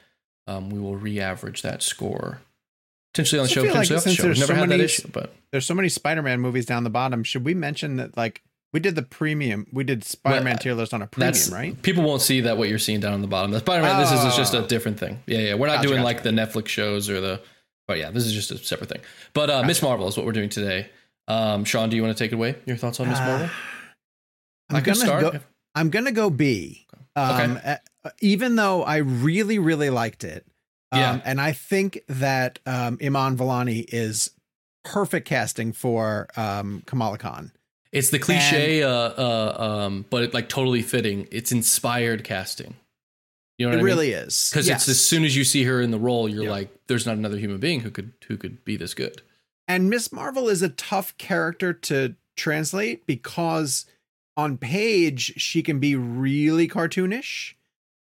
um, 0.47 0.69
we 0.69 0.79
will 0.79 0.95
re-average 0.95 1.61
that 1.61 1.84
score. 1.84 2.39
Potentially 3.14 3.39
on 3.39 3.45
the 3.47 3.51
show, 3.51 3.64
feel 3.64 3.74
like 3.74 3.91
off 3.91 4.03
the 4.05 4.14
show. 4.14 4.24
there's 4.24 4.39
Never 4.39 4.53
so 4.53 4.55
had 4.55 4.64
that 4.64 4.70
many- 4.70 4.84
issue, 4.84 5.07
but 5.12 5.34
There's 5.51 5.66
so 5.66 5.74
many 5.76 5.89
Spider-Man 5.89 6.39
movies 6.39 6.66
down 6.66 6.84
the 6.86 6.89
bottom. 6.89 7.24
Should 7.24 7.43
we 7.43 7.53
mention 7.53 7.97
that 7.97 8.16
like 8.16 8.41
we 8.74 8.80
did 8.80 8.95
the 8.95 9.01
premium, 9.01 9.68
we 9.74 9.84
did 9.84 10.03
Spider-Man 10.05 10.53
Well, 10.53 10.57
tier 10.59 10.74
list 10.76 10.93
on 10.93 11.01
a 11.01 11.07
premium, 11.07 11.36
right? 11.51 11.82
People 11.82 12.03
won't 12.03 12.22
see 12.22 12.39
that 12.41 12.57
what 12.57 12.70
you're 12.70 12.80
seeing 12.80 13.01
down 13.01 13.12
on 13.14 13.22
the 13.22 13.28
bottom. 13.28 13.51
The 13.51 13.59
Spider-Man. 13.59 13.99
This 13.99 14.12
is 14.14 14.36
just 14.38 14.53
a 14.53 14.59
Oh. 14.64 14.68
different 14.68 14.97
thing. 14.97 15.22
Yeah, 15.28 15.39
yeah. 15.39 15.53
We're 15.55 15.68
not 15.68 15.78
Gotcha, 15.78 15.88
doing 15.89 15.97
gotcha. 16.03 16.05
like 16.05 16.24
the 16.24 16.30
Netflix 16.30 16.68
shows 16.70 17.09
or 17.09 17.20
the. 17.20 17.41
But 17.88 17.97
yeah, 17.97 18.12
this 18.12 18.26
is 18.26 18.32
just 18.34 18.51
a 18.51 18.57
separate 18.57 18.89
thing. 18.89 19.01
But 19.34 19.49
uh, 19.49 19.64
Miss 19.64 19.82
Marvel 19.82 20.07
is 20.07 20.16
what 20.16 20.26
we're 20.26 20.32
doing 20.32 20.47
today. 20.47 20.89
Um, 21.28 21.66
Sean, 21.66 21.89
do 21.89 21.97
you 21.97 22.01
want 22.03 22.16
to 22.18 22.24
take 22.24 22.32
it 22.32 22.36
away? 22.36 22.55
Your 22.66 22.78
thoughts 22.78 22.99
on 23.01 23.09
Miss 23.09 23.20
Uh, 23.20 23.26
Marvel? 23.26 23.49
I'm 24.70 24.76
I 24.78 24.80
can 24.80 24.93
gonna 24.93 25.05
start. 25.05 25.34
go- 25.34 25.39
I'm 25.76 25.89
gonna 25.89 26.12
go 26.14 26.30
B. 26.30 26.86
Okay. 27.18 27.43
Um, 27.43 27.59
uh, 27.66 27.76
even 28.22 28.55
though 28.55 28.84
I 28.84 28.97
really, 28.97 29.59
really 29.59 29.89
liked 29.89 30.24
it. 30.24 30.45
Um, 30.91 30.99
Yeah. 30.99 31.21
And 31.25 31.39
I 31.41 31.51
think 31.53 32.01
that 32.07 32.59
um, 32.65 32.97
Iman 33.03 33.37
Vellani 33.37 33.85
is 33.89 34.31
perfect 34.83 35.27
casting 35.27 35.73
for 35.73 36.27
um, 36.35 36.83
Kamala 36.85 37.17
Khan. 37.17 37.51
It's 37.91 38.09
the 38.09 38.19
cliche, 38.19 38.83
uh, 38.83 38.89
uh, 38.89 39.55
um, 39.59 40.05
but 40.09 40.23
it, 40.23 40.33
like 40.33 40.47
totally 40.47 40.81
fitting. 40.81 41.27
It's 41.31 41.51
inspired 41.51 42.23
casting. 42.23 42.75
You 43.57 43.65
know 43.67 43.71
what 43.71 43.73
It 43.73 43.77
I 43.77 43.83
mean? 43.83 43.85
really 43.85 44.11
is. 44.11 44.49
because 44.49 44.67
Yes. 44.67 44.83
it's 44.83 44.89
as 44.89 45.05
soon 45.05 45.23
as 45.25 45.35
you 45.35 45.43
see 45.43 45.65
her 45.65 45.81
in 45.81 45.91
the 45.91 45.99
role, 45.99 46.27
you're 46.29 46.45
Yeah. 46.45 46.51
like, 46.51 46.69
"There's 46.87 47.05
not 47.05 47.17
another 47.17 47.37
human 47.37 47.59
being 47.59 47.81
who 47.81 47.91
could 47.91 48.13
who 48.27 48.37
could 48.37 48.63
be 48.63 48.77
this 48.77 48.93
good." 48.93 49.21
And 49.67 49.89
Miss 49.89 50.11
Marvel 50.11 50.47
is 50.49 50.61
a 50.61 50.69
tough 50.69 51.15
character 51.17 51.73
to 51.73 52.15
translate 52.37 53.05
because 53.05 53.85
on 54.37 54.57
page 54.57 55.33
she 55.37 55.61
can 55.61 55.79
be 55.79 55.95
really 55.95 56.67
cartoonish, 56.67 57.53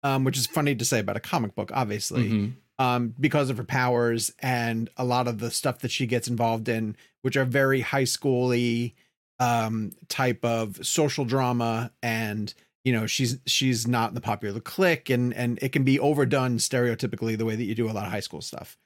um, 0.03 0.25
which 0.25 0.37
is 0.37 0.45
funny 0.47 0.75
to 0.75 0.85
say 0.85 0.99
about 0.99 1.15
a 1.17 1.21
comic 1.21 1.55
book, 1.55 1.71
obviously, 1.73 2.29
Mhm. 2.29 2.53
Um, 2.79 3.15
because 3.19 3.49
of 3.49 3.57
her 3.57 3.63
powers 3.63 4.31
and 4.39 4.87
a 4.97 5.03
lot 5.03 5.27
of 5.27 5.39
the 5.39 5.49
stuff 5.49 5.79
that 5.79 5.89
she 5.89 6.05
gets 6.05 6.27
involved 6.27 6.69
in, 6.69 6.95
which 7.23 7.35
are 7.35 7.43
very 7.43 7.81
high 7.81 8.03
schooly 8.03 8.93
um, 9.39 9.93
type 10.09 10.45
of 10.45 10.85
social 10.85 11.25
drama 11.25 11.91
and 12.03 12.53
you 12.85 12.93
know 12.93 13.07
she's 13.07 13.39
she's 13.45 13.87
not 13.87 14.09
in 14.09 14.15
the 14.15 14.21
popular 14.21 14.59
clique 14.59 15.09
and 15.09 15.33
and 15.33 15.59
it 15.61 15.71
can 15.71 15.83
be 15.83 15.99
overdone 15.99 16.57
stereotypically 16.57 17.37
the 17.37 17.45
way 17.45 17.55
that 17.55 17.63
you 17.63 17.75
do 17.75 17.89
a 17.89 17.93
lot 17.93 18.05
of 18.05 18.11
high 18.11 18.19
school 18.19 18.41
stuff 18.41 18.77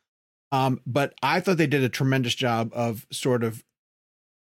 um, 0.51 0.81
but 0.85 1.13
I 1.23 1.39
thought 1.39 1.57
they 1.57 1.67
did 1.67 1.83
a 1.83 1.89
tremendous 1.89 2.35
job 2.35 2.71
of 2.73 3.07
sort 3.11 3.43
of 3.43 3.63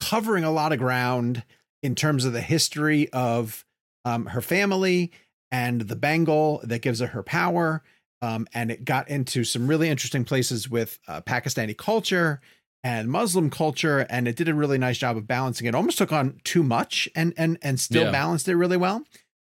covering 0.00 0.44
a 0.44 0.50
lot 0.50 0.72
of 0.72 0.78
ground 0.78 1.44
in 1.82 1.94
terms 1.94 2.24
of 2.24 2.32
the 2.32 2.40
history 2.40 3.08
of 3.12 3.64
um, 4.04 4.26
her 4.26 4.40
family 4.40 5.12
and 5.52 5.82
the 5.82 5.96
bangle 5.96 6.60
that 6.64 6.82
gives 6.82 7.00
her 7.00 7.08
her 7.08 7.22
power. 7.22 7.82
Um, 8.22 8.46
and 8.52 8.70
it 8.70 8.84
got 8.84 9.08
into 9.08 9.44
some 9.44 9.66
really 9.66 9.88
interesting 9.88 10.24
places 10.24 10.68
with 10.68 10.98
uh, 11.08 11.20
Pakistani 11.22 11.76
culture 11.76 12.40
and 12.84 13.08
Muslim 13.10 13.50
culture, 13.50 14.06
and 14.10 14.26
it 14.28 14.36
did 14.36 14.48
a 14.48 14.54
really 14.54 14.78
nice 14.78 14.98
job 14.98 15.16
of 15.16 15.26
balancing 15.26 15.66
it. 15.66 15.74
Almost 15.74 15.98
took 15.98 16.12
on 16.12 16.40
too 16.44 16.62
much 16.62 17.08
and 17.14 17.32
and 17.36 17.58
and 17.62 17.78
still 17.80 18.04
Yeah. 18.04 18.10
balanced 18.10 18.48
it 18.48 18.56
really 18.56 18.76
well. 18.76 19.04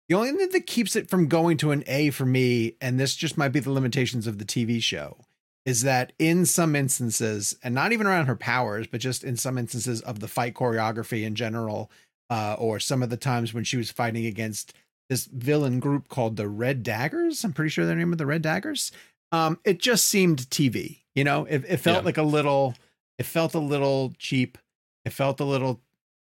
The 0.09 0.15
only 0.15 0.33
thing 0.33 0.51
that 0.51 0.67
keeps 0.67 0.97
it 0.97 1.09
from 1.09 1.29
going 1.29 1.57
to 1.59 1.71
an 1.71 1.85
A 1.87 2.11
for 2.11 2.27
me, 2.27 2.77
and 2.81 3.01
this 3.01 3.15
just 3.17 3.39
might 3.39 3.49
be 3.49 3.61
the 3.61 3.71
limitations 3.71 4.27
of 4.27 4.39
the 4.39 4.45
TV 4.45 4.83
show, 4.83 5.17
is 5.65 5.83
that 5.83 6.13
in 6.19 6.45
some 6.45 6.77
instances, 6.77 7.57
and 7.63 7.75
not 7.75 7.93
even 7.93 8.07
around 8.07 8.27
her 8.27 8.37
powers, 8.37 8.87
but 8.87 9.01
just 9.01 9.25
in 9.25 9.37
some 9.39 9.57
instances 9.57 10.03
of 10.03 10.21
the 10.21 10.29
fight 10.29 10.55
choreography 10.55 11.25
in 11.25 11.35
general, 11.35 11.91
uh, 12.29 12.55
or 12.59 12.79
some 12.79 13.03
of 13.03 13.09
the 13.09 13.17
times 13.17 13.55
when 13.55 13.65
she 13.65 13.79
was 13.79 13.91
fighting 13.91 14.27
against 14.27 14.75
this 15.09 15.27
villain 15.27 15.81
group 15.81 16.09
called 16.09 16.37
the 16.37 16.49
Red 16.49 16.83
Daggers. 16.83 17.45
I'm 17.45 17.53
pretty 17.53 17.69
sure 17.71 17.85
their 17.87 17.97
name 17.97 18.13
of 18.13 18.19
the 18.19 18.27
Red 18.27 18.43
Daggers. 18.43 18.91
Um, 19.33 19.59
it 19.65 19.79
just 19.79 20.07
seemed 20.07 20.49
TV. 20.51 20.99
You 21.15 21.25
know, 21.25 21.45
it, 21.45 21.65
it 21.69 21.77
felt 21.79 21.99
Yeah. 22.03 22.07
like 22.07 22.17
a 22.19 22.23
little. 22.23 22.75
It 23.19 23.27
felt 23.27 23.55
a 23.55 23.59
little 23.61 24.13
cheap. 24.19 24.59
It 25.05 25.13
felt 25.13 25.39
a 25.41 25.45
little 25.45 25.81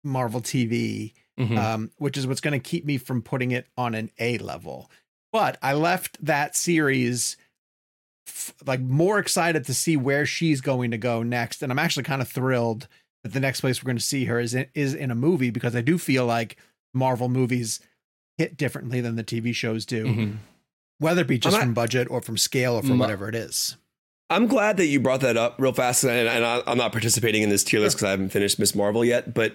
Marvel 0.04 0.40
TV 0.40 1.12
Mhm. 1.38 1.58
um, 1.58 1.90
which 1.98 2.16
is 2.16 2.26
what's 2.26 2.40
going 2.40 2.58
to 2.58 2.68
keep 2.70 2.84
me 2.86 2.96
from 2.96 3.20
putting 3.20 3.50
it 3.50 3.66
on 3.76 3.94
an 3.94 4.10
A 4.18 4.38
level. 4.38 4.90
But 5.32 5.58
I 5.60 5.74
left 5.74 6.16
that 6.24 6.56
series 6.56 7.36
f- 8.26 8.54
like 8.66 8.80
more 8.80 9.18
excited 9.18 9.64
to 9.66 9.74
see 9.74 9.96
where 9.96 10.24
she's 10.26 10.60
going 10.62 10.90
to 10.92 10.98
go 10.98 11.22
next, 11.22 11.62
and 11.62 11.70
I'm 11.70 11.78
actually 11.78 12.04
kind 12.04 12.22
of 12.22 12.28
thrilled 12.28 12.88
that 13.22 13.32
the 13.34 13.40
next 13.40 13.60
place 13.60 13.82
we're 13.82 13.88
going 13.88 13.98
to 13.98 14.02
see 14.02 14.24
her 14.26 14.40
is 14.40 14.54
in, 14.54 14.66
is 14.74 14.94
in 14.94 15.10
a 15.10 15.14
movie 15.14 15.50
because 15.50 15.76
I 15.76 15.80
do 15.82 15.98
feel 15.98 16.24
like 16.24 16.56
Marvel 16.94 17.28
movies 17.28 17.80
hit 18.38 18.56
differently 18.56 19.00
than 19.00 19.16
the 19.16 19.24
TV 19.24 19.52
shows 19.54 19.86
do, 19.86 20.04
Mhm. 20.04 20.36
whether 20.98 21.22
it 21.22 21.26
be 21.28 21.38
just 21.38 21.54
not- 21.56 21.62
from 21.62 21.74
budget 21.74 22.08
or 22.10 22.20
from 22.20 22.36
scale 22.36 22.74
or 22.74 22.82
from 22.82 22.96
My- 22.98 23.04
whatever 23.06 23.28
it 23.28 23.34
is. 23.34 23.76
I'm 24.28 24.46
glad 24.48 24.76
that 24.78 24.86
you 24.86 24.98
brought 24.98 25.20
that 25.20 25.36
up 25.36 25.54
real 25.58 25.72
fast, 25.72 26.02
and, 26.04 26.28
and 26.28 26.44
I, 26.44 26.60
I'm 26.66 26.78
not 26.78 26.90
participating 26.92 27.42
in 27.42 27.48
this 27.48 27.62
tier 27.62 27.78
list 27.80 27.96
because 27.96 28.08
I 28.08 28.10
haven't 28.10 28.30
finished 28.30 28.58
Miss 28.58 28.74
Marvel 28.74 29.04
yet. 29.04 29.32
But 29.34 29.54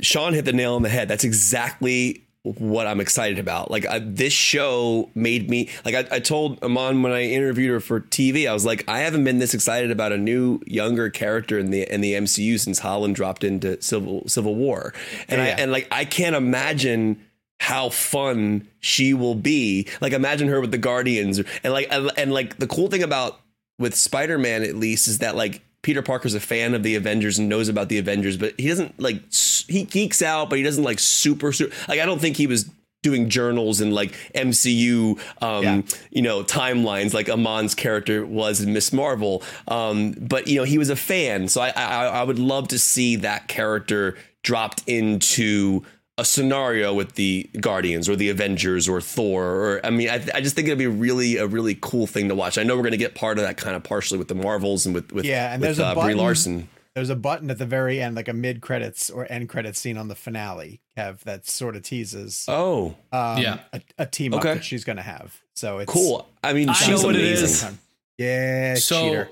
Sean 0.00 0.32
hit 0.34 0.44
the 0.44 0.52
nail 0.52 0.74
on 0.74 0.82
the 0.82 0.88
head. 0.88 1.06
That's 1.06 1.22
exactly 1.22 2.22
what 2.42 2.86
I'm 2.88 3.00
excited 3.00 3.38
about. 3.38 3.70
Like 3.70 3.86
I, 3.86 4.00
this 4.00 4.32
show 4.32 5.10
made 5.14 5.48
me 5.48 5.70
like 5.84 5.94
I, 5.94 6.16
I 6.16 6.18
told 6.18 6.62
Iman 6.62 7.02
when 7.02 7.12
I 7.12 7.22
interviewed 7.22 7.70
her 7.70 7.78
for 7.80 8.00
TV, 8.00 8.46
I 8.48 8.52
was 8.52 8.66
like, 8.66 8.84
I 8.88 8.98
haven't 8.98 9.22
been 9.24 9.38
this 9.38 9.54
excited 9.54 9.90
about 9.92 10.10
a 10.12 10.18
new 10.18 10.60
younger 10.66 11.08
character 11.08 11.56
in 11.58 11.70
the 11.70 11.82
in 11.90 12.00
the 12.02 12.14
MCU 12.14 12.58
since 12.58 12.80
Holland 12.80 13.14
dropped 13.14 13.44
into 13.44 13.80
Civil 13.80 14.28
Civil 14.28 14.56
War, 14.56 14.92
and 15.28 15.38
Yeah. 15.38 15.44
I 15.44 15.48
and 15.60 15.70
like 15.72 15.86
I 15.92 16.04
can't 16.04 16.34
imagine 16.36 17.18
how 17.60 17.88
fun 17.88 18.68
she 18.80 19.14
will 19.14 19.34
be. 19.34 19.88
Like 20.00 20.12
imagine 20.12 20.48
her 20.48 20.60
with 20.60 20.70
the 20.70 20.78
Guardians, 20.78 21.38
and 21.62 21.72
like 21.72 21.88
and, 21.90 22.32
like 22.32 22.58
the 22.58 22.66
cool 22.66 22.88
thing 22.88 23.02
about 23.02 23.40
with 23.78 23.94
Spider 23.94 24.38
Man 24.38 24.62
at 24.62 24.76
least 24.76 25.08
is 25.08 25.18
that 25.18 25.34
like 25.36 25.62
Peter 25.82 26.02
Parker's 26.02 26.34
a 26.34 26.40
fan 26.40 26.74
of 26.74 26.82
the 26.82 26.94
Avengers 26.94 27.38
and 27.38 27.48
knows 27.48 27.68
about 27.68 27.88
the 27.88 27.98
Avengers, 27.98 28.36
but 28.36 28.54
he 28.58 28.68
doesn't 28.68 28.98
like 29.00 29.22
he 29.32 29.84
geeks 29.84 30.22
out, 30.22 30.48
but 30.50 30.58
he 30.58 30.64
doesn't 30.64 30.84
like 30.84 30.98
super 30.98 31.52
super 31.52 31.74
like 31.88 32.00
I 32.00 32.06
don't 32.06 32.20
think 32.20 32.36
he 32.36 32.46
was 32.46 32.70
doing 33.02 33.28
journals 33.28 33.82
and 33.82 33.92
like 33.94 34.14
MCU 34.34 35.18
um 35.42 35.62
Yeah. 35.62 35.82
you 36.10 36.22
know 36.22 36.42
timelines 36.42 37.12
like 37.12 37.28
Iman's 37.28 37.74
character 37.74 38.24
was 38.24 38.62
in 38.62 38.72
Miss 38.72 38.94
Marvel 38.94 39.42
um 39.68 40.12
but 40.12 40.48
you 40.48 40.56
know 40.56 40.64
he 40.64 40.78
was 40.78 40.88
a 40.88 40.96
fan 40.96 41.48
so 41.48 41.60
I 41.60 41.68
I, 41.76 42.06
I 42.06 42.22
would 42.22 42.38
love 42.38 42.68
to 42.68 42.78
see 42.78 43.16
that 43.16 43.46
character 43.46 44.16
dropped 44.42 44.84
into 44.86 45.82
a 46.16 46.24
scenario 46.24 46.94
with 46.94 47.14
the 47.14 47.50
Guardians 47.60 48.08
or 48.08 48.14
the 48.16 48.28
Avengers 48.30 48.88
or 48.88 49.00
Thor 49.00 49.44
or 49.44 49.80
I 49.84 49.90
mean 49.90 50.08
I, 50.08 50.24
I 50.34 50.40
just 50.40 50.54
think 50.54 50.68
it'd 50.68 50.78
be 50.78 50.86
really 50.86 51.36
a 51.38 51.46
really 51.46 51.76
cool 51.80 52.06
thing 52.06 52.28
to 52.28 52.34
watch 52.36 52.56
I 52.56 52.62
know 52.62 52.76
we're 52.76 52.82
going 52.82 52.92
to 52.92 52.96
get 52.98 53.14
part 53.16 53.36
of 53.38 53.44
that 53.44 53.56
kind 53.56 53.74
of 53.74 53.82
partially 53.82 54.18
with 54.18 54.28
the 54.28 54.34
Marvels 54.36 54.86
and 54.86 54.94
with 54.94 55.10
with 55.12 55.24
Yeah, 55.24 55.52
and 55.52 55.60
with, 55.60 55.68
there's 55.68 55.78
a 55.80 55.86
uh, 55.86 55.94
Brie 55.94 56.02
button- 56.02 56.18
Larson 56.18 56.68
There's 56.94 57.10
a 57.10 57.16
button 57.16 57.50
at 57.50 57.58
the 57.58 57.66
very 57.66 58.00
end, 58.00 58.14
like 58.14 58.28
a 58.28 58.32
mid 58.32 58.60
credits 58.60 59.10
or 59.10 59.26
end 59.28 59.48
credits 59.48 59.80
scene 59.80 59.96
on 59.98 60.06
the 60.06 60.14
finale, 60.14 60.80
Kev, 60.96 61.18
that 61.22 61.48
sort 61.48 61.74
of 61.74 61.82
teases 61.82 62.44
oh 62.48 62.94
um, 63.12 63.38
Yeah. 63.38 63.58
a, 63.72 63.80
a 63.98 64.06
team 64.06 64.34
up 64.34 64.42
that 64.42 64.62
she's 64.62 64.84
going 64.84 64.98
to 64.98 65.02
have. 65.02 65.40
So 65.54 65.78
it's 65.78 65.92
cool 65.92 66.28
I 66.44 66.52
mean 66.52 66.68
I 66.68 66.74
she's 66.74 67.00
know 67.02 67.08
what 67.08 67.16
amazing 67.16 67.44
is. 67.46 67.78
Yeah, 68.18 68.74
so 68.76 69.02
cheater. 69.08 69.28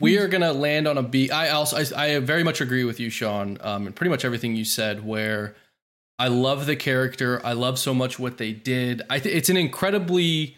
we 0.00 0.16
are 0.20 0.28
gonna 0.28 0.52
land 0.52 0.86
on 0.86 0.96
a 0.96 1.02
B. 1.02 1.30
I 1.32 1.50
also 1.50 1.76
I, 1.96 2.04
I 2.04 2.18
very 2.20 2.44
much 2.44 2.60
agree 2.60 2.84
with 2.84 3.00
you, 3.00 3.10
Sean, 3.10 3.58
um, 3.60 3.86
and 3.88 3.96
pretty 3.96 4.10
much 4.10 4.24
everything 4.24 4.54
you 4.54 4.64
said. 4.64 5.04
Where 5.04 5.56
I 6.22 6.28
love 6.28 6.66
the 6.66 6.76
character, 6.76 7.44
I 7.44 7.54
love 7.54 7.80
so 7.80 7.92
much 7.92 8.16
what 8.16 8.38
they 8.38 8.52
did. 8.52 9.02
I 9.10 9.18
think 9.18 9.34
it's 9.34 9.48
an 9.48 9.56
incredibly 9.56 10.56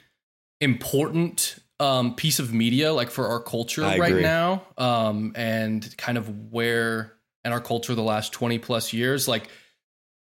important 0.60 1.58
um, 1.80 2.14
piece 2.16 2.38
of 2.38 2.52
media, 2.52 2.92
like 2.92 3.10
for 3.10 3.28
our 3.28 3.40
culture 3.40 3.82
I 3.82 3.96
right 3.96 4.10
agree. 4.10 4.22
now, 4.22 4.62
um, 4.76 5.32
and 5.34 5.96
kind 5.96 6.18
of 6.18 6.52
where 6.52 7.14
in 7.46 7.52
our 7.52 7.62
culture 7.62 7.94
the 7.94 8.02
last 8.02 8.34
twenty 8.34 8.58
plus 8.58 8.92
years, 8.92 9.26
like 9.26 9.48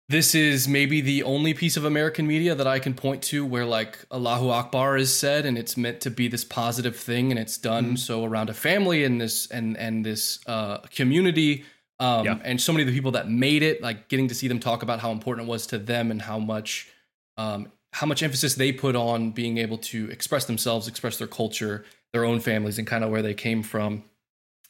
this 0.10 0.36
is 0.36 0.68
maybe 0.68 1.00
the 1.00 1.24
only 1.24 1.54
piece 1.54 1.78
of 1.78 1.86
American 1.86 2.28
media 2.28 2.54
that 2.54 2.68
I 2.68 2.80
can 2.80 2.94
point 2.94 3.24
to 3.24 3.46
where 3.46 3.66
like 3.66 4.00
Allahu 4.12 4.50
Akbar 4.50 4.98
is 4.98 5.16
said 5.16 5.46
and 5.46 5.58
it's 5.58 5.78
meant 5.78 6.02
to 6.02 6.12
be 6.12 6.28
this 6.28 6.44
positive 6.44 6.98
thing 6.98 7.32
and 7.32 7.40
it's 7.40 7.58
done 7.58 7.96
so 7.96 8.26
around 8.26 8.50
a 8.50 8.54
family 8.54 9.06
and 9.06 9.22
this 9.22 9.50
and 9.50 9.78
and 9.78 10.06
this 10.06 10.40
uh, 10.46 10.80
community 10.94 11.64
um, 12.02 12.26
Yeah. 12.26 12.39
and 12.43 12.60
so 12.60 12.74
many 12.74 12.84
of 12.84 12.88
the 12.88 12.93
people 12.93 13.12
that 13.12 13.30
made 13.30 13.64
it 13.64 13.82
like 13.82 14.10
getting 14.10 14.28
to 14.28 14.36
see 14.36 14.47
them 14.49 14.60
talk 14.60 14.84
about 14.84 14.99
how 14.99 15.12
important 15.12 15.47
it 15.47 15.49
was 15.49 15.66
to 15.68 15.78
them 15.78 16.12
and 16.12 16.22
how 16.24 16.39
much 16.39 16.89
um, 17.38 17.72
how 17.93 18.06
much 18.08 18.22
emphasis 18.24 18.56
they 18.56 18.72
put 18.72 18.95
on 18.95 19.32
being 19.32 19.58
able 19.58 19.78
to 19.78 20.10
express 20.12 20.45
themselves, 20.45 20.88
express 20.88 21.18
their 21.18 21.28
culture, 21.28 21.86
their 22.14 22.26
own 22.26 22.39
families, 22.39 22.78
and 22.78 22.88
kind 22.88 23.04
of 23.04 23.10
where 23.10 23.22
they 23.22 23.34
came 23.34 23.64
from. 23.64 24.04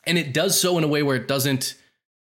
And 0.06 0.18
it 0.18 0.34
does 0.34 0.60
so 0.60 0.78
in 0.78 0.84
a 0.84 0.88
way 0.88 1.04
where 1.04 1.16
it 1.16 1.28
doesn't. 1.28 1.76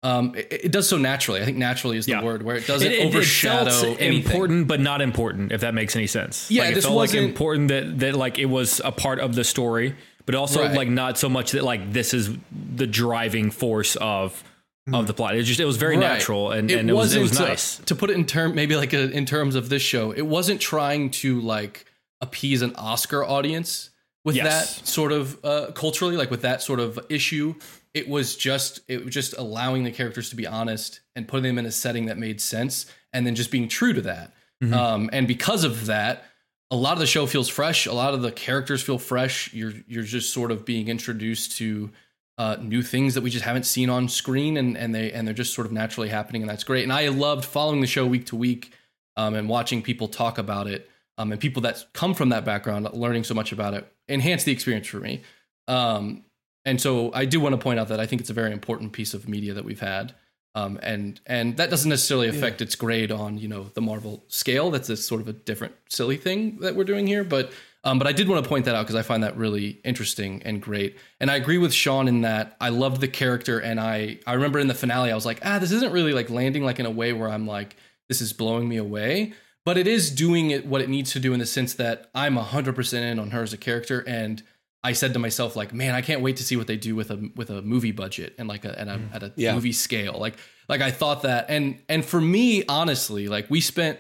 Um, 0.03 0.35
it, 0.37 0.47
it 0.67 0.73
does 0.73 0.89
so 0.89 0.99
naturally. 0.99 1.41
I 1.41 1.45
think 1.45 1.57
naturally 1.57 1.97
is 1.97 2.07
the 2.07 2.13
Yeah. 2.13 2.23
word 2.23 2.43
where 2.45 2.55
it 2.57 2.67
doesn't 2.67 2.87
It- 2.93 2.95
it- 2.99 3.01
it 3.01 3.07
overshadow 3.07 3.97
anything. 3.99 4.13
important, 4.23 4.69
but 4.69 4.79
not 4.81 5.01
important. 5.03 5.51
If 5.53 5.63
that 5.63 5.75
makes 5.75 5.97
any 5.97 6.07
sense. 6.07 6.49
Yeah, 6.51 6.65
like, 6.65 6.77
it 6.77 6.83
felt 6.83 6.95
like 6.95 7.15
important 7.15 7.69
that 7.69 7.99
that 8.01 8.15
like 8.15 8.39
it 8.39 8.47
was 8.47 8.81
a 8.85 8.93
part 8.93 9.19
of 9.19 9.35
the 9.35 9.43
story, 9.43 9.95
but 10.27 10.35
also 10.37 10.63
Right. 10.63 10.77
like 10.77 10.89
not 10.89 11.19
so 11.19 11.29
much 11.29 11.53
that 11.53 11.65
like 11.65 11.93
this 11.93 12.15
is 12.15 12.31
the 12.77 12.87
driving 12.87 13.51
force 13.51 13.97
of 13.97 14.45
of 14.93 15.07
the 15.07 15.15
plot. 15.15 15.35
It 15.37 15.43
just 15.43 15.59
it 15.61 15.65
was 15.65 15.77
very 15.79 15.97
Right. 15.97 16.07
natural 16.15 16.53
and, 16.53 16.71
and 16.71 16.89
it 16.89 16.93
was 16.93 17.15
it 17.15 17.21
was 17.21 17.31
wasn't, 17.31 17.47
uh, 17.47 17.51
nice. 17.51 17.79
to 17.79 17.95
put 17.95 18.11
it 18.11 18.15
in 18.15 18.25
term 18.25 18.55
maybe 18.55 18.77
like 18.77 18.93
a, 18.93 19.11
in 19.11 19.27
terms 19.27 19.55
of 19.57 19.69
this 19.69 19.83
show. 19.83 20.13
It 20.13 20.23
wasn't 20.27 20.61
trying 20.61 21.11
to 21.23 21.41
like 21.41 21.87
appease 22.21 22.63
an 22.63 22.75
Oscar 22.77 23.25
audience 23.25 23.91
with 24.25 24.37
Yes. 24.37 24.79
that 24.79 24.87
sort 24.87 25.13
of 25.13 25.45
uh, 25.45 25.71
culturally, 25.73 26.17
like 26.17 26.31
with 26.31 26.43
that 26.43 26.63
sort 26.63 26.81
of 26.81 26.99
issue. 27.09 27.55
It 27.95 28.09
was 28.09 28.37
just 28.37 28.81
it 28.89 29.05
was 29.05 29.13
just 29.15 29.35
allowing 29.37 29.85
the 29.85 29.91
characters 29.91 30.31
to 30.31 30.37
be 30.37 30.47
honest 30.47 31.01
and 31.15 31.27
putting 31.27 31.45
them 31.45 31.59
in 31.59 31.67
a 31.67 31.73
setting 31.73 32.07
that 32.07 32.19
made 32.19 32.41
sense, 32.41 32.87
and 33.13 33.27
then 33.27 33.35
just 33.35 33.51
being 33.51 33.69
true 33.69 33.93
to 33.93 34.03
that. 34.03 34.35
Mm-hmm. 34.63 34.75
Um, 34.75 35.11
and 35.13 35.27
because 35.27 35.65
of 35.65 35.87
that, 35.87 36.25
a 36.71 36.77
lot 36.77 36.93
of 36.95 36.99
the 36.99 37.07
show 37.07 37.27
feels 37.27 37.49
fresh. 37.49 37.87
A 37.87 37.93
lot 37.93 38.15
of 38.15 38.23
the 38.23 38.33
characters 38.33 38.83
feel 38.83 38.99
fresh. 38.99 39.53
You're 39.53 39.73
you're 39.89 40.03
just 40.05 40.33
sort 40.33 40.51
of 40.51 40.65
being 40.65 40.89
introduced 40.89 41.57
to 41.59 41.91
uh, 42.39 42.57
new 42.61 42.83
things 42.83 43.15
that 43.15 43.23
we 43.23 43.31
just 43.31 43.45
haven't 43.45 43.65
seen 43.65 43.89
on 43.89 44.09
screen, 44.09 44.57
and 44.57 44.77
and 44.77 44.95
they 44.95 45.13
and 45.13 45.27
they're 45.27 45.35
just 45.35 45.55
sort 45.55 45.67
of 45.67 45.73
naturally 45.73 46.09
happening, 46.09 46.43
and 46.43 46.51
that's 46.51 46.65
great. 46.65 46.83
And 46.83 46.93
I 46.93 47.09
loved 47.09 47.45
following 47.45 47.81
the 47.81 47.87
show 47.87 48.07
week 48.07 48.27
to 48.27 48.37
week, 48.37 48.73
um, 49.17 49.35
and 49.35 49.49
watching 49.49 49.83
people 49.83 50.09
talk 50.09 50.39
about 50.39 50.67
it, 50.67 50.91
um, 51.19 51.33
and 51.33 51.41
people 51.41 51.63
that 51.63 51.85
come 51.93 52.15
from 52.15 52.29
that 52.31 52.45
background, 52.45 52.89
learning 52.93 53.25
so 53.25 53.35
much 53.35 53.53
about 53.53 53.75
it, 53.75 53.91
enhanced 54.09 54.45
the 54.45 54.53
experience 54.53 54.87
for 54.87 54.99
me. 54.99 55.23
Um, 55.69 56.25
and 56.65 56.81
so 56.81 57.13
I 57.15 57.25
do 57.25 57.41
want 57.41 57.55
to 57.55 57.59
point 57.59 57.79
out 57.79 57.89
that 57.89 58.01
I 58.01 58.07
think 58.07 58.21
it's 58.21 58.31
a 58.31 58.35
very 58.35 58.53
important 58.53 58.93
piece 58.93 59.15
of 59.15 59.29
media 59.29 59.55
that 59.55 59.65
we've 59.65 59.81
had. 59.81 60.15
Um, 60.57 60.79
and 60.83 61.21
and 61.27 61.59
that 61.59 61.69
doesn't 61.69 61.89
necessarily 61.89 62.29
affect 62.29 62.63
its 62.63 62.75
grade 62.77 63.13
on 63.13 63.37
you 63.37 63.47
know 63.47 63.65
the 63.75 63.83
Marvel 63.83 64.25
scale. 64.29 64.71
That's 64.71 64.89
a 64.89 64.97
sort 64.97 65.21
of 65.21 65.29
a 65.29 65.35
different 65.35 65.75
silly 65.91 66.17
thing 66.17 66.59
that 66.61 66.75
we're 66.75 66.85
doing 66.85 67.07
here. 67.07 67.25
But 67.25 67.53
um, 67.87 67.99
but 67.99 68.07
I 68.07 68.13
did 68.13 68.29
want 68.29 68.43
to 68.45 68.49
point 68.49 68.65
that 68.67 68.75
out 68.75 68.83
because 68.83 68.97
I 68.97 69.03
find 69.03 69.23
that 69.23 69.37
really 69.37 69.81
interesting 69.85 70.43
and 70.45 70.61
great. 70.61 70.99
And 71.21 71.31
I 71.31 71.37
agree 71.37 71.57
with 71.59 71.73
Sean 71.73 72.09
in 72.09 72.21
that 72.23 72.57
I 72.61 72.69
loved 72.69 73.01
the 73.01 73.09
character. 73.09 73.59
And 73.61 73.81
I 73.81 74.19
I 74.27 74.35
remember 74.35 74.59
in 74.59 74.67
the 74.67 74.75
finale 74.75 75.11
I 75.11 75.15
was 75.15 75.25
like 75.25 75.41
ah 75.45 75.59
this 75.59 75.73
isn't 75.73 75.93
really 75.93 76.13
like 76.13 76.29
landing 76.29 76.65
like 76.65 76.79
in 76.81 76.87
a 76.87 76.91
way 76.91 77.13
where 77.15 77.31
I'm 77.31 77.47
like 77.47 77.77
this 78.09 78.21
is 78.21 78.33
blowing 78.33 78.69
me 78.69 78.77
away. 78.77 79.33
But 79.65 79.79
it 79.79 79.87
is 79.87 80.11
doing 80.11 80.51
it 80.51 80.67
what 80.67 80.81
it 80.81 80.89
needs 80.89 81.13
to 81.13 81.21
do 81.21 81.33
in 81.33 81.39
the 81.41 81.47
sense 81.47 81.75
that 81.75 82.11
I'm 82.15 82.37
hundred 82.37 82.75
percent 82.75 83.05
in 83.05 83.19
on 83.19 83.31
her 83.31 83.43
as 83.43 83.53
a 83.53 83.59
character 83.59 84.05
and. 84.07 84.43
I 84.85 84.93
said 84.93 85.15
to 85.15 85.19
myself, 85.19 85.57
like, 85.57 85.75
man, 85.75 85.97
I 85.97 86.01
can't 86.01 86.21
wait 86.21 86.37
to 86.37 86.45
see 86.45 86.55
what 86.57 86.69
they 86.69 86.77
do 86.77 86.95
with 86.95 87.11
a 87.11 87.19
with 87.35 87.51
a 87.51 87.61
movie 87.61 87.91
budget 87.91 88.37
and 88.39 88.47
like 88.47 88.65
a, 88.65 88.79
and 88.79 88.89
a 88.89 89.01
at 89.13 89.23
a 89.25 89.33
Yeah. 89.35 89.53
movie 89.53 89.73
scale. 89.73 90.17
Like, 90.17 90.37
like 90.69 90.81
I 90.81 90.93
thought 90.93 91.23
that, 91.23 91.47
and 91.49 91.81
and 91.89 92.05
for 92.05 92.21
me, 92.21 92.63
honestly, 92.69 93.27
like 93.27 93.51
we 93.51 93.61
spent 93.61 93.99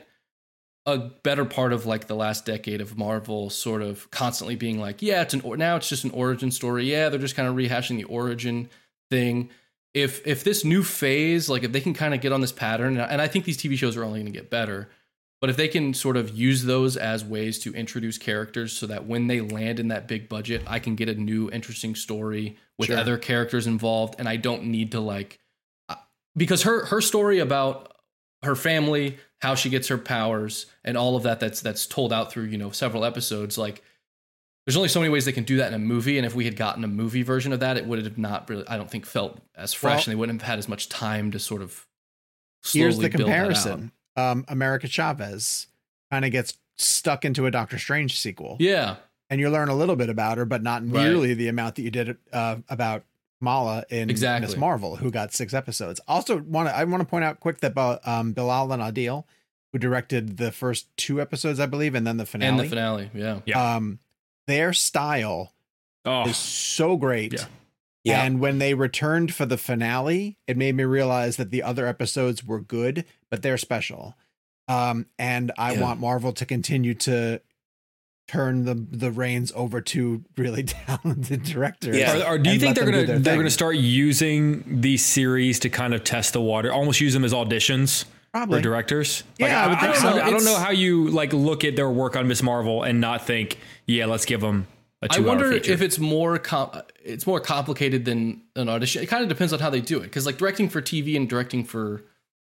a 0.86 0.98
better 0.98 1.44
part 1.44 1.72
of 1.72 1.84
like 1.84 2.06
the 2.06 2.14
last 2.14 2.46
decade 2.46 2.80
of 2.80 2.96
Marvel 2.96 3.50
sort 3.50 3.82
of 3.82 4.08
constantly 4.12 4.54
being 4.54 4.80
like, 4.80 5.02
yeah, 5.02 5.22
it's 5.22 5.34
an 5.34 5.40
or 5.42 5.56
now 5.56 5.76
it's 5.76 5.88
just 5.88 6.04
an 6.04 6.10
origin 6.12 6.50
story. 6.50 6.84
Yeah, 6.90 7.08
they're 7.08 7.18
just 7.18 7.34
kind 7.36 7.48
of 7.48 7.56
rehashing 7.56 7.96
the 7.96 8.04
origin 8.04 8.68
thing. 9.10 9.50
If 9.94 10.26
if 10.26 10.44
this 10.44 10.64
new 10.64 10.82
phase, 10.82 11.48
like 11.48 11.64
if 11.64 11.72
they 11.72 11.80
can 11.80 11.94
kind 11.94 12.14
of 12.14 12.20
get 12.20 12.32
on 12.32 12.40
this 12.40 12.52
pattern, 12.52 12.98
and 12.98 13.20
I 13.20 13.26
think 13.26 13.44
these 13.44 13.58
TV 13.58 13.76
shows 13.76 13.96
are 13.96 14.04
only 14.04 14.20
going 14.20 14.32
to 14.32 14.38
get 14.38 14.48
better, 14.50 14.88
but 15.40 15.50
if 15.50 15.56
they 15.56 15.68
can 15.68 15.92
sort 15.92 16.16
of 16.16 16.30
use 16.30 16.64
those 16.64 16.96
as 16.96 17.24
ways 17.24 17.58
to 17.60 17.74
introduce 17.74 18.16
characters 18.16 18.72
so 18.72 18.86
that 18.86 19.06
when 19.06 19.26
they 19.26 19.40
land 19.40 19.80
in 19.80 19.88
that 19.88 20.06
big 20.06 20.28
budget, 20.28 20.62
I 20.66 20.78
can 20.78 20.94
get 20.94 21.08
a 21.08 21.14
new 21.14 21.50
interesting 21.50 21.94
story 21.96 22.56
with 22.78 22.88
Sure. 22.88 22.98
other 22.98 23.18
characters 23.18 23.66
involved 23.66 24.16
and 24.18 24.28
I 24.28 24.36
don't 24.36 24.64
need 24.64 24.92
to 24.92 25.00
like 25.00 25.40
uh, 25.88 25.96
because 26.36 26.62
her 26.62 26.84
her 26.86 27.00
story 27.00 27.38
about 27.40 27.92
her 28.42 28.54
family, 28.54 29.16
how 29.40 29.54
she 29.54 29.68
gets 29.70 29.88
her 29.88 29.98
powers 29.98 30.66
and 30.84 30.96
all 30.96 31.16
of 31.16 31.22
that 31.24 31.40
that's 31.40 31.60
that's 31.60 31.86
told 31.86 32.12
out 32.12 32.30
through, 32.32 32.44
you 32.44 32.58
know, 32.58 32.70
several 32.70 33.04
episodes 33.04 33.56
like 33.58 33.82
there's 34.64 34.76
only 34.76 34.88
so 34.88 34.98
many 34.98 35.12
ways 35.12 35.24
they 35.24 35.32
can 35.32 35.44
do 35.44 35.58
that 35.58 35.68
in 35.68 35.74
a 35.74 35.78
movie 35.78 36.16
and 36.18 36.26
if 36.26 36.34
we 36.34 36.44
had 36.44 36.56
gotten 36.56 36.82
a 36.82 36.88
movie 36.88 37.22
version 37.22 37.52
of 37.52 37.60
that, 37.60 37.76
it 37.76 37.86
would 37.86 38.02
have 38.04 38.18
not 38.18 38.48
really 38.50 38.66
I 38.66 38.76
don't 38.76 38.90
think 38.90 39.06
felt 39.06 39.38
as 39.54 39.72
fresh 39.72 39.92
Well- 39.92 40.02
and 40.04 40.12
they 40.12 40.16
wouldn't 40.16 40.40
have 40.42 40.48
had 40.48 40.58
as 40.58 40.68
much 40.68 40.88
time 40.88 41.30
to 41.32 41.38
sort 41.38 41.62
of 41.62 41.86
Here's 42.64 42.96
the 42.96 43.02
build 43.02 43.12
that 43.12 43.20
out. 43.20 43.24
comparison. 43.26 43.92
Um, 44.16 44.44
America 44.48 44.88
Chavez 44.88 45.66
kind 46.10 46.24
of 46.24 46.32
gets 46.32 46.54
stuck 46.78 47.24
into 47.24 47.46
a 47.46 47.50
Doctor 47.50 47.78
Strange 47.78 48.18
sequel. 48.18 48.56
Yeah. 48.58 48.96
and 49.30 49.40
you 49.40 49.50
learn 49.50 49.68
a 49.68 49.74
little 49.74 49.96
bit 49.96 50.08
about 50.08 50.38
her, 50.38 50.44
but 50.44 50.62
not 50.62 50.82
Right. 50.82 51.02
nearly 51.04 51.34
the 51.34 51.48
amount 51.48 51.74
that 51.76 51.82
you 51.82 51.90
did 51.90 52.16
uh, 52.32 52.56
about 52.68 53.04
Mala 53.40 53.84
in 53.90 54.08
Exactly. 54.10 54.46
Miss 54.48 54.56
Marvel, 54.56 54.96
who 54.96 55.10
got 55.10 55.32
six 55.32 55.52
episodes. 55.54 56.00
Also, 56.08 56.38
want 56.38 56.68
to 56.68 56.74
I 56.76 56.84
want 56.84 57.00
to 57.02 57.06
point 57.06 57.24
out 57.24 57.40
quick 57.40 57.60
that 57.60 57.76
um, 58.06 58.32
Bilal 58.32 58.72
and 58.72 58.82
Adil, 58.82 59.24
who 59.72 59.78
directed 59.78 60.36
the 60.38 60.50
first 60.52 60.88
two 60.96 61.20
episodes, 61.20 61.60
I 61.60 61.66
believe, 61.66 61.94
and 61.94 62.06
then 62.06 62.16
the 62.16 62.26
finale. 62.26 62.50
And 62.50 62.60
the 62.60 62.68
finale, 62.68 63.10
yeah. 63.14 63.40
Yeah. 63.44 63.76
Um, 63.76 63.98
their 64.46 64.72
style 64.72 65.52
Oh, 66.04 66.28
is 66.28 66.36
so 66.36 66.96
great. 66.96 67.32
Yeah. 67.32 67.44
Yeah. 68.04 68.22
And 68.22 68.38
when 68.38 68.58
they 68.60 68.74
returned 68.74 69.34
for 69.34 69.44
the 69.44 69.56
finale, 69.58 70.38
it 70.46 70.56
made 70.56 70.76
me 70.76 70.84
realize 70.84 71.36
that 71.36 71.50
the 71.50 71.64
other 71.64 71.86
episodes 71.88 72.44
were 72.44 72.60
good, 72.60 73.04
but 73.28 73.42
they're 73.42 73.58
special. 73.58 74.14
Um, 74.68 75.06
and 75.18 75.50
I 75.58 75.72
Yeah. 75.74 75.80
want 75.82 75.98
Marvel 75.98 76.32
to 76.34 76.46
continue 76.46 76.94
to 76.94 77.40
turn 78.28 78.64
the 78.64 78.74
the 78.74 79.10
reins 79.10 79.52
over 79.54 79.80
to 79.80 80.24
really 80.36 80.62
talented 80.86 81.42
directors. 81.44 81.96
Yeah. 81.96 82.28
Or, 82.28 82.34
or 82.34 82.38
do 82.38 82.50
you 82.52 82.58
think 82.58 82.76
they're 82.76 82.84
gonna 82.84 83.04
they're 83.04 83.18
thing. 83.20 83.38
gonna 83.38 83.50
start 83.50 83.76
using 83.76 84.80
these 84.80 85.04
series 85.04 85.60
to 85.60 85.70
kind 85.70 85.94
of 85.94 86.04
test 86.04 86.32
the 86.32 86.40
water, 86.40 86.72
almost 86.72 87.00
use 87.00 87.12
them 87.12 87.24
as 87.24 87.32
auditions 87.32 88.04
Probably. 88.32 88.58
for 88.58 88.62
directors? 88.62 89.22
Yeah, 89.38 89.64
I 89.64 89.68
would 89.68 89.80
think 89.80 89.92
don't 89.94 90.02
so. 90.02 90.16
know, 90.16 90.22
I 90.22 90.30
don't 90.30 90.44
know 90.44 90.56
how 90.56 90.70
you 90.70 91.08
like 91.10 91.32
look 91.32 91.64
at 91.64 91.76
their 91.76 91.90
work 91.90 92.16
on 92.16 92.28
Miss 92.28 92.42
Marvel 92.42 92.82
and 92.82 93.00
not 93.00 93.26
think, 93.26 93.58
yeah, 93.86 94.06
let's 94.06 94.24
give 94.24 94.40
them 94.40 94.66
a 95.02 95.06
I 95.10 95.16
two 95.16 95.24
wonder 95.24 95.52
if 95.52 95.82
it's 95.82 95.98
more 95.98 96.38
com- 96.38 96.82
it's 97.04 97.26
more 97.26 97.40
complicated 97.40 98.04
than 98.04 98.42
an 98.56 98.68
audition. 98.68 99.02
It 99.02 99.06
kind 99.06 99.22
of 99.22 99.28
depends 99.28 99.52
on 99.52 99.60
how 99.60 99.70
they 99.70 99.80
do 99.80 99.98
it 99.98 100.04
because 100.04 100.26
like 100.26 100.38
directing 100.38 100.68
for 100.68 100.82
TV 100.82 101.16
and 101.16 101.28
directing 101.28 101.64
for 101.64 102.02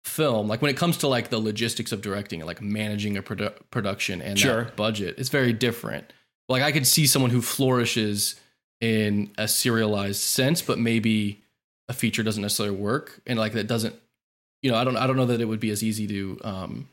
film, 0.05 0.47
like 0.47 0.61
when 0.61 0.69
it 0.71 0.77
comes 0.77 0.97
to 0.97 1.07
like 1.07 1.29
the 1.29 1.39
logistics 1.39 1.91
of 1.91 2.01
directing 2.01 2.39
and 2.41 2.47
like 2.47 2.61
managing 2.61 3.17
a 3.17 3.23
produ- 3.23 3.55
production 3.71 4.21
and 4.21 4.39
Sure. 4.39 4.65
that 4.65 4.75
budget, 4.75 5.15
it's 5.17 5.29
very 5.29 5.51
different. 5.51 6.13
Like 6.47 6.61
I 6.63 6.71
could 6.71 6.85
see 6.85 7.07
someone 7.07 7.31
who 7.31 7.41
flourishes 7.41 8.35
in 8.81 9.31
a 9.37 9.47
serialized 9.47 10.21
sense, 10.21 10.61
but 10.61 10.77
maybe 10.77 11.41
a 11.89 11.93
feature 11.93 12.23
doesn't 12.23 12.41
necessarily 12.41 12.75
work, 12.75 13.19
and 13.25 13.39
like 13.39 13.53
that 13.53 13.67
doesn't, 13.67 13.95
you 14.61 14.71
know, 14.71 14.77
I 14.77 14.83
don't 14.83 14.97
I 14.97 15.07
don't 15.07 15.17
know 15.17 15.25
that 15.25 15.41
it 15.41 15.45
would 15.45 15.59
be 15.59 15.71
as 15.71 15.83
easy 15.83 16.07
to 16.07 16.39
um 16.43 16.89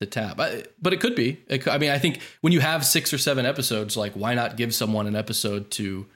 to 0.00 0.06
tap, 0.06 0.38
I, 0.40 0.64
but 0.80 0.92
it 0.92 1.00
could 1.00 1.14
be. 1.14 1.40
It 1.48 1.66
I 1.68 1.78
mean, 1.78 1.90
I 1.90 1.98
think 1.98 2.20
when 2.42 2.52
you 2.52 2.60
have 2.60 2.84
six 2.84 3.12
or 3.12 3.18
seven 3.18 3.44
episodes, 3.46 3.96
like 3.96 4.12
why 4.14 4.34
not 4.34 4.56
give 4.56 4.74
someone 4.74 5.06
an 5.06 5.16
episode 5.16 5.70
to 5.72 6.06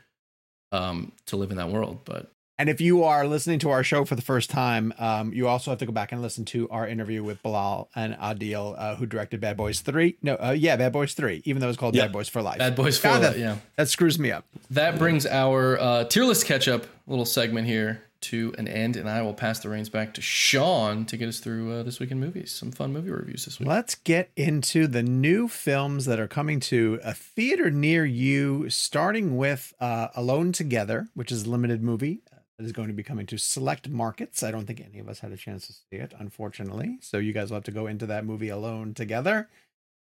um 0.72 1.12
to 1.26 1.36
live 1.36 1.50
in 1.50 1.56
that 1.56 1.70
world? 1.70 2.00
But 2.04 2.30
And 2.58 2.70
if 2.70 2.80
you 2.80 3.04
are 3.04 3.26
listening 3.26 3.58
to 3.60 3.70
our 3.70 3.84
show 3.84 4.06
for 4.06 4.14
the 4.14 4.22
first 4.22 4.48
time, 4.48 4.94
um, 4.98 5.32
you 5.34 5.46
also 5.46 5.70
have 5.70 5.78
to 5.80 5.86
go 5.86 5.92
back 5.92 6.12
and 6.12 6.22
listen 6.22 6.46
to 6.46 6.68
our 6.70 6.88
interview 6.88 7.22
with 7.22 7.42
Bilal 7.42 7.90
and 7.94 8.14
Adil, 8.14 8.74
uh, 8.78 8.96
who 8.96 9.04
directed 9.04 9.40
Bad 9.40 9.58
Boys 9.58 9.80
Three. 9.80 10.16
No, 10.22 10.36
uh, 10.36 10.54
yeah, 10.56 10.76
Bad 10.76 10.92
Boys 10.92 11.12
Three, 11.12 11.42
even 11.44 11.60
though 11.60 11.68
it's 11.68 11.76
called. 11.76 11.94
Bad 11.94 12.12
Boys 12.12 12.30
for 12.30 12.40
Life. 12.40 12.58
Bad 12.58 12.74
Boys 12.74 12.96
for 12.96 13.08
God, 13.08 13.22
Life, 13.22 13.34
that, 13.34 13.38
yeah. 13.38 13.56
that 13.76 13.88
screws 13.88 14.18
me 14.18 14.32
up. 14.32 14.46
that 14.70 14.98
brings 14.98 15.26
our 15.26 15.78
uh, 15.78 16.04
tier 16.04 16.24
list 16.24 16.46
catch 16.46 16.66
up 16.66 16.86
little 17.06 17.26
segment 17.26 17.66
here 17.66 18.02
to 18.22 18.54
an 18.56 18.66
end, 18.66 18.96
and 18.96 19.08
I 19.08 19.20
will 19.20 19.34
pass 19.34 19.60
the 19.60 19.68
reins 19.68 19.90
back 19.90 20.14
to 20.14 20.22
Sean 20.22 21.04
to 21.06 21.18
get 21.18 21.28
us 21.28 21.38
through 21.38 21.72
uh, 21.72 21.82
this 21.82 22.00
week 22.00 22.10
in 22.10 22.18
movies. 22.18 22.50
Some 22.52 22.72
fun 22.72 22.92
movie 22.92 23.10
reviews 23.10 23.44
this 23.44 23.60
week. 23.60 23.68
Let's 23.68 23.96
get 23.96 24.30
into 24.34 24.86
the 24.86 25.02
new 25.02 25.46
films 25.46 26.06
that 26.06 26.18
are 26.18 26.26
coming 26.26 26.58
to 26.60 26.98
a 27.04 27.12
theater 27.12 27.70
near 27.70 28.06
you, 28.06 28.70
starting 28.70 29.36
with 29.36 29.74
uh, 29.78 30.08
Alone 30.14 30.52
Together, 30.52 31.08
which 31.12 31.30
is 31.30 31.44
a 31.44 31.50
limited 31.50 31.82
movie 31.82 32.20
that 32.58 32.64
is 32.64 32.72
going 32.72 32.88
to 32.88 32.94
be 32.94 33.02
coming 33.02 33.26
to 33.26 33.38
select 33.38 33.88
markets. 33.88 34.42
I 34.42 34.50
don't 34.50 34.66
think 34.66 34.80
any 34.80 34.98
of 34.98 35.08
us 35.08 35.20
had 35.20 35.32
a 35.32 35.36
chance 35.36 35.66
to 35.66 35.72
see 35.72 35.96
it, 36.02 36.14
unfortunately. 36.18 36.98
So 37.02 37.18
you 37.18 37.32
guys 37.32 37.50
will 37.50 37.56
have 37.56 37.64
to 37.64 37.70
go 37.70 37.86
into 37.86 38.06
that 38.06 38.24
movie 38.24 38.48
alone 38.48 38.94
together. 38.94 39.48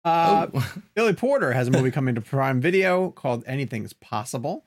Uh, 0.05 0.47
Oh. 0.55 0.75
Billy 0.95 1.15
Porter 1.15 1.53
has 1.53 1.69
a 1.69 1.71
movie 1.71 1.91
coming 1.91 2.15
to 2.15 2.21
Prime 2.21 2.61
Video 2.61 3.11
called 3.11 3.43
Anything's 3.47 3.93
Possible. 3.93 4.65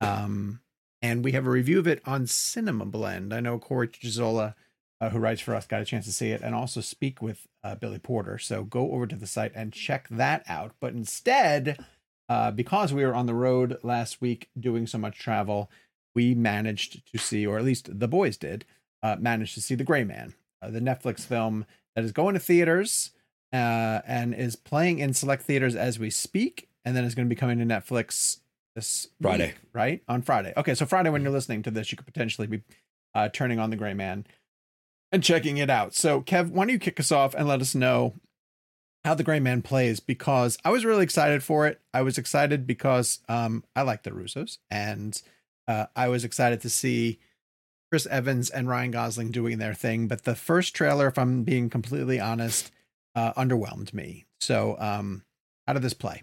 Um, 0.00 0.60
and 1.02 1.22
we 1.24 1.32
have 1.32 1.46
a 1.46 1.50
review 1.50 1.78
of 1.78 1.86
it 1.86 2.02
on 2.04 2.26
Cinema 2.26 2.86
Blend. 2.86 3.32
I 3.32 3.40
know 3.40 3.58
Corey 3.58 3.88
Chichizola, 3.88 4.54
uh, 5.00 5.10
who 5.10 5.18
writes 5.18 5.40
for 5.40 5.54
us, 5.54 5.66
got 5.66 5.82
a 5.82 5.84
chance 5.84 6.06
to 6.06 6.12
see 6.12 6.30
it 6.30 6.40
and 6.40 6.54
also 6.54 6.80
speak 6.80 7.22
with 7.22 7.46
uh, 7.62 7.76
Billy 7.76 7.98
Porter. 7.98 8.38
So 8.38 8.64
go 8.64 8.92
over 8.92 9.06
to 9.06 9.14
the 9.16 9.26
site 9.26 9.52
and 9.54 9.72
check 9.72 10.08
that 10.10 10.42
out. 10.48 10.72
But 10.80 10.94
instead, 10.94 11.84
uh, 12.28 12.50
because 12.50 12.92
we 12.92 13.04
were 13.04 13.14
on 13.14 13.26
the 13.26 13.34
road 13.34 13.78
last 13.82 14.20
week 14.20 14.48
doing 14.58 14.86
so 14.86 14.98
much 14.98 15.18
travel, 15.18 15.70
we 16.18 16.34
managed 16.34 17.08
to 17.12 17.16
see, 17.16 17.46
or 17.46 17.58
at 17.58 17.64
least 17.64 18.00
the 18.00 18.08
boys 18.08 18.36
did, 18.36 18.64
uh, 19.04 19.14
managed 19.20 19.54
to 19.54 19.62
see 19.62 19.76
The 19.76 19.84
Gray 19.84 20.02
Man, 20.02 20.34
uh, 20.60 20.68
the 20.68 20.80
Netflix 20.80 21.20
film 21.20 21.64
that 21.94 22.04
is 22.04 22.10
going 22.10 22.34
to 22.34 22.40
theaters 22.40 23.12
uh, 23.52 24.00
and 24.04 24.34
is 24.34 24.56
playing 24.56 24.98
in 24.98 25.14
select 25.14 25.44
theaters 25.44 25.76
as 25.76 26.00
we 26.00 26.10
speak, 26.10 26.68
and 26.84 26.96
then 26.96 27.04
is 27.04 27.14
going 27.14 27.28
to 27.28 27.32
be 27.32 27.38
coming 27.38 27.58
to 27.58 27.64
Netflix 27.64 28.40
this 28.74 29.06
Friday. 29.22 29.46
week, 29.46 29.56
right 29.72 30.02
on 30.08 30.22
Friday. 30.22 30.52
Okay, 30.56 30.74
so 30.74 30.86
Friday 30.86 31.08
when 31.08 31.22
you're 31.22 31.30
listening 31.30 31.62
to 31.62 31.70
this, 31.70 31.92
you 31.92 31.96
could 31.96 32.06
potentially 32.06 32.48
be 32.48 32.62
uh, 33.14 33.28
turning 33.28 33.60
on 33.60 33.70
The 33.70 33.76
Gray 33.76 33.94
Man 33.94 34.26
and 35.12 35.22
checking 35.22 35.58
it 35.58 35.70
out. 35.70 35.94
So, 35.94 36.20
Kev, 36.22 36.50
why 36.50 36.64
don't 36.64 36.72
you 36.72 36.80
kick 36.80 36.98
us 36.98 37.12
off 37.12 37.32
and 37.32 37.46
let 37.46 37.60
us 37.60 37.76
know 37.76 38.14
how 39.04 39.14
The 39.14 39.22
Gray 39.22 39.38
Man 39.38 39.62
plays? 39.62 40.00
Because 40.00 40.58
I 40.64 40.70
was 40.70 40.84
really 40.84 41.04
excited 41.04 41.44
for 41.44 41.68
it. 41.68 41.80
I 41.94 42.02
was 42.02 42.18
excited 42.18 42.66
because 42.66 43.20
um, 43.28 43.62
I 43.76 43.82
like 43.82 44.02
the 44.02 44.10
Russos, 44.10 44.58
and 44.68 45.22
uh, 45.68 45.86
I 45.94 46.08
was 46.08 46.24
excited 46.24 46.60
to 46.62 46.70
see 46.70 47.18
Chris 47.90 48.06
Evans 48.06 48.50
and 48.50 48.68
Ryan 48.68 48.90
Gosling 48.90 49.30
doing 49.30 49.58
their 49.58 49.74
thing. 49.74 50.08
But 50.08 50.24
the 50.24 50.34
first 50.34 50.74
trailer, 50.74 51.06
if 51.06 51.18
I'm 51.18 51.44
being 51.44 51.70
completely 51.70 52.18
honest, 52.18 52.72
uh, 53.14 53.32
underwhelmed 53.34 53.94
me. 53.94 54.24
So, 54.40 54.76
um, 54.80 55.22
how 55.66 55.74
did 55.74 55.82
this 55.82 55.94
play? 55.94 56.22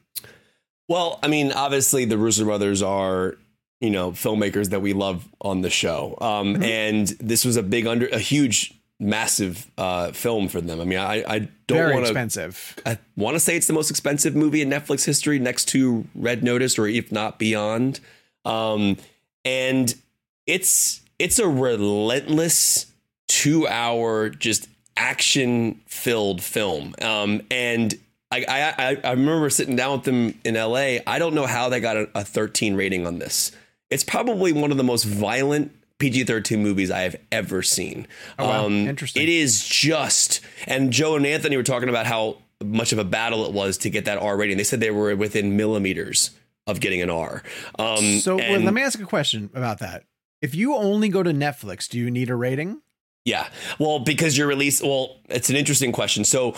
Well, 0.87 1.19
I 1.23 1.27
mean, 1.27 1.51
obviously 1.51 2.05
the 2.05 2.17
Russo 2.17 2.43
brothers 2.43 2.81
are, 2.81 3.35
you 3.79 3.89
know, 3.89 4.11
filmmakers 4.11 4.69
that 4.69 4.81
we 4.81 4.93
love 4.93 5.27
on 5.41 5.61
the 5.61 5.69
show. 5.69 6.17
Um, 6.21 6.61
and 6.63 7.07
this 7.07 7.45
was 7.45 7.55
a 7.55 7.63
big 7.63 7.87
under 7.87 8.07
a 8.07 8.19
huge 8.19 8.73
massive 8.97 9.69
uh 9.77 10.11
film 10.13 10.47
for 10.47 10.61
them. 10.61 10.79
I 10.79 10.85
mean, 10.85 10.99
I 10.99 11.23
I 11.27 11.49
don't 11.67 11.93
want 11.93 12.05
to 12.05 12.11
expensive. 12.11 12.75
I 12.85 12.97
want 13.17 13.35
to 13.35 13.41
say 13.41 13.57
it's 13.57 13.67
the 13.67 13.73
most 13.73 13.89
expensive 13.89 14.35
movie 14.35 14.61
in 14.61 14.69
Netflix 14.69 15.03
history 15.03 15.37
next 15.37 15.65
to 15.69 16.05
Red 16.15 16.43
Notice 16.43 16.79
or 16.79 16.87
if 16.87 17.11
not 17.11 17.37
beyond. 17.37 17.99
Um 18.45 18.95
and 19.45 19.95
it's 20.45 21.01
it's 21.17 21.39
a 21.39 21.47
relentless 21.47 22.87
2-hour 23.29 24.29
just 24.29 24.67
action 24.97 25.79
filled 25.87 26.43
film. 26.43 26.93
Um 27.01 27.41
and 27.49 27.93
I, 28.31 28.73
I 28.77 28.97
I 29.03 29.11
remember 29.11 29.49
sitting 29.49 29.77
down 29.77 29.93
with 29.93 30.03
them 30.03 30.39
in 30.43 30.55
LA. 30.55 30.97
I 31.07 31.19
don't 31.19 31.35
know 31.35 31.45
how 31.45 31.69
they 31.69 31.79
got 31.79 31.95
a, 31.95 32.09
a 32.15 32.25
13 32.25 32.75
rating 32.75 33.07
on 33.07 33.19
this. 33.19 33.51
It's 33.89 34.03
probably 34.03 34.51
one 34.51 34.71
of 34.71 34.77
the 34.77 34.83
most 34.83 35.03
violent 35.05 35.71
PG-13 35.99 36.59
movies 36.59 36.91
I 36.91 37.01
have 37.01 37.15
ever 37.31 37.61
seen. 37.61 38.07
Oh, 38.37 38.47
wow. 38.47 38.67
Interesting. 38.67 39.23
It 39.23 39.29
is 39.29 39.63
just, 39.65 40.41
and 40.67 40.91
Joe 40.91 41.15
and 41.15 41.25
Anthony 41.25 41.55
were 41.55 41.63
talking 41.63 41.87
about 41.87 42.05
how 42.05 42.39
much 42.63 42.91
of 42.91 42.99
a 42.99 43.03
battle 43.03 43.45
it 43.45 43.53
was 43.53 43.77
to 43.79 43.89
get 43.89 44.05
that 44.05 44.17
R 44.17 44.35
rating. 44.35 44.57
They 44.57 44.63
said 44.63 44.79
they 44.79 44.91
were 44.91 45.15
within 45.15 45.55
millimeters 45.55 46.31
of 46.67 46.79
getting 46.79 47.01
an 47.01 47.09
R. 47.09 47.43
Um, 47.77 48.19
So, 48.19 48.37
well, 48.37 48.59
let 48.59 48.73
me 48.73 48.81
ask 48.81 48.99
a 48.99 49.05
question 49.05 49.49
about 49.53 49.79
that. 49.79 50.03
If 50.41 50.55
you 50.55 50.75
only 50.75 51.09
go 51.09 51.23
to 51.23 51.31
Netflix, 51.31 51.87
do 51.87 51.97
you 51.97 52.11
need 52.11 52.29
a 52.29 52.35
rating? 52.35 52.81
Yeah. 53.23 53.47
Well, 53.79 53.99
because 53.99 54.37
you're 54.37 54.47
released. 54.47 54.83
Well, 54.83 55.17
it's 55.29 55.49
an 55.49 55.55
interesting 55.55 55.91
question. 55.91 56.23
So, 56.25 56.55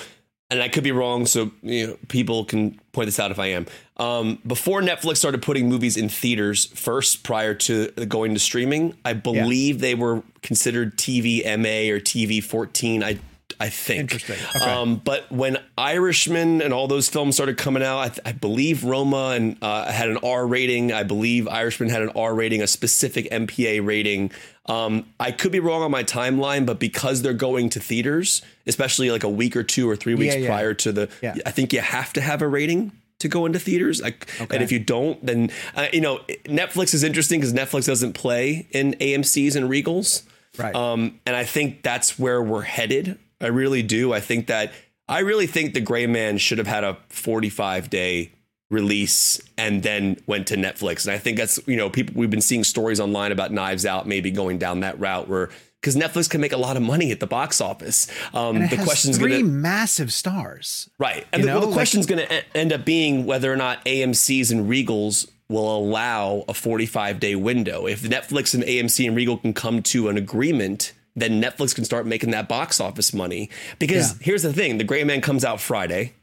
and 0.50 0.62
I 0.62 0.70
could 0.70 0.84
be 0.84 0.92
wrong. 0.92 1.26
So, 1.26 1.52
you 1.62 1.88
know, 1.88 1.98
people 2.08 2.46
can 2.46 2.80
point 2.92 3.08
this 3.08 3.20
out 3.20 3.32
if 3.32 3.40
I 3.40 3.48
am. 3.48 3.66
Um, 3.98 4.40
before 4.46 4.82
Netflix 4.82 5.18
started 5.18 5.42
putting 5.42 5.70
movies 5.70 5.98
in 5.98 6.10
theaters 6.10 6.66
first, 6.68 7.24
prior 7.24 7.54
to 7.54 7.88
going 8.08 8.34
to 8.34 8.40
streaming, 8.40 8.96
I 9.04 9.14
believe 9.14 9.80
they 9.80 9.96
were 9.96 10.24
considered 10.42 10.98
TV 10.98 11.44
MA 11.58 11.94
or 11.94 12.00
TV 12.00 12.44
14. 12.44 13.04
I 13.04 13.20
I 13.60 13.70
think. 13.70 14.00
Interesting. 14.02 14.38
Okay. 14.56 14.66
Um, 14.72 15.02
but 15.04 15.32
when 15.32 15.58
Irishman 15.78 16.62
and 16.62 16.74
all 16.74 16.88
those 16.88 17.10
films 17.10 17.36
started 17.36 17.58
coming 17.58 17.82
out, 17.84 18.00
I, 18.00 18.08
th- 18.10 18.20
I 18.26 18.32
believe 18.32 18.84
Roma 18.84 19.30
and 19.36 19.58
uh, 19.62 19.92
had 19.92 20.10
an 20.10 20.18
R 20.24 20.46
rating. 20.46 20.92
I 20.92 21.04
believe 21.04 21.48
Irishman 21.48 21.90
had 21.90 22.02
an 22.04 22.10
R 22.16 22.36
rating, 22.36 22.62
a 22.62 22.68
specific 22.68 23.30
MPA 23.32 23.86
rating. 23.86 24.32
Um, 24.68 25.06
I 25.20 25.32
could 25.32 25.52
be 25.52 25.60
wrong 25.60 25.82
on 25.82 25.92
my 25.92 26.04
timeline, 26.04 26.66
but 26.66 26.80
because 26.80 27.22
they're 27.22 27.34
going 27.34 27.70
to 27.70 27.80
theaters, 27.80 28.42
especially 28.68 29.10
like 29.12 29.24
a 29.24 29.30
week 29.30 29.56
or 29.56 29.64
two 29.64 29.90
or 29.90 29.96
three 29.96 30.14
weeks 30.14 30.36
Yeah, 30.36 30.42
yeah. 30.42 30.48
prior 30.50 30.74
to 30.76 30.92
the, 30.92 31.10
Yeah. 31.22 31.36
I 31.46 31.52
think 31.52 31.72
you 31.74 31.80
have 31.80 32.12
to 32.14 32.22
have 32.22 32.42
a 32.42 32.48
rating 32.48 32.92
to 33.20 33.28
go 33.28 33.46
into 33.46 33.58
theaters. 33.60 34.02
Like, 34.02 34.28
And 34.52 34.62
if 34.62 34.72
you 34.72 34.80
don't, 34.80 35.26
then 35.26 35.50
uh, 35.76 35.88
you 35.92 36.02
know 36.02 36.20
Netflix 36.46 36.94
is 36.94 37.04
interesting 37.04 37.40
because 37.40 37.54
Netflix 37.54 37.86
doesn't 37.88 38.14
play 38.14 38.68
in 38.72 38.94
AMC's 39.00 39.56
and 39.56 39.70
Regals. 39.70 40.24
Right. 40.58 40.76
Um, 40.76 41.20
and 41.26 41.36
I 41.36 41.44
think 41.44 41.82
that's 41.84 42.20
where 42.20 42.42
we're 42.44 42.64
headed. 42.64 43.18
I 43.42 43.48
really 43.48 43.84
do. 43.84 44.14
I 44.14 44.20
think 44.20 44.48
that 44.48 44.74
I 45.08 45.20
really 45.20 45.48
think 45.48 45.74
the 45.74 45.82
Gray 45.82 46.08
Man 46.08 46.38
should 46.38 46.58
have 46.58 46.68
had 46.68 46.84
a 46.84 46.98
45 47.10 47.90
day 47.90 48.32
release 48.70 49.40
and 49.58 49.82
then 49.82 50.18
went 50.28 50.48
to 50.48 50.58
Netflix. 50.58 51.06
And 51.06 51.14
I 51.14 51.18
think 51.18 51.38
that's 51.38 51.60
you 51.68 51.78
know 51.78 51.90
people 51.90 52.16
we've 52.18 52.30
been 52.30 52.42
seeing 52.42 52.64
stories 52.64 53.00
online 53.00 53.32
about 53.32 53.52
Knives 53.52 53.86
Out 53.86 54.08
maybe 54.08 54.32
going 54.32 54.58
down 54.58 54.82
that 54.82 55.00
route 55.00 55.28
where 55.28 55.50
because 55.82 55.96
Netflix 55.96 56.30
can 56.30 56.42
make 56.42 56.52
a 56.52 56.58
lot 56.58 56.76
of 56.76 56.84
money 56.84 57.12
at 57.12 57.20
the 57.20 57.28
box 57.28 57.62
office. 57.62 58.08
Um, 58.34 58.60
the 58.60 58.68
has 58.68 58.84
question's 58.84 59.18
three 59.18 59.32
gonna 59.32 59.44
be 59.44 59.50
massive 59.50 60.12
stars. 60.12 60.90
Right. 60.98 61.26
And 61.32 61.44
the, 61.44 61.48
well, 61.48 61.62
know, 61.62 61.62
the 61.62 61.76
like- 61.76 61.76
going 62.08 62.28
to 62.28 62.58
end 62.58 62.74
up 62.74 62.84
being 62.84 63.26
whether 63.26 63.54
or 63.54 63.56
not 63.56 63.86
AMC's 63.86 64.52
and 64.52 64.70
Regals 64.70 65.30
will 65.50 65.78
allow 65.78 66.44
a 66.48 66.54
45 66.54 67.20
day 67.20 67.36
window. 67.36 67.86
If 67.86 68.02
Netflix 68.02 68.54
and 68.54 68.64
AMC 68.64 69.08
and 69.08 69.16
Regal 69.16 69.38
can 69.38 69.54
come 69.54 69.82
to 69.84 70.10
an 70.10 70.18
agreement, 70.18 70.94
then 71.18 71.42
Netflix 71.42 71.74
can 71.76 71.84
start 71.84 72.06
making 72.06 72.32
that 72.32 72.48
box 72.48 72.80
office 72.80 73.14
money. 73.14 73.50
Because 73.80 74.12
Yeah. 74.14 74.18
here's 74.22 74.44
the 74.44 74.54
thing 74.54 74.78
the 74.78 74.84
Gray 74.86 75.04
Man 75.04 75.20
comes 75.20 75.44
out 75.44 75.60
Friday, 75.60 76.14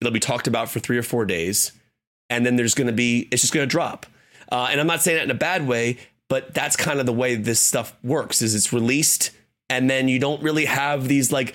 it'll 0.00 0.12
be 0.12 0.18
talked 0.20 0.46
about 0.48 0.70
for 0.70 0.80
three 0.80 0.98
or 0.98 1.02
four 1.04 1.24
days, 1.24 1.72
and 2.30 2.44
then 2.44 2.56
there's 2.56 2.74
going 2.74 2.86
to 2.88 2.92
be, 2.92 3.28
it's 3.30 3.42
just 3.42 3.52
going 3.52 3.62
to 3.68 3.70
drop. 3.70 4.06
Uh, 4.50 4.68
and 4.70 4.80
I'm 4.80 4.86
not 4.86 5.02
saying 5.02 5.18
that 5.18 5.24
in 5.24 5.30
a 5.30 5.34
bad 5.34 5.66
way, 5.68 5.98
but 6.28 6.52
that's 6.54 6.76
kind 6.76 6.98
of 6.98 7.06
the 7.06 7.12
way 7.12 7.34
this 7.36 7.60
stuff 7.60 7.94
works 8.02 8.42
is 8.42 8.54
it's 8.54 8.72
released 8.72 9.30
and 9.70 9.88
then 9.88 10.08
you 10.08 10.18
don't 10.18 10.42
really 10.42 10.64
have 10.66 11.08
these 11.08 11.30
like 11.32 11.54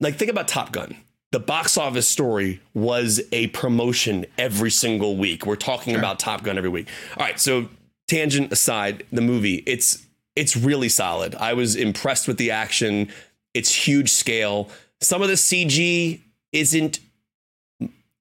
like 0.00 0.16
think 0.16 0.30
about 0.30 0.48
Top 0.48 0.70
Gun. 0.72 0.96
the 1.32 1.40
box 1.40 1.78
office 1.78 2.06
story 2.08 2.60
was 2.74 3.20
a 3.32 3.46
promotion 3.48 4.26
every 4.36 4.70
single 4.70 5.16
week. 5.16 5.46
We're 5.46 5.56
talking 5.56 5.94
about 5.96 6.18
Top 6.18 6.42
Gun 6.44 6.58
every 6.58 6.68
week. 6.70 6.88
All 7.16 7.24
right, 7.24 7.38
so 7.40 7.68
tangent 8.08 8.52
aside, 8.52 9.04
the 9.12 9.20
movie 9.22 9.62
it's 9.66 10.06
it's 10.36 10.56
really 10.56 10.88
solid. 10.88 11.34
I 11.34 11.54
was 11.54 11.76
impressed 11.76 12.26
with 12.26 12.38
the 12.38 12.50
action. 12.50 13.08
It's 13.54 13.74
huge 13.74 14.10
scale. 14.10 14.68
Some 15.00 15.22
of 15.22 15.28
the 15.28 15.34
CG 15.34 16.20
isn't 16.52 17.00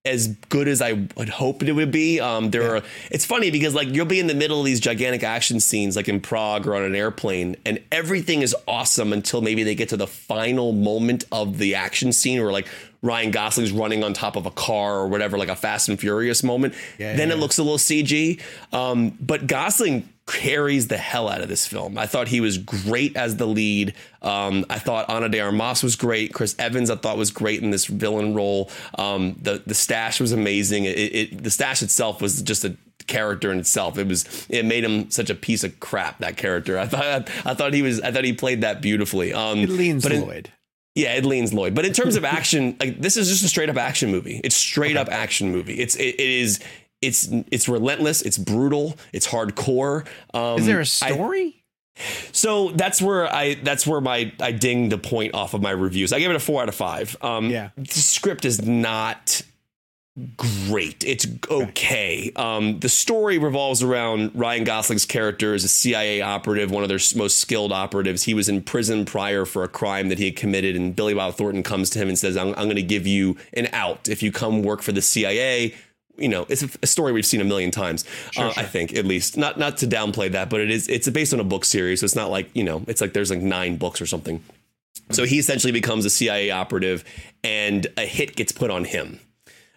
as 0.03 0.29
good 0.49 0.67
as 0.67 0.81
I 0.81 0.93
would 1.15 1.29
hope 1.29 1.61
it 1.61 1.71
would 1.71 1.91
be. 1.91 2.19
Um, 2.19 2.49
there 2.49 2.75
are. 2.75 2.81
It's 3.11 3.25
funny 3.25 3.51
because 3.51 3.75
like 3.75 3.89
you'll 3.89 4.07
be 4.07 4.19
in 4.19 4.27
the 4.27 4.33
middle 4.33 4.59
of 4.59 4.65
these 4.65 4.79
gigantic 4.79 5.23
action 5.23 5.59
scenes, 5.59 5.95
like 5.95 6.09
in 6.09 6.19
Prague 6.19 6.65
or 6.65 6.75
on 6.75 6.83
an 6.83 6.95
airplane, 6.95 7.55
and 7.65 7.79
everything 7.91 8.41
is 8.41 8.55
awesome 8.67 9.13
until 9.13 9.41
maybe 9.41 9.63
they 9.63 9.75
get 9.75 9.89
to 9.89 9.97
the 9.97 10.07
final 10.07 10.71
moment 10.71 11.25
of 11.31 11.59
the 11.59 11.75
action 11.75 12.11
scene, 12.13 12.41
where 12.41 12.51
like 12.51 12.67
Ryan 13.03 13.31
Gosling's 13.31 13.71
running 13.71 14.03
on 14.03 14.13
top 14.13 14.35
of 14.35 14.47
a 14.47 14.51
car 14.51 14.95
or 14.95 15.07
whatever, 15.07 15.38
like 15.38 15.49
a 15.49 15.55
Fast 15.55 15.88
and 15.88 15.99
Furious 15.99 16.43
moment. 16.43 16.73
Yeah, 16.97 17.15
then 17.15 17.29
yeah. 17.29 17.35
it 17.35 17.38
looks 17.38 17.59
a 17.59 17.63
little 17.63 17.77
CG. 17.77 18.41
Um, 18.73 19.15
but 19.21 19.45
Gosling 19.45 20.09
carries 20.27 20.88
the 20.88 20.98
hell 20.98 21.27
out 21.27 21.41
of 21.41 21.49
this 21.49 21.65
film. 21.68 21.98
I 21.98 22.06
thought 22.06 22.27
he 22.27 22.39
was 22.41 22.57
great 22.57 23.18
as 23.18 23.38
the 23.38 23.45
lead. 23.48 23.93
Um, 24.22 24.65
I 24.69 24.80
thought 24.80 25.10
Ana 25.10 25.30
de 25.30 25.39
Armas 25.39 25.84
was 25.84 25.95
great. 25.95 26.34
Chris 26.34 26.56
Evans 26.60 26.89
I 26.89 26.95
thought 26.95 27.18
was 27.18 27.31
great 27.31 27.61
in 27.61 27.72
this 27.72 27.85
villain 27.85 28.34
role. 28.34 28.69
Um, 28.98 29.38
the 29.41 29.61
the 29.65 29.73
stash 29.76 30.19
was 30.22 30.31
amazing. 30.31 30.85
It, 30.85 30.98
it 30.98 31.43
the 31.43 31.52
stash 31.52 31.81
itself 31.81 32.22
was 32.22 32.41
just 32.41 32.64
a 32.64 32.77
character 33.07 33.52
in 33.52 33.60
itself. 33.60 33.98
It 33.98 34.07
was 34.07 34.45
it 34.49 34.64
made 34.65 34.84
him 34.84 35.10
such 35.10 35.30
a 35.30 35.35
piece 35.35 35.64
of 35.64 35.80
crap. 35.80 36.19
That 36.19 36.38
character. 36.38 36.77
I 36.77 36.85
thought 36.85 37.30
I 37.45 37.53
thought 37.53 37.73
he 37.73 37.81
was 37.81 37.99
I 38.02 38.11
thought 38.11 38.23
he 38.23 38.34
played 38.34 38.61
that 38.61 38.81
beautifully. 38.81 39.34
Um, 39.34 39.60
It 39.60 39.69
leans 39.69 40.03
but 40.03 40.11
in- 40.14 40.22
Lloyd. 40.22 40.52
yeah, 40.95 41.14
it 41.15 41.26
leans 41.26 41.52
Lloyd. 41.53 41.73
But 41.73 41.85
in 41.85 41.93
terms 41.93 42.15
of 42.15 42.23
action, 42.39 42.77
like 42.80 43.02
this 43.02 43.18
is 43.18 43.27
just 43.27 43.43
a 43.43 43.48
straight 43.49 43.69
up 43.69 43.77
action 43.77 44.11
movie. 44.11 44.39
It's 44.43 44.56
straight 44.56 44.95
up 44.98 45.10
action 45.10 45.52
movie. 45.52 45.80
It's 45.80 45.95
it, 45.95 46.15
it 46.15 46.19
is 46.30 46.60
it's 47.01 47.27
it's 47.51 47.67
relentless. 47.67 48.21
It's 48.21 48.37
brutal. 48.37 48.97
It's 49.13 49.27
hardcore. 49.27 50.05
Um, 50.33 50.59
Is 50.59 50.65
there 50.65 50.79
a 50.79 50.85
story? 50.85 51.57
so 52.31 52.69
that's 52.71 53.01
where 53.01 53.31
I 53.33 53.55
that's 53.55 53.85
where 53.85 54.01
my 54.01 54.31
I 54.39 54.51
ding 54.51 54.89
the 54.89 54.97
point 54.97 55.33
off 55.33 55.53
of 55.53 55.61
my 55.61 55.71
reviews. 55.71 56.13
I 56.13 56.19
gave 56.19 56.29
it 56.29 56.35
a 56.35 56.39
four 56.39 56.61
out 56.61 56.69
of 56.69 56.75
five. 56.75 57.15
Um, 57.21 57.49
Yeah. 57.49 57.69
the 57.75 57.85
script 57.91 58.45
is 58.45 58.61
not 58.65 59.41
great. 60.35 61.03
It's 61.05 61.25
okay. 61.49 62.31
Um, 62.35 62.79
the 62.79 62.89
story 62.89 63.37
revolves 63.37 63.81
around 63.81 64.31
Ryan 64.35 64.65
Gosling's 64.65 65.05
character 65.05 65.53
as 65.53 65.63
a 65.63 65.69
CIA 65.69 66.21
operative, 66.21 66.69
one 66.69 66.83
of 66.83 66.89
their 66.89 66.99
most 67.15 67.39
skilled 67.39 67.71
operatives. 67.71 68.23
He 68.23 68.33
was 68.33 68.49
in 68.49 68.61
prison 68.61 69.05
prior 69.05 69.45
for 69.45 69.63
a 69.63 69.69
crime 69.69 70.09
that 70.09 70.17
he 70.17 70.25
had 70.25 70.35
committed, 70.35 70.75
and 70.75 70.93
Billy 70.95 71.13
Bob 71.13 71.35
Thornton 71.35 71.63
comes 71.63 71.89
to 71.91 71.99
him 71.99 72.09
and 72.09 72.19
says, 72.19 72.35
"I'm, 72.35 72.49
I'm 72.49 72.65
going 72.65 72.75
to 72.75 72.81
give 72.83 73.07
you 73.07 73.37
an 73.53 73.69
out 73.71 74.09
if 74.09 74.21
you 74.21 74.31
come 74.31 74.63
work 74.63 74.81
for 74.81 74.91
the 74.91 75.01
CIA." 75.01 75.73
You 76.22 76.30
know, 76.30 76.45
it's 76.49 76.64
a, 76.64 76.88
story 76.88 77.11
we've 77.11 77.26
seen 77.26 77.41
a 77.41 77.45
million 77.45 77.72
times. 77.72 78.06
uh, 78.38 78.53
I 78.56 78.64
think, 78.64 78.93
at 78.93 79.06
least, 79.06 79.38
not 79.38 79.57
not 79.57 79.77
to 79.77 79.88
downplay 79.88 80.31
that, 80.31 80.49
but 80.49 80.61
it 80.61 80.69
is. 80.69 80.88
It's 80.88 81.10
based 81.10 81.34
on 81.34 81.39
a 81.39 81.43
book 81.43 81.65
series, 81.65 82.02
so 82.02 82.06
it's 82.06 82.15
not 82.15 82.30
like 82.30 82.49
you 82.56 82.64
know, 82.64 82.84
it's 82.88 83.02
like 83.02 83.14
there's 83.14 83.30
like 83.30 83.41
nine 83.41 83.77
books 83.77 84.02
or 84.02 84.06
something. 84.06 84.43
So 85.10 85.26
he 85.26 85.39
essentially 85.39 85.73
becomes 85.73 86.06
a 86.06 86.10
CIA 86.10 86.52
operative, 86.52 87.03
and 87.43 87.88
a 87.98 88.06
hit 88.06 88.35
gets 88.35 88.52
put 88.52 88.72
on 88.72 88.85
him 88.85 89.19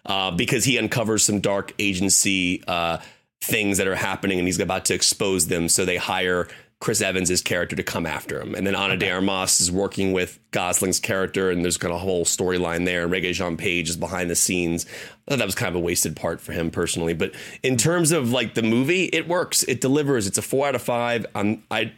uh, 0.05 0.31
because 0.31 0.63
he 0.63 0.77
uncovers 0.77 1.23
some 1.23 1.39
dark 1.39 1.73
agency 1.79 2.63
uh, 2.67 2.99
things 3.41 3.77
that 3.77 3.87
are 3.87 3.95
happening, 3.95 4.39
and 4.39 4.47
he's 4.47 4.59
about 4.59 4.85
to 4.85 4.93
expose 4.93 5.47
them. 5.47 5.69
So 5.69 5.85
they 5.85 5.97
hire 5.97 6.47
Chris 6.81 7.01
Evans' 7.01 7.41
character 7.41 7.75
to 7.75 7.83
come 7.83 8.05
after 8.05 8.39
him, 8.39 8.53
and 8.53 8.67
then 8.67 8.75
Ana 8.75 8.97
de 8.97 9.09
Armas 9.09 9.61
is 9.61 9.71
working 9.71 10.11
with 10.11 10.39
Gosling's 10.51 10.99
character, 10.99 11.49
and 11.49 11.63
there's 11.63 11.77
kind 11.77 11.93
of 11.93 12.01
a 12.01 12.03
whole 12.03 12.25
storyline 12.25 12.85
there. 12.85 13.03
And 13.03 13.11
Regé 13.13 13.33
Jean 13.33 13.57
Page 13.57 13.89
is 13.89 13.97
behind 13.97 14.29
the 14.29 14.35
scenes. 14.35 14.85
I 15.27 15.31
thought 15.31 15.39
that 15.39 15.45
was 15.45 15.55
kind 15.55 15.69
of 15.69 15.75
a 15.75 15.79
wasted 15.79 16.15
part 16.15 16.41
for 16.41 16.51
him 16.51 16.69
personally, 16.69 17.13
but 17.13 17.33
in 17.63 17.77
terms 17.77 18.11
of 18.11 18.31
like 18.31 18.53
the 18.55 18.61
movie, 18.61 19.05
it 19.05 19.27
works. 19.27 19.63
It 19.63 19.81
delivers. 19.81 20.27
It's 20.27 20.37
a 20.37 20.41
four 20.41 20.67
out 20.67 20.75
of 20.75 20.81
five. 20.81 21.25
I'm 21.33 21.63
I. 21.71 21.93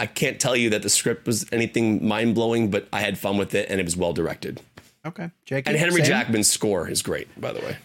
I 0.00 0.06
can't 0.06 0.40
tell 0.40 0.56
you 0.56 0.70
that 0.70 0.82
the 0.82 0.88
script 0.88 1.28
was 1.28 1.46
anything 1.52 2.04
mind 2.04 2.34
blowing, 2.34 2.72
but 2.72 2.88
I 2.92 3.02
had 3.02 3.18
fun 3.18 3.36
with 3.36 3.54
it 3.54 3.70
and 3.70 3.78
it 3.80 3.84
was 3.84 3.96
well 3.96 4.12
directed. 4.12 4.60
Okay, 5.06 5.30
Jake. 5.44 5.68
And 5.68 5.76
Henry 5.76 6.00
same? 6.00 6.06
Jackman's 6.06 6.50
score 6.50 6.88
is 6.88 7.02
great, 7.02 7.28
by 7.40 7.52
the 7.52 7.60
way. 7.60 7.76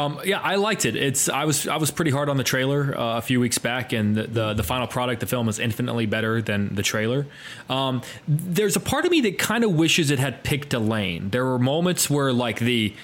Um, 0.00 0.20
yeah, 0.24 0.40
I 0.40 0.56
liked 0.56 0.84
it. 0.84 0.96
It's 0.96 1.28
I 1.28 1.44
was 1.44 1.68
I 1.68 1.76
was 1.76 1.90
pretty 1.90 2.10
hard 2.10 2.28
on 2.28 2.36
the 2.36 2.44
trailer 2.44 2.96
uh, 2.96 3.18
a 3.18 3.22
few 3.22 3.40
weeks 3.40 3.58
back, 3.58 3.92
and 3.92 4.16
the, 4.16 4.22
the 4.24 4.54
the 4.54 4.62
final 4.62 4.86
product, 4.86 5.20
the 5.20 5.26
film, 5.26 5.48
is 5.48 5.58
infinitely 5.58 6.06
better 6.06 6.40
than 6.40 6.74
the 6.74 6.82
trailer. 6.82 7.26
Um, 7.68 8.02
there's 8.26 8.76
a 8.76 8.80
part 8.80 9.04
of 9.04 9.10
me 9.10 9.20
that 9.22 9.38
kind 9.38 9.64
of 9.64 9.74
wishes 9.74 10.10
it 10.10 10.18
had 10.18 10.42
picked 10.42 10.72
a 10.74 10.78
lane. 10.78 11.30
There 11.30 11.44
were 11.44 11.58
moments 11.58 12.08
where 12.08 12.32
like 12.32 12.58
the 12.58 12.94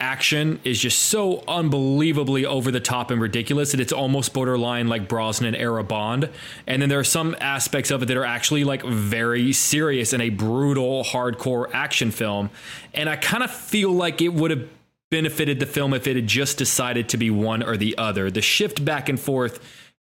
action 0.00 0.60
is 0.64 0.80
just 0.80 0.98
so 0.98 1.42
unbelievably 1.46 2.44
over 2.44 2.70
the 2.70 2.80
top 2.80 3.10
and 3.10 3.20
ridiculous 3.20 3.70
that 3.70 3.80
it's 3.80 3.92
almost 3.92 4.34
borderline 4.34 4.88
like 4.88 5.08
Brosnan 5.08 5.54
era 5.54 5.84
Bond. 5.84 6.28
And 6.66 6.82
then 6.82 6.88
there 6.88 6.98
are 6.98 7.04
some 7.04 7.36
aspects 7.40 7.90
of 7.90 8.02
it 8.02 8.06
that 8.06 8.16
are 8.16 8.24
actually 8.24 8.64
like 8.64 8.84
very 8.84 9.52
serious 9.52 10.12
and 10.12 10.20
a 10.20 10.30
brutal, 10.30 11.04
hardcore 11.04 11.70
action 11.72 12.10
film. 12.10 12.50
And 12.92 13.08
I 13.08 13.16
kind 13.16 13.44
of 13.44 13.50
feel 13.52 13.92
like 13.92 14.20
it 14.20 14.34
would 14.34 14.50
have 14.50 14.68
benefited 15.14 15.60
the 15.60 15.66
film 15.66 15.94
if 15.94 16.08
it 16.08 16.16
had 16.16 16.26
just 16.26 16.58
decided 16.58 17.08
to 17.08 17.16
be 17.16 17.30
one 17.30 17.62
or 17.62 17.76
the 17.76 17.96
other. 17.96 18.32
The 18.32 18.42
shift 18.42 18.84
back 18.84 19.08
and 19.08 19.18
forth 19.18 19.60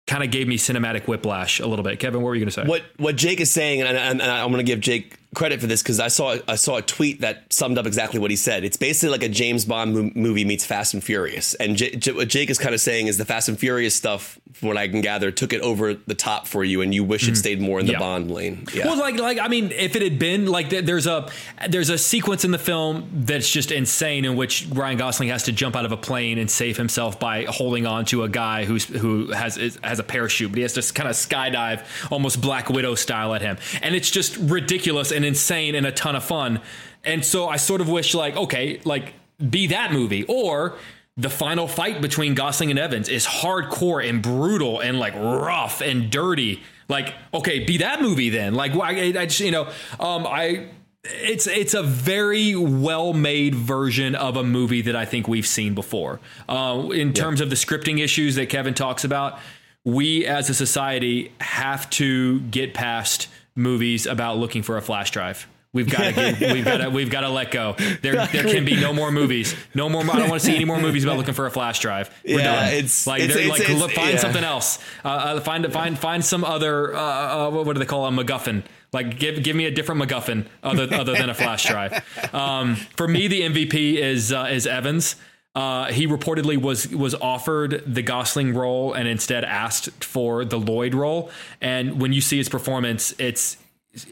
kind 0.06 0.22
of 0.22 0.30
gave 0.30 0.46
me 0.46 0.56
cinematic 0.56 1.08
whiplash 1.08 1.58
a 1.58 1.66
little 1.66 1.82
bit. 1.82 1.98
Kevin, 1.98 2.22
what 2.22 2.28
were 2.28 2.34
you 2.36 2.40
going 2.40 2.52
to 2.52 2.52
say? 2.52 2.64
What 2.64 2.84
what 2.96 3.16
Jake 3.16 3.40
is 3.40 3.50
saying, 3.50 3.82
and, 3.82 3.98
and 3.98 4.22
I'm 4.22 4.52
going 4.52 4.64
to 4.64 4.70
give 4.72 4.78
Jake 4.78 5.18
credit 5.34 5.60
for 5.60 5.66
this 5.66 5.82
because 5.82 6.00
I 6.00 6.08
saw 6.08 6.36
I 6.48 6.56
saw 6.56 6.76
a 6.76 6.82
tweet 6.82 7.20
that 7.20 7.52
summed 7.52 7.78
up 7.78 7.86
exactly 7.86 8.18
what 8.18 8.30
he 8.30 8.36
said. 8.36 8.64
It's 8.64 8.76
basically 8.76 9.10
like 9.10 9.22
a 9.22 9.28
James 9.28 9.64
Bond 9.64 9.94
mo- 9.94 10.10
movie 10.14 10.44
meets 10.44 10.64
Fast 10.64 10.94
and 10.94 11.02
Furious, 11.02 11.54
and 11.54 11.76
J- 11.76 11.94
J- 11.96 12.12
what 12.12 12.28
Jake 12.28 12.50
is 12.50 12.58
kind 12.58 12.74
of 12.74 12.80
saying 12.80 13.06
is 13.06 13.16
the 13.16 13.24
Fast 13.24 13.48
and 13.48 13.58
Furious 13.58 13.94
stuff, 13.94 14.40
from 14.52 14.68
what 14.68 14.76
I 14.76 14.88
can 14.88 15.00
gather, 15.00 15.30
took 15.30 15.52
it 15.52 15.60
over 15.60 15.94
the 15.94 16.14
top 16.14 16.46
for 16.46 16.64
you, 16.64 16.80
and 16.82 16.92
you 16.92 17.04
wish 17.04 17.24
it 17.24 17.30
hmm. 17.30 17.34
stayed 17.34 17.60
more 17.60 17.78
in 17.78 17.86
the 17.86 17.92
Yeah. 17.92 17.98
Bond 18.00 18.30
lane. 18.30 18.66
Yeah. 18.74 18.86
Well, 18.86 18.98
like, 18.98 19.18
like 19.18 19.38
I 19.38 19.48
mean, 19.48 19.70
if 19.70 19.94
it 19.94 20.02
had 20.02 20.18
been 20.18 20.46
like 20.46 20.70
th- 20.70 20.84
there's 20.84 21.06
a 21.06 21.30
there's 21.68 21.90
a 21.90 21.98
sequence 21.98 22.44
in 22.44 22.50
the 22.50 22.58
film 22.58 23.08
that's 23.12 23.50
just 23.50 23.70
insane 23.70 24.24
in 24.24 24.36
which 24.36 24.66
Ryan 24.72 24.98
Gosling 24.98 25.28
has 25.28 25.44
to 25.44 25.52
jump 25.52 25.76
out 25.76 25.84
of 25.84 25.92
a 25.92 25.96
plane 25.96 26.38
and 26.38 26.50
save 26.50 26.76
himself 26.76 27.20
by 27.20 27.44
holding 27.44 27.86
on 27.86 28.04
to 28.06 28.24
a 28.24 28.28
guy 28.28 28.64
who's 28.64 28.84
who 28.84 29.30
has 29.30 29.56
is, 29.56 29.78
has 29.84 30.00
a 30.00 30.04
parachute, 30.04 30.50
but 30.50 30.56
he 30.56 30.62
has 30.62 30.72
to 30.72 30.92
kind 30.92 31.08
of 31.08 31.14
skydive 31.14 31.84
almost 32.10 32.40
Black 32.40 32.68
Widow 32.68 32.96
style 32.96 33.32
at 33.34 33.42
him, 33.42 33.58
and 33.80 33.94
it's 33.94 34.10
just 34.10 34.36
ridiculous 34.36 35.12
and 35.12 35.19
insane 35.24 35.74
and 35.74 35.86
a 35.86 35.92
ton 35.92 36.16
of 36.16 36.24
fun. 36.24 36.60
And 37.04 37.24
so 37.24 37.48
I 37.48 37.56
sort 37.56 37.80
of 37.80 37.88
wish 37.88 38.14
like 38.14 38.36
okay, 38.36 38.80
like 38.84 39.14
be 39.48 39.68
that 39.68 39.92
movie 39.92 40.24
or 40.24 40.76
the 41.16 41.30
final 41.30 41.68
fight 41.68 42.00
between 42.00 42.34
Gosling 42.34 42.70
and 42.70 42.78
Evans 42.78 43.08
is 43.08 43.26
hardcore 43.26 44.06
and 44.06 44.22
brutal 44.22 44.80
and 44.80 44.98
like 44.98 45.14
rough 45.14 45.80
and 45.80 46.10
dirty. 46.10 46.62
Like, 46.88 47.14
okay, 47.32 47.64
be 47.64 47.78
that 47.78 48.00
movie 48.00 48.30
then. 48.30 48.54
Like, 48.54 48.74
why? 48.74 48.90
I, 48.90 49.20
I 49.20 49.26
just, 49.26 49.40
you 49.40 49.50
know, 49.50 49.66
um, 49.98 50.26
I. 50.26 50.68
It's 51.02 51.46
it's 51.46 51.72
a 51.72 51.82
very 51.82 52.54
well 52.54 53.14
made 53.14 53.54
version 53.54 54.14
of 54.14 54.36
a 54.36 54.44
movie 54.44 54.82
that 54.82 54.94
I 54.94 55.06
think 55.06 55.26
we've 55.26 55.46
seen 55.46 55.74
before. 55.74 56.20
Uh, 56.46 56.90
in 56.92 57.14
terms 57.14 57.40
of 57.40 57.48
the 57.48 57.56
scripting 57.56 58.00
issues 58.00 58.34
that 58.34 58.50
Kevin 58.50 58.74
talks 58.74 59.02
about, 59.02 59.38
we 59.82 60.26
as 60.26 60.50
a 60.50 60.54
society 60.54 61.32
have 61.40 61.88
to 61.90 62.40
get 62.40 62.74
past 62.74 63.28
movies 63.54 64.06
about 64.06 64.38
looking 64.38 64.62
for 64.62 64.76
a 64.76 64.82
flash 64.82 65.10
drive. 65.10 65.46
We've 65.72 65.88
got 65.88 66.14
to 66.16 66.52
we've 66.52 66.64
got 66.64 66.78
to 66.78 66.88
we've 66.90 67.10
got 67.10 67.20
to 67.20 67.28
let 67.28 67.52
go. 67.52 67.76
There 68.02 68.14
there 68.26 68.44
can 68.44 68.64
be 68.64 68.74
no 68.80 68.92
more 68.92 69.12
movies. 69.12 69.54
No 69.72 69.88
more. 69.88 70.02
I 70.02 70.18
don't 70.18 70.28
want 70.28 70.40
to 70.40 70.46
see 70.46 70.56
any 70.56 70.64
more 70.64 70.80
movies 70.80 71.04
about 71.04 71.16
looking 71.16 71.34
for 71.34 71.46
a 71.46 71.50
flash 71.50 71.78
drive. 71.78 72.10
We're 72.24 72.38
Yeah, 72.38 72.44
done. 72.44 72.68
it's- 72.74 73.06
like 73.06 73.22
it's- 73.22 73.36
it's- 73.36 73.50
like 73.50 73.60
it's- 73.60 73.78
look, 73.78 73.92
find 73.92 74.14
yeah. 74.14 74.18
something 74.18 74.42
else. 74.42 74.80
Uh, 75.04 75.08
uh, 75.08 75.40
find 75.40 75.72
find 75.72 75.96
find 75.96 76.24
some 76.24 76.42
other. 76.44 76.96
Uh, 76.96 77.00
uh, 77.00 77.50
what 77.50 77.72
do 77.74 77.78
they 77.78 77.86
call 77.86 78.04
a 78.06 78.10
MacGuffin? 78.10 78.64
Like 78.92 79.20
give 79.20 79.44
give 79.44 79.54
me 79.54 79.66
a 79.66 79.70
different 79.70 80.02
MacGuffin 80.02 80.46
other 80.64 80.88
other 80.92 81.12
than 81.12 81.30
a 81.30 81.34
flash 81.34 81.64
drive. 81.66 82.02
Um, 82.34 82.74
for 82.96 83.06
me, 83.06 83.28
the 83.28 83.42
MVP 83.42 83.94
is 83.96 84.32
uh, 84.32 84.48
is 84.50 84.66
Evans. 84.66 85.14
Uh, 85.54 85.86
he 85.92 86.06
reportedly 86.06 86.60
was 86.60 86.86
was 86.88 87.14
offered 87.16 87.82
the 87.86 88.02
Gosling 88.02 88.54
role 88.54 88.92
and 88.92 89.08
instead 89.08 89.44
asked 89.44 90.04
for 90.04 90.44
the 90.44 90.58
Lloyd 90.58 90.94
role. 90.94 91.30
And 91.60 92.00
when 92.00 92.12
you 92.12 92.20
see 92.20 92.36
his 92.38 92.48
performance, 92.48 93.12
it's 93.18 93.56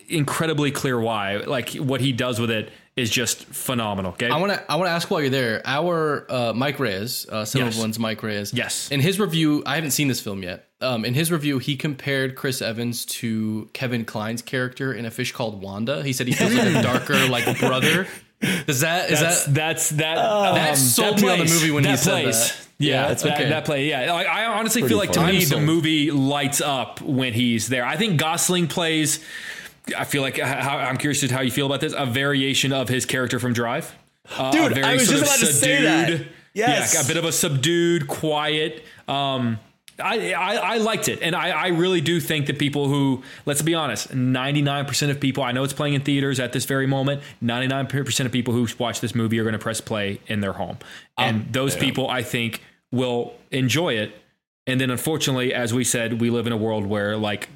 incredibly 0.09 0.71
clear 0.71 0.99
why. 1.01 1.37
Like 1.37 1.71
what 1.75 2.01
he 2.01 2.13
does 2.13 2.41
with 2.41 2.51
it 2.51 2.71
is 2.97 3.11
just 3.11 3.45
phenomenal. 3.45 4.11
Okay, 4.13 4.29
I 4.29 4.37
want 4.39 4.53
to 4.53 4.71
I 4.73 4.75
want 4.75 4.89
to 4.89 4.91
ask 4.93 5.09
while 5.11 5.21
you're 5.21 5.31
there. 5.31 5.63
Our 5.65 6.27
uh, 6.29 6.53
Mike 6.55 6.81
Reyes, 6.81 7.27
uh, 7.31 7.47
Yes. 7.55 7.79
one's 7.79 7.99
Mike 8.01 8.23
Reyes. 8.25 8.53
Yes. 8.53 8.91
In 8.91 8.99
his 8.99 9.21
review, 9.21 9.63
I 9.65 9.77
haven't 9.77 9.93
seen 9.93 10.09
this 10.09 10.21
film 10.21 10.43
yet. 10.43 10.65
Um, 10.81 11.05
in 11.05 11.15
his 11.15 11.31
review, 11.31 11.59
he 11.61 11.77
compared 11.77 12.35
Chris 12.35 12.61
Evans 12.61 13.05
to 13.07 13.69
Kevin 13.73 14.05
Kline's 14.05 14.43
character 14.43 14.93
in 14.93 15.07
a 15.07 15.11
fish 15.13 15.31
called 15.33 15.63
Wanda. 15.63 16.03
He 16.03 16.13
said 16.13 16.27
he 16.27 16.33
feels 16.33 16.55
like 16.55 16.67
a 16.67 16.83
darker 16.83 17.29
like 17.29 17.59
brother. 17.61 18.07
Does 18.41 18.81
that 18.81 19.11
is 19.11 19.21
that's 19.21 19.45
that 19.47 19.55
that's 19.55 19.91
that. 19.91 20.15
That 20.15 20.71
um, 20.71 20.77
sold 20.77 21.19
that 21.19 21.23
me 21.23 21.31
on 21.31 21.39
the 21.39 21.45
movie 21.45 21.71
when 21.71 21.85
he 21.85 21.97
said 21.97 22.23
plays. 22.23 22.49
that. 22.49 22.69
Yeah, 22.79 23.09
Yeah, 23.09 23.15
that, 23.15 23.25
okay. 23.25 23.49
that 23.49 23.65
play. 23.65 23.89
Yeah, 23.89 24.13
like, 24.13 24.29
I 24.29 24.47
honestly 24.47 24.83
feel 24.83 24.99
like 24.99 25.11
to 25.13 25.27
me 25.27 25.43
I'm 25.43 25.49
the 25.49 25.61
movie 25.61 26.13
lights 26.13 26.61
up 26.61 27.01
when 27.01 27.33
he's 27.33 27.69
there. 27.69 27.85
I 27.85 27.97
think 27.97 28.21
Gosling 28.21 28.69
plays 28.69 29.25
I 29.97 30.05
feel 30.05 30.23
like 30.23 30.39
how, 30.39 30.79
I'm 30.79 30.97
curious 30.97 31.21
to 31.21 31.33
how 31.33 31.41
you 31.41 31.51
feel 31.51 31.67
about 31.67 31.81
this. 31.81 31.95
A 31.97 32.07
variation 32.07 32.73
of 32.73 32.89
his 32.89 33.07
character 33.07 33.39
from 33.39 33.53
Drive. 33.53 33.95
Uh, 34.37 34.51
Dude, 34.51 34.73
a 34.73 34.75
very 34.75 34.87
I 34.87 34.95
was 34.95 35.09
just 35.09 35.23
of 35.23 35.29
about 35.29 35.39
to 35.39 35.47
say 35.47 35.83
that. 35.83 36.27
Yes. 36.55 36.95
Yeah, 36.95 37.03
a 37.03 37.07
bit 37.07 37.17
of 37.17 37.25
a 37.25 37.33
subdued, 37.33 38.09
quiet. 38.09 38.83
Um, 39.07 39.59
I, 39.99 40.33
I, 40.33 40.55
I 40.57 40.77
liked 40.79 41.09
it. 41.09 41.21
And 41.23 41.35
I, 41.35 41.51
I 41.51 41.67
really 41.69 42.01
do 42.01 42.21
think 42.21 42.47
that 42.47 42.59
people 42.59 42.89
who, 42.89 43.23
let's 43.47 43.63
be 43.63 43.75
honest, 43.75 44.11
99% 44.11 45.11
of 45.11 45.21
people, 45.21 45.43
I 45.43 45.53
know 45.53 45.65
it's 45.65 45.73
playing 45.73 45.95
in 45.95 46.03
theaters 46.03 46.39
at 46.41 46.53
this 46.53 46.65
very 46.65 46.87
moment, 46.87 47.23
99% 47.43 48.27
of 48.27 48.33
people 48.33 48.55
who 48.55 48.67
watch 48.79 49.01
this 49.01 49.15
movie 49.15 49.39
are 49.39 49.45
going 49.45 49.55
to 49.55 49.59
press 49.59 49.81
play 49.81 50.21
in 50.27 50.41
their 50.41 50.53
home. 50.53 50.79
And 51.17 51.53
those 51.53 51.75
people, 51.75 52.09
I 52.09 52.23
think, 52.23 52.63
will 52.93 53.35
enjoy 53.51 53.95
it. 53.95 54.15
And 54.67 54.81
then 54.81 54.91
unfortunately, 54.91 55.53
as 55.53 55.75
we 55.75 55.83
said, 55.83 56.21
we 56.21 56.31
live 56.31 56.47
in 56.47 56.53
a 56.53 56.57
world 56.57 56.87
where, 56.87 57.17
like, 57.17 57.49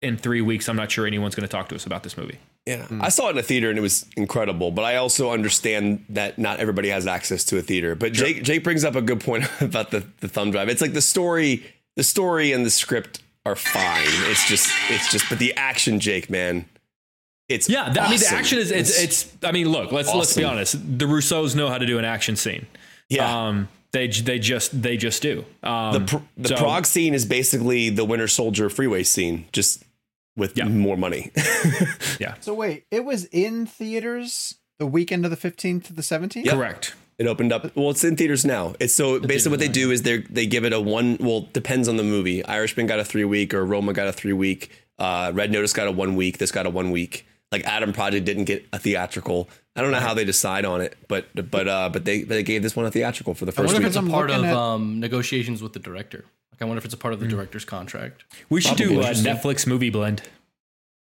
in 0.00 0.16
three 0.16 0.40
weeks, 0.40 0.68
I'm 0.68 0.76
not 0.76 0.90
sure 0.90 1.06
anyone's 1.06 1.34
going 1.34 1.46
to 1.46 1.50
talk 1.50 1.68
to 1.68 1.74
us 1.74 1.86
about 1.86 2.02
this 2.02 2.16
movie. 2.16 2.38
Yeah, 2.66 2.86
hmm. 2.86 3.02
I 3.02 3.08
saw 3.08 3.28
it 3.28 3.30
in 3.32 3.38
a 3.38 3.42
theater 3.42 3.70
and 3.70 3.78
it 3.78 3.82
was 3.82 4.06
incredible. 4.16 4.70
But 4.70 4.84
I 4.84 4.96
also 4.96 5.32
understand 5.32 6.04
that 6.10 6.38
not 6.38 6.60
everybody 6.60 6.90
has 6.90 7.06
access 7.06 7.44
to 7.44 7.58
a 7.58 7.62
theater. 7.62 7.94
But 7.94 8.12
Jake 8.12 8.42
Jake 8.44 8.62
brings 8.62 8.84
up 8.84 8.94
a 8.94 9.02
good 9.02 9.20
point 9.20 9.44
about 9.60 9.90
the 9.90 10.04
the 10.20 10.28
thumb 10.28 10.50
drive. 10.50 10.68
It's 10.68 10.80
like 10.80 10.92
the 10.92 11.02
story, 11.02 11.64
the 11.96 12.02
story 12.02 12.52
and 12.52 12.64
the 12.64 12.70
script 12.70 13.22
are 13.44 13.56
fine. 13.56 14.06
It's 14.30 14.46
just 14.48 14.70
it's 14.88 15.10
just 15.10 15.28
but 15.28 15.38
the 15.38 15.54
action, 15.56 16.00
Jake, 16.00 16.30
man, 16.30 16.66
it's 17.48 17.68
Yeah, 17.68 17.86
th- 17.86 17.98
I 17.98 18.10
mean 18.10 18.20
the 18.20 18.28
action 18.28 18.58
is 18.58 18.70
it's, 18.70 18.98
it's 19.00 19.32
I 19.42 19.52
mean 19.52 19.68
look, 19.70 19.92
let's 19.92 20.12
let's 20.14 20.36
be 20.36 20.44
honest. 20.44 20.72
The 20.98 21.06
Russos 21.06 21.54
know 21.56 21.68
how 21.68 21.78
to 21.78 21.86
do 21.86 21.98
an 21.98 22.04
action 22.04 22.36
scene. 22.36 22.66
yeah. 23.08 23.46
Um 23.48 23.68
they 23.92 24.06
they 24.08 24.38
just 24.38 24.80
they 24.80 24.96
just 24.96 25.20
do. 25.22 25.44
Um 25.62 25.92
the 25.92 26.00
pr- 26.18 26.24
the 26.36 26.48
so- 26.50 26.56
Prague 26.56 26.86
scene 26.86 27.14
is 27.14 27.26
basically 27.26 27.90
the 27.90 28.04
Winter 28.04 28.28
Soldier 28.28 28.70
freeway 28.70 29.02
scene, 29.02 29.46
just 29.52 29.82
with 30.36 30.56
Yeah. 30.56 30.64
more 30.68 30.96
money. 30.96 31.30
yeah. 32.18 32.34
So 32.40 32.54
wait, 32.54 32.84
it 32.90 33.04
was 33.04 33.26
in 33.26 33.66
theaters 33.66 34.54
the 34.78 34.86
weekend 34.86 35.24
of 35.26 35.30
the 35.30 35.36
15th 35.36 35.84
to 35.84 35.92
the 35.92 36.00
17th? 36.02 36.48
Correct. 36.48 36.94
It 37.22 37.28
opened 37.28 37.52
up. 37.52 37.76
Well, 37.76 37.90
it's 37.90 38.02
in 38.02 38.16
theaters 38.16 38.44
now. 38.44 38.74
It's 38.80 38.92
so 38.92 39.20
basically 39.20 39.50
what 39.52 39.60
they 39.60 39.68
do 39.68 39.92
is 39.92 40.02
they 40.02 40.18
they 40.22 40.44
give 40.44 40.64
it 40.64 40.72
a 40.72 40.80
one. 40.80 41.16
Well, 41.20 41.48
depends 41.52 41.86
on 41.86 41.96
the 41.96 42.02
movie. 42.02 42.44
Irishman 42.44 42.86
got 42.88 42.98
a 42.98 43.04
three 43.04 43.24
week, 43.24 43.54
or 43.54 43.64
Roma 43.64 43.92
got 43.92 44.08
a 44.08 44.12
three 44.12 44.32
week. 44.32 44.70
Uh, 44.98 45.30
Red 45.32 45.52
Notice 45.52 45.72
got 45.72 45.86
a 45.86 45.92
one 45.92 46.16
week. 46.16 46.38
This 46.38 46.50
got 46.50 46.66
a 46.66 46.70
one 46.70 46.90
week. 46.90 47.24
Like 47.52 47.64
Adam 47.64 47.92
Project 47.92 48.24
didn't 48.26 48.46
get 48.46 48.66
a 48.72 48.78
theatrical. 48.80 49.48
I 49.76 49.82
don't 49.82 49.92
know 49.92 50.00
how 50.00 50.14
they 50.14 50.24
decide 50.24 50.64
on 50.64 50.80
it, 50.80 50.96
but 51.06 51.26
but 51.50 51.68
uh, 51.68 51.90
but 51.90 52.04
they 52.04 52.20
but 52.24 52.30
they 52.30 52.42
gave 52.42 52.64
this 52.64 52.74
one 52.74 52.86
a 52.86 52.90
theatrical 52.90 53.34
for 53.34 53.44
the 53.44 53.52
first. 53.52 53.70
I 53.70 53.72
first 53.72 53.74
wonder 53.74 53.86
if 53.86 53.90
it's 53.90 53.96
a 53.96 54.00
I'm 54.00 54.10
part 54.10 54.30
of 54.30 54.44
at- 54.44 54.56
um, 54.56 54.98
negotiations 54.98 55.62
with 55.62 55.74
the 55.74 55.78
director. 55.78 56.24
Like, 56.50 56.62
I 56.62 56.64
wonder 56.64 56.78
if 56.78 56.84
it's 56.84 56.94
a 56.94 56.98
part 56.98 57.14
of 57.14 57.20
the 57.20 57.28
director's 57.28 57.64
contract. 57.64 58.24
We 58.50 58.60
should 58.60 58.76
Probably 58.76 58.96
do 58.96 59.00
a. 59.02 59.12
Netflix 59.12 59.64
movie 59.66 59.90
blend. 59.90 60.22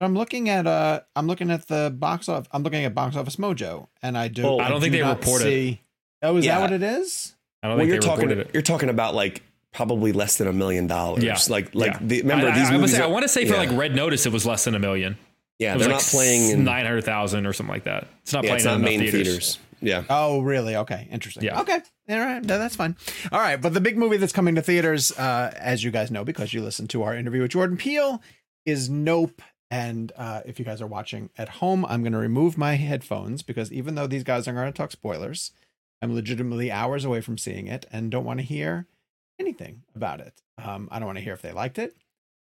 I'm 0.02 0.14
looking 0.14 0.50
at 0.50 0.68
uh 0.68 1.00
I'm 1.16 1.26
looking 1.26 1.50
at 1.50 1.68
the 1.68 1.92
box 1.98 2.28
off 2.30 2.48
I'm 2.52 2.64
looking 2.64 2.84
at 2.84 2.94
box 2.94 3.16
office 3.16 3.38
mojo 3.38 3.88
and 4.04 4.18
I 4.18 4.28
do 4.28 4.44
Oh, 4.46 4.60
I 4.60 4.68
don't 4.70 4.82
think 4.82 4.92
do 4.92 5.00
they 5.00 5.04
not 5.04 5.20
reported. 5.20 5.46
see- 5.46 5.82
Oh, 6.22 6.38
is 6.38 6.46
Yeah. 6.46 6.56
that 6.60 6.62
what 6.62 6.72
it 6.74 6.84
is? 6.84 7.34
I 7.64 7.68
don't 7.68 7.78
well, 7.78 7.86
think 7.86 7.90
you're 7.94 8.00
they 8.02 8.08
talking 8.08 8.30
it. 8.32 8.52
you're 8.54 8.62
talking 8.64 8.90
about 8.90 9.16
like 9.16 9.42
probably 9.74 10.12
less 10.14 10.38
than 10.38 10.48
a 10.48 10.54
million 10.54 10.88
dollars. 10.88 11.24
Yeah. 11.24 11.38
like 11.50 11.74
like 11.76 11.94
Yeah. 11.94 12.00
the, 12.02 12.22
remember 12.22 12.48
I, 12.50 12.58
these 12.60 12.70
I, 12.70 12.74
I, 12.74 12.78
movies. 12.78 12.96
say, 12.96 13.04
I 13.04 13.08
want 13.08 13.24
to 13.24 13.30
say 13.30 13.46
for 13.46 13.54
yeah. 13.54 13.60
like 13.60 13.78
Red 13.78 13.96
Notice, 13.96 14.26
it 14.26 14.32
was 14.34 14.46
less 14.46 14.64
than 14.66 14.76
a 14.76 14.80
million. 14.80 15.18
yeah, 15.60 15.72
It 15.72 15.78
was 15.78 15.86
they're 15.88 15.94
like 15.96 16.04
not 16.04 16.10
playing 16.10 16.50
in 16.52 16.64
nine 16.64 16.86
hundred 16.86 17.04
thousand 17.04 17.46
or 17.46 17.54
something 17.54 17.74
like 17.74 17.84
that. 17.86 18.08
It's 18.24 18.34
not 18.34 18.44
yeah, 18.44 18.50
playing 18.52 18.56
it's 18.58 18.66
in 18.66 18.72
not 18.72 18.76
enough 18.78 18.90
main 18.90 19.00
theaters. 19.00 19.24
theaters. 19.28 19.60
Yeah. 19.82 20.04
Oh, 20.10 20.40
really? 20.42 20.76
Okay, 20.78 21.08
interesting. 21.12 21.44
Yeah. 21.44 21.60
Okay, 21.62 21.80
all 22.10 22.20
right, 22.20 22.44
no, 22.44 22.58
that's 22.58 22.76
fine. 22.76 22.96
All 23.32 23.40
right, 23.40 23.62
but 23.62 23.74
the 23.74 23.82
big 23.82 23.98
movie 23.98 24.18
that's 24.18 24.32
coming 24.34 24.56
to 24.56 24.62
theaters, 24.62 25.12
uh, 25.12 25.54
as 25.58 25.84
you 25.84 25.92
guys 25.92 26.10
know, 26.10 26.24
because 26.24 26.54
you 26.54 26.62
listened 26.64 26.90
to 26.92 27.04
our 27.04 27.14
interview 27.14 27.42
with 27.42 27.52
Jordan 27.52 27.78
Peele, 27.78 28.22
is 28.66 28.90
Nope. 28.90 29.42
And 29.70 30.12
uh, 30.16 30.42
if 30.46 30.60
you 30.60 30.66
guys 30.66 30.82
are 30.82 30.88
watching 30.88 31.30
at 31.38 31.50
home, 31.50 31.86
I'm 31.86 32.02
going 32.04 32.14
to 32.14 32.20
remove 32.20 32.58
my 32.58 32.76
headphones 32.76 33.42
because 33.44 33.72
even 33.74 33.96
though 33.96 34.08
these 34.08 34.24
guys 34.24 34.48
are 34.48 34.54
going 34.54 34.72
to 34.72 34.78
talk 34.78 34.92
spoilers, 34.92 35.52
I'm 36.02 36.14
legitimately 36.14 36.72
hours 36.72 37.06
away 37.06 37.22
from 37.22 37.38
seeing 37.38 37.68
it 37.68 37.86
and 37.92 38.12
don't 38.12 38.26
want 38.26 38.40
to 38.40 38.46
hear 38.46 38.86
anything 39.40 39.82
about 39.96 40.20
it. 40.20 40.42
Um, 40.64 40.88
I 40.92 41.00
don't 41.00 41.06
want 41.08 41.18
to 41.18 41.24
hear 41.24 41.34
if 41.34 41.42
they 41.42 41.52
liked 41.52 41.80
it. 41.80 41.96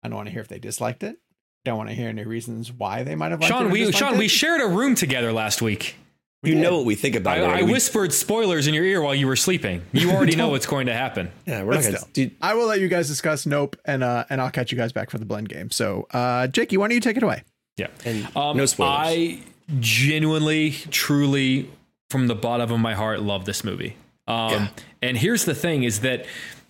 I 0.03 0.09
don't 0.09 0.17
want 0.17 0.29
to 0.29 0.33
hear 0.33 0.41
if 0.43 0.49
they 0.49 0.59
disliked 0.59 1.03
it. 1.03 1.19
Don't 1.65 1.77
want 1.79 1.89
to 1.89 1.95
hear 1.97 2.09
any 2.09 2.25
reasons 2.25 2.71
why 2.73 3.03
they 3.03 3.15
might 3.17 3.31
have 3.33 3.41
liked 3.41 3.51
it. 3.51 3.55
Sean, 3.57 3.67
or 3.67 3.71
we 3.71 3.91
Sean, 3.93 4.15
it. 4.15 4.19
we 4.19 4.29
shared 4.29 4.61
a 4.61 4.67
room 4.69 4.95
together 4.95 5.33
last 5.33 5.61
week. 5.63 5.97
You 6.43 6.55
did. 6.55 6.61
know 6.63 6.77
what 6.77 6.85
we 6.87 6.95
think 6.95 7.17
about 7.17 7.39
I, 7.39 7.41
it. 7.41 7.45
I. 7.45 7.63
We- 7.65 7.73
whispered 7.73 8.13
spoilers 8.13 8.69
in 8.69 8.75
your 8.75 8.85
ear 8.85 9.01
while 9.03 9.15
you 9.17 9.27
were 9.27 9.35
sleeping. 9.35 9.83
You 9.93 10.13
already 10.13 10.37
know 10.37 10.49
what's 10.51 10.67
going 10.67 10.87
to 10.87 10.93
happen. 10.93 11.33
yeah, 11.45 11.65
we're 11.65 11.75
not 11.75 11.83
gonna. 11.83 11.99
still. 11.99 12.09
Dude, 12.13 12.37
I 12.41 12.55
will 12.55 12.67
let 12.67 12.79
you 12.79 12.87
guys 12.87 13.09
discuss 13.09 13.47
Nope, 13.47 13.75
and 13.85 14.05
uh, 14.05 14.27
and 14.31 14.41
I'll 14.41 14.51
catch 14.53 14.71
you 14.71 14.79
guys 14.79 14.93
back 14.93 15.11
for 15.11 15.19
the 15.19 15.25
blend 15.25 15.49
game. 15.49 15.71
So, 15.73 16.07
uh, 16.13 16.47
Jakey, 16.47 16.77
why 16.77 16.87
don't 16.87 16.95
you 16.95 17.01
take 17.01 17.17
it 17.17 17.23
away? 17.25 17.43
Yeah. 17.79 17.89
And 18.05 18.29
Um, 18.37 18.57
no 18.57 18.67
spoilers. 18.67 18.95
I 19.09 19.39
genuinely, 19.81 20.71
truly, 20.91 21.69
from 22.11 22.27
the 22.27 22.35
bottom 22.35 22.71
of 22.71 22.81
my 22.81 22.95
heart, 22.95 23.21
love 23.21 23.45
this 23.45 23.65
movie. 23.65 23.97
Um, 24.27 24.51
Yeah. 24.51 24.69
And 25.03 25.17
here's 25.17 25.45
the 25.45 25.55
thing: 25.55 25.85
is 25.85 26.01
that 26.01 26.27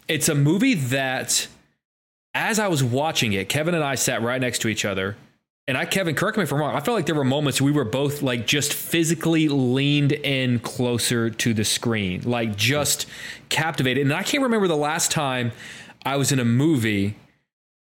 it's 0.09 0.29
a 0.29 0.35
movie 0.35 0.75
that, 0.75 1.49
as 2.35 2.59
I 2.59 2.69
was 2.69 2.83
watching 2.85 3.33
it, 3.33 3.49
Kevin 3.49 3.75
and 3.75 3.85
I 3.85 3.95
sat 3.95 4.23
right 4.23 4.41
next 4.41 4.61
to 4.61 4.69
each 4.69 4.85
other. 4.85 5.17
And 5.69 5.77
I, 5.77 5.85
Kevin, 5.85 6.15
correct 6.15 6.37
me 6.37 6.45
if 6.45 6.53
I'm 6.53 6.61
wrong. 6.61 6.77
I 6.77 6.81
felt 6.81 6.95
like 6.95 7.07
there 7.07 7.15
were 7.17 7.25
moments 7.25 7.61
we 7.61 7.73
were 7.73 7.85
both 7.85 8.23
like 8.23 8.47
just 8.47 8.73
physically 8.73 9.49
leaned 9.49 10.13
in 10.13 10.61
closer 10.61 11.29
to 11.29 11.55
the 11.55 11.65
screen, 11.65 12.23
like 12.25 12.55
just 12.55 13.07
captivated. 13.49 14.03
And 14.05 14.15
I 14.15 14.23
can't 14.23 14.45
remember 14.45 14.69
the 14.69 14.77
last 14.77 15.11
time 15.11 15.51
I 16.05 16.17
was 16.19 16.31
in 16.31 16.39
a 16.39 16.45
movie 16.45 17.17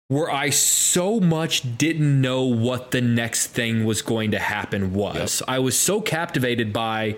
where 0.10 0.30
I 0.30 0.52
so 0.52 1.20
much 1.20 1.78
didn't 1.80 2.22
know 2.22 2.44
what 2.44 2.92
the 2.92 3.02
next 3.02 3.48
thing 3.48 3.84
was 3.84 4.04
going 4.04 4.30
to 4.32 4.40
happen 4.40 4.94
was. 4.94 5.42
I 5.48 5.58
was 5.58 5.76
so 5.76 6.02
captivated 6.02 6.72
by 6.72 7.16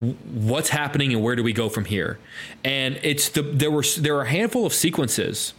what's 0.00 0.70
happening 0.70 1.12
and 1.12 1.22
where 1.22 1.36
do 1.36 1.42
we 1.42 1.52
go 1.52 1.68
from 1.68 1.84
here. 1.84 2.18
And 2.64 2.98
it's 3.02 3.28
the 3.28 3.42
there 3.42 3.70
were 3.70 3.84
there 3.98 4.16
are 4.16 4.22
a 4.22 4.28
handful 4.28 4.66
of 4.66 4.72
sequences 4.72 5.54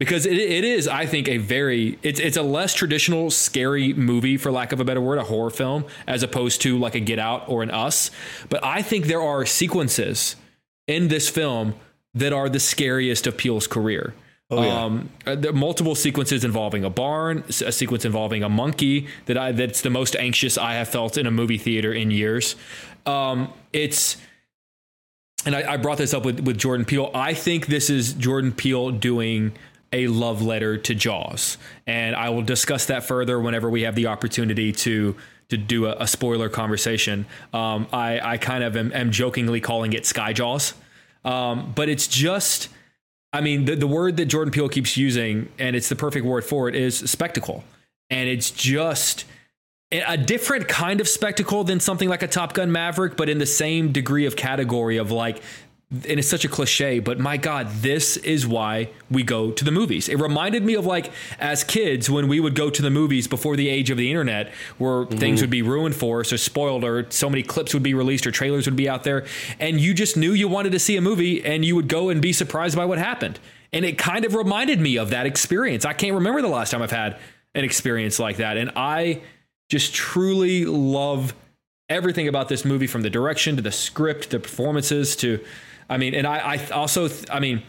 because 0.00 0.26
it, 0.26 0.36
it 0.36 0.64
is 0.64 0.88
I 0.88 1.06
think 1.06 1.28
a 1.28 1.38
very 1.38 1.98
it's 2.02 2.18
it's 2.18 2.36
a 2.36 2.42
less 2.42 2.74
traditional 2.74 3.30
scary 3.30 3.92
movie 3.92 4.36
for 4.36 4.50
lack 4.50 4.72
of 4.72 4.80
a 4.80 4.84
better 4.84 5.00
word 5.00 5.18
a 5.18 5.24
horror 5.24 5.50
film 5.50 5.84
as 6.06 6.22
opposed 6.22 6.62
to 6.62 6.78
like 6.78 6.94
a 6.94 7.00
Get 7.00 7.18
Out 7.18 7.48
or 7.48 7.62
an 7.62 7.70
Us. 7.70 8.10
But 8.48 8.64
I 8.64 8.82
think 8.82 9.06
there 9.06 9.22
are 9.22 9.44
sequences 9.44 10.36
in 10.86 11.08
this 11.08 11.28
film 11.28 11.74
that 12.14 12.32
are 12.32 12.48
the 12.48 12.60
scariest 12.60 13.26
of 13.26 13.36
Peele's 13.36 13.66
career. 13.66 14.14
yeah. 14.62 14.84
Um, 14.84 15.10
there 15.24 15.50
are 15.50 15.54
multiple 15.54 15.94
sequences 15.94 16.44
involving 16.44 16.84
a 16.84 16.90
barn, 16.90 17.44
a 17.48 17.72
sequence 17.72 18.04
involving 18.04 18.42
a 18.42 18.48
monkey 18.48 19.08
that 19.26 19.36
I 19.36 19.52
that's 19.52 19.80
the 19.80 19.90
most 19.90 20.16
anxious 20.16 20.56
I 20.56 20.74
have 20.74 20.88
felt 20.88 21.18
in 21.18 21.26
a 21.26 21.30
movie 21.30 21.58
theater 21.58 21.92
in 21.92 22.10
years. 22.10 22.56
Um, 23.06 23.52
it's 23.72 24.16
and 25.46 25.54
I, 25.54 25.74
I 25.74 25.76
brought 25.76 25.98
this 25.98 26.14
up 26.14 26.24
with 26.24 26.40
with 26.40 26.58
Jordan 26.58 26.86
Peele. 26.86 27.10
I 27.14 27.34
think 27.34 27.66
this 27.66 27.90
is 27.90 28.14
Jordan 28.14 28.52
Peele 28.52 28.90
doing 28.90 29.52
a 29.92 30.08
love 30.08 30.42
letter 30.42 30.76
to 30.76 30.94
Jaws, 30.94 31.58
and 31.86 32.16
I 32.16 32.30
will 32.30 32.42
discuss 32.42 32.86
that 32.86 33.04
further 33.04 33.40
whenever 33.40 33.70
we 33.70 33.82
have 33.82 33.94
the 33.94 34.06
opportunity 34.06 34.72
to 34.72 35.16
to 35.48 35.56
do 35.56 35.86
a, 35.86 35.96
a 36.00 36.06
spoiler 36.06 36.48
conversation. 36.48 37.26
Um, 37.52 37.86
I 37.92 38.20
I 38.20 38.38
kind 38.38 38.64
of 38.64 38.76
am, 38.76 38.92
am 38.92 39.10
jokingly 39.10 39.60
calling 39.60 39.92
it 39.92 40.06
Sky 40.06 40.32
Jaws, 40.32 40.74
um, 41.24 41.72
but 41.74 41.88
it's 41.88 42.06
just. 42.06 42.68
I 43.32 43.40
mean, 43.40 43.64
the, 43.64 43.74
the 43.74 43.88
word 43.88 44.16
that 44.18 44.26
Jordan 44.26 44.52
Peele 44.52 44.68
keeps 44.68 44.96
using, 44.96 45.48
and 45.58 45.74
it's 45.74 45.88
the 45.88 45.96
perfect 45.96 46.24
word 46.24 46.44
for 46.44 46.68
it, 46.68 46.76
is 46.76 46.98
spectacle. 46.98 47.64
And 48.08 48.28
it's 48.28 48.52
just 48.52 49.24
a 49.92 50.16
different 50.16 50.66
kind 50.66 51.00
of 51.00 51.08
spectacle 51.08 51.62
than 51.64 51.78
something 51.78 52.08
like 52.08 52.22
a 52.22 52.28
Top 52.28 52.52
Gun 52.52 52.72
Maverick, 52.72 53.16
but 53.16 53.28
in 53.28 53.38
the 53.38 53.46
same 53.46 53.92
degree 53.92 54.26
of 54.26 54.34
category 54.34 54.96
of 54.96 55.10
like, 55.10 55.40
and 55.90 56.18
it's 56.18 56.26
such 56.26 56.44
a 56.44 56.48
cliche, 56.48 56.98
but 56.98 57.20
my 57.20 57.36
God, 57.36 57.68
this 57.68 58.16
is 58.16 58.44
why 58.44 58.88
we 59.10 59.22
go 59.22 59.52
to 59.52 59.64
the 59.64 59.70
movies. 59.70 60.08
It 60.08 60.18
reminded 60.18 60.64
me 60.64 60.74
of 60.74 60.84
like 60.84 61.12
as 61.38 61.62
kids 61.62 62.10
when 62.10 62.26
we 62.26 62.40
would 62.40 62.56
go 62.56 62.68
to 62.70 62.82
the 62.82 62.90
movies 62.90 63.28
before 63.28 63.54
the 63.54 63.68
age 63.68 63.90
of 63.90 63.98
the 63.98 64.10
internet, 64.10 64.52
where 64.78 65.04
mm-hmm. 65.04 65.18
things 65.18 65.40
would 65.40 65.50
be 65.50 65.62
ruined 65.62 65.94
for 65.94 66.20
us 66.20 66.32
or 66.32 66.38
spoiled, 66.38 66.82
or 66.82 67.08
so 67.10 67.30
many 67.30 67.44
clips 67.44 67.74
would 67.74 67.84
be 67.84 67.94
released 67.94 68.26
or 68.26 68.32
trailers 68.32 68.66
would 68.66 68.74
be 68.74 68.88
out 68.88 69.04
there, 69.04 69.24
and 69.60 69.80
you 69.80 69.94
just 69.94 70.16
knew 70.16 70.32
you 70.32 70.48
wanted 70.48 70.72
to 70.72 70.80
see 70.80 70.96
a 70.96 71.00
movie, 71.00 71.44
and 71.44 71.64
you 71.64 71.76
would 71.76 71.88
go 71.88 72.08
and 72.08 72.20
be 72.20 72.32
surprised 72.32 72.74
by 72.74 72.84
what 72.84 72.98
happened. 72.98 73.38
And 73.72 73.84
it 73.84 73.96
kind 73.96 74.24
of 74.24 74.34
reminded 74.34 74.80
me 74.80 74.96
of 74.96 75.10
that 75.10 75.26
experience. 75.26 75.84
I 75.84 75.92
can't 75.92 76.14
remember 76.14 76.42
the 76.42 76.48
last 76.48 76.70
time 76.70 76.82
I've 76.82 76.90
had 76.90 77.18
an 77.54 77.62
experience 77.62 78.18
like 78.18 78.38
that, 78.38 78.56
and 78.56 78.72
I 78.74 79.20
just 79.68 79.94
truly 79.94 80.64
love 80.64 81.34
everything 81.88 82.28
about 82.28 82.48
this 82.48 82.64
movie 82.64 82.86
from 82.86 83.02
the 83.02 83.10
direction 83.10 83.56
to 83.56 83.62
the 83.62 83.72
script, 83.72 84.30
the 84.30 84.40
performances 84.40 85.16
to, 85.16 85.44
I 85.88 85.98
mean, 85.98 86.14
and 86.14 86.26
I, 86.26 86.54
I 86.54 86.70
also, 86.70 87.08
I 87.30 87.40
mean, 87.40 87.62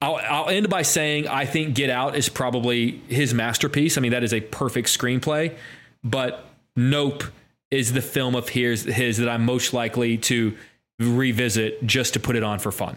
I'll, 0.00 0.16
I'll 0.16 0.48
end 0.48 0.68
by 0.68 0.82
saying 0.82 1.28
I 1.28 1.44
think 1.44 1.74
Get 1.74 1.90
Out 1.90 2.16
is 2.16 2.28
probably 2.28 3.00
his 3.08 3.32
masterpiece. 3.32 3.96
I 3.96 4.00
mean, 4.00 4.12
that 4.12 4.24
is 4.24 4.32
a 4.32 4.40
perfect 4.40 4.88
screenplay, 4.88 5.56
but 6.02 6.46
Nope 6.74 7.24
is 7.70 7.92
the 7.92 8.02
film 8.02 8.34
of 8.34 8.50
his, 8.50 8.84
his 8.84 9.18
that 9.18 9.28
I'm 9.28 9.44
most 9.44 9.72
likely 9.72 10.18
to 10.18 10.56
revisit 10.98 11.84
just 11.86 12.14
to 12.14 12.20
put 12.20 12.36
it 12.36 12.42
on 12.42 12.58
for 12.58 12.72
fun. 12.72 12.96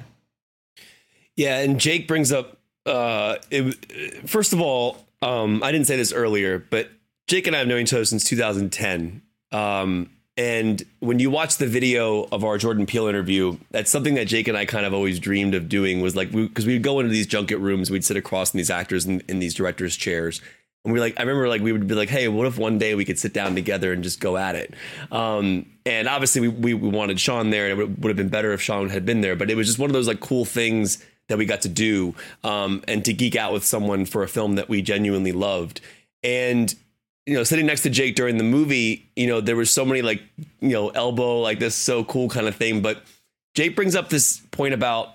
Yeah, 1.35 1.59
and 1.59 1.80
Jake 1.80 2.07
brings 2.07 2.31
up. 2.31 2.57
Uh, 2.85 3.38
it, 3.49 4.30
first 4.30 4.53
of 4.53 4.61
all, 4.61 5.05
um, 5.22 5.63
I 5.63 5.72
didn't 5.72 5.88
say 5.88 5.97
this 5.97 6.13
earlier, 6.13 6.59
but 6.59 6.89
Jake 7.27 7.47
and 7.47 7.56
I 7.56 7.60
have 7.60 7.68
known 7.68 7.81
each 7.81 7.93
other 7.93 8.06
since 8.06 8.23
2010. 8.23 9.22
Um, 9.52 10.10
and 10.38 10.84
when 10.99 11.19
you 11.19 11.30
watch 11.30 11.57
the 11.57 11.68
video 11.68 12.27
of 12.31 12.43
our 12.43 12.57
Jordan 12.57 12.85
Peele 12.85 13.07
interview, 13.07 13.57
that's 13.72 13.89
something 13.89 14.15
that 14.15 14.26
Jake 14.26 14.47
and 14.47 14.57
I 14.57 14.65
kind 14.65 14.85
of 14.85 14.93
always 14.93 15.19
dreamed 15.19 15.56
of 15.56 15.69
doing 15.69 16.02
was 16.02 16.15
like, 16.15 16.31
because 16.31 16.65
we, 16.65 16.73
would 16.73 16.84
go 16.84 16.99
into 16.99 17.11
these 17.11 17.26
junket 17.26 17.60
rooms, 17.60 17.89
we'd 17.89 18.03
sit 18.03 18.18
across 18.18 18.52
from 18.52 18.57
these 18.57 18.69
actors 18.69 19.06
in, 19.06 19.22
in 19.30 19.39
these 19.39 19.53
directors' 19.53 19.95
chairs. 19.95 20.41
And 20.84 20.93
we 20.93 20.99
like, 20.99 21.18
I 21.18 21.23
remember 21.23 21.47
like 21.47 21.61
we 21.61 21.72
would 21.72 21.88
be 21.88 21.95
like, 21.95 22.10
hey, 22.10 22.27
what 22.27 22.47
if 22.47 22.57
one 22.57 22.77
day 22.77 22.95
we 22.95 23.06
could 23.06 23.18
sit 23.18 23.34
down 23.34 23.56
together 23.56 23.93
and 23.93 24.03
just 24.03 24.19
go 24.19 24.35
at 24.38 24.56
it? 24.56 24.73
Um, 25.10 25.65
and 25.85 26.07
obviously 26.07 26.41
we, 26.41 26.49
we, 26.49 26.73
we 26.73 26.89
wanted 26.89 27.19
Sean 27.19 27.49
there, 27.49 27.69
and 27.69 27.72
it 27.72 27.84
would, 27.84 28.03
would 28.03 28.10
have 28.10 28.18
been 28.18 28.30
better 28.30 28.52
if 28.52 28.61
Sean 28.61 28.89
had 28.89 29.06
been 29.06 29.22
there. 29.22 29.35
But 29.35 29.49
it 29.49 29.56
was 29.56 29.68
just 29.68 29.80
one 29.80 29.89
of 29.89 29.93
those 29.93 30.07
like 30.07 30.19
cool 30.19 30.45
things 30.45 31.03
that 31.27 31.38
we 31.38 31.45
got 31.45 31.61
to 31.61 31.69
do 31.69 32.14
um, 32.43 32.84
and 32.88 33.03
to 33.06 33.14
geek 33.14 33.35
out 33.35 33.53
with 33.53 33.64
someone 33.64 34.06
for 34.06 34.22
a 34.22 34.27
film 34.27 34.56
that 34.56 34.69
we 34.69 34.81
genuinely 34.81 35.31
loved. 35.31 35.81
And 36.23 36.76
you 37.26 37.34
know, 37.34 37.43
sitting 37.43 37.65
next 37.65 37.81
to 37.81 37.89
Jake 37.89 38.15
during 38.15 38.38
the 38.38 38.43
movie, 38.43 39.07
you 39.15 39.27
know, 39.27 39.41
there 39.41 39.56
was 39.56 39.72
so 39.72 39.84
many 39.84 40.02
like, 40.02 40.22
you 40.61 40.69
know, 40.69 40.89
elbow, 40.89 41.41
like 41.41 41.60
this 41.60 41.76
so 41.76 42.03
cool 42.03 42.30
kind 42.30 42.47
of 42.47 42.56
thing. 42.56 42.81
But 42.81 43.02
Jake 43.56 43.76
brings 43.76 43.95
up 43.95 44.10
this 44.10 44.41
point 44.52 44.73
about 44.73 45.10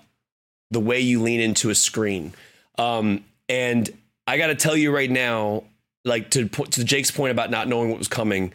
the 0.71 0.79
way 0.79 0.99
you 0.99 1.21
lean 1.21 1.39
into 1.39 1.69
a 1.69 1.75
screen. 1.75 2.33
Um, 2.77 3.23
and 3.47 3.89
I 4.27 4.37
got 4.37 4.47
to 4.47 4.55
tell 4.55 4.75
you 4.75 4.93
right 4.93 5.09
now, 5.09 5.63
like 6.03 6.31
to 6.31 6.47
to 6.47 6.83
Jake's 6.83 7.11
point 7.11 7.31
about 7.31 7.51
not 7.51 7.67
knowing 7.67 7.89
what 7.89 7.99
was 7.99 8.07
coming, 8.07 8.53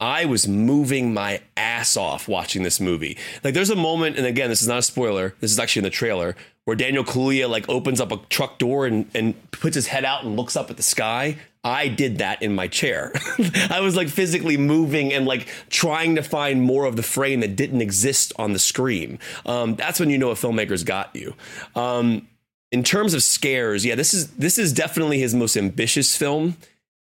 I 0.00 0.24
was 0.24 0.48
moving 0.48 1.14
my 1.14 1.40
ass 1.56 1.96
off 1.96 2.26
watching 2.26 2.64
this 2.64 2.80
movie. 2.80 3.16
Like, 3.44 3.54
there's 3.54 3.70
a 3.70 3.76
moment, 3.76 4.16
and 4.16 4.26
again, 4.26 4.48
this 4.48 4.60
is 4.60 4.66
not 4.66 4.78
a 4.78 4.82
spoiler. 4.82 5.36
This 5.38 5.52
is 5.52 5.60
actually 5.60 5.80
in 5.80 5.84
the 5.84 5.90
trailer 5.90 6.34
where 6.64 6.76
Daniel 6.76 7.04
Kaluuya 7.04 7.48
like 7.48 7.68
opens 7.68 8.00
up 8.00 8.12
a 8.12 8.18
truck 8.28 8.58
door 8.58 8.86
and 8.86 9.10
and 9.14 9.50
puts 9.50 9.74
his 9.74 9.88
head 9.88 10.04
out 10.04 10.24
and 10.24 10.36
looks 10.36 10.56
up 10.56 10.70
at 10.70 10.76
the 10.76 10.82
sky. 10.82 11.38
I 11.64 11.88
did 11.88 12.18
that 12.18 12.42
in 12.42 12.54
my 12.54 12.66
chair. 12.66 13.12
I 13.70 13.80
was 13.80 13.94
like 13.94 14.08
physically 14.08 14.56
moving 14.56 15.12
and 15.12 15.26
like 15.26 15.46
trying 15.70 16.16
to 16.16 16.22
find 16.22 16.62
more 16.62 16.86
of 16.86 16.96
the 16.96 17.04
frame 17.04 17.40
that 17.40 17.54
didn't 17.54 17.80
exist 17.80 18.32
on 18.36 18.52
the 18.52 18.58
screen. 18.58 19.20
Um, 19.46 19.76
that's 19.76 20.00
when 20.00 20.10
you 20.10 20.18
know 20.18 20.30
a 20.30 20.34
filmmaker's 20.34 20.82
got 20.82 21.14
you. 21.14 21.34
Um, 21.76 22.26
in 22.72 22.82
terms 22.82 23.14
of 23.14 23.22
scares, 23.22 23.84
yeah, 23.84 23.94
this 23.94 24.14
is 24.14 24.28
this 24.32 24.58
is 24.58 24.72
definitely 24.72 25.18
his 25.18 25.34
most 25.34 25.56
ambitious 25.56 26.16
film. 26.16 26.56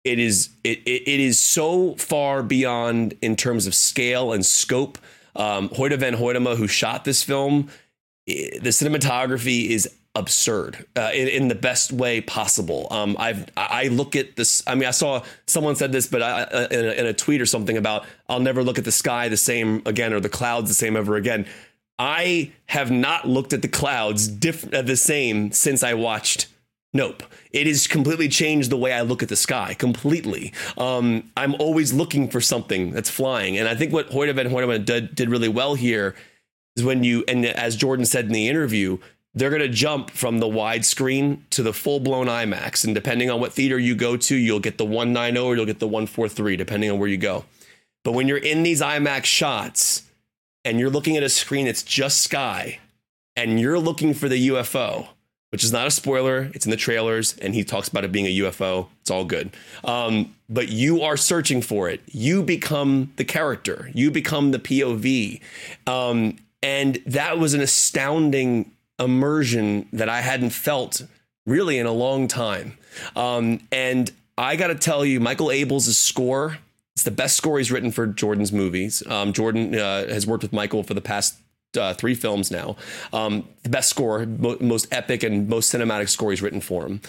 It 0.04 0.20
is 0.20 0.50
it 0.64 0.80
it, 0.86 1.08
it 1.08 1.20
is 1.20 1.40
so 1.40 1.96
far 1.96 2.44
beyond 2.44 3.16
in 3.22 3.36
terms 3.36 3.68
of 3.68 3.76
scale 3.76 4.32
and 4.32 4.46
scope. 4.46 4.98
Um, 5.36 5.68
Hoyte 5.70 5.98
van 5.98 6.16
Hoytema, 6.16 6.56
who 6.56 6.68
shot 6.68 7.04
this 7.04 7.22
film, 7.22 7.70
the 8.26 8.70
cinematography 8.70 9.70
is 9.70 9.90
absurd 10.16 10.86
uh, 10.96 11.12
in, 11.14 11.28
in, 11.28 11.48
the 11.50 11.56
best 11.56 11.92
way 11.92 12.22
possible. 12.22 12.88
Um, 12.90 13.16
I've 13.20 13.46
I 13.58 13.90
look 13.90 14.16
at 14.16 14.36
this. 14.36 14.64
I 14.66 14.76
mean, 14.76 14.88
I 14.88 14.92
saw 14.92 15.24
someone 15.46 15.76
said 15.76 15.92
this, 15.92 16.08
but 16.08 16.22
I, 16.22 16.68
in, 16.72 16.86
a, 16.86 16.92
in, 16.92 17.06
a, 17.06 17.14
tweet 17.14 17.42
or 17.42 17.46
something 17.46 17.78
about 17.78 18.06
I'll 18.30 18.40
never 18.40 18.64
look 18.64 18.78
at 18.78 18.86
the 18.86 18.92
sky 18.92 19.28
the 19.28 19.38
same 19.38 19.82
again 19.86 20.14
or 20.14 20.20
the 20.20 20.30
clouds 20.30 20.70
the 20.70 20.74
same 20.74 20.96
ever 20.96 21.18
again. 21.18 21.46
I 22.00 22.52
have 22.68 22.92
not 22.92 23.28
looked 23.28 23.54
at 23.54 23.62
the 23.62 23.68
clouds 23.68 24.28
diff- 24.28 24.74
uh, 24.74 24.82
the 24.82 24.98
same 24.98 25.52
since 25.52 25.84
I 25.84 25.94
watched 25.94 26.48
Nope. 26.96 27.24
It 27.52 27.68
has 27.68 27.88
completely 27.88 28.30
changed 28.30 28.70
the 28.70 28.78
way 28.78 28.94
I 28.94 29.02
look 29.02 29.22
at 29.22 29.28
the 29.28 29.36
sky. 29.36 29.74
Completely. 29.74 30.54
Um, 30.78 31.30
I'm 31.36 31.54
always 31.56 31.92
looking 31.92 32.30
for 32.30 32.40
something 32.40 32.92
that's 32.92 33.10
flying, 33.10 33.58
and 33.58 33.68
I 33.68 33.76
think 33.76 33.92
what 33.92 34.10
Hoyte 34.12 34.34
van 34.34 34.48
Hoytema 34.48 34.84
did, 34.84 35.14
did 35.14 35.30
really 35.30 35.50
well 35.50 35.76
here 35.76 36.16
is 36.76 36.84
when 36.84 37.04
you 37.04 37.24
and 37.28 37.46
as 37.46 37.76
Jordan 37.76 38.06
said 38.06 38.26
in 38.26 38.32
the 38.32 38.48
interview, 38.48 38.98
they're 39.34 39.50
going 39.50 39.62
to 39.62 39.70
jump 39.70 40.12
from 40.12 40.40
the 40.40 40.48
widescreen 40.48 41.40
to 41.52 41.62
the 41.62 41.74
full 41.74 42.00
blown 42.00 42.28
IMAX. 42.28 42.86
And 42.86 42.96
depending 42.96 43.30
on 43.30 43.40
what 43.40 43.54
theater 43.54 43.78
you 43.78 43.96
go 43.96 44.16
to, 44.18 44.36
you'll 44.36 44.62
get 44.62 44.78
the 44.78 44.86
190 44.86 45.40
or 45.40 45.56
you'll 45.56 45.66
get 45.66 45.80
the 45.80 45.88
143, 45.88 46.56
depending 46.56 46.90
on 46.90 47.00
where 47.00 47.10
you 47.10 47.18
go. 47.18 47.44
But 48.04 48.14
when 48.14 48.28
you're 48.28 48.38
in 48.38 48.64
these 48.64 48.82
IMAX 48.82 49.26
shots 49.26 50.04
and 50.64 50.80
you're 50.80 50.90
looking 50.90 51.18
at 51.18 51.24
a 51.24 51.30
screen 51.30 51.66
that's 51.66 51.84
just 51.84 52.22
sky 52.22 52.80
and 53.36 53.60
you're 53.60 53.80
looking 53.80 54.14
for 54.14 54.30
the 54.30 54.48
UFO, 54.50 55.10
which 55.52 55.64
is 55.64 55.72
not 55.72 55.88
a 55.88 55.92
spoiler, 55.92 56.50
it's 56.54 56.66
in 56.66 56.72
the 56.72 56.78
trailers, 56.78 57.38
and 57.38 57.54
he 57.54 57.64
talks 57.64 57.88
about 57.88 58.04
it 58.04 58.12
being 58.12 58.26
a 58.26 58.40
UFO. 58.40 58.88
It's 59.02 59.12
all 59.12 59.26
good. 59.26 59.52
Um, 59.84 60.36
but 60.50 60.70
you 60.70 61.02
are 61.02 61.18
searching 61.18 61.62
for 61.62 61.90
it. 61.90 62.02
You 62.08 62.44
become 62.44 63.12
the 63.18 63.26
character, 63.26 63.90
you 63.94 64.12
become 64.12 64.52
the 64.52 64.60
POV. 64.60 65.42
Um, 65.88 66.38
and 66.66 66.96
that 67.06 67.38
was 67.38 67.54
an 67.54 67.62
astounding 67.62 68.72
immersion 68.98 69.88
that 69.94 70.10
I 70.10 70.22
hadn't 70.22 70.50
felt 70.50 71.04
really 71.46 71.78
in 71.78 71.86
a 71.86 71.92
long 71.92 72.28
time. 72.28 72.76
Um, 73.16 73.60
and 73.72 74.12
I 74.36 74.56
got 74.56 74.68
to 74.68 74.76
tell 74.76 75.06
you, 75.06 75.20
Michael 75.20 75.50
Abels' 75.50 75.94
score, 75.94 76.58
it's 76.96 77.04
the 77.04 77.12
best 77.12 77.38
score 77.38 77.60
he's 77.60 77.72
written 77.72 77.92
for 77.92 78.08
Jordan's 78.08 78.52
movies. 78.52 79.06
Um, 79.06 79.32
Jordan 79.32 79.76
uh, 79.76 80.08
has 80.08 80.26
worked 80.26 80.42
with 80.42 80.54
Michael 80.54 80.82
for 80.82 80.96
the 80.96 81.02
past 81.02 81.36
uh, 81.78 81.94
three 81.94 82.16
films 82.16 82.50
now. 82.50 82.78
Um, 83.14 83.48
the 83.62 83.70
best 83.70 83.90
score, 83.90 84.26
mo- 84.26 84.58
most 84.60 84.92
epic 84.92 85.22
and 85.22 85.48
most 85.48 85.72
cinematic 85.72 86.10
score 86.10 86.32
he's 86.32 86.42
written 86.42 86.62
for 86.62 86.88
him. 86.88 87.00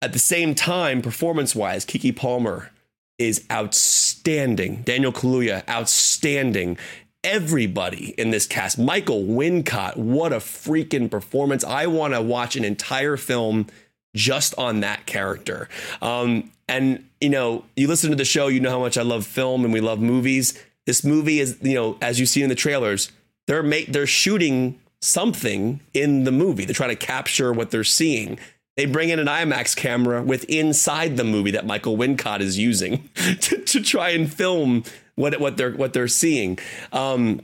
At 0.00 0.12
the 0.12 0.18
same 0.18 0.56
time, 0.56 1.02
performance 1.02 1.54
wise, 1.54 1.86
Keke 1.86 2.16
Palmer 2.16 2.72
is 3.16 3.46
outstanding. 3.52 4.82
Daniel 4.82 5.12
Kaluuya, 5.12 5.62
outstanding 5.68 6.78
everybody 7.24 8.14
in 8.18 8.30
this 8.30 8.46
cast. 8.46 8.78
Michael 8.78 9.22
Wincott, 9.22 9.96
what 9.96 10.32
a 10.32 10.36
freaking 10.36 11.10
performance. 11.10 11.64
I 11.64 11.86
want 11.86 12.14
to 12.14 12.22
watch 12.22 12.56
an 12.56 12.64
entire 12.64 13.16
film 13.16 13.66
just 14.14 14.56
on 14.58 14.80
that 14.80 15.06
character. 15.06 15.68
Um, 16.00 16.50
and, 16.68 17.04
you 17.20 17.28
know, 17.28 17.64
you 17.76 17.88
listen 17.88 18.10
to 18.10 18.16
the 18.16 18.24
show, 18.24 18.48
you 18.48 18.60
know 18.60 18.70
how 18.70 18.80
much 18.80 18.98
I 18.98 19.02
love 19.02 19.26
film 19.26 19.64
and 19.64 19.72
we 19.72 19.80
love 19.80 20.00
movies. 20.00 20.58
This 20.86 21.04
movie 21.04 21.38
is, 21.38 21.58
you 21.62 21.74
know, 21.74 21.96
as 22.00 22.18
you 22.18 22.26
see 22.26 22.42
in 22.42 22.48
the 22.48 22.54
trailers, 22.54 23.10
they're 23.46 23.62
ma- 23.62 23.86
they're 23.88 24.06
shooting 24.06 24.80
something 25.00 25.80
in 25.94 26.24
the 26.24 26.32
movie. 26.32 26.64
They're 26.64 26.74
trying 26.74 26.90
to 26.90 26.96
capture 26.96 27.52
what 27.52 27.70
they're 27.70 27.84
seeing. 27.84 28.38
They 28.76 28.86
bring 28.86 29.10
in 29.10 29.18
an 29.18 29.26
IMAX 29.26 29.76
camera 29.76 30.22
with 30.22 30.44
inside 30.44 31.16
the 31.16 31.24
movie 31.24 31.50
that 31.50 31.66
Michael 31.66 31.96
Wincott 31.96 32.40
is 32.40 32.58
using 32.58 33.10
to, 33.14 33.58
to 33.58 33.82
try 33.82 34.10
and 34.10 34.32
film 34.32 34.84
what 35.14 35.38
what 35.40 35.56
they're 35.56 35.72
what 35.72 35.92
they're 35.92 36.08
seeing. 36.08 36.58
Um, 36.92 37.40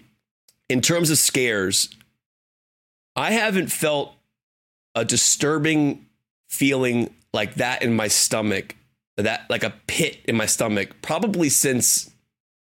in 0.68 0.80
terms 0.80 1.10
of 1.10 1.18
scares, 1.18 1.88
I 3.16 3.32
haven't 3.32 3.68
felt 3.68 4.14
a 4.94 5.04
disturbing 5.04 6.06
feeling 6.48 7.14
like 7.32 7.54
that 7.54 7.82
in 7.82 7.94
my 7.94 8.08
stomach, 8.08 8.74
that 9.16 9.48
like 9.48 9.62
a 9.62 9.74
pit 9.86 10.18
in 10.24 10.36
my 10.36 10.46
stomach, 10.46 10.90
probably 11.02 11.48
since 11.48 12.10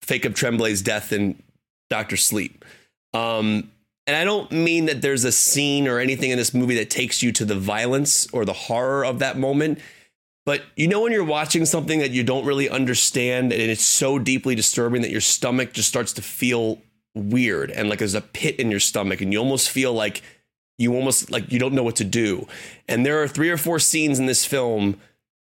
Jacob 0.06 0.34
Tremblay's 0.34 0.82
death 0.82 1.12
in 1.12 1.42
Doctor 1.90 2.16
Sleep. 2.16 2.64
Um, 3.12 3.70
and 4.06 4.16
I 4.16 4.24
don't 4.24 4.52
mean 4.52 4.86
that 4.86 5.02
there's 5.02 5.24
a 5.24 5.32
scene 5.32 5.88
or 5.88 5.98
anything 5.98 6.30
in 6.30 6.38
this 6.38 6.54
movie 6.54 6.76
that 6.76 6.90
takes 6.90 7.22
you 7.22 7.32
to 7.32 7.44
the 7.44 7.56
violence 7.56 8.28
or 8.32 8.44
the 8.44 8.52
horror 8.52 9.04
of 9.04 9.18
that 9.18 9.36
moment. 9.36 9.80
But 10.46 10.62
you 10.76 10.86
know 10.86 11.00
when 11.00 11.12
you're 11.12 11.24
watching 11.24 11.66
something 11.66 11.98
that 11.98 12.12
you 12.12 12.22
don't 12.22 12.46
really 12.46 12.70
understand 12.70 13.52
and 13.52 13.62
it's 13.62 13.84
so 13.84 14.18
deeply 14.18 14.54
disturbing 14.54 15.02
that 15.02 15.10
your 15.10 15.20
stomach 15.20 15.72
just 15.72 15.88
starts 15.88 16.12
to 16.14 16.22
feel 16.22 16.80
weird 17.14 17.70
and 17.70 17.88
like 17.88 17.98
there's 17.98 18.14
a 18.14 18.20
pit 18.20 18.60
in 18.60 18.70
your 18.70 18.80
stomach 18.80 19.20
and 19.20 19.32
you 19.32 19.38
almost 19.38 19.70
feel 19.70 19.92
like 19.92 20.22
you 20.78 20.94
almost 20.94 21.30
like 21.30 21.50
you 21.50 21.58
don't 21.58 21.74
know 21.74 21.82
what 21.82 21.96
to 21.96 22.04
do. 22.04 22.46
And 22.88 23.04
there 23.04 23.20
are 23.22 23.28
three 23.28 23.50
or 23.50 23.56
four 23.56 23.78
scenes 23.80 24.18
in 24.18 24.26
this 24.26 24.44
film 24.44 25.00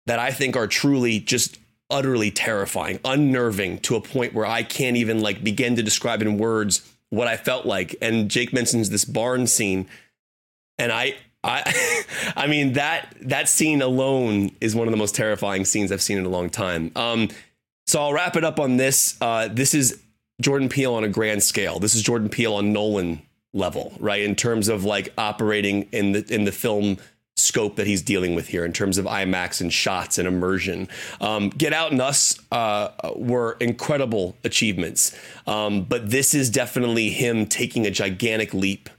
that 0.07 0.19
I 0.19 0.31
think 0.31 0.57
are 0.57 0.69
truly 0.69 1.19
just 1.19 1.59
utterly 1.91 2.31
terrifying, 2.31 3.01
unnerving 3.05 3.79
to 3.81 3.97
a 3.97 4.01
point 4.01 4.35
where 4.35 4.47
I 4.47 4.62
can't 4.62 4.97
even 4.97 5.20
like 5.20 5.43
begin 5.43 5.74
to 5.77 5.83
describe 5.83 6.23
in 6.23 6.39
words 6.39 6.89
what 7.11 7.27
I 7.27 7.37
felt 7.37 7.66
like. 7.66 7.97
And 8.01 8.31
Jake 8.31 8.53
mentions 8.53 8.91
this 8.91 9.05
barn 9.05 9.49
scene 9.49 9.89
and 10.79 10.93
I 10.93 11.16
I, 11.44 12.05
I 12.36 12.47
mean 12.47 12.74
that 12.74 13.14
that 13.23 13.48
scene 13.48 13.82
alone 13.82 14.51
is 14.60 14.74
one 14.74 14.89
of 14.89 14.93
the 14.93 14.98
most 14.98 15.14
terrifying 15.14 15.64
scenes 15.64 15.93
I've 15.93 16.02
seen 16.02 16.19
in 16.19 16.27
a 16.27 16.31
long 16.31 16.51
time. 16.51 16.93
Um, 16.97 17.28
so 17.86 18.01
I'll 18.01 18.12
wrap 18.12 18.36
it 18.36 18.44
up 18.44 18.60
on 18.60 18.77
this. 18.77 19.16
Uh, 19.20 19.48
this 19.48 19.74
is 19.74 20.01
Jordan 20.40 20.69
Peele 20.69 20.94
on 20.94 21.05
a 21.05 21.09
grand 21.09 21.43
scale. 21.43 21.78
This 21.78 21.94
is 21.94 22.02
Jordan 22.02 22.28
Peele 22.28 22.55
on 22.55 22.73
Nolan 22.73 23.23
level, 23.52 23.93
right? 23.98 24.23
In 24.23 24.35
terms 24.35 24.69
of 24.69 24.85
like 24.85 25.12
operating 25.19 25.82
in 25.93 26.12
the 26.12 26.24
in 26.32 26.44
the 26.44 26.52
film 26.52 26.98
scope 27.36 27.77
that 27.77 27.86
he's 27.86 28.02
dealing 28.02 28.35
with 28.35 28.48
here 28.48 28.64
in 28.64 28.73
terms 28.73 28.98
of 28.98 29.06
IMAX 29.06 29.60
and 29.60 29.73
shots 29.73 30.19
and 30.19 30.28
immersion. 30.28 30.86
Um, 31.20 31.48
Get 31.48 31.73
Out 31.73 31.90
and 31.90 32.01
Us 32.01 32.39
uh, 32.52 32.90
were 33.16 33.56
incredible 33.59 34.36
achievements, 34.44 35.16
um, 35.47 35.85
but 35.85 36.10
this 36.10 36.35
is 36.35 36.51
definitely 36.51 37.10
him 37.10 37.47
taking 37.47 37.86
a 37.86 37.90
gigantic 37.90 38.52
leap 38.52 38.90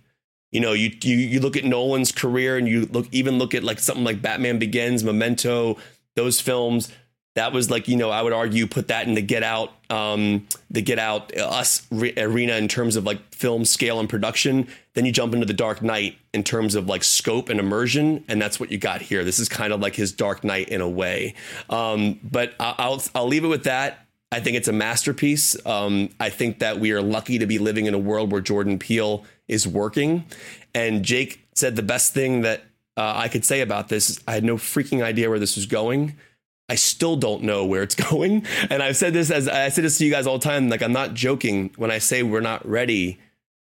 you 0.53 0.59
know, 0.59 0.73
you, 0.73 0.91
you 1.01 1.17
you 1.17 1.39
look 1.39 1.57
at 1.57 1.65
Nolan's 1.65 2.11
career 2.11 2.57
and 2.57 2.67
you 2.67 2.85
look 2.85 3.07
even 3.11 3.39
look 3.39 3.55
at 3.55 3.63
like 3.63 3.79
something 3.79 4.03
like 4.03 4.21
Batman 4.21 4.59
Begins, 4.59 5.03
Memento, 5.03 5.77
those 6.15 6.39
films. 6.39 6.91
that 7.35 7.51
was 7.51 7.71
like 7.71 7.87
you 7.87 7.97
know 7.97 8.11
I 8.11 8.21
would 8.21 8.33
argue 8.33 8.67
put 8.67 8.87
that 8.89 9.07
in 9.07 9.15
the 9.15 9.21
Get 9.21 9.41
Out, 9.41 9.73
um, 9.89 10.47
the 10.69 10.83
Get 10.83 10.99
Out 10.99 11.35
uh, 11.35 11.47
us 11.47 11.87
re- 11.89 12.13
arena 12.17 12.53
in 12.53 12.67
terms 12.67 12.95
of 12.95 13.03
like 13.03 13.33
film 13.33 13.65
scale 13.65 13.99
and 13.99 14.07
production. 14.07 14.67
Then 14.93 15.05
you 15.05 15.11
jump 15.11 15.33
into 15.33 15.47
the 15.47 15.53
Dark 15.53 15.81
Knight 15.81 16.19
in 16.35 16.43
terms 16.43 16.75
of 16.75 16.87
like 16.87 17.03
scope 17.03 17.49
and 17.49 17.59
immersion, 17.59 18.23
and 18.27 18.39
that's 18.39 18.59
what 18.59 18.71
you 18.71 18.77
got 18.77 19.01
here. 19.01 19.23
This 19.23 19.39
is 19.39 19.49
kind 19.49 19.73
of 19.73 19.79
like 19.79 19.95
his 19.95 20.11
Dark 20.11 20.43
Knight 20.43 20.69
in 20.69 20.81
a 20.81 20.89
way. 20.89 21.33
Um, 21.71 22.19
but 22.23 22.53
I'll 22.59 23.01
I'll 23.15 23.27
leave 23.27 23.43
it 23.43 23.47
with 23.47 23.63
that. 23.63 24.02
I 24.33 24.39
think 24.39 24.57
it's 24.57 24.67
a 24.67 24.73
masterpiece. 24.73 25.55
Um, 25.63 26.09
I 26.19 26.31
think 26.31 26.57
that 26.57 26.79
we 26.79 26.91
are 26.91 27.03
lucky 27.03 27.37
to 27.37 27.45
be 27.45 27.59
living 27.59 27.85
in 27.85 27.93
a 27.93 27.99
world 27.99 28.31
where 28.31 28.41
Jordan 28.41 28.79
Peele 28.79 29.23
is 29.47 29.67
working. 29.67 30.25
And 30.73 31.05
Jake 31.05 31.45
said 31.53 31.75
the 31.75 31.83
best 31.83 32.15
thing 32.15 32.41
that 32.41 32.63
uh, 32.97 33.13
I 33.15 33.27
could 33.27 33.45
say 33.45 33.61
about 33.61 33.89
this. 33.89 34.09
is 34.09 34.19
I 34.27 34.31
had 34.33 34.43
no 34.43 34.55
freaking 34.55 35.03
idea 35.03 35.29
where 35.29 35.37
this 35.37 35.55
was 35.55 35.67
going. 35.67 36.15
I 36.67 36.75
still 36.75 37.15
don't 37.15 37.43
know 37.43 37.63
where 37.63 37.83
it's 37.83 37.93
going. 38.09 38.47
And 38.71 38.81
I've 38.81 38.97
said 38.97 39.13
this 39.13 39.29
as 39.29 39.47
I 39.47 39.69
said 39.69 39.83
this 39.83 39.99
to 39.99 40.05
you 40.05 40.09
guys 40.09 40.25
all 40.25 40.39
the 40.39 40.43
time. 40.43 40.67
Like 40.67 40.81
I'm 40.81 40.93
not 40.93 41.13
joking 41.13 41.69
when 41.75 41.91
I 41.91 41.99
say 41.99 42.23
we're 42.23 42.41
not 42.41 42.67
ready 42.67 43.19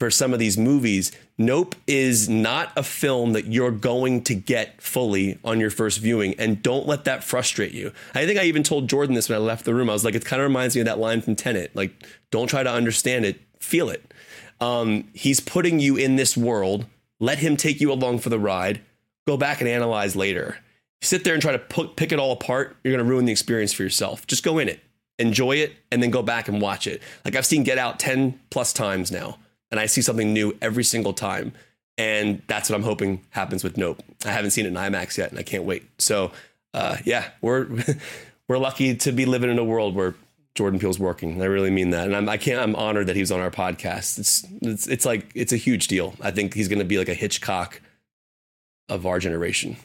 for 0.03 0.11
some 0.11 0.33
of 0.33 0.39
these 0.39 0.57
movies. 0.57 1.13
Nope 1.37 1.75
is 1.87 2.27
not 2.27 2.73
a 2.75 2.83
film 2.83 3.31
that 3.31 3.45
you're 3.45 3.71
going 3.71 4.21
to 4.25 4.35
get 4.35 4.81
fully 4.81 5.39
on 5.45 5.61
your 5.61 5.69
first 5.69 6.01
viewing. 6.01 6.35
And 6.37 6.61
don't 6.61 6.85
let 6.85 7.05
that 7.05 7.23
frustrate 7.23 7.71
you. 7.71 7.93
I 8.13 8.25
think 8.25 8.37
I 8.37 8.43
even 8.43 8.63
told 8.63 8.89
Jordan 8.89 9.15
this 9.15 9.29
when 9.29 9.37
I 9.37 9.41
left 9.41 9.63
the 9.63 9.73
room. 9.73 9.89
I 9.89 9.93
was 9.93 10.03
like, 10.03 10.13
it 10.13 10.25
kind 10.25 10.41
of 10.41 10.49
reminds 10.49 10.75
me 10.75 10.81
of 10.81 10.87
that 10.87 10.99
line 10.99 11.21
from 11.21 11.37
Tenet. 11.37 11.73
Like, 11.73 11.93
don't 12.31 12.47
try 12.47 12.63
to 12.63 12.69
understand 12.69 13.23
it, 13.23 13.39
feel 13.61 13.87
it. 13.89 14.13
Um, 14.59 15.07
he's 15.13 15.39
putting 15.39 15.79
you 15.79 15.95
in 15.95 16.17
this 16.17 16.35
world. 16.35 16.85
Let 17.21 17.37
him 17.37 17.55
take 17.55 17.79
you 17.79 17.89
along 17.89 18.19
for 18.19 18.29
the 18.29 18.37
ride. 18.37 18.81
Go 19.25 19.37
back 19.37 19.61
and 19.61 19.69
analyze 19.69 20.17
later. 20.17 20.57
Sit 21.01 21.23
there 21.23 21.33
and 21.33 21.41
try 21.41 21.53
to 21.53 21.59
put, 21.59 21.95
pick 21.95 22.11
it 22.11 22.19
all 22.19 22.33
apart. 22.33 22.75
You're 22.83 22.93
going 22.93 23.05
to 23.05 23.09
ruin 23.09 23.23
the 23.23 23.31
experience 23.31 23.71
for 23.71 23.83
yourself. 23.83 24.27
Just 24.27 24.43
go 24.43 24.59
in 24.59 24.67
it, 24.67 24.81
enjoy 25.17 25.55
it, 25.55 25.71
and 25.93 26.03
then 26.03 26.11
go 26.11 26.21
back 26.21 26.49
and 26.49 26.61
watch 26.61 26.87
it. 26.87 27.01
Like 27.23 27.37
I've 27.37 27.45
seen 27.45 27.63
Get 27.63 27.77
Out 27.77 27.99
10 28.01 28.37
plus 28.49 28.73
times 28.73 29.09
now, 29.09 29.37
and 29.73 29.79
I 29.79 29.87
see 29.87 30.03
something 30.03 30.31
new 30.31 30.55
every 30.61 30.83
single 30.83 31.13
time. 31.13 31.51
And 31.97 32.43
that's 32.45 32.69
what 32.69 32.75
I'm 32.75 32.83
hoping 32.83 33.21
happens 33.31 33.63
with 33.63 33.75
Nope. 33.75 34.03
I 34.23 34.29
haven't 34.29 34.51
seen 34.51 34.65
it 34.65 34.67
in 34.67 34.75
IMAX 34.75 35.17
yet, 35.17 35.31
and 35.31 35.39
I 35.39 35.41
can't 35.41 35.63
wait. 35.63 35.83
So, 35.97 36.31
uh, 36.75 36.97
yeah, 37.05 37.31
we're 37.41 37.67
we're 38.47 38.59
lucky 38.59 38.95
to 38.95 39.11
be 39.11 39.25
living 39.25 39.49
in 39.49 39.57
a 39.57 39.63
world 39.63 39.95
where 39.95 40.13
Jordan 40.53 40.79
Peele's 40.79 40.99
working. 40.99 41.41
I 41.41 41.45
really 41.45 41.71
mean 41.71 41.89
that, 41.89 42.05
and 42.05 42.15
I'm 42.15 42.29
I 42.29 42.37
can't. 42.37 42.61
I'm 42.61 42.75
honored 42.75 43.07
that 43.07 43.15
he 43.15 43.23
was 43.23 43.31
on 43.31 43.39
our 43.39 43.49
podcast. 43.49 44.19
It's 44.19 44.45
it's 44.61 44.87
it's 44.87 45.05
like 45.07 45.31
it's 45.33 45.53
a 45.53 45.57
huge 45.57 45.87
deal. 45.87 46.13
I 46.21 46.29
think 46.29 46.53
he's 46.53 46.67
going 46.67 46.77
to 46.77 46.85
be 46.85 46.99
like 46.99 47.09
a 47.09 47.15
Hitchcock 47.15 47.81
of 48.89 49.07
our 49.07 49.17
generation. 49.17 49.77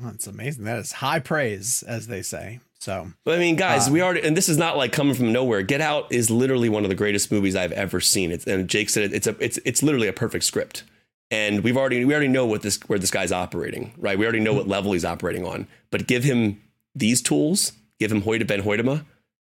That's 0.00 0.26
amazing. 0.26 0.64
That 0.64 0.78
is 0.78 0.90
high 0.90 1.20
praise, 1.20 1.84
as 1.84 2.08
they 2.08 2.22
say. 2.22 2.58
So 2.80 3.10
But 3.24 3.34
I 3.34 3.38
mean, 3.38 3.56
guys, 3.56 3.90
we 3.90 4.02
already, 4.02 4.22
and 4.22 4.36
this 4.36 4.48
is 4.48 4.56
not 4.56 4.76
like 4.76 4.92
coming 4.92 5.14
from 5.14 5.32
nowhere. 5.32 5.62
Get 5.62 5.80
Out 5.80 6.12
is 6.12 6.30
literally 6.30 6.68
one 6.68 6.84
of 6.84 6.90
the 6.90 6.94
greatest 6.94 7.32
movies 7.32 7.56
I've 7.56 7.72
ever 7.72 8.00
seen. 8.00 8.30
It's, 8.30 8.46
and 8.46 8.68
Jake 8.68 8.88
said 8.88 9.04
it, 9.04 9.12
it's 9.12 9.26
a, 9.26 9.36
it's, 9.40 9.58
it's 9.64 9.82
literally 9.82 10.08
a 10.08 10.12
perfect 10.12 10.44
script. 10.44 10.84
And 11.30 11.62
we've 11.62 11.76
already, 11.76 12.04
we 12.04 12.14
already 12.14 12.28
know 12.28 12.46
what 12.46 12.62
this, 12.62 12.78
where 12.86 12.98
this 12.98 13.10
guy's 13.10 13.32
operating, 13.32 13.92
right? 13.98 14.18
We 14.18 14.24
already 14.24 14.40
know 14.40 14.54
what 14.54 14.68
level 14.68 14.92
he's 14.92 15.04
operating 15.04 15.44
on. 15.44 15.66
But 15.90 16.06
give 16.06 16.24
him 16.24 16.62
these 16.94 17.20
tools, 17.20 17.72
give 17.98 18.12
him 18.12 18.22
Hoyte 18.22 18.46
van 18.46 18.62
Hoytema 18.62 19.04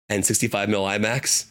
and 0.08 0.26
65 0.26 0.68
mil 0.68 0.82
IMAX. 0.82 1.46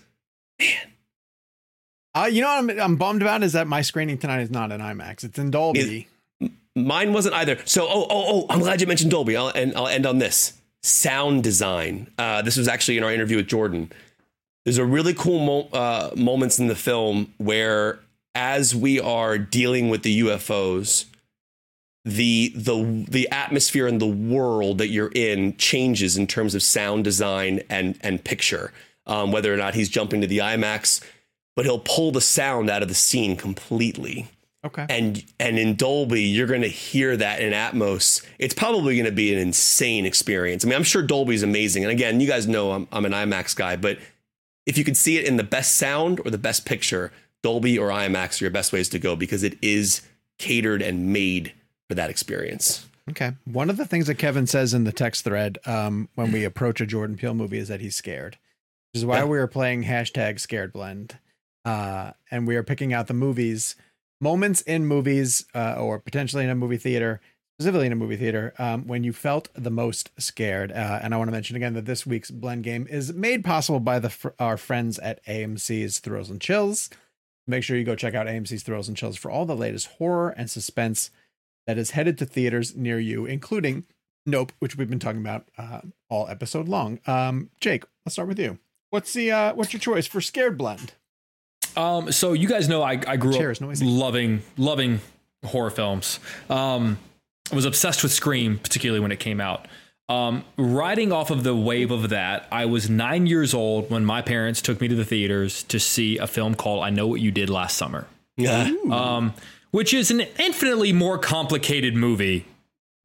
Uh, 2.14 2.30
you 2.30 2.42
know 2.42 2.48
what 2.48 2.78
I'm, 2.78 2.82
I'm 2.82 2.96
bummed 2.98 3.22
about 3.22 3.42
is 3.42 3.54
that 3.54 3.68
my 3.68 3.82
screening 3.82 4.18
tonight 4.18 4.42
is 4.42 4.52
not 4.52 4.72
in 4.72 4.82
IMAX. 4.82 5.24
It's 5.24 5.40
in 5.40 5.50
Dolby. 5.50 6.08
Mine 6.76 7.14
wasn't 7.14 7.36
either. 7.36 7.58
So, 7.66 7.88
oh, 7.88 8.06
oh, 8.10 8.26
oh, 8.28 8.46
I'm 8.50 8.60
glad 8.60 8.82
you 8.82 8.88
mentioned 8.88 9.12
Dolby. 9.12 9.36
I'll, 9.36 9.50
and 9.50 9.76
I'll 9.76 9.88
end 9.88 10.06
on 10.06 10.18
this 10.20 10.59
sound 10.84 11.44
design. 11.44 12.12
Uh, 12.18 12.42
this 12.42 12.58
was 12.58 12.68
actually 12.68 12.98
in 12.98 13.04
our 13.04 13.12
interview 13.12 13.38
with 13.38 13.48
Jordan. 13.48 13.92
There's 14.66 14.78
a 14.78 14.86
really 14.86 15.14
cool 15.14 15.40
mo- 15.40 15.70
uh, 15.74 16.12
moments 16.16 16.60
in 16.60 16.68
the 16.68 16.76
film 16.76 17.34
where, 17.38 18.00
as 18.36 18.76
we 18.76 19.00
are 19.00 19.38
dealing 19.38 19.90
with 19.90 20.04
the 20.04 20.22
UFOs, 20.22 21.06
the 22.06 22.54
the 22.56 23.06
the 23.10 23.30
atmosphere 23.30 23.88
and 23.88 24.00
the 24.02 24.08
world 24.08 24.78
that 24.78 24.88
you're 24.88 25.12
in 25.14 25.56
changes 25.58 26.18
in 26.18 26.28
terms 26.28 26.56
of 26.56 26.64
sound 26.64 27.04
design 27.04 27.62
and 27.70 27.98
and 28.02 28.24
picture. 28.24 28.72
Um, 29.06 29.32
whether 29.32 29.52
or 29.52 29.58
not 29.58 29.74
he's 29.74 29.90
jumping 29.90 30.22
to 30.22 30.28
the 30.28 30.38
IMAX, 30.38 31.04
but 31.56 31.66
he'll 31.66 31.80
pull 31.80 32.12
the 32.12 32.22
sound 32.22 32.70
out 32.70 32.84
of 32.84 32.90
the 32.90 32.94
scene 32.94 33.36
completely 33.36 34.28
okay. 34.66 34.86
and 34.90 35.24
and 35.40 35.58
in 35.58 35.76
Dolby, 35.76 36.24
you're 36.24 36.48
going 36.48 36.62
to 36.62 36.68
hear 36.68 37.16
that 37.18 37.42
in 37.42 37.54
Atmos. 37.54 38.26
It's 38.38 38.54
probably 38.54 38.96
going 38.96 39.06
to 39.06 39.12
be 39.12 39.34
an 39.34 39.40
insane 39.40 40.06
experience. 40.06 40.64
I 40.66 40.68
mean, 40.68 40.76
I'm 40.76 40.84
sure 40.84 41.02
Dolby's 41.02 41.44
amazing. 41.44 41.84
And 41.84 41.92
again, 41.92 42.20
you 42.20 42.28
guys 42.28 42.48
know 42.48 42.72
I'm, 42.72 42.88
I'm 42.92 43.06
an 43.06 43.12
IMAX 43.12 43.56
guy, 43.56 43.76
but 43.76 43.98
if 44.66 44.78
you 44.78 44.84
could 44.84 44.98
see 44.98 45.18
it 45.18 45.26
in 45.26 45.38
the 45.38 45.44
best 45.44 45.76
sound 45.78 46.20
or 46.26 46.32
the 46.32 46.38
best 46.38 46.66
picture, 46.66 47.12
Dolby 47.42 47.78
or 47.78 47.90
IMAX 47.90 48.42
are 48.42 48.46
your 48.46 48.52
best 48.52 48.72
ways 48.74 48.90
to 48.90 49.00
go 49.00 49.16
because 49.16 49.44
it 49.44 49.58
is 49.62 50.02
catered 50.38 50.82
and 50.82 51.12
made 51.12 51.54
for 51.88 51.96
that 51.96 52.10
experience. 52.10 52.86
Okay. 53.10 53.32
One 53.46 53.70
of 53.72 53.78
the 53.78 53.86
things 53.86 54.06
that 54.08 54.16
Kevin 54.16 54.46
says 54.46 54.74
in 54.76 54.84
the 54.84 54.92
text 54.92 55.24
thread 55.24 55.58
um, 55.66 56.10
when 56.16 56.32
we 56.32 56.44
approach 56.44 56.80
a 56.80 56.86
Jordan 56.86 57.18
Peele 57.18 57.34
movie 57.34 57.58
is 57.58 57.68
that 57.70 57.82
he's 57.82 57.96
scared, 57.96 58.38
which 58.94 59.00
is 59.00 59.06
why 59.06 59.18
Yeah. 59.20 59.26
we 59.26 59.40
are 59.40 59.48
playing 59.48 59.86
hashtag 59.86 60.40
scared 60.40 60.72
blend. 60.72 61.18
Uh, 61.66 62.12
and 62.30 62.48
we 62.48 62.56
are 62.56 62.64
picking 62.64 62.94
out 62.94 63.08
the 63.08 63.14
movies, 63.14 63.76
moments 64.22 64.62
in 64.62 64.86
movies, 64.86 65.46
uh, 65.54 65.76
or 65.78 66.00
potentially 66.00 66.44
in 66.44 66.50
a 66.50 66.56
movie 66.56 66.78
theater, 66.78 67.22
specifically 67.58 67.88
in 67.88 67.92
a 67.92 67.96
movie 67.98 68.18
theater, 68.18 68.54
um, 68.58 68.88
when 68.88 69.04
you 69.04 69.14
felt 69.14 69.50
the 69.54 69.72
most 69.72 70.12
scared. 70.18 70.72
Uh, 70.72 71.00
and 71.02 71.14
I 71.14 71.18
want 71.18 71.28
to 71.28 71.34
mention 71.34 71.56
again 71.56 71.74
that 71.74 71.86
this 71.86 72.06
week's 72.06 72.32
blend 72.32 72.64
game 72.64 72.88
is 72.90 73.14
made 73.14 73.44
possible 73.44 73.80
by 73.80 74.00
the 74.00 74.34
our 74.40 74.58
friends 74.58 75.00
at 75.00 75.24
AMC's 75.26 76.00
Thrills 76.00 76.30
and 76.30 76.42
Chills. 76.42 76.90
Make 77.48 77.64
sure 77.64 77.78
you 77.78 77.84
go 77.84 77.96
check 77.96 78.14
out 78.14 78.28
AMC's 78.28 78.64
Thrills 78.64 78.88
and 78.88 78.96
Chills 78.96 79.18
for 79.18 79.32
all 79.32 79.46
the 79.46 79.56
latest 79.56 79.88
horror 79.98 80.30
and 80.30 80.50
suspense 80.50 81.10
that 81.66 81.78
is 81.78 81.92
headed 81.92 82.18
to 82.18 82.26
theaters 82.26 82.76
near 82.76 83.00
you, 83.00 83.26
including 83.26 83.86
Nope, 84.26 84.52
which 84.60 84.78
we've 84.78 84.90
been 84.90 85.00
talking 85.00 85.22
about 85.22 85.48
uh, 85.58 85.82
all 86.10 86.28
episode 86.28 86.68
long. 86.68 87.00
Um, 87.08 87.50
Jake, 87.60 87.84
let's 88.06 88.14
start 88.14 88.28
with 88.28 88.40
you. 88.40 88.60
What's 88.92 89.14
the 89.14 89.32
uh, 89.32 89.54
what's 89.56 89.74
your 89.74 89.80
choice 89.80 90.08
for 90.08 90.22
Scared 90.22 90.58
Blend? 90.58 90.94
Um, 91.78 92.12
so 92.12 92.34
you 92.34 92.48
guys 92.48 92.68
know 92.68 92.82
I, 92.82 93.00
I 93.08 93.18
grew 93.18 93.34
Chair 93.34 93.52
up 93.52 93.58
loving 93.82 94.42
loving 94.58 95.00
horror 95.46 95.70
films. 95.70 96.20
Um, 96.50 96.98
I 97.52 97.56
was 97.56 97.66
obsessed 97.66 98.04
with 98.04 98.12
Scream, 98.12 98.60
particularly 98.60 99.00
when 99.00 99.12
it 99.12 99.20
came 99.20 99.42
out. 99.42 99.68
Um, 100.08 100.44
riding 100.58 101.12
off 101.12 101.30
of 101.30 101.44
the 101.44 101.56
wave 101.56 101.92
of 101.92 102.10
that, 102.10 102.48
I 102.52 102.66
was 102.66 102.90
nine 102.90 103.28
years 103.28 103.54
old 103.54 103.92
when 103.92 104.04
my 104.06 104.22
parents 104.24 104.62
took 104.62 104.82
me 104.82 104.88
to 104.88 104.96
the 104.96 105.06
theaters 105.06 105.62
to 105.64 105.80
see 105.80 106.18
a 106.18 106.26
film 106.28 106.56
called 106.56 106.84
"I 106.84 106.90
Know 106.90 107.08
What 107.08 107.22
You 107.22 107.32
Did 107.32 107.50
Last 107.50 107.78
Summer," 107.78 108.08
Yeah. 108.36 108.72
um, 108.92 109.34
which 109.72 109.94
is 109.94 110.10
an 110.10 110.22
infinitely 110.40 110.94
more 110.94 111.18
complicated 111.20 111.96
movie 111.96 112.46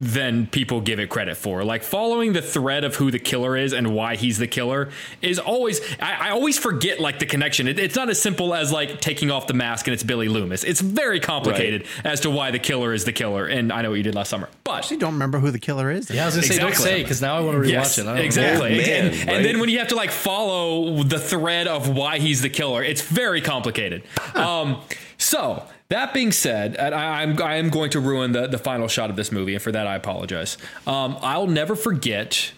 than 0.01 0.45
people 0.47 0.81
give 0.81 0.99
it 0.99 1.09
credit 1.09 1.37
for. 1.37 1.63
Like 1.63 1.81
following 1.81 2.33
the 2.33 2.41
thread 2.41 2.83
of 2.83 2.95
who 2.95 3.11
the 3.11 3.19
killer 3.19 3.55
is 3.55 3.71
and 3.71 3.95
why 3.95 4.17
he's 4.17 4.37
the 4.37 4.45
killer 4.47 4.89
is 5.21 5.39
always 5.39 5.79
I, 6.01 6.27
I 6.27 6.29
always 6.31 6.57
forget 6.57 6.99
like 6.99 7.19
the 7.19 7.25
connection. 7.25 7.65
It, 7.69 7.79
it's 7.79 7.95
not 7.95 8.09
as 8.09 8.21
simple 8.21 8.53
as 8.53 8.73
like 8.73 8.99
taking 8.99 9.31
off 9.31 9.47
the 9.47 9.53
mask 9.53 9.87
and 9.87 9.93
it's 9.93 10.03
Billy 10.03 10.27
Loomis. 10.27 10.65
It's 10.65 10.81
very 10.81 11.21
complicated 11.21 11.85
as 12.03 12.19
to 12.21 12.29
why 12.29 12.51
the 12.51 12.59
killer 12.59 12.93
is 12.93 13.05
the 13.05 13.13
killer. 13.13 13.45
And 13.47 13.71
I 13.71 13.83
know 13.83 13.91
what 13.91 13.95
you 13.95 14.03
did 14.03 14.15
last 14.15 14.29
summer, 14.29 14.49
but 14.65 14.91
You 14.91 14.97
don't 14.97 15.13
remember 15.13 15.39
who 15.39 15.49
the 15.49 15.59
killer 15.59 15.89
is? 15.89 16.09
Yeah, 16.11 16.23
I 16.23 16.25
was 16.25 16.35
gonna 16.35 16.47
say 16.47 16.57
don't 16.57 16.69
Exactly. 16.71 16.91
say 16.97 17.01
because 17.03 17.21
now 17.21 17.37
I 17.37 17.39
want 17.39 17.55
to 17.55 17.61
rewatch 17.61 17.71
Yes, 17.71 17.97
it. 17.97 18.01
I 18.01 18.05
don't 18.05 18.15
know. 18.17 18.21
exactly. 18.21 18.75
Yeah, 18.75 18.85
man, 18.85 19.05
and, 19.05 19.15
right? 19.15 19.35
and 19.37 19.45
then 19.45 19.59
when 19.61 19.69
you 19.69 19.79
have 19.79 19.87
to 19.89 19.95
like 19.95 20.11
follow 20.11 21.03
the 21.03 21.19
thread 21.19 21.67
of 21.67 21.87
why 21.87 22.19
he's 22.19 22.41
the 22.41 22.49
killer, 22.49 22.83
it's 22.83 23.01
very 23.01 23.39
complicated. 23.39 24.03
Um, 24.35 24.81
so 25.17 25.63
that 25.89 26.13
being 26.13 26.31
said, 26.31 26.77
I, 26.77 27.21
I'm 27.21 27.41
I 27.41 27.55
am 27.55 27.69
going 27.69 27.91
to 27.91 27.99
ruin 27.99 28.31
the 28.31 28.47
the 28.47 28.57
final 28.57 28.87
shot 28.87 29.09
of 29.09 29.15
this 29.15 29.31
movie, 29.31 29.53
and 29.53 29.61
for 29.61 29.71
that 29.71 29.87
I 29.87 29.95
apologize. 29.95 30.57
Um, 30.87 31.17
I'll 31.21 31.47
never 31.47 31.75
forget 31.75 32.51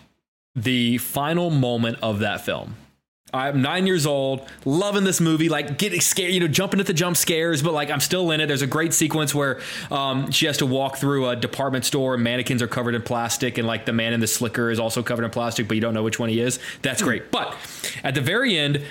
the 0.56 0.98
final 0.98 1.50
moment 1.50 2.00
of 2.02 2.20
that 2.20 2.42
film. 2.42 2.76
I'm 3.34 3.62
nine 3.62 3.86
years 3.86 4.06
old, 4.06 4.48
loving 4.64 5.04
this 5.04 5.20
movie, 5.20 5.50
like 5.50 5.78
getting 5.78 6.00
scared, 6.00 6.34
you 6.34 6.40
know, 6.40 6.48
jumping 6.48 6.80
at 6.80 6.86
the 6.86 6.94
jump 6.94 7.18
scares, 7.18 7.62
but 7.62 7.74
like 7.74 7.92
I'm 7.92 8.00
still 8.00 8.32
in 8.32 8.40
it. 8.40 8.48
There's 8.48 8.62
a 8.62 8.68
great 8.68 8.94
sequence 8.94 9.36
where 9.36 9.60
um, 9.92 10.32
she 10.32 10.46
has 10.46 10.58
to 10.60 10.66
walk 10.66 10.96
through 10.96 11.28
a 11.28 11.36
department 11.36 11.84
store 11.84 12.14
and 12.14 12.24
mannequins 12.24 12.62
are 12.62 12.68
covered 12.68 12.96
in 12.96 13.02
plastic, 13.02 13.58
and 13.58 13.68
like 13.68 13.86
the 13.86 13.92
man 13.92 14.14
in 14.14 14.22
the 14.22 14.28
slicker 14.28 14.72
is 14.72 14.80
also 14.80 15.04
covered 15.04 15.26
in 15.26 15.32
plastic, 15.32 15.68
but 15.68 15.76
you 15.76 15.82
don't 15.82 15.94
know 15.94 16.04
which 16.04 16.20
one 16.20 16.30
he 16.30 16.40
is. 16.40 16.60
That's 16.82 17.02
great. 17.02 17.30
But 17.30 17.54
at 18.02 18.16
the 18.16 18.22
very 18.22 18.58
end, 18.58 18.84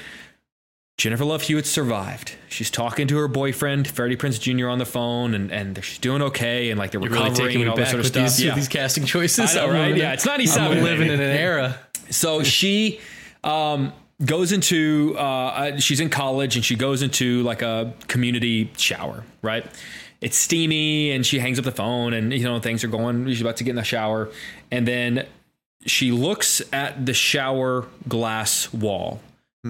Jennifer 0.98 1.26
Love 1.26 1.42
Hewitt 1.42 1.66
survived. 1.66 2.36
She's 2.48 2.70
talking 2.70 3.06
to 3.08 3.18
her 3.18 3.28
boyfriend, 3.28 3.86
Freddie 3.86 4.16
Prinze 4.16 4.40
Jr. 4.40 4.68
on 4.68 4.78
the 4.78 4.86
phone, 4.86 5.34
and, 5.34 5.52
and 5.52 5.84
she's 5.84 5.98
doing 5.98 6.22
okay, 6.22 6.70
and 6.70 6.78
like 6.78 6.90
they're 6.90 7.00
You're 7.02 7.10
recovering 7.10 7.34
really 7.34 7.46
taking 7.48 7.60
and 7.62 7.70
all 7.70 7.76
this 7.76 7.90
sort 7.90 8.00
of 8.00 8.06
stuff. 8.06 8.22
these, 8.24 8.42
Yeah. 8.44 8.54
these 8.54 8.68
casting 8.68 9.04
choices. 9.04 9.54
Know, 9.54 9.70
right? 9.70 9.94
Yeah, 9.94 10.14
it's 10.14 10.24
97, 10.24 10.78
I'm 10.78 10.82
living 10.84 11.08
in 11.08 11.20
an 11.20 11.20
era. 11.36 11.78
So 12.08 12.42
she 12.42 13.00
um, 13.44 13.92
goes 14.24 14.52
into 14.52 15.14
uh, 15.18 15.20
uh, 15.20 15.76
she's 15.78 16.00
in 16.00 16.08
college 16.08 16.56
and 16.56 16.64
she 16.64 16.76
goes 16.76 17.02
into 17.02 17.42
like 17.42 17.60
a 17.60 17.92
community 18.08 18.70
shower, 18.78 19.22
right? 19.42 19.66
It's 20.22 20.38
steamy 20.38 21.10
and 21.10 21.26
she 21.26 21.40
hangs 21.40 21.58
up 21.58 21.66
the 21.66 21.72
phone 21.72 22.14
and 22.14 22.32
you 22.32 22.44
know 22.44 22.58
things 22.58 22.82
are 22.84 22.88
going. 22.88 23.26
She's 23.28 23.42
about 23.42 23.58
to 23.58 23.64
get 23.64 23.70
in 23.70 23.76
the 23.76 23.84
shower 23.84 24.30
and 24.70 24.88
then 24.88 25.26
she 25.84 26.10
looks 26.10 26.62
at 26.72 27.04
the 27.04 27.12
shower 27.12 27.86
glass 28.08 28.72
wall, 28.72 29.20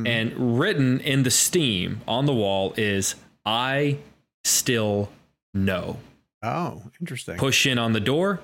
Mm-hmm. 0.05 0.07
and 0.07 0.59
written 0.59 1.01
in 1.01 1.23
the 1.23 1.31
steam 1.31 2.01
on 2.07 2.27
the 2.27 2.35
wall 2.35 2.75
is 2.77 3.15
"I 3.45 3.99
still 4.45 5.11
know." 5.55 5.99
Oh, 6.43 6.83
interesting. 7.01 7.37
Push 7.37 7.67
in 7.67 7.79
on 7.79 7.93
the 7.93 8.01
door, 8.01 8.41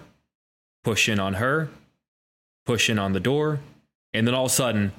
push 0.84 1.08
in 1.08 1.20
on 1.20 1.34
her, 1.34 1.68
push 2.66 2.88
in 2.90 2.98
on 2.98 3.12
the 3.12 3.20
door, 3.20 3.60
and 4.12 4.26
then 4.26 4.34
all 4.34 4.46
of 4.46 4.50
a 4.50 4.54
sudden, 4.54 4.92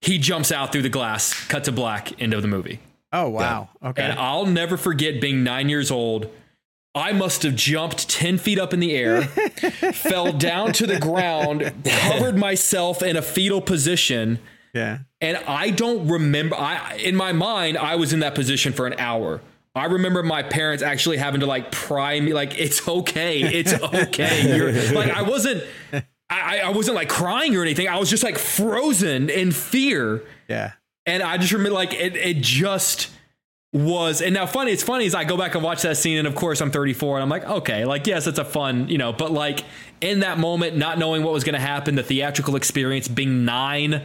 he 0.00 0.18
jumps 0.18 0.50
out 0.50 0.72
through 0.72 0.82
the 0.82 0.88
glass, 0.88 1.46
cut 1.46 1.64
to 1.64 1.72
black, 1.72 2.20
end 2.20 2.34
of 2.34 2.42
the 2.42 2.48
movie. 2.48 2.80
Oh, 3.12 3.28
wow. 3.28 3.68
Okay. 3.82 4.02
And 4.02 4.18
I'll 4.18 4.46
never 4.46 4.76
forget 4.76 5.20
being 5.20 5.44
nine 5.44 5.68
years 5.68 5.90
old. 5.90 6.28
I 6.96 7.12
must 7.12 7.42
have 7.42 7.54
jumped 7.54 8.08
10 8.08 8.38
feet 8.38 8.58
up 8.58 8.72
in 8.72 8.80
the 8.80 8.94
air, 8.94 9.22
fell 9.92 10.32
down 10.32 10.72
to 10.74 10.86
the 10.86 10.98
ground, 10.98 11.72
covered 11.84 12.36
myself 12.36 13.02
in 13.02 13.16
a 13.16 13.22
fetal 13.22 13.60
position. 13.60 14.38
Yeah. 14.74 14.98
And 15.20 15.38
I 15.38 15.70
don't 15.70 16.08
remember, 16.08 16.56
I, 16.56 16.96
in 16.96 17.16
my 17.16 17.32
mind, 17.32 17.78
I 17.78 17.96
was 17.96 18.12
in 18.12 18.20
that 18.20 18.34
position 18.34 18.72
for 18.72 18.86
an 18.86 18.94
hour. 18.98 19.40
I 19.74 19.86
remember 19.86 20.22
my 20.22 20.42
parents 20.42 20.82
actually 20.82 21.16
having 21.16 21.40
to 21.40 21.46
like 21.46 21.70
pry 21.72 22.20
me, 22.20 22.34
like, 22.34 22.58
it's 22.58 22.86
okay. 22.86 23.40
It's 23.40 23.72
okay. 23.94 24.56
You're 24.56 24.72
like, 24.92 25.10
I 25.10 25.22
wasn't, 25.22 25.64
I, 26.30 26.60
I 26.60 26.70
wasn't 26.70 26.96
like 26.96 27.08
crying 27.08 27.56
or 27.56 27.62
anything. 27.62 27.88
I 27.88 27.98
was 27.98 28.10
just 28.10 28.22
like 28.22 28.38
frozen 28.38 29.30
in 29.30 29.52
fear. 29.52 30.24
Yeah. 30.48 30.72
And 31.06 31.22
I 31.22 31.38
just 31.38 31.52
remember 31.52 31.74
like 31.74 31.94
it, 31.94 32.16
it 32.16 32.40
just 32.40 33.10
was 33.74 34.22
and 34.22 34.32
now 34.34 34.46
funny 34.46 34.70
it's 34.70 34.84
funny 34.84 35.04
is 35.04 35.16
I 35.16 35.24
go 35.24 35.36
back 35.36 35.56
and 35.56 35.64
watch 35.64 35.82
that 35.82 35.96
scene 35.96 36.16
and 36.16 36.28
of 36.28 36.36
course 36.36 36.60
I'm 36.60 36.70
34 36.70 37.16
and 37.16 37.24
I'm 37.24 37.28
like 37.28 37.44
okay 37.44 37.84
like 37.84 38.06
yes 38.06 38.28
it's 38.28 38.38
a 38.38 38.44
fun 38.44 38.88
you 38.88 38.98
know 38.98 39.12
but 39.12 39.32
like 39.32 39.64
in 40.00 40.20
that 40.20 40.38
moment 40.38 40.76
not 40.76 40.96
knowing 40.96 41.24
what 41.24 41.32
was 41.32 41.42
going 41.42 41.54
to 41.54 41.60
happen 41.60 41.96
the 41.96 42.04
theatrical 42.04 42.54
experience 42.54 43.08
being 43.08 43.44
9 43.44 44.00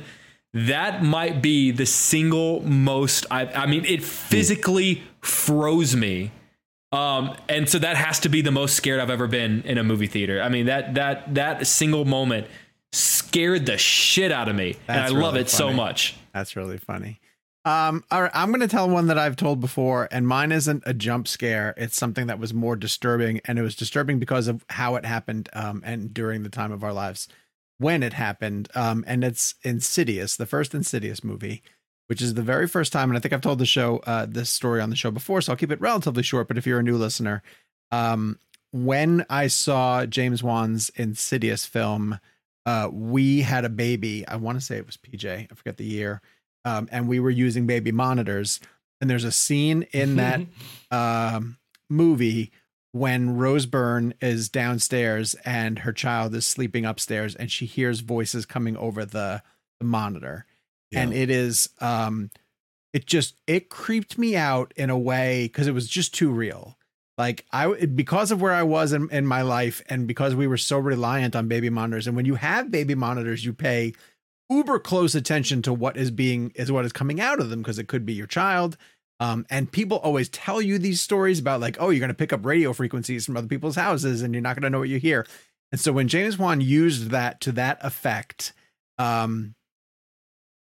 that 0.54 1.04
might 1.04 1.42
be 1.42 1.72
the 1.72 1.86
single 1.86 2.62
most 2.62 3.26
I 3.30 3.46
I 3.48 3.66
mean 3.66 3.86
it 3.86 4.04
physically 4.04 5.04
froze 5.22 5.96
me. 5.96 6.32
Um 6.92 7.36
and 7.48 7.70
so 7.70 7.80
that 7.80 7.98
has 7.98 8.20
to 8.22 8.30
be 8.30 8.42
the 8.42 8.52
most 8.52 8.76
scared 8.76 9.00
I've 9.00 9.10
ever 9.10 9.28
been 9.28 9.62
in 9.64 9.78
a 9.78 9.84
movie 9.84 10.08
theater. 10.08 10.42
I 10.42 10.50
mean 10.50 10.66
that 10.66 10.96
that 10.96 11.36
that 11.36 11.68
single 11.68 12.06
moment 12.06 12.48
scared 12.92 13.68
the 13.68 13.78
shit 13.78 14.32
out 14.32 14.50
of 14.50 14.56
me 14.56 14.76
and 14.88 15.00
I 15.00 15.02
That's 15.02 15.14
love 15.14 15.34
really 15.34 15.42
it 15.42 15.50
so 15.50 15.72
much. 15.72 16.16
That's 16.34 16.56
really 16.56 16.78
funny. 16.78 17.20
Um, 17.66 18.04
all 18.10 18.24
right, 18.24 18.32
I'm 18.34 18.50
going 18.50 18.62
to 18.62 18.70
tell 18.70 18.90
one 18.90 19.08
that 19.08 19.18
I've 19.18 19.36
told 19.36 19.60
before, 19.60 20.08
and 20.12 20.26
mine 20.26 20.52
isn't 20.54 20.82
a 20.86 20.94
jump 20.94 21.28
scare. 21.28 21.74
It's 21.76 21.98
something 21.98 22.28
that 22.28 22.40
was 22.40 22.54
more 22.54 22.78
disturbing, 22.78 23.42
and 23.46 23.60
it 23.60 23.62
was 23.62 23.76
disturbing 23.76 24.18
because 24.18 24.48
of 24.48 24.66
how 24.70 24.96
it 24.96 25.06
happened 25.06 25.50
um, 25.52 25.84
and 25.86 26.14
during 26.14 26.44
the 26.44 26.50
time 26.50 26.72
of 26.72 26.84
our 26.84 26.94
lives 26.94 27.28
when 27.80 28.04
it 28.04 28.14
happened. 28.14 28.70
Um, 28.76 29.04
and 29.08 29.24
it's 29.24 29.56
Insidious, 29.64 30.36
the 30.36 30.46
first 30.46 30.76
Insidious 30.76 31.24
movie, 31.24 31.64
which 32.08 32.22
is 32.22 32.36
the 32.36 32.44
very 32.44 32.68
first 32.68 32.94
time. 32.94 33.10
And 33.10 33.18
I 33.18 33.22
think 33.22 33.34
I've 33.34 33.42
told 33.42 33.60
the 33.60 33.66
show 33.66 33.98
uh, 34.06 34.28
this 34.30 34.50
story 34.50 34.82
on 34.82 34.92
the 34.92 34.96
show 34.96 35.10
before, 35.10 35.42
so 35.42 35.52
I'll 35.52 35.58
keep 35.58 35.72
it 35.72 35.82
relatively 35.82 36.22
short. 36.22 36.48
But 36.48 36.58
if 36.58 36.68
you're 36.68 36.80
a 36.80 36.84
new 36.84 36.98
listener, 36.98 37.42
um, 37.92 38.38
when 38.72 39.26
I 39.30 39.48
saw 39.48 40.06
James 40.06 40.44
Wan's 40.44 40.90
Insidious 40.90 41.66
film, 41.66 42.20
uh, 42.66 42.90
we 42.92 43.42
had 43.42 43.66
a 43.66 43.70
baby. 43.70 44.28
I 44.28 44.36
want 44.36 44.60
to 44.60 44.66
say 44.66 44.78
it 44.78 44.86
was 44.86 44.98
PJ. 44.98 45.48
I 45.52 45.56
forget 45.56 45.78
the 45.78 45.86
year. 45.86 46.22
Um, 46.66 46.88
and 46.92 47.08
we 47.08 47.20
were 47.20 47.30
using 47.30 47.66
baby 47.66 47.92
monitors. 47.92 48.60
And 49.02 49.10
there's 49.10 49.24
a 49.24 49.32
scene 49.32 49.84
in 49.92 50.18
that 50.18 50.42
um, 50.92 51.58
movie 51.90 52.52
when 52.92 53.38
Rose 53.38 53.66
Byrne 53.66 54.14
is 54.22 54.50
downstairs 54.50 55.36
and 55.46 55.80
her 55.80 55.94
child 55.94 56.34
is 56.34 56.46
sleeping 56.46 56.86
upstairs, 56.86 57.36
and 57.36 57.52
she 57.52 57.66
hears 57.66 58.00
voices 58.00 58.46
coming 58.46 58.76
over 58.78 59.06
the, 59.06 59.44
the 59.80 59.86
monitor, 59.86 60.46
and 60.92 61.14
it 61.14 61.30
is 61.30 61.70
um, 61.82 62.32
it 62.94 63.06
just 63.06 63.36
it 63.46 63.70
creeped 63.70 64.18
me 64.18 64.36
out 64.36 64.74
in 64.76 64.90
a 64.90 64.98
way 64.98 65.46
because 65.46 65.68
it 65.68 65.74
was 65.74 65.88
just 65.88 66.14
too 66.14 66.32
real. 66.32 66.78
Like 67.18 67.46
I 67.52 67.68
because 67.86 68.32
of 68.32 68.42
where 68.42 68.54
I 68.54 68.64
was 68.64 68.94
in, 68.94 69.10
in 69.12 69.28
my 69.28 69.42
life 69.42 69.84
and 69.90 70.08
because 70.08 70.36
we 70.36 70.48
were 70.48 70.58
so 70.58 70.80
reliant 70.80 71.36
on 71.36 71.50
baby 71.50 71.70
monitors 71.70 72.08
and 72.08 72.16
when 72.16 72.26
you 72.26 72.36
have 72.36 72.72
baby 72.72 72.96
monitors 72.96 73.44
you 73.44 73.52
pay 73.52 73.92
uber 74.50 74.80
close 74.80 75.16
attention 75.16 75.62
to 75.64 75.74
what 75.74 75.98
is 75.98 76.12
being 76.12 76.52
is 76.56 76.72
what 76.72 76.86
is 76.86 76.94
coming 76.94 77.20
out 77.20 77.42
of 77.42 77.50
them 77.50 77.62
because 77.62 77.78
it 77.78 77.90
could 77.90 78.06
be 78.06 78.14
your 78.14 78.26
child 78.26 78.78
um, 79.20 79.46
and 79.50 79.72
people 79.72 79.98
always 79.98 80.30
tell 80.30 80.62
you 80.62 80.78
these 80.80 81.02
stories 81.02 81.40
about 81.40 81.62
like 81.62 81.78
oh 81.80 81.90
you're 81.90 82.00
going 82.00 82.10
to 82.10 82.14
pick 82.14 82.34
up 82.34 82.46
radio 82.46 82.74
frequencies 82.74 83.26
from 83.26 83.38
other 83.38 83.48
people's 83.48 83.76
houses 83.76 84.22
and 84.22 84.34
you're 84.34 84.42
not 84.42 84.56
going 84.56 84.64
to 84.64 84.70
know 84.70 84.80
what 84.80 84.90
you 84.90 85.00
hear 85.00 85.26
and 85.72 85.80
so 85.80 85.92
when 85.92 86.08
James 86.08 86.38
Wan 86.38 86.62
used 86.62 87.10
that 87.12 87.42
to 87.42 87.52
that 87.54 87.80
effect 87.82 88.54
um, 88.98 89.56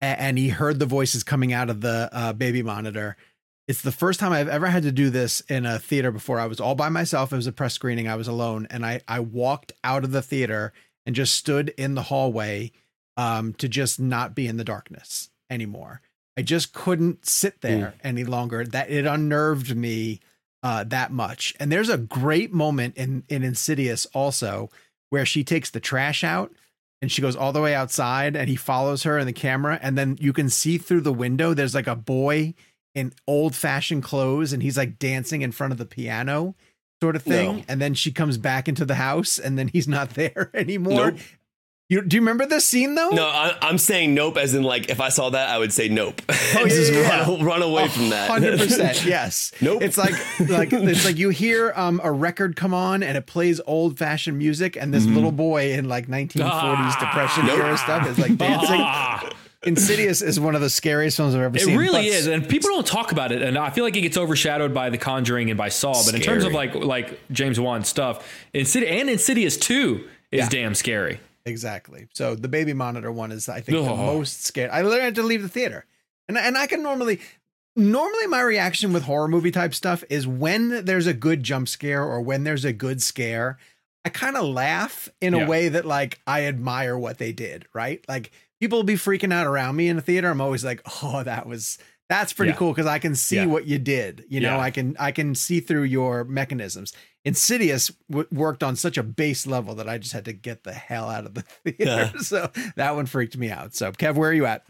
a- 0.02 0.20
and 0.20 0.38
he 0.38 0.48
heard 0.48 0.78
the 0.78 0.86
voices 0.86 1.22
coming 1.24 1.52
out 1.52 1.70
of 1.70 1.80
the 1.80 2.08
uh, 2.12 2.32
baby 2.32 2.62
monitor 2.62 3.16
it's 3.68 3.82
the 3.82 3.92
first 3.92 4.18
time 4.18 4.32
I've 4.32 4.48
ever 4.48 4.66
had 4.66 4.84
to 4.84 4.92
do 4.92 5.10
this 5.10 5.42
in 5.42 5.66
a 5.66 5.78
theater 5.78 6.10
before. 6.10 6.40
I 6.40 6.46
was 6.46 6.58
all 6.58 6.74
by 6.74 6.88
myself. 6.88 7.34
It 7.34 7.36
was 7.36 7.46
a 7.46 7.52
press 7.52 7.74
screening. 7.74 8.08
I 8.08 8.16
was 8.16 8.26
alone, 8.26 8.66
and 8.70 8.84
I 8.84 9.02
I 9.06 9.20
walked 9.20 9.72
out 9.84 10.04
of 10.04 10.10
the 10.10 10.22
theater 10.22 10.72
and 11.04 11.14
just 11.14 11.34
stood 11.34 11.68
in 11.76 11.94
the 11.94 12.02
hallway 12.02 12.72
um, 13.18 13.52
to 13.54 13.68
just 13.68 14.00
not 14.00 14.34
be 14.34 14.48
in 14.48 14.56
the 14.56 14.64
darkness 14.64 15.28
anymore. 15.50 16.00
I 16.38 16.42
just 16.42 16.72
couldn't 16.72 17.26
sit 17.26 17.60
there 17.62 17.94
any 18.04 18.24
longer. 18.24 18.64
That 18.64 18.88
it 18.90 19.04
unnerved 19.06 19.76
me 19.76 20.20
uh, 20.62 20.84
that 20.84 21.10
much. 21.12 21.54
And 21.58 21.70
there's 21.72 21.88
a 21.88 21.98
great 21.98 22.52
moment 22.52 22.96
in 22.96 23.24
in 23.28 23.42
Insidious 23.42 24.06
also 24.14 24.70
where 25.10 25.26
she 25.26 25.42
takes 25.42 25.70
the 25.70 25.80
trash 25.80 26.22
out 26.22 26.52
and 27.02 27.10
she 27.10 27.22
goes 27.22 27.34
all 27.36 27.52
the 27.52 27.60
way 27.60 27.74
outside 27.74 28.36
and 28.36 28.48
he 28.48 28.56
follows 28.56 29.02
her 29.04 29.18
in 29.18 29.26
the 29.26 29.32
camera 29.32 29.78
and 29.82 29.96
then 29.98 30.16
you 30.20 30.32
can 30.32 30.48
see 30.48 30.78
through 30.78 31.00
the 31.00 31.12
window 31.12 31.54
there's 31.54 31.74
like 31.74 31.86
a 31.86 31.96
boy 31.96 32.54
in 32.94 33.12
old 33.26 33.54
fashioned 33.54 34.02
clothes 34.02 34.52
and 34.52 34.62
he's 34.62 34.76
like 34.76 34.98
dancing 34.98 35.42
in 35.42 35.50
front 35.52 35.72
of 35.72 35.78
the 35.78 35.86
piano 35.86 36.54
sort 37.02 37.16
of 37.16 37.22
thing 37.22 37.56
No. 37.58 37.62
and 37.68 37.80
then 37.80 37.94
she 37.94 38.10
comes 38.12 38.36
back 38.36 38.68
into 38.68 38.84
the 38.84 38.96
house 38.96 39.38
and 39.38 39.56
then 39.58 39.68
he's 39.68 39.88
not 39.88 40.10
there 40.14 40.50
anymore 40.52 41.12
Nope. 41.12 41.20
You 41.88 42.02
do 42.02 42.16
you 42.16 42.20
remember 42.20 42.44
this 42.46 42.66
scene 42.66 42.94
though 42.94 43.08
No, 43.10 43.26
I, 43.26 43.56
I'm 43.62 43.78
saying 43.78 44.14
nope, 44.14 44.36
as 44.36 44.54
in 44.54 44.62
like 44.62 44.90
if 44.90 45.00
I 45.00 45.08
saw 45.08 45.30
that, 45.30 45.48
I 45.48 45.58
would 45.58 45.72
say 45.72 45.88
nope. 45.88 46.20
Oh, 46.54 46.60
yeah, 46.60 46.68
Just 46.68 46.92
yeah, 46.92 47.28
run, 47.28 47.44
run 47.44 47.62
away 47.62 47.88
from 47.88 48.10
that. 48.10 48.30
Hundred 48.30 48.58
percent, 48.58 49.04
yes. 49.06 49.52
Nope. 49.60 49.82
It's 49.82 49.98
like 49.98 50.12
like 50.48 50.72
it's 50.72 51.04
like 51.04 51.16
you 51.18 51.28
hear 51.30 51.72
um 51.76 52.00
a 52.02 52.10
record 52.10 52.56
come 52.56 52.72
on 52.72 53.02
and 53.02 53.16
it 53.16 53.26
plays 53.26 53.60
old 53.66 53.98
fashioned 53.98 54.38
music, 54.38 54.76
and 54.76 54.92
this 54.92 55.04
little 55.04 55.32
boy 55.32 55.72
in 55.72 55.88
like 55.88 56.06
1940s 56.08 56.98
depression 57.00 57.48
era 57.48 57.76
stuff 57.76 58.06
is 58.08 58.18
like 58.18 58.36
dancing. 58.36 58.80
Ah. 58.80 59.30
Insidious 59.64 60.22
is 60.22 60.38
one 60.38 60.54
of 60.54 60.60
the 60.60 60.70
scariest 60.70 61.16
films 61.16 61.34
I've 61.34 61.40
ever 61.42 61.56
It 61.56 61.62
seen. 61.62 61.74
It 61.74 61.78
really 61.78 62.06
is, 62.06 62.28
and 62.28 62.48
people 62.48 62.70
don't 62.70 62.86
talk 62.86 63.10
about 63.10 63.32
it, 63.32 63.42
and 63.42 63.58
I 63.58 63.70
feel 63.70 63.82
like 63.82 63.96
it 63.96 64.02
gets 64.02 64.16
overshadowed 64.16 64.72
by 64.72 64.88
The 64.88 64.98
Conjuring 64.98 65.50
and 65.50 65.58
by 65.58 65.68
Saw. 65.68 66.04
But 66.04 66.14
in 66.14 66.20
terms 66.20 66.44
of 66.44 66.52
like 66.52 66.74
like 66.76 67.18
James 67.32 67.58
Wan 67.58 67.84
stuff, 67.84 68.26
Insidious 68.54 68.90
and 69.00 69.10
Insidious 69.10 69.56
Two 69.56 70.06
is 70.30 70.48
damn 70.48 70.74
scary. 70.74 71.20
Exactly. 71.48 72.06
So 72.14 72.34
the 72.34 72.48
baby 72.48 72.72
monitor 72.72 73.10
one 73.10 73.32
is, 73.32 73.48
I 73.48 73.60
think, 73.60 73.78
the 73.84 73.90
Oh. 73.92 73.96
most 73.96 74.44
scared. 74.44 74.70
I 74.70 74.82
literally 74.82 75.04
had 75.04 75.14
to 75.16 75.22
leave 75.22 75.42
the 75.42 75.48
theater, 75.48 75.84
and 76.28 76.36
and 76.38 76.56
I 76.56 76.66
can 76.66 76.82
normally, 76.82 77.20
normally 77.76 78.26
my 78.26 78.40
reaction 78.40 78.92
with 78.92 79.04
horror 79.04 79.28
movie 79.28 79.50
type 79.50 79.74
stuff 79.74 80.04
is 80.10 80.26
when 80.26 80.84
there's 80.84 81.06
a 81.06 81.14
good 81.14 81.42
jump 81.42 81.68
scare 81.68 82.04
or 82.04 82.20
when 82.20 82.44
there's 82.44 82.64
a 82.64 82.72
good 82.72 83.02
scare, 83.02 83.58
I 84.04 84.08
kind 84.10 84.36
of 84.36 84.44
laugh 84.44 85.08
in 85.20 85.34
a 85.34 85.46
way 85.46 85.68
that 85.68 85.84
like 85.84 86.20
I 86.26 86.44
admire 86.46 86.98
what 86.98 87.18
they 87.18 87.32
did. 87.32 87.66
Right? 87.74 88.04
Like 88.08 88.30
people 88.60 88.78
will 88.78 88.84
be 88.84 88.94
freaking 88.94 89.32
out 89.32 89.46
around 89.46 89.76
me 89.76 89.88
in 89.88 89.98
a 89.98 90.02
theater. 90.02 90.28
I'm 90.30 90.40
always 90.40 90.64
like, 90.64 90.82
oh, 91.02 91.22
that 91.24 91.46
was. 91.46 91.78
That's 92.10 92.32
pretty 92.32 92.52
Yeah. 92.52 92.56
cool 92.56 92.72
because 92.72 92.86
I 92.86 92.98
can 92.98 93.14
see 93.14 93.36
Yeah. 93.36 93.44
what 93.46 93.66
you 93.66 93.78
did. 93.78 94.24
You 94.30 94.40
know, 94.40 94.56
Yeah. 94.56 94.60
I 94.62 94.70
can 94.70 94.96
I 94.98 95.12
can 95.12 95.34
see 95.34 95.60
through 95.60 95.82
your 95.82 96.24
mechanisms. 96.24 96.94
Insidious 97.28 97.92
w- 98.10 98.26
worked 98.32 98.62
on 98.62 98.74
such 98.74 98.96
a 98.96 99.02
base 99.02 99.46
level 99.46 99.74
that 99.76 99.88
I 99.88 99.98
just 99.98 100.12
had 100.12 100.24
to 100.24 100.32
get 100.32 100.64
the 100.64 100.72
hell 100.72 101.10
out 101.10 101.26
of 101.26 101.34
the 101.34 101.42
theater. 101.64 102.12
So 102.20 102.50
that 102.76 102.96
one 102.96 103.06
freaked 103.06 103.36
me 103.36 103.50
out. 103.50 103.74
So 103.74 103.92
Kev, 103.92 104.14
where 104.14 104.30
are 104.30 104.34
you 104.34 104.46
at? 104.46 104.66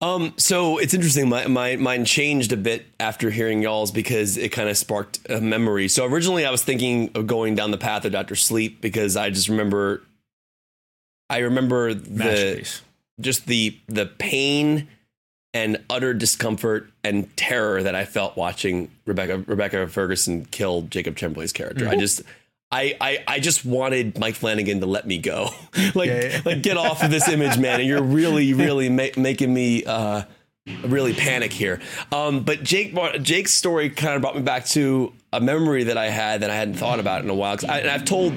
Um, 0.00 0.34
so 0.36 0.78
it's 0.78 0.94
interesting. 0.94 1.28
My, 1.28 1.46
my 1.46 1.76
mine 1.76 2.04
changed 2.04 2.52
a 2.52 2.56
bit 2.56 2.86
after 3.00 3.30
hearing 3.30 3.62
y'all's 3.62 3.90
because 3.90 4.36
it 4.36 4.50
kind 4.52 4.68
of 4.68 4.76
sparked 4.76 5.18
a 5.30 5.40
memory. 5.40 5.88
So 5.88 6.04
originally 6.04 6.44
I 6.46 6.50
was 6.50 6.62
thinking 6.62 7.10
of 7.14 7.26
going 7.26 7.54
down 7.54 7.70
the 7.70 7.78
path 7.78 8.04
of 8.04 8.12
Doctor 8.12 8.36
Sleep 8.36 8.80
because 8.80 9.16
I 9.16 9.30
just 9.30 9.48
remember, 9.48 10.02
I 11.28 11.38
remember 11.38 11.94
the 11.94 12.68
just 13.20 13.46
the 13.46 13.78
the 13.88 14.06
pain 14.06 14.88
and 15.56 15.78
utter 15.88 16.12
discomfort 16.12 16.86
and 17.02 17.34
terror 17.34 17.82
that 17.82 17.94
I 17.94 18.04
felt 18.04 18.36
watching 18.36 18.90
Rebecca 19.06 19.38
Rebecca 19.46 19.88
Ferguson 19.88 20.44
kill 20.50 20.82
Jacob 20.82 21.16
Tremblay's 21.16 21.52
character. 21.52 21.88
I 21.88 21.96
just. 21.96 22.22
I, 22.68 22.96
I, 23.00 23.24
I 23.28 23.38
just 23.38 23.64
wanted 23.64 24.18
Mike 24.18 24.34
Flanagan 24.34 24.80
to 24.80 24.86
let 24.86 25.06
me 25.06 25.18
go, 25.18 25.50
like 25.94 26.08
Yeah, 26.08 26.24
yeah. 26.24 26.40
like 26.44 26.62
get 26.62 26.76
off 26.76 27.00
of 27.04 27.12
this 27.12 27.28
image, 27.28 27.56
man. 27.58 27.78
And 27.78 27.88
you're 27.88 28.02
really 28.02 28.52
really 28.54 28.88
ma- 28.88 29.14
making 29.16 29.54
me 29.54 29.84
uh, 29.84 30.24
really 30.84 31.14
panic 31.14 31.52
here. 31.52 31.80
Um, 32.10 32.42
but 32.42 32.64
Jake 32.64 32.92
Jake's 33.22 33.54
story 33.54 33.88
kind 33.88 34.16
of 34.16 34.20
brought 34.20 34.34
me 34.34 34.42
back 34.42 34.66
to 34.66 35.12
a 35.32 35.40
memory 35.40 35.84
that 35.84 35.96
I 35.96 36.08
had 36.10 36.40
that 36.40 36.50
I 36.50 36.56
hadn't 36.56 36.74
thought 36.74 36.98
about 36.98 37.22
in 37.22 37.30
a 37.30 37.34
while. 37.34 37.56
I, 37.68 37.78
and 37.80 37.88
I've 37.88 38.04
told 38.04 38.34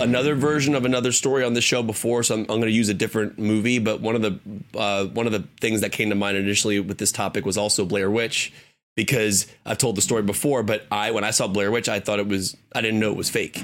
another 0.00 0.34
version 0.34 0.74
of 0.74 0.84
another 0.84 1.12
story 1.12 1.44
on 1.44 1.54
the 1.54 1.60
show 1.60 1.82
before, 1.82 2.22
so 2.22 2.34
I'm, 2.34 2.40
I'm 2.42 2.46
going 2.46 2.62
to 2.62 2.70
use 2.70 2.88
a 2.88 2.94
different 2.94 3.38
movie. 3.38 3.78
But 3.78 4.00
one 4.00 4.14
of 4.14 4.22
the 4.22 4.38
uh, 4.78 5.06
one 5.06 5.26
of 5.26 5.32
the 5.32 5.44
things 5.60 5.80
that 5.80 5.92
came 5.92 6.08
to 6.10 6.14
mind 6.14 6.36
initially 6.36 6.80
with 6.80 6.98
this 6.98 7.12
topic 7.12 7.44
was 7.44 7.56
also 7.56 7.84
Blair 7.84 8.10
Witch, 8.10 8.52
because 8.96 9.46
I've 9.64 9.78
told 9.78 9.96
the 9.96 10.02
story 10.02 10.22
before. 10.22 10.62
But 10.62 10.86
I 10.90 11.10
when 11.10 11.24
I 11.24 11.30
saw 11.30 11.46
Blair 11.46 11.70
Witch, 11.70 11.88
I 11.88 12.00
thought 12.00 12.18
it 12.18 12.28
was 12.28 12.56
I 12.74 12.80
didn't 12.80 13.00
know 13.00 13.10
it 13.10 13.16
was 13.16 13.30
fake. 13.30 13.62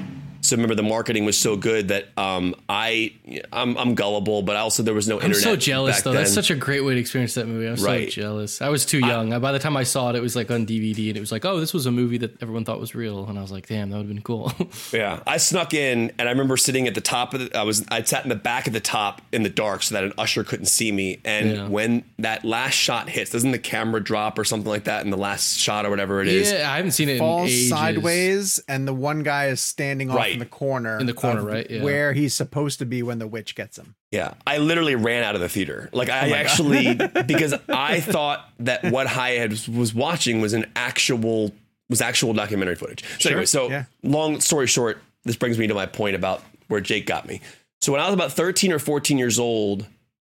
So 0.48 0.56
remember, 0.56 0.74
the 0.74 0.82
marketing 0.82 1.24
was 1.24 1.36
so 1.38 1.56
good 1.56 1.88
that 1.88 2.08
um, 2.16 2.54
I 2.68 3.12
I'm, 3.52 3.76
I'm 3.76 3.94
gullible, 3.94 4.42
but 4.42 4.56
also 4.56 4.82
there 4.82 4.94
was 4.94 5.06
no 5.08 5.16
internet. 5.16 5.36
I'm 5.36 5.42
so 5.42 5.56
jealous 5.56 5.96
back 5.96 6.04
though. 6.04 6.12
That's 6.12 6.32
such 6.32 6.50
a 6.50 6.54
great 6.54 6.80
way 6.84 6.94
to 6.94 7.00
experience 7.00 7.34
that 7.34 7.46
movie. 7.46 7.66
I'm 7.66 7.76
Right. 7.84 8.08
so 8.08 8.20
jealous. 8.20 8.60
I 8.62 8.68
was 8.68 8.84
too 8.86 8.98
young. 8.98 9.38
By 9.40 9.52
the 9.52 9.58
time 9.58 9.76
I 9.76 9.82
saw 9.84 10.10
it, 10.10 10.16
it 10.16 10.20
was 10.22 10.34
like 10.36 10.50
on 10.50 10.66
DVD, 10.66 11.08
and 11.08 11.16
it 11.16 11.20
was 11.20 11.30
like, 11.32 11.44
oh, 11.44 11.60
this 11.60 11.72
was 11.74 11.86
a 11.86 11.90
movie 11.90 12.18
that 12.18 12.42
everyone 12.42 12.64
thought 12.64 12.80
was 12.80 12.94
real, 12.94 13.26
and 13.28 13.38
I 13.38 13.42
was 13.42 13.52
like, 13.52 13.66
damn, 13.66 13.90
that 13.90 13.96
would 13.96 14.06
have 14.06 14.14
been 14.14 14.22
cool. 14.22 14.52
Yeah, 14.92 15.20
I 15.26 15.36
snuck 15.36 15.74
in, 15.74 16.12
and 16.18 16.28
I 16.28 16.32
remember 16.32 16.56
sitting 16.56 16.86
at 16.88 16.94
the 16.94 17.00
top 17.00 17.34
of 17.34 17.40
the. 17.40 17.56
I 17.58 17.62
was 17.62 17.84
I 17.90 18.02
sat 18.02 18.22
in 18.24 18.28
the 18.30 18.36
back 18.36 18.66
of 18.66 18.72
the 18.72 18.80
top 18.80 19.20
in 19.32 19.42
the 19.42 19.48
dark 19.50 19.82
so 19.82 19.94
that 19.94 20.04
an 20.04 20.12
usher 20.18 20.44
couldn't 20.44 20.66
see 20.66 20.90
me. 20.92 21.18
And 21.24 21.50
Yeah. 21.50 21.68
when 21.68 22.04
that 22.18 22.44
last 22.44 22.74
shot 22.74 23.08
hits, 23.10 23.30
doesn't 23.30 23.50
the 23.50 23.58
camera 23.58 24.02
drop 24.02 24.38
or 24.38 24.44
something 24.44 24.68
like 24.70 24.84
that 24.84 25.04
in 25.04 25.10
the 25.10 25.16
last 25.18 25.58
shot 25.58 25.84
or 25.84 25.90
whatever 25.90 26.22
it 26.22 26.28
is? 26.28 26.50
yeah, 26.50 26.70
I 26.72 26.76
haven't 26.76 26.92
seen 26.92 27.08
it 27.08 27.12
in 27.12 27.18
Falls 27.18 27.50
ages. 27.50 27.68
sideways, 27.68 28.60
and 28.68 28.88
the 28.88 28.94
one 28.94 29.22
guy 29.22 29.46
is 29.48 29.60
standing 29.60 30.10
off 30.10 30.16
Right. 30.16 30.37
In 30.42 30.48
the 30.48 30.50
corner. 30.50 30.98
In 30.98 31.06
the 31.06 31.14
corner, 31.14 31.42
right? 31.42 31.68
Yeah. 31.70 31.82
Where 31.82 32.12
he's 32.12 32.34
supposed 32.34 32.78
to 32.78 32.86
be 32.86 33.02
when 33.02 33.18
the 33.18 33.26
witch 33.26 33.54
gets 33.54 33.78
him. 33.78 33.94
Yeah, 34.10 34.34
I 34.46 34.58
literally 34.58 34.94
ran 34.94 35.24
out 35.24 35.34
of 35.34 35.40
the 35.40 35.48
theater. 35.48 35.88
Like 35.92 36.08
Oh 36.08 36.12
I 36.12 36.30
actually 36.30 36.94
because 37.26 37.54
I 37.68 38.00
thought 38.00 38.48
that 38.60 38.84
what 38.84 39.06
I 39.06 39.30
had 39.30 39.52
was 39.68 39.94
watching 39.94 40.40
was 40.40 40.52
an 40.52 40.70
actual 40.76 41.52
was 41.88 42.00
actual 42.00 42.32
documentary 42.32 42.74
footage. 42.74 43.04
So 43.18 43.30
anyway, 43.30 43.46
so 43.46 43.70
yeah. 43.70 43.84
long 44.02 44.40
story 44.40 44.66
short, 44.66 44.98
this 45.24 45.36
brings 45.36 45.58
me 45.58 45.66
to 45.66 45.74
my 45.74 45.86
point 45.86 46.16
about 46.16 46.42
where 46.68 46.80
Jake 46.80 47.06
got 47.06 47.26
me. 47.26 47.40
So 47.80 47.92
when 47.92 48.00
I 48.00 48.06
was 48.06 48.14
about 48.14 48.32
13 48.32 48.72
or 48.72 48.78
14 48.78 49.18
years 49.18 49.38
old, 49.38 49.86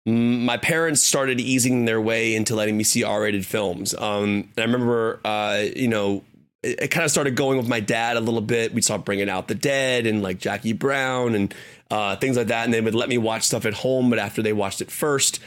my 0.05 0.57
parents 0.57 1.03
started 1.03 1.41
easing 1.41 1.85
their 1.85 2.01
way 2.01 2.35
into 2.35 2.55
letting 2.55 2.77
me 2.77 2.85
see 2.85 3.03
R-rated 3.03 3.45
films. 3.45 3.95
Um, 3.95 4.49
and 4.57 4.59
I 4.59 4.63
remember, 4.63 5.21
uh, 5.25 5.65
you 5.75 5.89
know, 5.89 6.23
it, 6.67 6.81
it 6.83 6.89
kind 6.89 7.05
of 7.05 7.11
started 7.11 7.37
going 7.37 7.59
with 7.59 7.69
my 7.69 7.81
dad 7.81 8.17
a 8.17 8.21
little 8.21 8.41
bit. 8.41 8.75
We 8.75 8.83
saw 8.83 8.99
Bringing 8.99 9.29
Out 9.29 9.49
the 9.49 9.55
Dead 9.55 10.07
and 10.07 10.23
like 10.23 10.39
Jackie 10.39 10.73
Brown 10.73 11.35
and 11.35 11.55
uh, 11.91 12.17
things 12.17 12.37
like 12.37 12.49
that. 12.49 12.65
And 12.65 12.75
they 12.75 12.81
would 12.81 12.95
let 12.95 13.09
me 13.09 13.19
watch 13.19 13.45
stuff 13.45 13.65
at 13.67 13.75
home, 13.75 14.11
but 14.11 14.19
after 14.19 14.43
they 14.43 14.53
watched 14.53 14.81
it 14.81 14.91
first. 14.91 15.41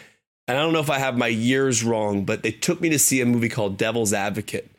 And 0.47 0.57
I 0.57 0.61
don't 0.61 0.73
know 0.73 0.79
if 0.79 0.89
I 0.89 0.97
have 0.99 1.17
my 1.17 1.27
years 1.27 1.83
wrong, 1.83 2.25
but 2.25 2.41
they 2.41 2.51
took 2.51 2.81
me 2.81 2.89
to 2.89 2.99
see 2.99 3.21
a 3.21 3.25
movie 3.25 3.49
called 3.49 3.77
Devil's 3.77 4.13
Advocate. 4.13 4.69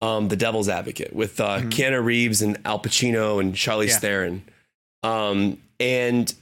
Um, 0.00 0.28
the 0.28 0.36
Devil's 0.36 0.68
Advocate 0.68 1.12
with 1.12 1.40
uh, 1.40 1.58
Keanu 1.62 2.04
Reeves 2.04 2.40
and 2.40 2.56
Al 2.64 2.78
Pacino 2.78 3.40
and 3.40 3.54
Charlize 3.54 3.88
Yeah. 3.88 3.98
Theron. 3.98 4.42
Um, 5.02 5.58
and 5.80 6.32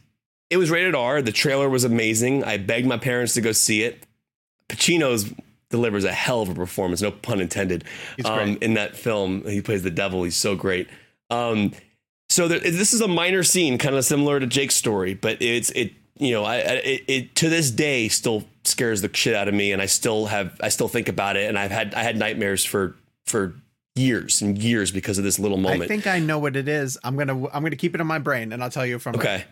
it 0.50 0.58
was 0.58 0.70
rated 0.70 0.94
R. 0.94 1.22
The 1.22 1.32
trailer 1.32 1.68
was 1.68 1.84
amazing. 1.84 2.44
I 2.44 2.58
begged 2.58 2.86
my 2.86 2.98
parents 2.98 3.32
to 3.34 3.40
go 3.40 3.52
see 3.52 3.82
it. 3.82 4.06
Pacino's 4.68 5.32
delivers 5.70 6.04
a 6.04 6.12
hell 6.12 6.42
of 6.42 6.48
a 6.48 6.54
performance, 6.54 7.02
no 7.02 7.10
pun 7.10 7.40
intended. 7.40 7.84
Um, 8.24 8.58
in 8.60 8.74
that 8.74 8.96
film, 8.96 9.44
he 9.44 9.60
plays 9.60 9.82
the 9.82 9.90
devil. 9.90 10.22
He's 10.22 10.36
so 10.36 10.54
great. 10.54 10.88
Um, 11.30 11.72
so 12.28 12.48
there, 12.48 12.60
this 12.60 12.92
is 12.92 13.00
a 13.00 13.08
minor 13.08 13.42
scene, 13.42 13.78
kind 13.78 13.94
of 13.94 14.04
similar 14.04 14.40
to 14.40 14.46
Jake's 14.46 14.74
story, 14.74 15.14
but 15.14 15.40
it's 15.40 15.70
it. 15.70 15.92
You 16.18 16.32
know, 16.32 16.44
I, 16.44 16.56
I 16.56 16.58
it, 16.58 17.04
it 17.08 17.34
to 17.36 17.48
this 17.50 17.70
day 17.70 18.08
still 18.08 18.44
scares 18.64 19.02
the 19.02 19.10
shit 19.12 19.34
out 19.34 19.48
of 19.48 19.54
me, 19.54 19.72
and 19.72 19.82
I 19.82 19.86
still 19.86 20.26
have 20.26 20.58
I 20.62 20.70
still 20.70 20.88
think 20.88 21.08
about 21.08 21.36
it, 21.36 21.48
and 21.48 21.58
I've 21.58 21.70
had 21.70 21.94
I 21.94 22.02
had 22.02 22.16
nightmares 22.16 22.64
for 22.64 22.96
for 23.26 23.54
years 23.96 24.42
and 24.42 24.56
years 24.58 24.90
because 24.90 25.18
of 25.18 25.24
this 25.24 25.38
little 25.38 25.56
moment. 25.56 25.82
I 25.82 25.86
think 25.88 26.06
I 26.06 26.18
know 26.18 26.38
what 26.38 26.56
it 26.56 26.68
is. 26.68 26.98
I'm 27.04 27.16
gonna 27.16 27.46
I'm 27.48 27.62
gonna 27.62 27.76
keep 27.76 27.94
it 27.94 28.00
in 28.00 28.06
my 28.06 28.18
brain, 28.18 28.52
and 28.52 28.62
I'll 28.62 28.70
tell 28.70 28.86
you 28.86 28.98
from. 28.98 29.16
Okay. 29.16 29.44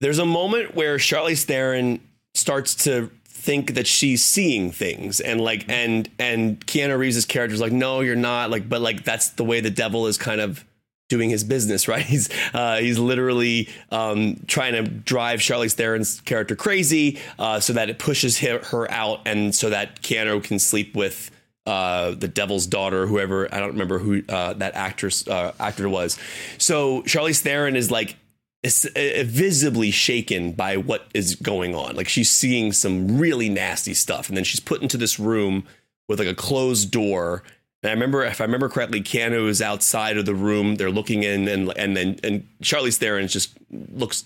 There's 0.00 0.18
a 0.18 0.26
moment 0.26 0.74
where 0.74 0.96
Charlize 0.96 1.44
Theron 1.44 2.00
starts 2.34 2.74
to 2.84 3.10
think 3.40 3.74
that 3.74 3.86
she's 3.86 4.22
seeing 4.22 4.70
things 4.70 5.18
and 5.18 5.40
like 5.40 5.64
and 5.68 6.10
and 6.18 6.64
Keanu 6.66 6.98
Reeves' 6.98 7.24
character 7.24 7.54
is 7.54 7.60
like, 7.60 7.72
no, 7.72 8.00
you're 8.00 8.14
not. 8.14 8.50
Like, 8.50 8.68
but 8.68 8.80
like 8.82 9.02
that's 9.02 9.30
the 9.30 9.44
way 9.44 9.60
the 9.60 9.70
devil 9.70 10.06
is 10.06 10.18
kind 10.18 10.40
of 10.40 10.64
doing 11.08 11.30
his 11.30 11.42
business, 11.42 11.88
right? 11.92 12.04
He's 12.04 12.28
uh, 12.52 12.76
he's 12.76 12.98
literally 12.98 13.68
um, 13.90 14.36
trying 14.46 14.74
to 14.74 14.82
drive 14.82 15.40
Charlize 15.40 15.72
Theron's 15.72 16.20
character 16.20 16.54
crazy 16.54 17.18
uh, 17.38 17.60
so 17.60 17.72
that 17.72 17.88
it 17.88 17.98
pushes 17.98 18.38
her, 18.40 18.58
her 18.58 18.90
out 18.90 19.20
and 19.26 19.54
so 19.54 19.70
that 19.70 20.02
Keanu 20.02 20.44
can 20.44 20.58
sleep 20.58 20.94
with 20.94 21.30
uh, 21.66 22.12
the 22.12 22.28
devil's 22.28 22.66
daughter, 22.66 23.06
whoever 23.06 23.52
I 23.54 23.58
don't 23.60 23.72
remember 23.72 23.98
who 23.98 24.22
uh, 24.28 24.54
that 24.54 24.74
actress 24.74 25.26
uh, 25.26 25.52
actor 25.58 25.88
was. 25.88 26.18
So 26.58 27.02
Charlize 27.02 27.40
Theron 27.40 27.76
is 27.76 27.90
like 27.90 28.16
is 28.62 28.84
uh, 28.94 29.22
visibly 29.24 29.90
shaken 29.90 30.52
by 30.52 30.76
what 30.76 31.08
is 31.14 31.34
going 31.34 31.74
on. 31.74 31.96
Like 31.96 32.08
she's 32.08 32.30
seeing 32.30 32.72
some 32.72 33.18
really 33.18 33.48
nasty 33.48 33.94
stuff, 33.94 34.28
and 34.28 34.36
then 34.36 34.44
she's 34.44 34.60
put 34.60 34.82
into 34.82 34.96
this 34.96 35.18
room 35.18 35.64
with 36.08 36.18
like 36.18 36.28
a 36.28 36.34
closed 36.34 36.90
door. 36.90 37.42
And 37.82 37.88
I 37.90 37.92
remember, 37.94 38.24
if 38.24 38.40
I 38.40 38.44
remember 38.44 38.68
correctly, 38.68 39.00
Keanu 39.00 39.48
is 39.48 39.62
outside 39.62 40.18
of 40.18 40.26
the 40.26 40.34
room. 40.34 40.74
They're 40.74 40.90
looking 40.90 41.22
in, 41.22 41.48
and 41.48 41.72
and 41.76 41.96
then 41.96 42.18
and 42.22 42.46
Charlize 42.62 42.98
Theron 42.98 43.28
just 43.28 43.56
looks 43.70 44.24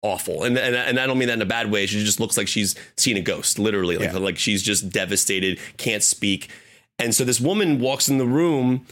awful, 0.00 0.44
and 0.44 0.56
and 0.56 0.74
and 0.74 0.98
I 0.98 1.06
don't 1.06 1.18
mean 1.18 1.28
that 1.28 1.34
in 1.34 1.42
a 1.42 1.46
bad 1.46 1.70
way. 1.70 1.84
She 1.84 2.02
just 2.02 2.20
looks 2.20 2.38
like 2.38 2.48
she's 2.48 2.74
seen 2.96 3.18
a 3.18 3.20
ghost, 3.20 3.58
literally, 3.58 3.98
like 3.98 4.12
Yeah. 4.12 4.18
like 4.18 4.38
she's 4.38 4.62
just 4.62 4.88
devastated, 4.90 5.58
can't 5.76 6.02
speak. 6.02 6.48
And 6.98 7.14
so 7.14 7.24
this 7.24 7.40
woman 7.40 7.80
walks 7.80 8.08
in 8.08 8.16
the 8.18 8.26
room 8.26 8.86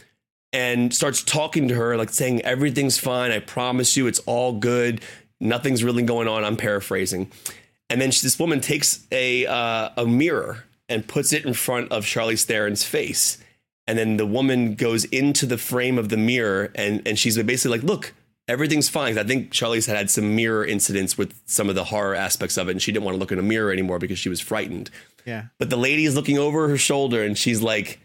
and 0.53 0.93
starts 0.93 1.23
talking 1.23 1.67
to 1.67 1.75
her, 1.75 1.97
like 1.97 2.09
saying, 2.09 2.41
Everything's 2.43 2.99
fine. 2.99 3.31
I 3.31 3.39
promise 3.39 3.97
you, 3.97 4.07
it's 4.07 4.19
all 4.19 4.53
good. 4.53 5.01
Nothing's 5.39 5.83
really 5.83 6.03
going 6.03 6.27
on. 6.27 6.45
I'm 6.45 6.55
paraphrasing. 6.55 7.31
And 7.89 7.99
then 7.99 8.11
she, 8.11 8.21
this 8.21 8.39
woman 8.39 8.61
takes 8.61 9.05
a, 9.11 9.45
uh, 9.45 9.89
a 9.97 10.05
mirror 10.05 10.63
and 10.87 11.07
puts 11.07 11.33
it 11.33 11.45
in 11.45 11.53
front 11.53 11.91
of 11.91 12.05
Charlize 12.05 12.45
Theron's 12.45 12.83
face. 12.83 13.39
And 13.85 13.97
then 13.97 14.15
the 14.15 14.25
woman 14.25 14.75
goes 14.75 15.03
into 15.05 15.45
the 15.45 15.57
frame 15.57 15.97
of 15.97 16.07
the 16.07 16.17
mirror 16.17 16.71
and, 16.75 17.05
and 17.05 17.19
she's 17.19 17.41
basically 17.41 17.77
like, 17.77 17.83
Look, 17.85 18.13
everything's 18.47 18.89
fine. 18.89 19.17
I 19.17 19.23
think 19.23 19.51
Charlize 19.51 19.87
had 19.87 19.97
had 19.97 20.09
some 20.11 20.35
mirror 20.35 20.65
incidents 20.65 21.17
with 21.17 21.39
some 21.45 21.67
of 21.67 21.75
the 21.75 21.85
horror 21.85 22.15
aspects 22.15 22.57
of 22.57 22.67
it. 22.67 22.71
And 22.71 22.81
she 22.81 22.91
didn't 22.91 23.05
want 23.05 23.15
to 23.15 23.19
look 23.19 23.31
in 23.31 23.39
a 23.39 23.43
mirror 23.43 23.71
anymore 23.71 23.99
because 23.99 24.19
she 24.19 24.29
was 24.29 24.39
frightened. 24.39 24.89
Yeah. 25.25 25.45
But 25.57 25.69
the 25.69 25.77
lady 25.77 26.05
is 26.05 26.15
looking 26.15 26.37
over 26.37 26.67
her 26.69 26.77
shoulder 26.77 27.23
and 27.23 27.37
she's 27.37 27.61
like, 27.61 27.99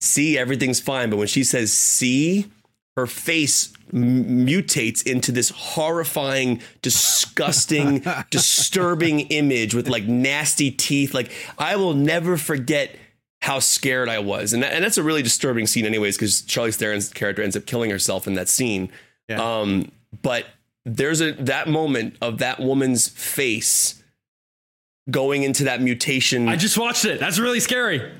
see, 0.00 0.38
everything's 0.38 0.80
fine. 0.80 1.10
But 1.10 1.16
when 1.16 1.26
she 1.26 1.44
says 1.44 1.72
see, 1.72 2.50
her 2.96 3.06
face 3.06 3.72
m- 3.92 4.46
mutates 4.46 5.06
into 5.06 5.32
this 5.32 5.50
horrifying, 5.50 6.60
disgusting, 6.82 8.04
disturbing 8.30 9.20
image 9.20 9.74
with 9.74 9.88
like 9.88 10.04
nasty 10.04 10.70
teeth. 10.70 11.14
Like, 11.14 11.32
I 11.58 11.76
will 11.76 11.94
never 11.94 12.36
forget 12.36 12.96
how 13.42 13.58
scared 13.58 14.08
I 14.08 14.18
was. 14.18 14.52
And, 14.52 14.62
that, 14.62 14.72
and 14.72 14.84
that's 14.84 14.98
a 14.98 15.02
really 15.02 15.22
disturbing 15.22 15.66
scene, 15.66 15.86
anyways, 15.86 16.16
because 16.16 16.42
Charlie 16.42 16.72
Theron's 16.72 17.08
character 17.08 17.42
ends 17.42 17.56
up 17.56 17.66
killing 17.66 17.90
herself 17.90 18.26
in 18.26 18.34
that 18.34 18.48
scene. 18.48 18.90
Yeah. 19.28 19.60
Um, 19.60 19.90
but 20.22 20.46
there's 20.84 21.20
a 21.20 21.32
that 21.32 21.68
moment 21.68 22.16
of 22.20 22.38
that 22.38 22.60
woman's 22.60 23.08
face 23.08 24.02
going 25.10 25.42
into 25.42 25.64
that 25.64 25.80
mutation. 25.80 26.48
I 26.48 26.56
just 26.56 26.76
watched 26.76 27.04
it. 27.04 27.20
That's 27.20 27.38
really 27.38 27.60
scary. 27.60 28.10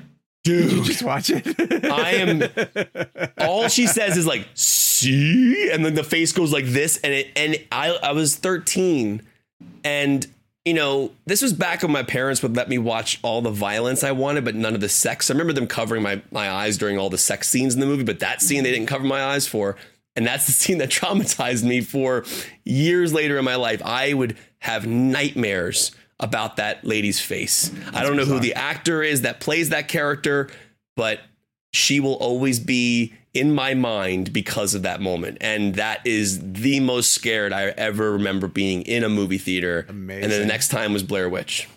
Dude, 0.43 0.83
Just 0.85 1.03
watch 1.03 1.29
it. 1.29 1.45
I 1.85 2.11
am. 2.11 3.29
All 3.37 3.67
she 3.67 3.87
says 3.87 4.17
is 4.17 4.25
like 4.25 4.47
"see," 4.53 5.69
and 5.71 5.85
then 5.85 5.95
the 5.95 6.03
face 6.03 6.31
goes 6.31 6.51
like 6.51 6.65
this, 6.65 6.97
and 6.97 7.13
it 7.13 7.27
and 7.35 7.57
I 7.71 7.91
I 8.03 8.11
was 8.11 8.35
13, 8.35 9.21
and 9.83 10.27
you 10.65 10.73
know 10.73 11.11
this 11.25 11.41
was 11.41 11.53
back 11.53 11.81
when 11.81 11.91
my 11.91 12.03
parents 12.03 12.41
would 12.43 12.55
let 12.55 12.69
me 12.69 12.77
watch 12.77 13.19
all 13.23 13.41
the 13.41 13.51
violence 13.51 14.03
I 14.03 14.11
wanted, 14.11 14.45
but 14.45 14.55
none 14.55 14.75
of 14.75 14.81
the 14.81 14.89
sex. 14.89 15.29
I 15.29 15.33
remember 15.33 15.53
them 15.53 15.67
covering 15.67 16.03
my 16.03 16.21
my 16.31 16.49
eyes 16.49 16.77
during 16.77 16.97
all 16.97 17.09
the 17.09 17.17
sex 17.17 17.49
scenes 17.49 17.73
in 17.73 17.79
the 17.79 17.85
movie, 17.87 18.03
but 18.03 18.19
that 18.19 18.41
scene 18.41 18.63
they 18.63 18.71
didn't 18.71 18.87
cover 18.87 19.05
my 19.05 19.23
eyes 19.23 19.47
for. 19.47 19.75
And 20.15 20.27
that's 20.27 20.45
the 20.45 20.51
scene 20.51 20.77
that 20.79 20.89
traumatized 20.89 21.63
me 21.63 21.81
for 21.81 22.25
years 22.65 23.13
later 23.13 23.37
in 23.37 23.45
my 23.45 23.55
life. 23.55 23.81
I 23.83 24.13
would 24.13 24.37
have 24.59 24.85
nightmares 24.85 25.91
about 26.21 26.55
that 26.57 26.85
lady's 26.85 27.19
face. 27.19 27.71
I 27.93 28.03
don't 28.03 28.15
know 28.15 28.25
who 28.25 28.39
the 28.39 28.53
actor 28.53 29.03
is 29.03 29.21
that 29.21 29.39
plays 29.39 29.69
that 29.69 29.87
character, 29.87 30.49
but 30.95 31.19
she 31.73 31.99
will 31.99 32.15
always 32.15 32.59
be 32.59 33.13
in 33.33 33.53
my 33.53 33.73
mind 33.73 34.33
because 34.33 34.75
of 34.75 34.81
that 34.83 35.01
moment. 35.01 35.37
And 35.41 35.75
that 35.75 36.05
is 36.05 36.39
the 36.53 36.79
most 36.79 37.11
scared 37.11 37.53
I 37.53 37.65
ever 37.69 38.11
remember 38.11 38.47
being 38.47 38.81
in 38.83 39.03
a 39.03 39.09
movie 39.09 39.37
theater. 39.37 39.85
Amazing. 39.89 40.23
And 40.23 40.31
then 40.31 40.41
the 40.41 40.47
next 40.47 40.67
time 40.69 40.93
was 40.93 41.03
Blair 41.03 41.29
Witch. 41.29 41.67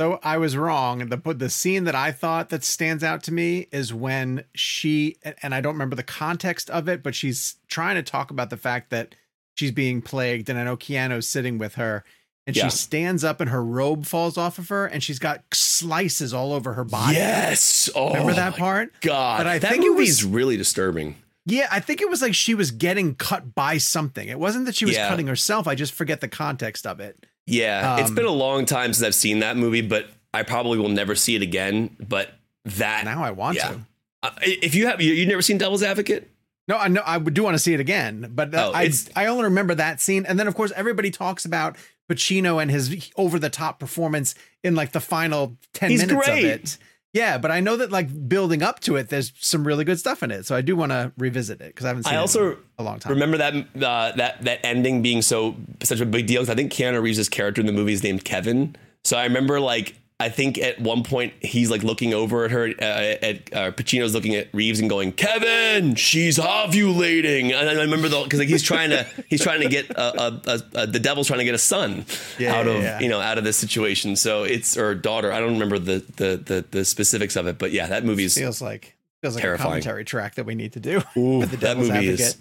So 0.00 0.18
I 0.22 0.38
was 0.38 0.56
wrong. 0.56 1.10
The 1.10 1.34
the 1.34 1.50
scene 1.50 1.84
that 1.84 1.94
I 1.94 2.12
thought 2.12 2.48
that 2.48 2.64
stands 2.64 3.04
out 3.04 3.22
to 3.24 3.32
me 3.32 3.68
is 3.70 3.92
when 3.92 4.44
she 4.54 5.16
and 5.42 5.54
I 5.54 5.60
don't 5.60 5.74
remember 5.74 5.96
the 5.96 6.02
context 6.02 6.70
of 6.70 6.88
it, 6.88 7.02
but 7.02 7.14
she's 7.14 7.56
trying 7.68 7.96
to 7.96 8.02
talk 8.02 8.30
about 8.30 8.50
the 8.50 8.56
fact 8.56 8.90
that 8.90 9.14
she's 9.54 9.70
being 9.70 10.02
plagued, 10.02 10.48
and 10.48 10.58
I 10.58 10.64
know 10.64 10.76
Keanu's 10.76 11.28
sitting 11.28 11.58
with 11.58 11.74
her, 11.74 12.04
and 12.46 12.56
Yeah. 12.56 12.64
she 12.64 12.70
stands 12.76 13.22
up 13.24 13.40
and 13.40 13.50
her 13.50 13.62
robe 13.64 14.04
falls 14.06 14.36
off 14.36 14.58
of 14.58 14.68
her, 14.68 14.86
and 14.86 15.02
she's 15.02 15.18
got 15.18 15.42
slices 15.52 16.32
all 16.34 16.52
over 16.52 16.72
her 16.74 16.84
body. 16.84 17.14
Yes. 17.16 17.88
Oh, 17.94 18.08
Remember 18.08 18.34
that 18.34 18.56
part? 18.56 18.92
God. 19.00 19.38
But 19.38 19.46
I 19.46 19.58
that 19.58 19.70
think 19.70 19.84
it 19.84 19.94
was- 19.94 20.24
really 20.24 20.56
disturbing. 20.56 21.16
Yeah, 21.44 21.66
I 21.72 21.80
think 21.80 22.00
it 22.00 22.08
was 22.08 22.22
like 22.22 22.34
she 22.36 22.54
was 22.54 22.70
getting 22.70 23.16
cut 23.16 23.54
by 23.54 23.78
something. 23.78 24.28
It 24.28 24.38
wasn't 24.38 24.66
that 24.66 24.76
she 24.76 24.84
was 24.84 24.94
Yeah. 24.94 25.08
cutting 25.08 25.26
herself. 25.26 25.66
I 25.66 25.74
just 25.74 25.92
forget 25.92 26.20
the 26.20 26.28
context 26.28 26.86
of 26.86 27.00
it. 27.00 27.26
Yeah, 27.46 27.98
it's 27.98 28.10
been 28.12 28.26
a 28.26 28.30
long 28.30 28.64
time 28.64 28.92
since 28.94 29.04
I've 29.04 29.14
seen 29.16 29.40
that 29.40 29.56
movie, 29.56 29.80
but 29.80 30.06
I 30.32 30.44
probably 30.44 30.78
will 30.78 30.88
never 30.88 31.16
see 31.16 31.34
it 31.34 31.42
again. 31.42 31.96
But 31.98 32.32
that 32.64 33.04
Now 33.04 33.24
I 33.24 33.32
want 33.32 33.56
yeah. 33.56 33.70
to. 33.70 33.80
Uh, 34.22 34.30
if 34.42 34.76
you 34.76 34.86
have 34.86 35.00
you 35.00 35.12
you 35.14 35.26
never 35.26 35.42
seen 35.42 35.58
Devil's 35.58 35.82
Advocate? 35.82 36.30
No, 36.68 36.76
I 36.76 36.88
know 36.88 37.02
I 37.04 37.16
would 37.16 37.34
do 37.34 37.42
want 37.42 37.54
to 37.54 37.58
see 37.58 37.74
it 37.74 37.80
again, 37.80 38.30
but 38.34 38.54
uh, 38.54 38.70
Oh, 38.70 38.72
I 38.74 38.90
I 39.16 39.26
only 39.26 39.44
remember 39.44 39.74
that 39.74 40.00
scene, 40.00 40.24
and 40.26 40.38
then 40.38 40.46
of 40.46 40.54
course 40.54 40.72
everybody 40.76 41.10
talks 41.10 41.44
about 41.44 41.76
Pacino 42.10 42.60
and 42.62 42.70
his 42.70 43.10
over 43.16 43.38
the 43.38 43.50
top 43.50 43.78
performance 43.80 44.34
in 44.62 44.74
like 44.74 44.92
the 44.92 45.00
final 45.00 45.56
ten 45.72 45.90
He's 45.90 46.06
minutes 46.06 46.26
great. 46.26 46.44
of 46.44 46.50
it. 46.50 46.78
Yeah, 47.14 47.36
but 47.36 47.50
I 47.50 47.60
know 47.60 47.76
that 47.76 47.90
like 47.92 48.08
building 48.28 48.62
up 48.62 48.80
to 48.80 48.96
it, 48.96 49.10
there's 49.10 49.32
some 49.38 49.66
really 49.66 49.84
good 49.84 49.98
stuff 49.98 50.22
in 50.22 50.30
it, 50.30 50.46
so 50.46 50.56
I 50.56 50.62
do 50.62 50.74
want 50.76 50.92
to 50.92 51.12
revisit 51.18 51.60
it 51.60 51.66
because 51.66 51.84
I 51.84 51.88
haven't 51.88 52.04
seen 52.04 52.14
I 52.14 52.16
it 52.16 52.20
also 52.20 52.52
in 52.52 52.56
a 52.78 52.82
long 52.82 53.00
time. 53.00 53.12
Remember 53.12 53.36
that 53.38 53.54
uh, 53.54 54.12
that 54.12 54.42
that 54.44 54.64
ending 54.64 55.02
being 55.02 55.20
so 55.20 55.56
such 55.82 56.00
a 56.00 56.06
big 56.06 56.26
deal 56.26 56.40
because 56.40 56.50
I 56.50 56.54
think 56.54 56.72
Keanu 56.72 57.02
Reeves' 57.02 57.28
character 57.28 57.60
in 57.60 57.66
the 57.66 57.72
movie 57.72 57.92
is 57.92 58.02
named 58.02 58.24
Kevin. 58.24 58.76
So 59.04 59.18
I 59.18 59.24
remember 59.24 59.60
like 59.60 59.94
I 60.22 60.28
think 60.28 60.58
at 60.58 60.80
one 60.80 61.02
point 61.02 61.32
he's 61.40 61.70
like 61.70 61.82
looking 61.82 62.14
over 62.14 62.44
at 62.44 62.50
her 62.52 62.68
uh, 62.68 62.84
at 62.84 63.36
uh, 63.52 63.70
Pacino's 63.72 64.14
looking 64.14 64.34
at 64.34 64.48
Reeves 64.54 64.80
and 64.80 64.88
going, 64.88 65.12
"Kevin, 65.12 65.94
she's 65.96 66.38
ovulating." 66.38 67.52
And 67.52 67.68
I 67.68 67.74
remember 67.82 68.08
the 68.08 68.22
because 68.22 68.38
like 68.38 68.48
he's 68.48 68.62
trying 68.62 68.90
to 68.90 69.04
he's 69.28 69.42
trying 69.42 69.60
to 69.60 69.68
get 69.68 69.90
a, 69.90 70.22
a, 70.22 70.40
a, 70.46 70.62
a 70.82 70.86
the 70.86 71.00
devil's 71.00 71.26
trying 71.26 71.40
to 71.40 71.44
get 71.44 71.54
a 71.54 71.58
son 71.58 72.04
Yeah, 72.38 72.54
out 72.54 72.66
yeah, 72.66 72.72
of 72.72 72.82
yeah. 72.82 73.00
you 73.00 73.08
know 73.08 73.20
out 73.20 73.38
of 73.38 73.44
this 73.44 73.56
situation. 73.56 74.16
So 74.16 74.44
it's 74.44 74.76
or 74.76 74.94
daughter. 74.94 75.32
I 75.32 75.40
don't 75.40 75.54
remember 75.54 75.78
the 75.78 76.04
the 76.16 76.36
the, 76.36 76.64
the 76.70 76.84
specifics 76.84 77.36
of 77.36 77.46
it, 77.46 77.58
but 77.58 77.72
yeah, 77.72 77.86
that 77.88 78.04
movie 78.04 78.28
feels 78.28 78.62
like 78.62 78.96
feels 79.20 79.34
like 79.34 79.42
Terrifying. 79.42 79.66
a 79.66 79.70
commentary 79.70 80.04
track 80.04 80.36
that 80.36 80.44
we 80.46 80.54
need 80.54 80.72
to 80.74 80.80
do. 80.80 81.02
Ooh, 81.16 81.40
the 81.40 81.56
that 81.56 81.60
Devil's 81.60 81.88
movie 81.90 82.10
Advocate. 82.12 82.36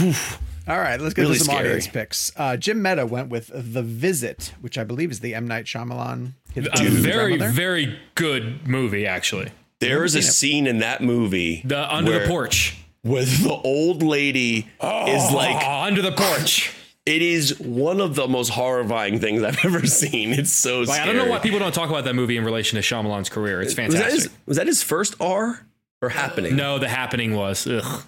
is 0.00 0.38
All 0.70 0.78
right, 0.78 1.00
let's 1.00 1.14
get 1.14 1.22
Really 1.22 1.34
to 1.38 1.44
some 1.44 1.52
scary. 1.54 1.66
audience 1.68 1.88
picks. 1.88 2.32
Uh, 2.36 2.56
Jim 2.56 2.80
Meta 2.80 3.04
went 3.06 3.28
with 3.28 3.50
The 3.52 3.82
Visit, 3.82 4.52
which 4.60 4.78
I 4.78 4.84
believe 4.84 5.10
is 5.10 5.20
the 5.20 5.34
M 5.34 5.46
Night 5.48 5.64
Shyamalan. 5.66 6.32
kid 6.54 6.66
A 6.68 6.82
with 6.84 6.92
very, 6.92 7.36
very 7.36 7.98
good 8.14 8.66
movie, 8.68 9.06
actually. 9.06 9.50
There 9.80 10.04
is 10.04 10.14
a 10.14 10.22
scene 10.22 10.66
in 10.66 10.78
that 10.78 11.02
movie 11.02 11.62
The 11.64 11.92
Under 11.92 12.10
where- 12.12 12.20
the 12.22 12.28
Porch. 12.28 12.76
where 13.02 13.24
the 13.24 13.60
old 13.64 14.02
lady 14.02 14.58
is 14.82 15.32
like 15.32 15.56
Oh, 15.66 15.80
Under 15.86 16.02
the 16.02 16.12
Porch. 16.12 16.70
it 17.06 17.22
is 17.22 17.58
one 17.58 18.00
of 18.00 18.14
the 18.14 18.28
most 18.28 18.50
horrifying 18.50 19.18
things 19.18 19.42
I've 19.42 19.58
ever 19.64 19.86
seen. 19.86 20.32
It's 20.34 20.52
so 20.52 20.82
Like, 20.82 21.00
I 21.00 21.06
don't 21.06 21.16
know 21.16 21.24
why 21.26 21.38
people 21.38 21.58
don't 21.58 21.74
talk 21.74 21.88
about 21.90 22.04
that 22.04 22.14
movie 22.14 22.36
in 22.36 22.44
relation 22.44 22.76
to 22.80 22.82
Shyamalan's 22.82 23.30
career. 23.30 23.60
It's 23.62 23.68
was 23.70 23.76
that, 23.76 23.86
fantastic. 23.92 24.12
his, 24.22 24.30
was 24.46 24.56
that 24.58 24.66
his 24.66 24.82
first 24.82 25.14
R 25.18 25.66
or 26.02 26.08
happening? 26.10 26.54
no, 26.56 26.78
the 26.78 26.88
happening 26.88 27.34
was. 27.34 27.66
Ugh. 27.66 28.02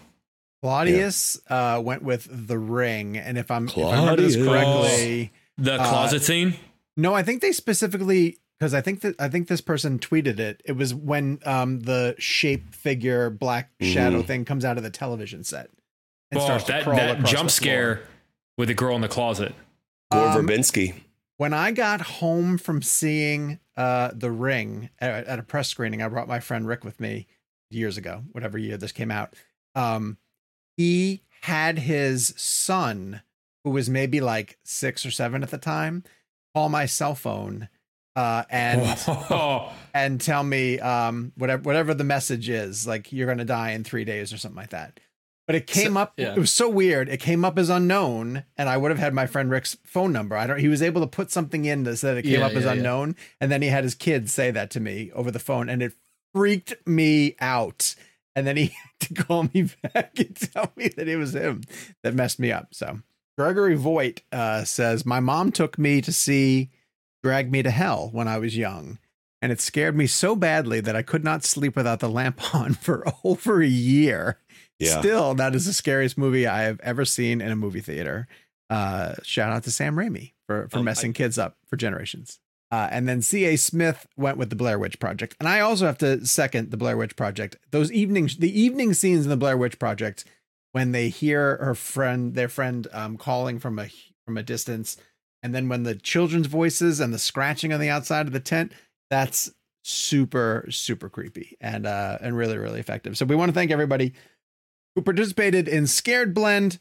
Claudius 0.63 1.41
uh, 1.49 1.81
went 1.85 2.03
with 2.03 2.29
The 2.31 2.59
Ring, 2.59 3.17
and 3.17 3.37
if 3.37 3.51
I'm 3.51 3.67
if 3.69 3.77
I 3.77 3.81
remember 4.01 4.23
this 4.23 4.37
Claudius. 4.37 4.47
correctly, 4.49 5.33
The 5.59 5.75
Uh, 5.75 5.89
closet 5.89 6.23
scene. 6.23 6.55
no, 6.97 7.15
I 7.15 7.23
think 7.23 7.43
they 7.43 7.53
specifically 7.53 8.39
because 8.59 8.73
I 8.75 8.81
think 8.81 9.01
that 9.01 9.17
I 9.21 9.29
think 9.29 9.49
this 9.49 9.61
person 9.61 9.99
tweeted 9.99 10.39
it. 10.39 10.63
It 10.65 10.73
was 10.73 10.95
when 10.95 11.41
um, 11.45 11.81
the 11.81 12.15
shape 12.19 12.73
figure 12.75 13.29
black 13.29 13.71
shadow 13.81 14.23
thing 14.23 14.45
comes 14.45 14.65
out 14.65 14.77
of 14.77 14.85
the 14.85 14.91
television 14.91 15.43
set 15.43 15.69
and 16.31 16.41
Oh, 16.41 16.45
starts 16.45 16.65
to 16.65 16.73
that 16.73 16.85
crawl 16.85 16.97
that 16.97 17.17
jump 17.19 17.27
the 17.27 17.35
floor. 17.37 17.49
scare 17.49 18.01
with 18.57 18.69
the 18.69 18.75
girl 18.75 18.95
in 18.95 19.01
the 19.03 19.09
closet. 19.09 19.55
Gore 20.13 20.29
Um, 20.29 20.47
Verbinski. 20.47 20.95
when 21.39 21.53
I 21.53 21.73
got 21.73 22.01
home 22.03 22.57
from 22.57 22.83
seeing 22.83 23.59
uh, 23.77 24.13
The 24.15 24.31
Ring 24.31 24.91
at, 25.01 25.27
at 25.27 25.39
a 25.41 25.43
press 25.43 25.69
screening, 25.69 26.03
I 26.03 26.09
brought 26.09 26.29
my 26.29 26.39
friend 26.39 26.69
Rick 26.69 26.85
with 26.85 27.01
me 27.01 27.27
years 27.71 27.97
ago, 27.97 28.23
whatever 28.31 28.59
year 28.59 28.77
this 28.77 28.93
came 28.93 29.11
out. 29.11 29.35
Um, 29.75 30.19
he 30.77 31.23
had 31.43 31.79
his 31.81 32.33
son, 32.37 33.23
who 33.65 33.71
was 33.71 33.89
maybe 33.91 34.21
like 34.21 34.59
six 34.65 35.05
or 35.07 35.11
seven 35.11 35.43
at 35.43 35.51
the 35.51 35.59
time, 35.59 36.05
call 36.55 36.69
my 36.69 36.87
cell 36.87 37.15
phone 37.15 37.69
uh, 38.17 38.45
and 38.51 38.99
and 39.95 40.21
tell 40.21 40.43
me 40.43 40.79
um, 40.81 41.33
whatever 41.37 41.63
whatever 41.63 41.95
the 41.95 42.05
message 42.05 42.49
is, 42.49 42.87
like 42.87 43.13
you're 43.13 43.27
gonna 43.27 43.45
die 43.45 43.71
in 43.71 43.85
three 43.85 44.05
days 44.05 44.33
or 44.33 44.37
something 44.39 44.57
like 44.57 44.71
that. 44.71 45.01
But 45.47 45.57
it 45.57 45.67
came 45.67 45.95
So- 45.95 46.01
up. 46.01 46.13
yeah. 46.17 46.35
It 46.35 46.39
was 46.39 46.53
so 46.53 46.69
weird. 46.69 47.09
It 47.09 47.19
came 47.19 47.45
up 47.45 47.59
as 47.59 47.69
unknown, 47.69 48.45
and 48.57 48.69
I 48.69 48.77
would 48.77 48.91
have 48.93 49.01
had 49.01 49.13
my 49.13 49.27
friend 49.27 49.51
Rick's 49.51 49.77
phone 49.83 50.13
number. 50.13 50.37
I 50.37 50.47
don't. 50.47 50.61
He 50.61 50.69
was 50.69 50.83
able 50.83 51.01
to 51.01 51.07
put 51.09 51.31
something 51.33 51.65
in 51.65 51.83
that 51.83 51.97
said 51.97 52.17
it 52.17 52.23
came 52.23 52.39
Yeah, 52.41 52.47
up 52.47 52.53
as 52.53 52.65
yeah, 52.65 52.71
yeah. 52.73 52.77
unknown, 52.77 53.17
and 53.41 53.51
then 53.51 53.61
he 53.63 53.69
had 53.69 53.83
his 53.85 53.95
kids 53.97 54.33
say 54.33 54.51
that 54.53 54.71
to 54.71 54.81
me 54.81 55.11
over 55.15 55.31
the 55.33 55.41
phone, 55.41 55.69
and 55.69 55.83
it 55.83 55.95
freaked 56.35 56.75
me 56.87 57.35
out. 57.41 57.95
And 58.35 58.47
then 58.47 58.57
he 58.57 58.67
had 59.01 59.15
to 59.15 59.23
call 59.23 59.49
me 59.55 59.69
back 59.95 60.19
and 60.19 60.37
tell 60.37 60.73
me 60.77 60.89
that 60.89 61.09
it 61.09 61.17
was 61.17 61.35
him 61.35 61.63
that 62.03 62.15
messed 62.15 62.39
me 62.39 62.51
up. 62.53 62.75
So 62.75 63.01
Gregory 63.37 63.77
Voigt 63.77 64.23
uh, 64.33 64.65
says 64.65 65.05
my 65.07 65.21
mom 65.21 65.53
took 65.53 65.79
me 65.79 66.01
to 66.01 66.13
see 66.13 66.71
Drag 67.23 67.51
Me 67.51 67.63
to 67.63 67.71
Hell 67.71 68.11
when 68.13 68.29
I 68.29 68.39
was 68.39 68.57
young 68.57 68.99
and 69.43 69.51
it 69.51 69.61
scared 69.61 69.97
me 69.97 70.07
so 70.07 70.37
badly 70.37 70.81
that 70.81 70.95
I 70.95 71.03
could 71.03 71.25
not 71.25 71.45
sleep 71.45 71.75
without 71.75 71.99
the 72.01 72.09
lamp 72.09 72.55
on 72.55 72.75
for 72.75 73.05
over 73.25 73.61
a 73.61 73.67
year. 73.67 74.39
Yeah. 74.79 75.01
Still, 75.01 75.35
that 75.35 75.55
is 75.55 75.67
the 75.67 75.73
scariest 75.73 76.17
movie 76.17 76.47
I 76.47 76.63
have 76.63 76.81
ever 76.81 77.05
seen 77.05 77.41
in 77.41 77.51
a 77.51 77.57
movie 77.57 77.81
theater. 77.81 78.27
Uh, 78.71 79.15
shout 79.23 79.53
out 79.53 79.65
to 79.65 79.71
Sam 79.71 79.97
Raimi 79.97 80.33
for, 80.47 80.69
for 80.69 80.79
Um, 80.79 80.85
messing 80.85 81.13
kids 81.13 81.39
up 81.39 81.57
for 81.67 81.77
generations. 81.77 82.41
Uh, 82.73 82.89
and 82.91 83.07
then 83.07 83.21
C.A. 83.21 83.57
Smith 83.57 84.07
went 84.17 84.39
with 84.39 84.49
the 84.49 84.57
Blair 84.57 84.79
Witch 84.79 84.99
Project. 84.99 85.37
And 85.39 85.47
I 85.47 85.61
also 85.61 85.85
have 85.85 85.99
to 85.99 86.27
second 86.27 86.71
the 86.71 86.79
Blair 86.79 86.97
Witch 86.97 87.17
Project. 87.17 87.57
Those 87.71 87.93
evenings, 87.93 88.39
the 88.39 88.59
evening 88.59 88.95
scenes 88.95 89.25
in 89.25 89.31
the 89.31 89.37
Blair 89.37 89.59
Witch 89.59 89.79
Project, 89.79 90.25
when 90.73 90.93
they 90.93 91.11
hear 91.11 91.59
her 91.59 91.75
friend, 91.75 92.35
their 92.35 92.49
friend, 92.49 92.89
um, 92.93 93.19
calling 93.19 93.59
from 93.59 93.79
a 93.79 93.89
from 94.25 94.39
a 94.39 94.43
distance, 94.43 94.97
and 95.43 95.55
then 95.55 95.69
when 95.69 95.83
the 95.83 95.95
children's 95.95 96.47
voices 96.47 96.99
and 96.99 97.13
the 97.13 97.19
scratching 97.19 97.75
on 97.75 97.81
the 97.81 97.91
outside 97.91 98.27
of 98.27 98.33
the 98.33 98.41
tent, 98.41 98.73
that's 99.11 99.51
super 99.85 100.65
super 100.71 101.09
creepy 101.09 101.57
and 101.61 101.87
uh 101.87 102.17
and 102.21 102.37
really 102.37 102.57
really 102.57 102.81
effective. 102.81 103.19
So 103.19 103.27
we 103.27 103.35
want 103.37 103.49
to 103.51 103.53
thank 103.53 103.71
everybody 103.71 104.15
who 104.95 105.03
participated 105.03 105.69
in 105.69 105.87
Scared 105.87 106.33
Blend. 106.33 106.79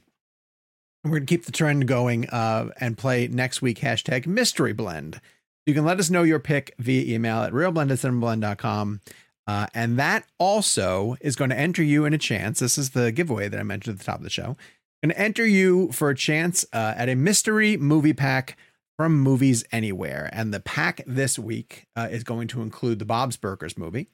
We're 1.04 1.18
gonna 1.18 1.26
keep 1.26 1.46
the 1.46 1.52
trend 1.52 1.88
going 1.88 2.30
uh 2.30 2.70
and 2.80 2.98
play 2.98 3.28
next 3.28 3.62
week 3.62 3.80
hashtag 3.80 4.28
Mystery 4.28 4.72
Blend. 4.72 5.20
You 5.66 5.74
can 5.74 5.86
let 5.86 6.00
us 6.00 6.10
know 6.10 6.24
your 6.24 6.40
pick 6.40 6.74
via 6.80 7.14
email 7.14 7.44
at 7.44 7.54
reelblend 7.54 7.92
at 7.92 8.00
cinemablend.com. 8.00 9.02
Uh, 9.48 9.68
and 9.74 9.98
that 9.98 10.26
also 10.38 11.18
is 11.22 11.36
going 11.36 11.50
to 11.50 11.60
enter 11.60 11.84
you 11.84 12.06
in 12.06 12.14
a 12.14 12.18
chance. 12.18 12.60
This 12.60 12.78
is 12.78 12.92
the 12.92 13.12
giveaway 13.12 13.48
that 13.48 13.60
I 13.60 13.64
mentioned 13.64 13.96
at 13.96 14.00
the 14.00 14.06
top 14.06 14.18
of 14.18 14.24
the 14.24 14.30
show. 14.30 14.56
Going 15.04 15.16
to 15.16 15.20
enter 15.20 15.46
you 15.46 15.92
for 15.92 16.10
a 16.10 16.16
chance 16.16 16.64
uh, 16.74 16.94
at 16.96 17.10
a 17.10 17.16
mystery 17.16 17.76
movie 17.76 18.14
pack 18.14 18.56
from 18.98 19.20
Movies 19.20 19.64
Anywhere. 19.72 20.30
And 20.32 20.54
the 20.54 20.60
pack 20.60 21.02
this 21.08 21.40
week 21.40 21.88
uh, 21.96 22.08
is 22.12 22.24
going 22.24 22.48
to 22.50 22.62
include 22.62 23.00
the 23.00 23.06
Bob's 23.06 23.36
Burgers 23.36 23.78
movie. 23.78 24.10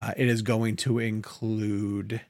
Uh, 0.00 0.12
it 0.16 0.28
is 0.28 0.42
going 0.42 0.76
to 0.76 0.98
include 1.00 2.20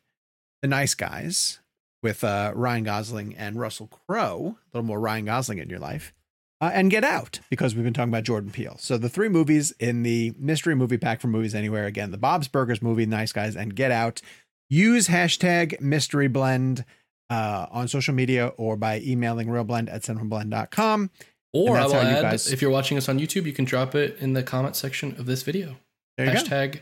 The 0.63 0.69
Nice 0.69 0.95
Guys 0.95 1.59
with 2.03 2.25
uh, 2.25 2.53
Ryan 2.55 2.85
Gosling 2.85 3.35
and 3.37 3.61
Russell 3.61 3.89
Crowe. 3.89 4.57
A 4.57 4.77
little 4.77 4.87
more 4.87 5.01
Ryan 5.01 5.27
Gosling 5.27 5.59
in 5.59 5.69
your 5.69 5.79
life. 5.79 6.15
Uh, 6.63 6.71
and 6.73 6.91
Get 6.93 7.03
Out, 7.03 7.41
because 7.51 7.75
we've 7.75 7.83
been 7.83 7.93
talking 7.93 8.09
about 8.11 8.23
Jordan 8.23 8.51
Peele. 8.53 8.77
So 8.79 8.97
the 8.97 9.09
three 9.09 9.29
movies 9.29 9.73
in 9.81 10.05
the 10.05 10.33
mystery 10.39 10.77
movie 10.77 10.97
pack 10.97 11.21
from 11.21 11.33
Movies 11.33 11.57
Anywhere 11.57 11.87
again, 11.87 12.13
the 12.13 12.19
Bob's 12.19 12.47
Burgers 12.47 12.81
movie, 12.81 13.05
Nice 13.05 13.33
Guys, 13.33 13.57
and 13.57 13.75
Get 13.75 13.91
Out. 13.91 14.23
Use 14.71 15.09
hashtag 15.09 15.81
mystery 15.81 16.29
blend 16.29 16.85
uh, 17.31 17.67
on 17.71 17.89
social 17.89 18.15
media 18.15 18.47
or 18.57 18.77
by 18.77 19.01
emailing 19.01 19.49
reelblend 19.49 19.93
at 19.93 20.03
cinemablend.com. 20.03 21.11
Or 21.53 21.77
I 21.77 21.81
that's 21.81 21.93
will 21.93 22.01
how 22.01 22.09
you 22.09 22.17
add, 22.17 22.23
guys- 22.23 22.53
if 22.53 22.63
you're 22.63 22.71
watching 22.71 22.97
us 22.97 23.09
on 23.09 23.19
YouTube, 23.19 23.45
you 23.45 23.53
can 23.53 23.65
drop 23.65 23.95
it 23.97 24.17
in 24.21 24.33
the 24.35 24.43
comment 24.45 24.77
section 24.77 25.17
of 25.19 25.27
this 25.27 25.43
video. 25.43 25.77
There 26.17 26.27
you 26.27 26.33
go. 26.33 26.39
Hashtag 26.39 26.81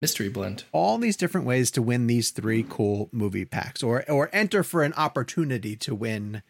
mystery 0.00 0.28
blend. 0.28 0.62
all 0.70 0.96
these 0.96 1.16
different 1.16 1.44
ways 1.44 1.72
to 1.72 1.82
win 1.82 2.06
these 2.06 2.30
three 2.30 2.64
cool 2.68 3.08
movie 3.10 3.44
packs 3.44 3.82
or 3.82 4.08
or 4.08 4.30
enter 4.32 4.62
for 4.62 4.84
an 4.84 4.92
opportunity 4.92 5.74
to 5.74 5.92
win 5.92 6.42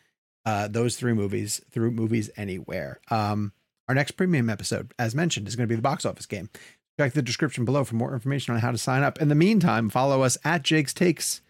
uh, 0.45 0.69
those 0.69 0.97
three 0.97 1.13
movies 1.13 1.61
through 1.71 1.91
movies 1.91 2.31
anywhere. 2.37 3.01
Um 3.11 3.53
our 3.89 3.95
next 3.95 4.13
premium 4.13 4.51
episode 4.51 4.93
as 4.99 5.15
mentioned 5.15 5.49
is 5.49 5.57
going 5.57 5.67
to 5.67 5.73
be 5.73 5.77
the 5.77 5.83
box 5.83 6.05
office 6.05 6.27
game. 6.27 6.51
Check 6.99 7.13
the 7.13 7.23
description 7.23 7.65
below 7.65 7.85
for 7.85 7.95
more 7.95 8.13
information 8.13 8.55
on 8.55 8.61
how 8.61 8.71
to 8.71 8.79
sign 8.79 9.03
up. 9.03 9.21
In 9.21 9.29
the 9.29 9.35
meantime 9.35 9.89
follow 9.89 10.23
us 10.23 10.37
at 10.45 10.63
jake's 10.63 10.93
takes 10.95 11.41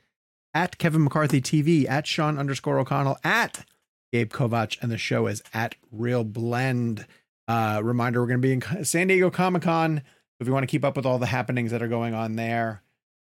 at 0.54 0.78
kevin 0.78 1.04
mccarthy 1.04 1.40
tv 1.40 1.88
at 1.88 2.06
sean 2.06 2.38
underscore 2.38 2.78
o'connell 2.78 3.18
at 3.24 3.64
gabe 4.12 4.32
kovach 4.32 4.80
and 4.80 4.90
the 4.90 4.98
show 4.98 5.26
is 5.26 5.42
at 5.52 5.74
ReelBlend. 5.94 7.04
Uh 7.46 7.80
reminder 7.82 8.20
we're 8.20 8.28
going 8.28 8.42
to 8.42 8.48
be 8.48 8.52
in 8.52 8.84
san 8.84 9.08
diego 9.08 9.30
comic-con. 9.30 10.02
If 10.40 10.46
you 10.46 10.52
want 10.52 10.62
to 10.62 10.70
keep 10.70 10.84
up 10.84 10.96
with 10.96 11.06
all 11.06 11.18
the 11.18 11.26
happenings 11.26 11.72
that 11.72 11.82
are 11.82 11.88
going 11.88 12.14
on 12.14 12.36
there, 12.36 12.82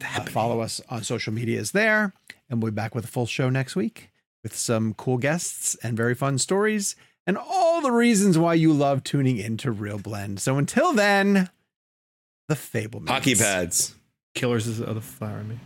uh, 0.02 0.22
follow 0.22 0.62
us 0.62 0.80
on 0.90 1.04
social 1.04 1.34
medias 1.34 1.72
there. 1.72 2.14
And 2.50 2.62
we'll 2.62 2.72
be 2.72 2.76
back 2.76 2.96
with 2.96 3.04
a 3.04 3.10
full 3.10 3.26
show 3.26 3.50
next 3.50 3.76
week 3.76 4.13
with 4.44 4.56
some 4.56 4.94
cool 4.94 5.18
guests 5.18 5.76
and 5.82 5.98
very 5.98 6.14
fun 6.14 6.38
stories 6.38 6.96
and 7.26 7.38
all 7.38 7.82
the 7.82 7.92
reasons 7.92 8.38
why 8.38 8.54
you 8.54 8.74
love 8.74 9.04
tuning 9.04 9.38
into 9.38 9.74
ReelBlend. 9.74 10.40
So 10.40 10.58
until 10.58 10.94
then, 10.94 11.50
the 12.50 12.56
Fabelmans. 12.56 13.08
Hockey 13.08 13.36
pads. 13.36 13.96
Killers 14.36 14.68
is 14.68 14.80
the 14.80 14.90
other 14.90 15.00
flower 15.00 15.44
me. 15.44 15.60